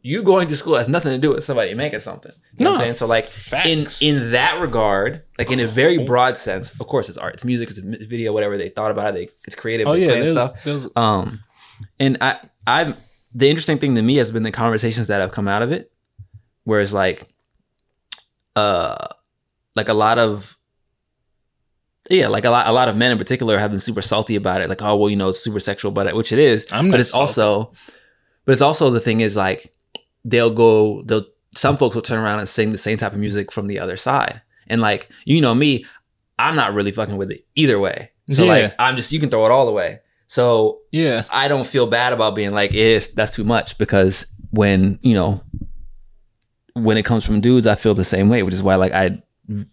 You 0.00 0.22
going 0.22 0.48
to 0.48 0.56
school 0.56 0.76
has 0.76 0.88
nothing 0.88 1.12
to 1.12 1.18
do 1.18 1.34
with 1.34 1.44
somebody 1.44 1.74
making 1.74 1.98
something. 1.98 2.32
You 2.56 2.64
know 2.64 2.70
what 2.70 2.76
I'm 2.76 2.80
No. 2.80 2.84
saying? 2.84 2.96
So 2.96 3.06
like 3.06 3.26
Facts. 3.26 4.00
in 4.02 4.16
in 4.16 4.30
that 4.32 4.60
regard, 4.60 5.22
like 5.38 5.50
in 5.50 5.60
a 5.60 5.66
very 5.66 5.98
broad 5.98 6.38
sense, 6.38 6.78
of 6.80 6.86
course 6.86 7.08
it's 7.10 7.18
art, 7.18 7.34
it's 7.34 7.44
music, 7.44 7.68
it's 7.68 7.78
video, 7.78 8.32
whatever 8.32 8.56
they 8.56 8.70
thought 8.70 8.90
about 8.90 9.10
it, 9.10 9.14
they, 9.14 9.22
it's 9.46 9.54
creative, 9.54 9.86
oh 9.86 9.92
yeah, 9.92 10.06
there's, 10.08 10.30
stuff. 10.30 10.64
there's 10.64 10.86
Um, 10.96 11.40
and 12.00 12.16
I, 12.22 12.38
I'm 12.66 12.94
the 13.34 13.48
interesting 13.50 13.78
thing 13.78 13.94
to 13.96 14.02
me 14.02 14.16
has 14.16 14.30
been 14.30 14.42
the 14.44 14.50
conversations 14.50 15.08
that 15.08 15.20
have 15.20 15.32
come 15.32 15.46
out 15.46 15.60
of 15.62 15.72
it, 15.72 15.92
whereas 16.64 16.94
like, 16.94 17.26
uh, 18.56 19.08
like 19.76 19.88
a 19.88 19.94
lot 19.94 20.18
of, 20.18 20.56
yeah, 22.10 22.28
like 22.28 22.44
a 22.44 22.50
lot, 22.50 22.66
a 22.66 22.72
lot 22.72 22.88
of 22.88 22.96
men 22.96 23.12
in 23.12 23.18
particular 23.18 23.58
have 23.58 23.70
been 23.70 23.80
super 23.80 24.02
salty 24.02 24.36
about 24.36 24.60
it. 24.60 24.68
Like, 24.68 24.82
oh 24.82 24.96
well, 24.96 25.10
you 25.10 25.16
know, 25.16 25.28
it's 25.28 25.38
super 25.40 25.60
sexual 25.60 25.96
it, 26.00 26.16
which 26.16 26.32
it 26.32 26.38
is. 26.38 26.66
I'm 26.72 26.90
but 26.90 27.00
it's 27.00 27.10
salty. 27.10 27.22
also, 27.22 27.72
but 28.44 28.52
it's 28.52 28.62
also 28.62 28.90
the 28.90 29.00
thing 29.00 29.20
is 29.20 29.36
like, 29.36 29.72
they'll 30.24 30.50
go, 30.50 31.02
they'll 31.02 31.26
some 31.54 31.76
folks 31.76 31.94
will 31.94 32.02
turn 32.02 32.18
around 32.18 32.38
and 32.38 32.48
sing 32.48 32.72
the 32.72 32.78
same 32.78 32.96
type 32.96 33.12
of 33.12 33.18
music 33.18 33.52
from 33.52 33.66
the 33.66 33.78
other 33.78 33.96
side, 33.96 34.40
and 34.66 34.80
like 34.80 35.08
you 35.24 35.40
know 35.40 35.54
me, 35.54 35.84
I'm 36.38 36.56
not 36.56 36.74
really 36.74 36.92
fucking 36.92 37.16
with 37.16 37.30
it 37.30 37.46
either 37.54 37.78
way. 37.78 38.10
So 38.30 38.44
Yeah. 38.44 38.52
like, 38.52 38.74
I'm 38.78 38.96
just 38.96 39.12
you 39.12 39.20
can 39.20 39.30
throw 39.30 39.44
it 39.46 39.52
all 39.52 39.68
away. 39.68 40.00
So 40.26 40.80
yeah. 40.90 41.24
I 41.30 41.48
don't 41.48 41.66
feel 41.66 41.86
bad 41.86 42.12
about 42.14 42.34
being 42.34 42.52
like, 42.52 42.72
it's 42.72 43.08
that's 43.08 43.34
too 43.36 43.44
much 43.44 43.76
because 43.76 44.32
when 44.50 44.98
you 45.02 45.12
know 45.14 45.42
when 46.74 46.96
it 46.96 47.04
comes 47.04 47.24
from 47.24 47.40
dudes, 47.42 47.66
I 47.66 47.74
feel 47.74 47.94
the 47.94 48.04
same 48.04 48.28
way, 48.30 48.42
which 48.42 48.54
is 48.54 48.62
why 48.62 48.76
like 48.76 48.92
I 48.92 49.22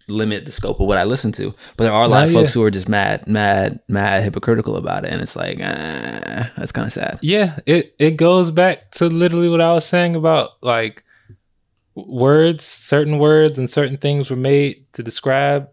limit 0.08 0.44
the 0.46 0.52
scope 0.52 0.80
of 0.80 0.86
what 0.86 0.98
I 0.98 1.04
listen 1.04 1.32
to. 1.32 1.54
But 1.76 1.84
there 1.84 1.92
are 1.92 2.04
a 2.04 2.08
lot 2.08 2.20
No, 2.20 2.24
of 2.26 2.32
folks 2.32 2.54
yeah. 2.54 2.60
who 2.60 2.66
are 2.66 2.70
just 2.70 2.88
mad, 2.88 3.26
mad, 3.26 3.80
mad 3.88 4.22
hypocritical 4.24 4.76
about 4.76 5.04
it, 5.04 5.12
and 5.12 5.22
it's 5.22 5.36
like, 5.36 5.58
eh, 5.60 6.48
that's 6.56 6.72
kind 6.72 6.86
of 6.86 6.92
sad. 6.92 7.18
Yeah, 7.22 7.58
it 7.66 7.94
it 7.98 8.12
goes 8.16 8.50
back 8.50 8.90
to 8.92 9.06
literally 9.06 9.48
what 9.48 9.60
I 9.60 9.72
was 9.72 9.84
saying 9.86 10.16
about 10.16 10.50
like 10.62 11.04
words, 11.94 12.64
certain 12.64 13.18
words 13.18 13.58
and 13.58 13.68
certain 13.68 13.96
things 13.96 14.30
were 14.30 14.36
made 14.36 14.86
to 14.92 15.02
describe 15.02 15.68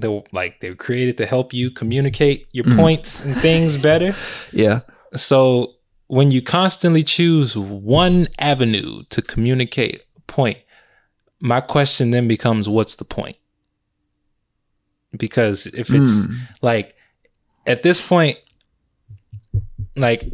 they 0.00 0.08
were, 0.08 0.22
like 0.32 0.60
they 0.60 0.68
were 0.68 0.76
created 0.76 1.16
to 1.18 1.26
help 1.26 1.54
you 1.54 1.70
communicate 1.70 2.46
your 2.52 2.64
Mhm. 2.66 2.76
points 2.76 3.24
and 3.24 3.34
things 3.36 3.80
better. 3.80 4.14
Yeah, 4.52 4.80
So 5.14 5.74
when 6.08 6.30
you 6.30 6.42
constantly 6.42 7.02
choose 7.02 7.56
one 7.56 8.28
avenue 8.38 9.02
to 9.10 9.22
communicate 9.22 10.02
a 10.16 10.20
point, 10.22 10.58
my 11.40 11.60
question 11.60 12.10
then 12.10 12.26
becomes 12.28 12.68
what's 12.68 12.96
the 12.96 13.04
point? 13.04 13.36
Because 15.16 15.66
if 15.66 15.90
it's 15.90 16.26
Mm. 16.26 16.34
like 16.62 16.96
at 17.66 17.82
this 17.82 18.06
point, 18.06 18.38
like 19.96 20.24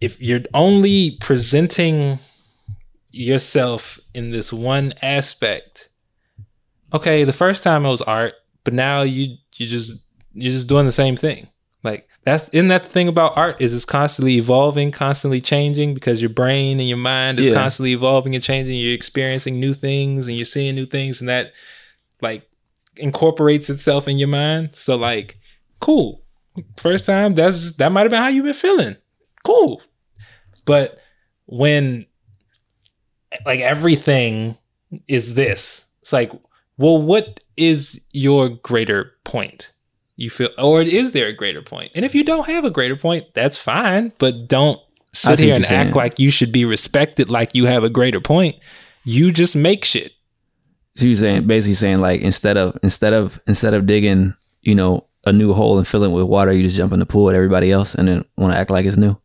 if 0.00 0.20
you're 0.20 0.42
only 0.52 1.16
presenting 1.20 2.18
yourself 3.12 4.00
in 4.12 4.30
this 4.32 4.52
one 4.52 4.92
aspect, 5.02 5.88
okay, 6.92 7.24
the 7.24 7.32
first 7.32 7.62
time 7.62 7.84
it 7.84 7.88
was 7.90 8.02
art, 8.02 8.34
but 8.64 8.74
now 8.74 9.02
you 9.02 9.36
you 9.56 9.66
just 9.66 10.04
you're 10.34 10.50
just 10.52 10.66
doing 10.68 10.86
the 10.86 10.92
same 10.92 11.16
thing. 11.16 11.48
Like 11.84 12.08
that's 12.22 12.48
isn't 12.48 12.68
that 12.68 12.82
the 12.84 12.88
thing 12.88 13.08
about 13.08 13.36
art 13.36 13.60
is 13.60 13.74
it's 13.74 13.84
constantly 13.84 14.38
evolving, 14.38 14.90
constantly 14.90 15.40
changing 15.42 15.92
because 15.94 16.22
your 16.22 16.30
brain 16.30 16.80
and 16.80 16.88
your 16.88 16.98
mind 16.98 17.38
is 17.38 17.48
Yeah. 17.48 17.54
constantly 17.54 17.92
evolving 17.92 18.34
and 18.34 18.42
changing. 18.42 18.80
You're 18.80 18.94
experiencing 18.94 19.60
new 19.60 19.74
things 19.74 20.26
and 20.26 20.36
you're 20.36 20.46
seeing 20.46 20.74
new 20.74 20.86
things, 20.86 21.20
and 21.20 21.28
that 21.28 21.52
like 22.22 22.48
incorporates 22.96 23.68
itself 23.68 24.08
in 24.08 24.16
your 24.16 24.28
mind. 24.28 24.70
So 24.72 24.96
like, 24.96 25.38
cool. 25.80 26.22
First 26.78 27.04
time, 27.04 27.34
that's 27.34 27.58
just, 27.60 27.78
that 27.78 27.92
might 27.92 28.02
have 28.02 28.10
been 28.10 28.22
how 28.22 28.28
you've 28.28 28.44
been 28.44 28.54
feeling. 28.54 28.96
Cool. 29.44 29.82
But 30.64 31.02
when 31.46 32.06
like 33.44 33.60
everything 33.60 34.56
is 35.06 35.34
this, 35.34 35.90
it's 36.00 36.12
like, 36.14 36.32
well, 36.78 37.02
what 37.02 37.40
is 37.58 38.06
your 38.12 38.48
greater 38.48 39.12
point? 39.24 39.73
You 40.16 40.30
feel, 40.30 40.50
or 40.58 40.80
is 40.82 41.12
there 41.12 41.26
a 41.26 41.32
greater 41.32 41.62
point? 41.62 41.90
And 41.94 42.04
if 42.04 42.14
you 42.14 42.22
don't 42.22 42.46
have 42.46 42.64
a 42.64 42.70
greater 42.70 42.96
point, 42.96 43.34
that's 43.34 43.58
fine. 43.58 44.12
But 44.18 44.46
don't 44.48 44.80
sit 45.12 45.40
here 45.40 45.54
and 45.56 45.64
act 45.64 45.96
like 45.96 46.18
you 46.18 46.30
should 46.30 46.52
be 46.52 46.64
respected, 46.64 47.30
like 47.30 47.54
you 47.54 47.66
have 47.66 47.82
a 47.84 47.90
greater 47.90 48.20
point. 48.20 48.56
You 49.04 49.32
just 49.32 49.56
make 49.56 49.84
shit. 49.84 50.12
so 50.94 51.06
you're 51.06 51.16
saying 51.16 51.46
basically 51.46 51.74
saying 51.74 51.98
like 51.98 52.20
instead 52.20 52.56
of 52.56 52.78
instead 52.82 53.12
of 53.12 53.40
instead 53.48 53.74
of 53.74 53.86
digging, 53.86 54.34
you 54.62 54.74
know, 54.74 55.06
a 55.26 55.32
new 55.32 55.52
hole 55.52 55.78
and 55.78 55.86
filling 55.86 56.12
it 56.12 56.14
with 56.14 56.26
water, 56.26 56.52
you 56.52 56.62
just 56.62 56.76
jump 56.76 56.92
in 56.92 57.00
the 57.00 57.06
pool 57.06 57.24
with 57.24 57.34
everybody 57.34 57.72
else 57.72 57.94
and 57.94 58.06
then 58.06 58.24
want 58.36 58.52
to 58.52 58.58
act 58.58 58.70
like 58.70 58.86
it's 58.86 58.96
new. 58.96 59.16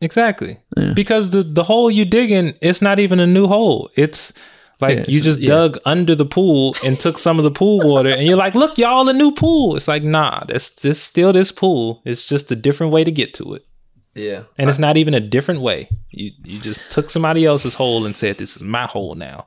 Exactly. 0.00 0.58
Yeah. 0.76 0.92
Because 0.94 1.30
the 1.30 1.42
the 1.42 1.64
hole 1.64 1.90
you 1.90 2.04
dig 2.04 2.30
in, 2.30 2.54
it's 2.62 2.80
not 2.80 2.98
even 3.00 3.20
a 3.20 3.26
new 3.26 3.46
hole. 3.48 3.90
It's 3.96 4.38
like 4.80 4.98
Yeah, 4.98 5.04
you 5.08 5.20
just 5.20 5.40
yeah. 5.40 5.48
dug 5.48 5.78
under 5.84 6.14
the 6.14 6.24
pool 6.26 6.74
and 6.84 6.98
took 6.98 7.18
some 7.18 7.38
of 7.38 7.44
the 7.44 7.50
pool 7.50 7.80
water 7.88 8.10
and 8.10 8.26
you're 8.26 8.36
like, 8.36 8.54
look, 8.54 8.78
y'all, 8.78 9.08
a 9.08 9.12
new 9.12 9.32
pool. 9.32 9.76
It's 9.76 9.88
like, 9.88 10.02
nah, 10.02 10.40
that's 10.46 10.70
this 10.76 11.02
still 11.02 11.32
this 11.32 11.52
pool. 11.52 12.02
It's 12.04 12.28
just 12.28 12.50
a 12.52 12.56
different 12.56 12.92
way 12.92 13.04
to 13.04 13.10
get 13.12 13.34
to 13.34 13.54
it. 13.54 13.66
Yeah. 14.14 14.42
And 14.58 14.68
it's 14.68 14.78
not 14.78 14.96
even 14.96 15.14
a 15.14 15.20
different 15.20 15.60
way. 15.60 15.88
You 16.10 16.32
you 16.44 16.58
just 16.60 16.90
took 16.92 17.10
somebody 17.10 17.44
else's 17.46 17.74
hole 17.74 18.04
and 18.06 18.14
said, 18.16 18.38
This 18.38 18.56
is 18.56 18.62
my 18.62 18.86
hole 18.86 19.14
now. 19.14 19.46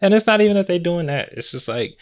And 0.00 0.12
it's 0.14 0.26
not 0.26 0.40
even 0.40 0.56
that 0.56 0.66
they're 0.66 0.78
doing 0.78 1.06
that. 1.06 1.30
It's 1.32 1.50
just 1.50 1.68
like, 1.68 1.96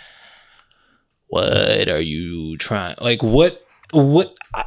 what 1.29 1.89
are 1.89 2.01
you 2.01 2.57
trying? 2.57 2.97
Like 3.01 3.23
what 3.23 3.63
what 3.93 4.37
I, 4.55 4.65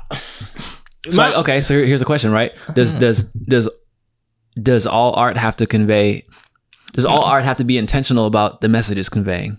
So 1.10 1.18
My- 1.18 1.36
okay, 1.36 1.60
so 1.60 1.74
here's 1.86 2.02
a 2.02 2.06
question, 2.06 2.32
right? 2.32 2.54
Does 2.74 2.92
Uh-huh. 2.92 3.00
does 3.00 3.24
does 3.34 3.70
does 4.62 4.86
all 4.88 5.14
art 5.14 5.36
have 5.38 5.56
to 5.58 5.66
convey? 5.68 6.26
Does 6.94 7.06
all 7.06 7.24
art 7.24 7.44
have 7.44 7.58
to 7.58 7.64
be 7.64 7.78
intentional 7.78 8.26
about 8.26 8.62
the 8.62 8.70
message 8.70 8.98
it's 8.98 9.10
conveying? 9.10 9.58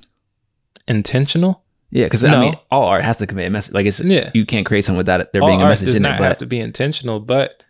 intentional? 0.89 1.62
Yeah, 1.91 2.05
because 2.07 2.22
No. 2.22 2.28
I 2.37 2.41
mean, 2.41 2.55
all 2.70 2.85
art 2.85 3.05
has 3.05 3.16
to 3.18 3.26
convey 3.26 3.47
a 3.47 3.51
message. 3.51 3.72
Like 3.72 3.87
it's 3.87 4.01
Yeah. 4.01 4.30
you 4.35 4.45
can't 4.45 4.66
create 4.66 4.85
something 4.85 4.99
without 4.99 5.20
it 5.20 5.32
there 5.32 5.43
all 5.43 5.49
being 5.49 5.61
a 5.61 5.64
art 5.64 5.70
message 5.72 5.87
does 5.87 5.97
in 5.97 6.03
not 6.03 6.20
it. 6.20 6.24
have 6.24 6.39
to 6.39 6.47
be 6.47 6.59
intentional, 6.61 7.20
but 7.20 7.62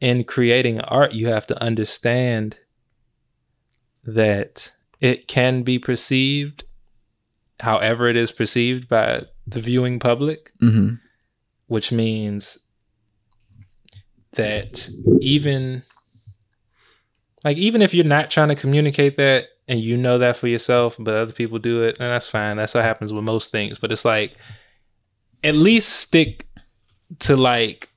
in 0.00 0.24
creating 0.24 0.80
art, 0.80 1.12
you 1.14 1.28
have 1.28 1.46
to 1.48 1.62
understand 1.62 2.58
that 4.04 4.72
it 5.00 5.26
can 5.28 5.62
be 5.62 5.78
perceived 5.78 6.64
however 7.60 8.08
it 8.08 8.16
is 8.16 8.32
perceived 8.32 8.88
by 8.88 9.22
the 9.46 9.60
viewing 9.60 9.98
public, 9.98 10.52
Mhm. 10.62 10.98
which 11.66 11.90
means 11.92 12.68
that 14.32 14.88
even 15.20 15.82
like 17.46 17.58
even 17.58 17.80
if 17.80 17.94
you're 17.94 18.04
not 18.04 18.28
trying 18.28 18.48
to 18.48 18.56
communicate 18.56 19.16
that 19.18 19.50
and 19.68 19.78
you 19.78 19.96
know 19.96 20.18
that 20.18 20.34
for 20.34 20.48
yourself, 20.48 20.96
but 20.98 21.14
other 21.14 21.32
people 21.32 21.60
do 21.60 21.84
it, 21.84 21.96
and 22.00 22.12
that's 22.12 22.26
fine. 22.26 22.56
That's 22.56 22.74
what 22.74 22.82
happens 22.82 23.12
with 23.12 23.22
most 23.22 23.52
things. 23.52 23.78
But 23.78 23.92
it's 23.92 24.04
like 24.04 24.36
at 25.44 25.54
least 25.54 25.90
stick 25.90 26.44
to 27.20 27.36
like 27.36 27.88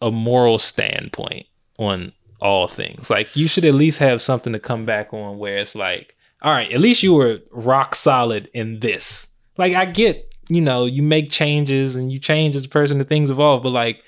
a 0.00 0.10
moral 0.10 0.58
standpoint 0.58 1.46
on 1.78 2.12
all 2.40 2.66
things. 2.66 3.08
Like 3.08 3.36
you 3.36 3.46
should 3.46 3.64
at 3.64 3.74
least 3.74 4.00
have 4.00 4.20
something 4.20 4.52
to 4.52 4.58
come 4.58 4.84
back 4.84 5.14
on 5.14 5.38
where 5.38 5.58
it's 5.58 5.76
like, 5.76 6.16
all 6.42 6.52
right, 6.52 6.72
at 6.72 6.80
least 6.80 7.04
you 7.04 7.14
were 7.14 7.38
rock 7.52 7.94
solid 7.94 8.50
in 8.52 8.80
this. 8.80 9.32
Like 9.56 9.74
I 9.74 9.84
get, 9.84 10.34
you 10.48 10.60
know, 10.60 10.86
you 10.86 11.04
make 11.04 11.30
changes 11.30 11.94
and 11.94 12.10
you 12.10 12.18
change 12.18 12.56
as 12.56 12.64
a 12.64 12.68
person 12.68 12.98
and 12.98 13.08
things 13.08 13.30
evolve, 13.30 13.62
but 13.62 13.70
like 13.70 14.02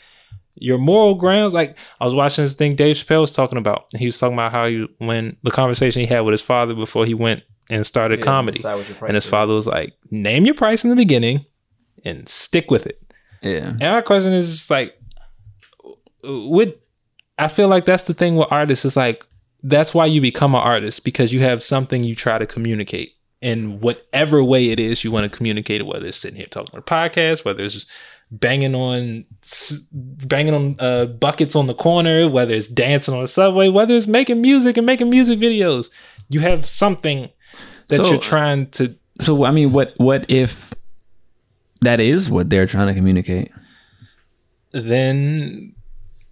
your 0.56 0.78
moral 0.78 1.14
grounds, 1.14 1.54
like 1.54 1.76
I 2.00 2.04
was 2.04 2.14
watching 2.14 2.44
this 2.44 2.54
thing 2.54 2.74
Dave 2.76 2.96
Chappelle 2.96 3.20
was 3.20 3.32
talking 3.32 3.58
about. 3.58 3.86
He 3.96 4.06
was 4.06 4.18
talking 4.18 4.34
about 4.34 4.52
how 4.52 4.66
he 4.66 4.86
when 4.98 5.36
the 5.42 5.50
conversation 5.50 6.00
he 6.00 6.06
had 6.06 6.20
with 6.20 6.32
his 6.32 6.42
father 6.42 6.74
before 6.74 7.06
he 7.06 7.14
went 7.14 7.42
and 7.70 7.84
started 7.84 8.22
comedy. 8.22 8.60
And 8.64 9.14
his 9.14 9.26
father 9.26 9.54
was 9.54 9.66
like, 9.66 9.94
name 10.10 10.44
your 10.44 10.54
price 10.54 10.84
in 10.84 10.90
the 10.90 10.96
beginning 10.96 11.44
and 12.04 12.28
stick 12.28 12.70
with 12.70 12.86
it. 12.86 13.00
Yeah. 13.42 13.68
And 13.68 13.80
my 13.80 14.00
question 14.00 14.32
is 14.32 14.50
just 14.50 14.70
like, 14.70 14.98
would 16.22 16.78
I 17.38 17.48
feel 17.48 17.68
like 17.68 17.84
that's 17.84 18.04
the 18.04 18.14
thing 18.14 18.36
with 18.36 18.48
artists 18.50 18.84
is 18.84 18.96
like 18.96 19.26
that's 19.62 19.94
why 19.94 20.06
you 20.06 20.20
become 20.20 20.54
an 20.54 20.60
artist 20.60 21.04
because 21.04 21.32
you 21.32 21.40
have 21.40 21.62
something 21.62 22.04
you 22.04 22.14
try 22.14 22.38
to 22.38 22.46
communicate 22.46 23.14
in 23.40 23.80
whatever 23.80 24.42
way 24.42 24.70
it 24.70 24.78
is 24.78 25.04
you 25.04 25.10
want 25.10 25.30
to 25.30 25.36
communicate 25.36 25.80
it. 25.80 25.86
Whether 25.86 26.06
it's 26.06 26.16
sitting 26.16 26.36
here 26.36 26.46
talking 26.46 26.74
on 26.74 26.80
a 26.80 26.82
podcast, 26.82 27.44
whether 27.44 27.62
it's 27.62 27.74
just 27.74 27.90
banging 28.40 28.74
on 28.74 29.24
banging 29.92 30.54
on 30.54 30.76
uh, 30.78 31.06
buckets 31.06 31.54
on 31.56 31.66
the 31.66 31.74
corner, 31.74 32.28
whether 32.28 32.54
it's 32.54 32.68
dancing 32.68 33.14
on 33.14 33.20
the 33.22 33.28
subway, 33.28 33.68
whether 33.68 33.94
it's 33.94 34.06
making 34.06 34.40
music 34.40 34.76
and 34.76 34.86
making 34.86 35.10
music 35.10 35.38
videos, 35.38 35.88
you 36.28 36.40
have 36.40 36.66
something 36.66 37.28
that 37.88 37.96
So- 37.96 38.10
you're 38.10 38.18
trying 38.20 38.68
to. 38.72 38.94
So 39.20 39.44
I 39.44 39.50
mean, 39.52 39.72
what 39.72 39.94
what 39.98 40.26
if 40.28 40.72
that 41.82 42.00
is 42.00 42.28
what 42.30 42.50
they're 42.50 42.66
trying 42.66 42.88
to 42.88 42.94
communicate? 42.94 43.50
then 44.72 45.72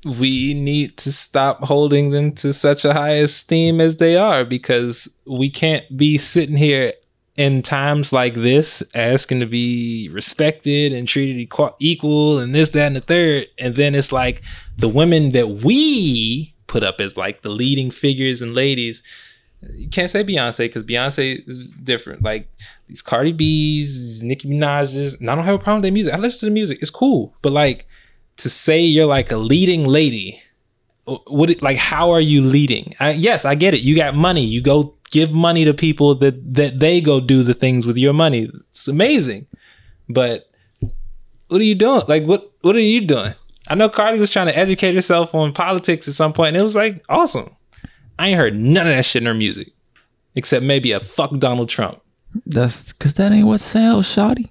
we 0.05 0.53
need 0.55 0.97
to 0.97 1.13
stop 1.13 1.63
holding 1.63 2.11
them 2.11 2.33
to 2.33 2.53
such 2.53 2.85
a 2.85 2.93
high 2.93 3.15
esteem 3.15 3.81
as 3.81 3.97
they 3.97 4.17
are 4.17 4.45
because 4.45 5.17
we 5.27 5.49
can't 5.49 5.85
be 5.97 6.19
sitting 6.19 6.57
here 6.57 6.93
in 7.37 7.63
times 7.63 8.13
like 8.13 8.35
this 8.35 8.83
asking 8.95 9.41
to 9.41 9.47
be 9.47 10.09
respected 10.13 10.93
and 10.93 11.09
treated 11.09 11.49
equal 11.81 12.39
and 12.39 12.55
this 12.55 12.69
that 12.71 12.87
and 12.87 12.97
the 12.97 13.01
third 13.01 13.47
and 13.59 13.75
then 13.75 13.95
it's 13.95 14.13
like 14.13 14.43
the 14.77 14.89
women 14.89 15.33
that 15.33 15.49
we 15.49 16.55
put 16.67 16.83
up 16.83 17.01
as 17.01 17.17
like 17.17 17.41
the 17.41 17.49
leading 17.49 17.91
figures 17.91 18.43
and 18.43 18.55
ladies 18.55 19.03
you 19.75 19.89
can't 19.89 20.11
say 20.11 20.25
Beyonce 20.25 20.59
because 20.59 20.85
Beyonce 20.85 21.47
is 21.47 21.71
different. 21.71 22.23
Like 22.23 22.49
these 22.87 23.03
Cardi 23.03 23.33
B's, 23.33 24.23
Nicki 24.23 24.49
Minaj's, 24.49 25.21
and 25.21 25.31
I 25.31 25.35
don't 25.35 25.45
have 25.45 25.55
a 25.55 25.59
problem 25.59 25.79
with 25.79 25.85
their 25.85 25.93
music. 25.93 26.15
I 26.15 26.19
listen 26.19 26.41
to 26.41 26.47
the 26.47 26.55
music; 26.55 26.79
it's 26.81 26.91
cool. 26.91 27.35
But 27.43 27.53
like 27.53 27.87
to 28.39 28.51
say 28.51 28.81
you're 28.81 29.07
like 29.07 29.31
a 29.31 29.37
leading 29.37 29.85
lady, 29.85 30.41
what? 31.05 31.51
It, 31.51 31.63
like 31.63 31.77
how 31.77 32.11
are 32.11 32.21
you 32.21 32.43
leading? 32.43 32.95
I, 32.99 33.13
yes, 33.13 33.45
I 33.45 33.55
get 33.55 33.75
it. 33.75 33.83
You 33.83 33.95
got 33.95 34.15
money. 34.15 34.45
You 34.45 34.63
go 34.63 34.97
give 35.13 35.33
money 35.33 35.65
to 35.65 35.73
people 35.73 36.17
that 36.17 36.55
that 36.55 36.81
they 36.81 37.01
go 37.01 37.21
do 37.21 37.45
the 37.45 37.55
things 37.55 37.87
with 37.87 37.97
your 37.97 38.13
money. 38.13 38.51
It's 38.71 38.89
amazing. 38.89 39.47
But 40.09 40.51
what 41.47 41.61
are 41.61 41.65
you 41.65 41.77
doing? 41.77 42.03
Like 42.09 42.25
what? 42.25 42.51
What 42.63 42.75
are 42.75 42.81
you 42.81 43.07
doing? 43.07 43.35
I 43.69 43.77
know 43.77 43.89
Cardi 43.89 44.19
was 44.19 44.31
trying 44.31 44.47
to 44.47 44.59
educate 44.59 44.95
herself 44.95 45.35
on 45.35 45.53
politics 45.53 46.09
at 46.09 46.15
some 46.15 46.33
point, 46.33 46.49
and 46.49 46.57
it 46.57 46.63
was 46.63 46.75
like 46.75 47.05
awesome. 47.09 47.55
I 48.19 48.29
ain't 48.29 48.39
heard 48.39 48.59
none 48.59 48.89
of 48.89 48.97
that 48.97 49.05
shit 49.05 49.23
in 49.23 49.27
her 49.27 49.35
music, 49.35 49.73
except 50.35 50.65
maybe 50.65 50.91
a 50.91 51.01
fuck 51.01 51.39
Donald 51.39 51.69
Trump. 51.69 52.01
That's 52.47 52.93
because 52.93 53.15
that 53.15 53.31
ain't 53.31 53.47
what 53.47 53.61
sells, 53.61 54.07
Shotty. 54.07 54.51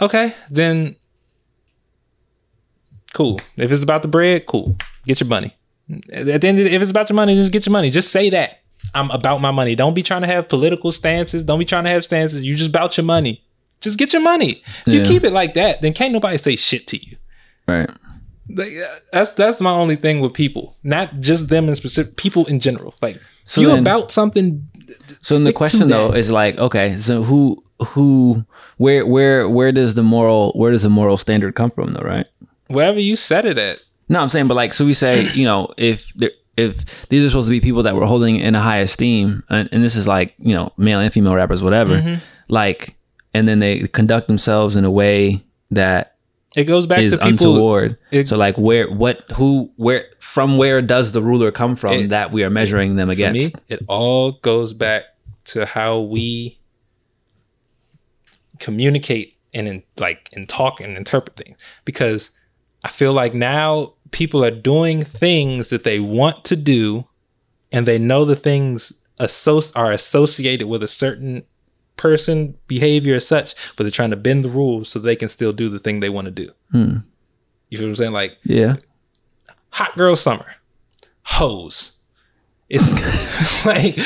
Okay, 0.00 0.32
then 0.50 0.96
cool. 3.12 3.40
If 3.56 3.72
it's 3.72 3.82
about 3.82 4.02
the 4.02 4.08
bread, 4.08 4.46
cool. 4.46 4.76
Get 5.04 5.20
your 5.20 5.28
money. 5.28 5.54
At 6.12 6.40
the 6.42 6.48
end, 6.48 6.58
of 6.58 6.64
the, 6.64 6.70
if 6.70 6.82
it's 6.82 6.90
about 6.90 7.08
your 7.08 7.16
money, 7.16 7.34
just 7.34 7.50
get 7.50 7.66
your 7.66 7.72
money. 7.72 7.90
Just 7.90 8.12
say 8.12 8.30
that 8.30 8.60
I'm 8.94 9.10
about 9.10 9.40
my 9.40 9.50
money. 9.50 9.74
Don't 9.74 9.94
be 9.94 10.02
trying 10.02 10.22
to 10.22 10.26
have 10.26 10.48
political 10.48 10.90
stances. 10.90 11.44
Don't 11.44 11.58
be 11.58 11.64
trying 11.64 11.84
to 11.84 11.90
have 11.90 12.04
stances. 12.04 12.42
You 12.42 12.54
just 12.54 12.70
about 12.70 12.96
your 12.96 13.04
money. 13.04 13.44
Just 13.80 13.98
get 13.98 14.12
your 14.12 14.22
money. 14.22 14.62
If 14.86 14.88
you 14.88 14.98
Yeah. 15.00 15.04
keep 15.04 15.24
it 15.24 15.32
like 15.32 15.54
that, 15.54 15.82
then 15.82 15.92
can't 15.92 16.12
nobody 16.12 16.38
say 16.38 16.56
shit 16.56 16.86
to 16.88 16.96
you. 16.96 17.16
Right. 17.66 17.88
Like, 18.48 18.72
uh, 18.82 18.98
that's 19.12 19.32
that's 19.32 19.60
my 19.60 19.70
only 19.70 19.94
thing 19.96 20.20
with 20.20 20.32
people, 20.32 20.76
not 20.82 21.20
just 21.20 21.48
them 21.50 21.68
in 21.68 21.74
specific. 21.74 22.16
People 22.16 22.46
in 22.46 22.60
general. 22.60 22.94
Like 23.02 23.20
So 23.44 23.60
you 23.60 23.68
then- 23.68 23.80
about 23.80 24.10
something. 24.10 24.66
So 25.22 25.38
the 25.38 25.52
question 25.52 25.88
though 25.88 26.12
is 26.12 26.30
like, 26.30 26.56
okay, 26.58 26.96
so 26.96 27.22
who 27.22 27.62
who 27.88 28.44
where 28.78 29.04
where 29.06 29.48
where 29.48 29.70
does 29.70 29.94
the 29.94 30.02
moral 30.02 30.52
where 30.56 30.72
does 30.72 30.82
the 30.82 30.88
moral 30.88 31.18
standard 31.18 31.54
come 31.54 31.70
from 31.70 31.92
though, 31.92 32.00
right? 32.04 32.26
wherever 32.68 33.00
you 33.00 33.16
set 33.16 33.44
it 33.46 33.56
at. 33.58 33.80
No, 34.10 34.20
I'm 34.20 34.28
saying, 34.28 34.46
but 34.48 34.54
like, 34.54 34.74
so 34.74 34.84
we 34.84 34.92
say, 34.94 35.26
you 35.34 35.44
know, 35.44 35.68
if 35.78 36.12
there- 36.14 36.32
if 36.58 37.08
these 37.08 37.24
are 37.24 37.30
supposed 37.30 37.48
to 37.48 37.52
be 37.52 37.60
people 37.60 37.82
that 37.84 37.94
we're 37.94 38.06
holding 38.06 38.36
in 38.36 38.54
a 38.54 38.60
high 38.60 38.78
esteem, 38.78 39.44
and, 39.48 39.68
and 39.72 39.82
this 39.84 39.94
is 39.96 40.06
like, 40.08 40.34
you 40.38 40.54
know, 40.54 40.72
male 40.76 40.98
and 41.00 41.12
female 41.12 41.34
rappers, 41.34 41.62
whatever, 41.62 41.96
Mm-hmm. 41.96 42.22
like, 42.48 42.96
and 43.34 43.46
then 43.46 43.58
they 43.60 43.86
conduct 43.88 44.26
themselves 44.28 44.74
in 44.76 44.84
a 44.84 44.90
way 44.90 45.44
that 45.70 46.16
It 46.56 46.64
goes 46.64 46.86
back 46.86 47.00
is 47.00 47.12
to 47.12 47.18
people. 47.18 47.52
untoward. 47.54 47.98
it- 48.10 48.26
so 48.28 48.36
like, 48.36 48.56
where, 48.58 48.90
what, 48.90 49.22
who, 49.32 49.70
where, 49.76 50.06
from 50.18 50.56
where 50.58 50.82
does 50.82 51.12
the 51.12 51.22
ruler 51.22 51.50
come 51.50 51.76
from 51.76 51.92
It- 51.94 52.08
that 52.08 52.32
we 52.32 52.42
are 52.44 52.50
measuring 52.50 52.96
them 52.96 53.08
For 53.08 53.16
me, 53.16 53.24
against? 53.24 53.56
it 53.68 53.80
all 53.86 54.32
goes 54.32 54.72
back 54.72 55.04
to 55.44 55.64
how 55.66 56.00
we 56.00 56.58
communicate 58.58 59.36
and 59.54 59.68
in, 59.68 59.82
like 59.98 60.28
and 60.34 60.48
talk 60.48 60.80
and 60.80 60.96
interpret 60.96 61.36
things. 61.36 61.58
Because 61.84 62.38
I 62.84 62.88
feel 62.88 63.12
like 63.12 63.34
now 63.34 63.94
people 64.10 64.44
are 64.44 64.50
doing 64.50 65.04
things 65.04 65.68
that 65.70 65.84
they 65.84 66.00
want 66.00 66.44
to 66.46 66.56
do, 66.56 67.04
and 67.72 67.86
they 67.86 67.98
know 67.98 68.24
the 68.24 68.36
things 68.36 69.06
associ- 69.20 69.72
are 69.76 69.92
associated 69.92 70.66
with 70.68 70.82
a 70.82 70.88
certain 70.88 71.42
person 71.96 72.56
behavior 72.68 73.16
as 73.16 73.26
such, 73.26 73.54
but 73.76 73.82
they're 73.84 73.90
trying 73.90 74.10
to 74.10 74.16
bend 74.16 74.44
the 74.44 74.48
rules 74.48 74.88
so 74.88 74.98
they 74.98 75.16
can 75.16 75.28
still 75.28 75.52
do 75.52 75.68
the 75.68 75.78
thing 75.80 75.98
they 76.00 76.08
want 76.08 76.26
to 76.26 76.30
do. 76.30 76.50
Hmm. 76.70 76.96
You 77.70 77.78
feel 77.78 77.86
what 77.88 77.90
I'm 77.90 77.96
saying? 77.96 78.12
Like 78.12 78.38
Yeah. 78.44 78.76
hot 79.70 79.96
girl 79.96 80.14
summer 80.16 80.46
hose 81.22 82.00
it's 82.70 82.92
like 83.66 83.96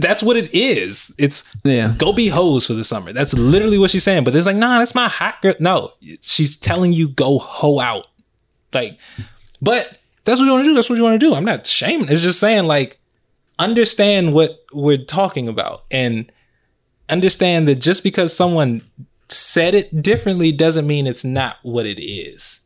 that's 0.00 0.22
what 0.22 0.36
it 0.36 0.52
is 0.54 1.14
it's 1.18 1.54
Yeah. 1.64 1.94
go 1.96 2.12
be 2.12 2.28
hoes 2.28 2.66
for 2.66 2.72
the 2.74 2.84
summer 2.84 3.12
that's 3.12 3.34
literally 3.34 3.78
what 3.78 3.90
she's 3.90 4.02
saying 4.04 4.24
but 4.24 4.34
it's 4.34 4.46
like 4.46 4.56
nah 4.56 4.78
that's 4.78 4.94
my 4.94 5.08
hot 5.08 5.40
girl 5.42 5.54
no 5.60 5.92
she's 6.22 6.56
telling 6.56 6.92
you 6.92 7.08
go 7.08 7.38
hoe 7.38 7.78
out 7.80 8.06
like 8.74 8.98
but 9.60 9.98
that's 10.24 10.40
what 10.40 10.46
you 10.46 10.52
want 10.52 10.64
to 10.64 10.70
do 10.70 10.74
that's 10.74 10.88
what 10.88 10.96
you 10.96 11.04
want 11.04 11.18
to 11.18 11.26
do 11.26 11.34
i'm 11.34 11.44
not 11.44 11.66
shaming 11.66 12.08
it's 12.08 12.22
just 12.22 12.40
saying 12.40 12.64
like 12.64 12.98
understand 13.58 14.32
what 14.32 14.64
we're 14.72 15.04
talking 15.04 15.48
about 15.48 15.84
and 15.90 16.30
understand 17.08 17.68
that 17.68 17.80
just 17.80 18.02
because 18.02 18.36
someone 18.36 18.82
said 19.28 19.74
it 19.74 20.02
differently 20.02 20.52
doesn't 20.52 20.86
mean 20.86 21.06
it's 21.06 21.24
not 21.24 21.56
what 21.62 21.86
it 21.86 22.00
is 22.02 22.62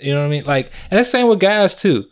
you 0.00 0.14
know 0.14 0.20
what 0.20 0.26
I 0.26 0.30
mean? 0.30 0.44
Like, 0.44 0.66
and 0.90 0.98
that's 0.98 1.10
the 1.10 1.18
same 1.18 1.28
with 1.28 1.40
guys 1.40 1.74
too. 1.74 2.06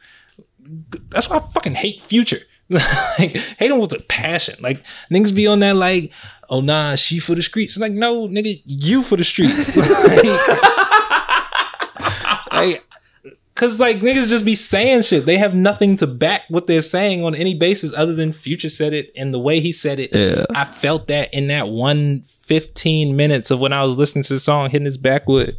That's 1.10 1.30
why 1.30 1.36
I 1.36 1.40
fucking 1.40 1.74
hate 1.74 2.00
Future. 2.00 2.38
like, 2.68 3.36
hate 3.36 3.70
him 3.70 3.78
with 3.78 3.92
a 3.92 4.00
passion. 4.00 4.56
Like, 4.60 4.84
niggas 5.10 5.34
be 5.34 5.46
on 5.46 5.60
that 5.60 5.76
like, 5.76 6.12
oh 6.48 6.60
nah, 6.60 6.96
she 6.96 7.18
for 7.18 7.34
the 7.34 7.42
streets. 7.42 7.78
Like, 7.78 7.92
no, 7.92 8.28
nigga, 8.28 8.60
you 8.66 9.02
for 9.02 9.16
the 9.16 9.24
streets. 9.24 9.76
like, 9.76 10.24
like, 12.52 12.85
cause 13.56 13.80
like 13.80 13.96
niggas 13.98 14.28
just 14.28 14.44
be 14.44 14.54
saying 14.54 15.02
shit. 15.02 15.26
They 15.26 15.36
have 15.38 15.54
nothing 15.54 15.96
to 15.96 16.06
back 16.06 16.42
what 16.48 16.66
they're 16.68 16.80
saying 16.82 17.24
on 17.24 17.34
any 17.34 17.54
basis 17.58 17.92
other 17.96 18.14
than 18.14 18.30
Future 18.30 18.68
said 18.68 18.92
it 18.92 19.10
and 19.16 19.34
the 19.34 19.38
way 19.40 19.58
he 19.60 19.72
said 19.72 19.98
it. 19.98 20.14
Yeah. 20.14 20.44
I 20.54 20.64
felt 20.64 21.08
that 21.08 21.34
in 21.34 21.48
that 21.48 21.68
one 21.68 22.22
15 22.22 23.16
minutes 23.16 23.50
of 23.50 23.58
when 23.60 23.72
I 23.72 23.82
was 23.82 23.96
listening 23.96 24.22
to 24.24 24.34
the 24.34 24.38
song 24.38 24.70
hitting 24.70 24.84
his 24.84 24.96
backwood. 24.96 25.56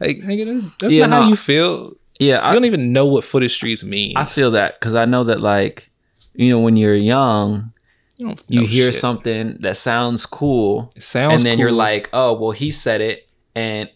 Like, 0.00 0.18
nigga, 0.18 0.44
that- 0.62 0.72
that's 0.78 0.94
Yeah, 0.94 1.06
not 1.06 1.22
how 1.24 1.28
you 1.28 1.36
feel. 1.36 1.92
Yeah. 2.20 2.38
I 2.38 2.50
I, 2.50 2.52
don't 2.54 2.64
even 2.66 2.92
know 2.92 3.06
what 3.06 3.24
foot 3.24 3.42
of 3.42 3.50
streets 3.50 3.82
means. 3.82 4.14
I 4.16 4.24
feel 4.26 4.52
that 4.52 4.78
because 4.78 4.94
I 4.94 5.04
know 5.04 5.24
that, 5.24 5.40
like, 5.40 5.90
you 6.34 6.50
know, 6.50 6.60
when 6.60 6.76
you're 6.76 6.94
young, 6.94 7.72
you, 8.16 8.34
you 8.48 8.66
hear 8.66 8.92
shit. 8.92 9.00
something 9.00 9.56
that 9.60 9.76
sounds 9.76 10.24
cool. 10.26 10.92
It 10.94 11.02
sounds 11.02 11.34
and 11.34 11.42
then 11.46 11.58
you're 11.58 11.72
like, 11.72 12.08
oh, 12.12 12.32
well, 12.34 12.52
he 12.52 12.70
said 12.70 13.00
it. 13.00 13.28
And, 13.56 13.88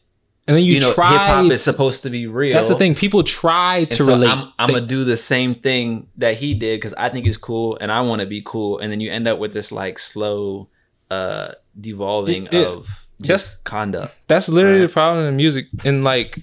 and 0.49 0.57
then 0.57 0.65
you, 0.65 0.75
you, 0.75 0.81
know, 0.81 0.93
try. 0.95 1.11
hip 1.13 1.21
hop 1.21 1.53
is 1.53 1.63
supposed 1.63 2.03
to 2.03 2.11
be 2.11 2.27
real. 2.27 2.55
that's 2.55 2.69
the 2.69 2.75
thing. 2.75 2.95
People 2.97 3.23
try 3.23 3.79
And 3.79 3.91
to 3.93 4.03
so 4.05 4.07
relate. 4.07 4.31
I'm, 4.31 4.53
I'm 4.59 4.69
gonna 4.69 4.85
do 4.87 5.05
the 5.05 5.17
same 5.17 5.55
thing 5.55 6.09
that 6.17 6.39
he 6.39 6.55
did 6.55 6.79
because 6.81 6.95
I 6.95 7.09
think 7.11 7.27
it's 7.27 7.37
cool 7.37 7.79
and 7.81 7.93
I 7.93 8.01
want 8.01 8.21
to 8.23 8.27
be 8.27 8.43
cool. 8.45 8.79
And 8.79 8.91
then 8.91 8.99
you 9.01 9.11
end 9.13 9.29
up 9.29 9.39
with 9.39 9.53
this 9.53 9.71
like 9.71 9.99
slow 10.01 10.69
uh 11.11 11.53
devolving 11.81 12.49
Yeah. 12.51 12.67
of 12.67 13.07
That's- 13.21 13.29
just 13.29 13.65
conduct. 13.65 14.19
That's 14.27 14.49
literally 14.49 14.81
the 14.81 14.89
problem 14.89 15.25
in 15.27 15.37
music. 15.37 15.67
And 15.85 16.03
like, 16.05 16.39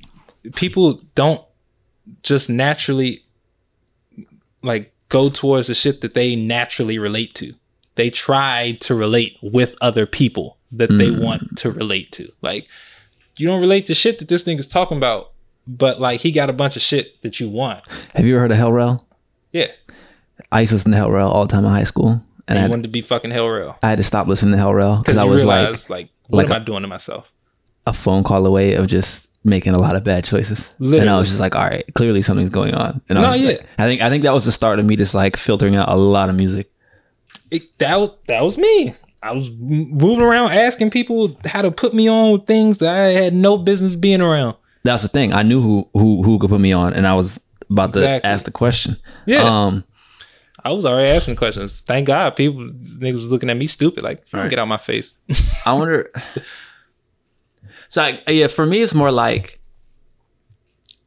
people 0.55 1.01
don't 1.15 1.41
just 2.21 2.49
naturally 2.49 3.19
like 4.61 4.93
go 5.09 5.29
towards 5.29 5.67
the 5.67 5.73
shit 5.75 6.01
that 6.01 6.13
they 6.13 6.35
naturally 6.35 6.99
relate 6.99 7.33
to. 7.35 7.53
They 7.95 8.09
try 8.09 8.77
to 8.81 8.95
relate 8.95 9.37
with 9.41 9.75
other 9.81 10.05
people 10.05 10.57
that 10.71 10.89
they 10.89 11.07
Mm. 11.09 11.23
want 11.23 11.57
to 11.59 11.71
relate 11.71 12.11
to. 12.13 12.27
Like, 12.41 12.67
you 13.37 13.47
don't 13.47 13.61
relate 13.61 13.87
to 13.87 13.93
shit 13.93 14.19
that 14.19 14.27
this 14.27 14.43
nigga's 14.43 14.67
talking 14.67 14.97
about, 14.97 15.31
but 15.67 15.99
like 15.99 16.21
he 16.21 16.31
got 16.31 16.49
a 16.49 16.53
bunch 16.53 16.75
of 16.75 16.81
shit 16.81 17.21
that 17.21 17.39
you 17.39 17.49
want. 17.49 17.83
Have 18.15 18.25
you 18.25 18.33
ever 18.35 18.41
heard 18.41 18.51
of 18.51 18.57
Hell 18.57 18.71
Rell? 18.71 19.07
Yeah. 19.51 19.67
I 20.51 20.61
used 20.61 20.71
to 20.71 20.75
listen 20.75 20.91
to 20.91 20.97
Hell 20.97 21.11
Rell 21.11 21.29
all 21.29 21.45
the 21.45 21.51
time 21.51 21.65
in 21.65 21.71
high 21.71 21.83
school, 21.83 22.09
and 22.09 22.23
And 22.47 22.57
I 22.57 22.61
had, 22.63 22.69
wanted 22.69 22.83
to 22.83 22.89
be 22.89 23.01
fucking 23.01 23.31
Hell 23.31 23.49
Rell. 23.49 23.77
I 23.81 23.89
had 23.89 23.97
to 23.97 24.03
stop 24.03 24.27
listening 24.27 24.51
to 24.51 24.57
Hell 24.57 24.73
Rell 24.73 24.97
because 24.97 25.17
I 25.17 25.23
was 25.23 25.43
realize, 25.43 25.89
like, 25.89 26.09
what 26.27 26.37
like 26.45 26.55
am 26.55 26.61
I 26.61 26.65
doing 26.65 26.81
to 26.81 26.87
myself? 26.87 27.31
a 27.87 27.93
phone 27.93 28.23
call 28.23 28.45
away 28.45 28.73
of 28.73 28.87
just 28.87 29.29
making 29.45 29.73
a 29.73 29.77
lot 29.77 29.95
of 29.95 30.03
bad 30.03 30.23
choices. 30.23 30.67
And 30.79 31.07
I 31.07 31.17
was 31.19 31.27
just 31.27 31.39
like, 31.39 31.55
all 31.55 31.61
right, 31.63 31.85
clearly 31.93 32.23
something's 32.23 32.49
going 32.49 32.73
on. 32.73 32.99
And 33.09 33.19
I 33.19 33.21
No, 33.21 33.27
was 33.29 33.41
yeah. 33.41 33.47
like- 33.49 33.67
I 33.77 33.83
think 33.85 34.01
I 34.01 34.09
think 34.09 34.23
that 34.23 34.33
was 34.33 34.43
the 34.45 34.51
start 34.51 34.79
of 34.79 34.85
me 34.85 34.95
just 34.95 35.13
like 35.13 35.37
filtering 35.37 35.75
out 35.75 35.87
a 35.89 35.95
lot 35.95 36.29
of 36.29 36.35
music. 36.35 36.71
it, 37.51 37.77
that 37.77 37.97
was 37.97 38.09
that 38.27 38.43
was 38.43 38.57
me. 38.57 38.95
I 39.25 39.31
was 39.33 39.49
moving 39.51 40.21
around 40.21 40.51
asking 40.51 40.91
people 40.91 41.35
how 41.45 41.61
to 41.61 41.71
put 41.71 41.93
me 41.93 42.07
on 42.07 42.31
with 42.31 42.45
things 42.45 42.77
that 42.77 42.93
I 42.95 43.07
had 43.09 43.33
no 43.33 43.57
business 43.57 43.95
being 43.95 44.21
around. 44.21 44.55
That's 44.83 45.01
the 45.01 45.09
thing. 45.09 45.33
I 45.33 45.41
knew 45.41 45.61
who 45.61 45.89
who 45.93 46.21
who 46.21 46.37
could 46.37 46.49
put 46.51 46.61
me 46.61 46.71
on, 46.73 46.93
and 46.93 47.07
I 47.07 47.15
was 47.15 47.43
about 47.69 47.93
to 47.93 48.25
ask 48.25 48.45
the 48.45 48.51
question. 48.51 48.97
Yeah. 49.25 49.41
Um. 49.43 49.83
I 50.63 50.71
was 50.71 50.85
already 50.85 51.09
asking 51.09 51.35
questions. 51.35 51.81
Thank 51.81 52.07
God, 52.07 52.35
people 52.35 52.59
niggas 52.99 53.13
was 53.13 53.31
looking 53.31 53.49
at 53.51 53.57
me 53.57 53.67
stupid. 53.67 54.01
Like, 54.03 54.23
Right. 54.33 54.49
get 54.49 54.57
out 54.57 54.67
my 54.67 54.77
face. 54.77 55.13
I 55.65 55.73
wonder. 55.73 56.11
So 57.87 58.01
like, 58.01 58.23
yeah, 58.27 58.47
for 58.47 58.65
me, 58.65 58.81
it's 58.81 58.93
more 58.93 59.11
like, 59.11 59.59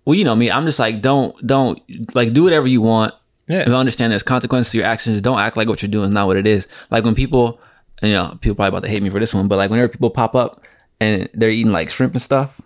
well, 0.05 0.15
you 0.15 0.25
know 0.25 0.35
me. 0.37 0.51
I'm 0.51 0.65
just 0.65 0.79
like, 0.79 1.03
don't 1.03 1.35
don't 1.47 1.81
like 2.15 2.33
do 2.33 2.45
whatever 2.45 2.67
you 2.67 2.81
want. 2.81 3.13
Yeah. 3.47 3.61
If 3.63 3.69
I 3.69 3.73
understand 3.75 4.11
there's 4.13 4.23
consequences 4.23 4.73
to 4.73 4.79
your 4.79 4.87
actions, 4.87 5.21
don't 5.21 5.39
act 5.39 5.57
like 5.57 5.69
what 5.69 5.83
you're 5.83 5.91
doing 5.91 6.09
is 6.09 6.15
not 6.15 6.27
what 6.29 6.37
it 6.37 6.47
is. 6.47 6.67
Like 6.91 7.05
when 7.05 7.15
people, 7.15 7.61
you 8.03 8.11
know, 8.13 8.37
people 8.41 8.55
probably 8.57 8.69
about 8.69 8.83
to 8.87 8.89
hate 8.91 9.03
me 9.03 9.11
for 9.11 9.19
this 9.21 9.35
one, 9.35 9.49
but 9.49 9.57
like 9.57 9.71
whenever 9.71 9.89
people 9.89 10.11
pop 10.11 10.35
up 10.35 10.63
and 11.01 11.29
they're 11.35 11.51
eating 11.51 11.73
like 11.73 11.91
shrimp 11.91 12.13
and 12.15 12.23
stuff, 12.23 12.61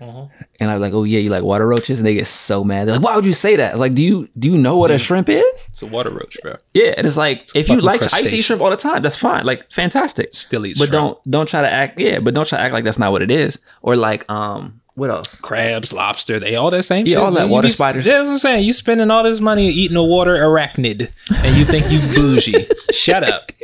And 0.00 0.70
I'm 0.70 0.80
like, 0.80 0.92
oh 0.92 1.02
yeah, 1.04 1.18
you 1.18 1.28
like 1.30 1.42
water 1.42 1.66
roaches? 1.66 1.98
And 1.98 2.06
they 2.06 2.14
get 2.14 2.26
so 2.28 2.62
mad. 2.62 2.86
They're 2.86 2.94
like, 2.96 3.04
why 3.04 3.16
would 3.16 3.26
you 3.26 3.32
say 3.32 3.56
that? 3.56 3.78
Like, 3.78 3.94
do 3.94 4.02
you 4.04 4.28
do 4.38 4.48
you 4.50 4.56
know 4.56 4.76
what 4.76 4.90
a 4.92 4.98
shrimp 4.98 5.28
is? 5.28 5.66
It's 5.70 5.82
a 5.82 5.86
water 5.86 6.10
roach, 6.10 6.36
bro. 6.40 6.54
Yeah, 6.72 6.94
and 6.96 7.04
it's 7.06 7.16
like 7.16 7.48
if 7.56 7.68
you 7.68 7.80
like, 7.80 8.00
I 8.14 8.20
eat 8.20 8.42
shrimp 8.42 8.62
all 8.62 8.70
the 8.70 8.76
time. 8.76 9.02
That's 9.02 9.16
fine, 9.16 9.44
like 9.44 9.70
fantastic. 9.72 10.28
Still 10.34 10.64
eat 10.66 10.76
but 10.78 10.88
shrimp. 10.88 10.92
don't 10.92 11.30
don't 11.30 11.48
try 11.48 11.62
to 11.62 11.72
act. 11.72 11.98
Yeah, 11.98 12.20
but 12.20 12.34
don't 12.34 12.46
try 12.46 12.58
to 12.58 12.62
act 12.64 12.74
like 12.74 12.84
that's 12.84 12.98
not 12.98 13.10
what 13.12 13.22
it 13.22 13.30
is. 13.32 13.58
Or 13.82 13.96
like, 13.96 14.28
um, 14.30 14.80
what 14.94 15.10
else? 15.10 15.40
Crabs, 15.40 15.92
lobster, 15.92 16.38
they 16.38 16.54
all 16.54 16.70
that 16.70 16.84
same 16.84 17.06
Yeah, 17.06 17.14
shit. 17.14 17.22
all 17.22 17.32
that, 17.32 17.46
You 17.46 17.52
water 17.52 17.66
be- 17.68 17.72
spiders. 17.72 18.04
That's 18.04 18.26
what 18.28 18.32
I'm 18.34 18.38
saying. 18.38 18.64
You 18.64 18.72
spending 18.72 19.10
all 19.10 19.22
this 19.24 19.40
money 19.40 19.66
eating 19.68 19.96
a 19.96 20.04
water 20.04 20.36
arachnid 20.36 21.10
and 21.44 21.56
you 21.56 21.64
think 21.64 21.90
you 21.90 21.98
bougie. 22.14 22.66
Shut 22.92 23.24
up. 23.24 23.50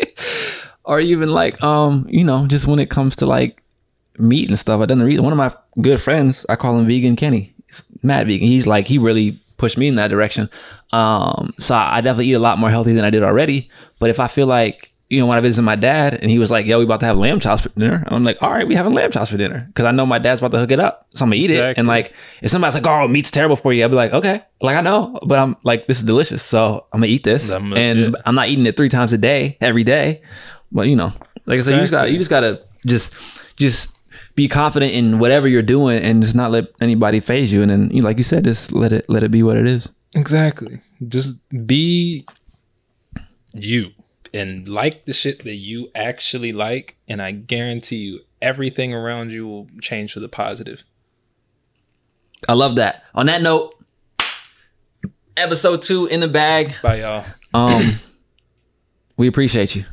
Or 0.84 1.00
even 1.00 1.30
like, 1.32 1.62
um, 1.62 2.06
you 2.10 2.24
know, 2.24 2.46
just 2.46 2.66
when 2.66 2.78
it 2.78 2.90
comes 2.90 3.16
to 3.16 3.26
like 3.26 3.62
meat 4.18 4.48
and 4.48 4.58
stuff. 4.58 4.80
I 4.80 4.86
done 4.86 4.98
the 4.98 5.04
read 5.04 5.20
one 5.20 5.32
of 5.32 5.38
my 5.38 5.52
good 5.80 6.00
friends. 6.00 6.46
I 6.48 6.56
call 6.56 6.78
him 6.78 6.86
Vegan 6.86 7.16
Kenny. 7.16 7.54
He's 7.66 7.82
mad 8.02 8.26
vegan. 8.26 8.46
He's 8.46 8.66
like 8.66 8.86
he 8.86 8.98
really 8.98 9.40
pushed 9.56 9.78
me 9.78 9.88
in 9.88 9.96
that 9.96 10.08
direction. 10.08 10.50
Um, 10.92 11.54
so 11.58 11.74
I 11.74 12.00
definitely 12.00 12.30
eat 12.30 12.34
a 12.34 12.38
lot 12.38 12.58
more 12.58 12.70
healthy 12.70 12.92
than 12.92 13.04
I 13.04 13.10
did 13.10 13.22
already. 13.22 13.70
But 13.98 14.10
if 14.10 14.20
I 14.20 14.26
feel 14.26 14.46
like 14.46 14.94
you 15.10 15.20
know, 15.20 15.26
when 15.26 15.36
I 15.36 15.40
visited 15.42 15.64
my 15.64 15.76
dad 15.76 16.14
and 16.14 16.30
he 16.30 16.38
was 16.38 16.50
like, 16.50 16.66
"Yo, 16.66 16.78
we 16.78 16.84
about 16.84 17.00
to 17.00 17.06
have 17.06 17.18
lamb 17.18 17.38
chops 17.38 17.62
for 17.62 17.68
dinner," 17.78 18.02
I'm 18.08 18.24
like, 18.24 18.42
"All 18.42 18.50
right, 18.50 18.66
we 18.66 18.74
having 18.74 18.94
lamb 18.94 19.10
chops 19.10 19.30
for 19.30 19.36
dinner," 19.36 19.64
because 19.68 19.84
I 19.84 19.90
know 19.92 20.06
my 20.06 20.18
dad's 20.18 20.40
about 20.40 20.52
to 20.52 20.58
hook 20.58 20.72
it 20.72 20.80
up, 20.80 21.06
so 21.14 21.24
I'm 21.24 21.30
gonna 21.30 21.40
eat 21.40 21.50
it. 21.50 21.76
And 21.76 21.86
like, 21.86 22.14
if 22.42 22.50
somebody's 22.50 22.74
like, 22.74 22.86
"Oh, 22.86 23.06
meat's 23.06 23.30
terrible 23.30 23.54
for 23.54 23.72
you," 23.72 23.82
I'll 23.82 23.90
be 23.90 23.96
like, 23.96 24.12
"Okay," 24.12 24.42
like 24.62 24.76
I 24.76 24.80
know, 24.80 25.18
but 25.24 25.38
I'm 25.38 25.56
like, 25.62 25.86
"This 25.86 25.98
is 25.98 26.04
delicious," 26.04 26.42
so 26.42 26.86
I'm 26.92 27.00
gonna 27.00 27.12
eat 27.12 27.22
this, 27.22 27.50
I'm 27.52 27.72
and. 27.74 28.16
I'm 28.24 28.34
not 28.34 28.48
eating 28.48 28.66
it 28.66 28.76
three 28.76 28.88
times 28.88 29.12
a 29.12 29.18
day, 29.18 29.58
every 29.60 29.84
day. 29.84 30.22
But 30.74 30.88
you 30.88 30.96
know, 30.96 31.12
like 31.46 31.58
I 31.58 31.62
said, 31.62 31.74
you 31.74 31.80
just 31.80 31.92
got 31.92 32.10
you 32.10 32.18
just 32.18 32.30
gotta 32.30 32.62
just 32.84 33.14
just 33.56 34.00
be 34.34 34.48
confident 34.48 34.92
in 34.92 35.20
whatever 35.20 35.48
you're 35.48 35.62
doing, 35.62 36.02
and 36.02 36.22
just 36.22 36.34
not 36.34 36.50
let 36.50 36.66
anybody 36.80 37.20
phase 37.20 37.52
you. 37.52 37.62
And 37.62 37.70
then, 37.70 37.90
you 37.90 38.02
like 38.02 38.18
you 38.18 38.24
said, 38.24 38.44
just 38.44 38.72
let 38.72 38.92
it 38.92 39.08
let 39.08 39.22
it 39.22 39.30
be 39.30 39.42
what 39.42 39.56
it 39.56 39.66
is. 39.66 39.88
Exactly. 40.14 40.80
Just 41.06 41.42
be 41.66 42.26
you 43.54 43.92
and 44.32 44.68
like 44.68 45.04
the 45.04 45.12
shit 45.12 45.44
that 45.44 45.54
you 45.54 45.88
actually 45.94 46.52
like, 46.52 46.96
and 47.08 47.22
I 47.22 47.30
guarantee 47.30 47.96
you 47.96 48.20
everything 48.42 48.92
around 48.92 49.32
you 49.32 49.46
will 49.46 49.68
change 49.80 50.12
for 50.12 50.20
the 50.20 50.28
positive. 50.28 50.82
I 52.48 52.52
love 52.52 52.74
that. 52.74 53.04
On 53.14 53.26
that 53.26 53.40
note, 53.42 53.74
episode 55.36 55.82
two 55.82 56.06
in 56.06 56.20
the 56.20 56.28
bag. 56.28 56.74
Bye, 56.82 57.00
y'all. 57.00 57.24
Um, 57.54 57.94
we 59.16 59.28
appreciate 59.28 59.76
you. 59.76 59.84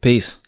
Peace. 0.00 0.47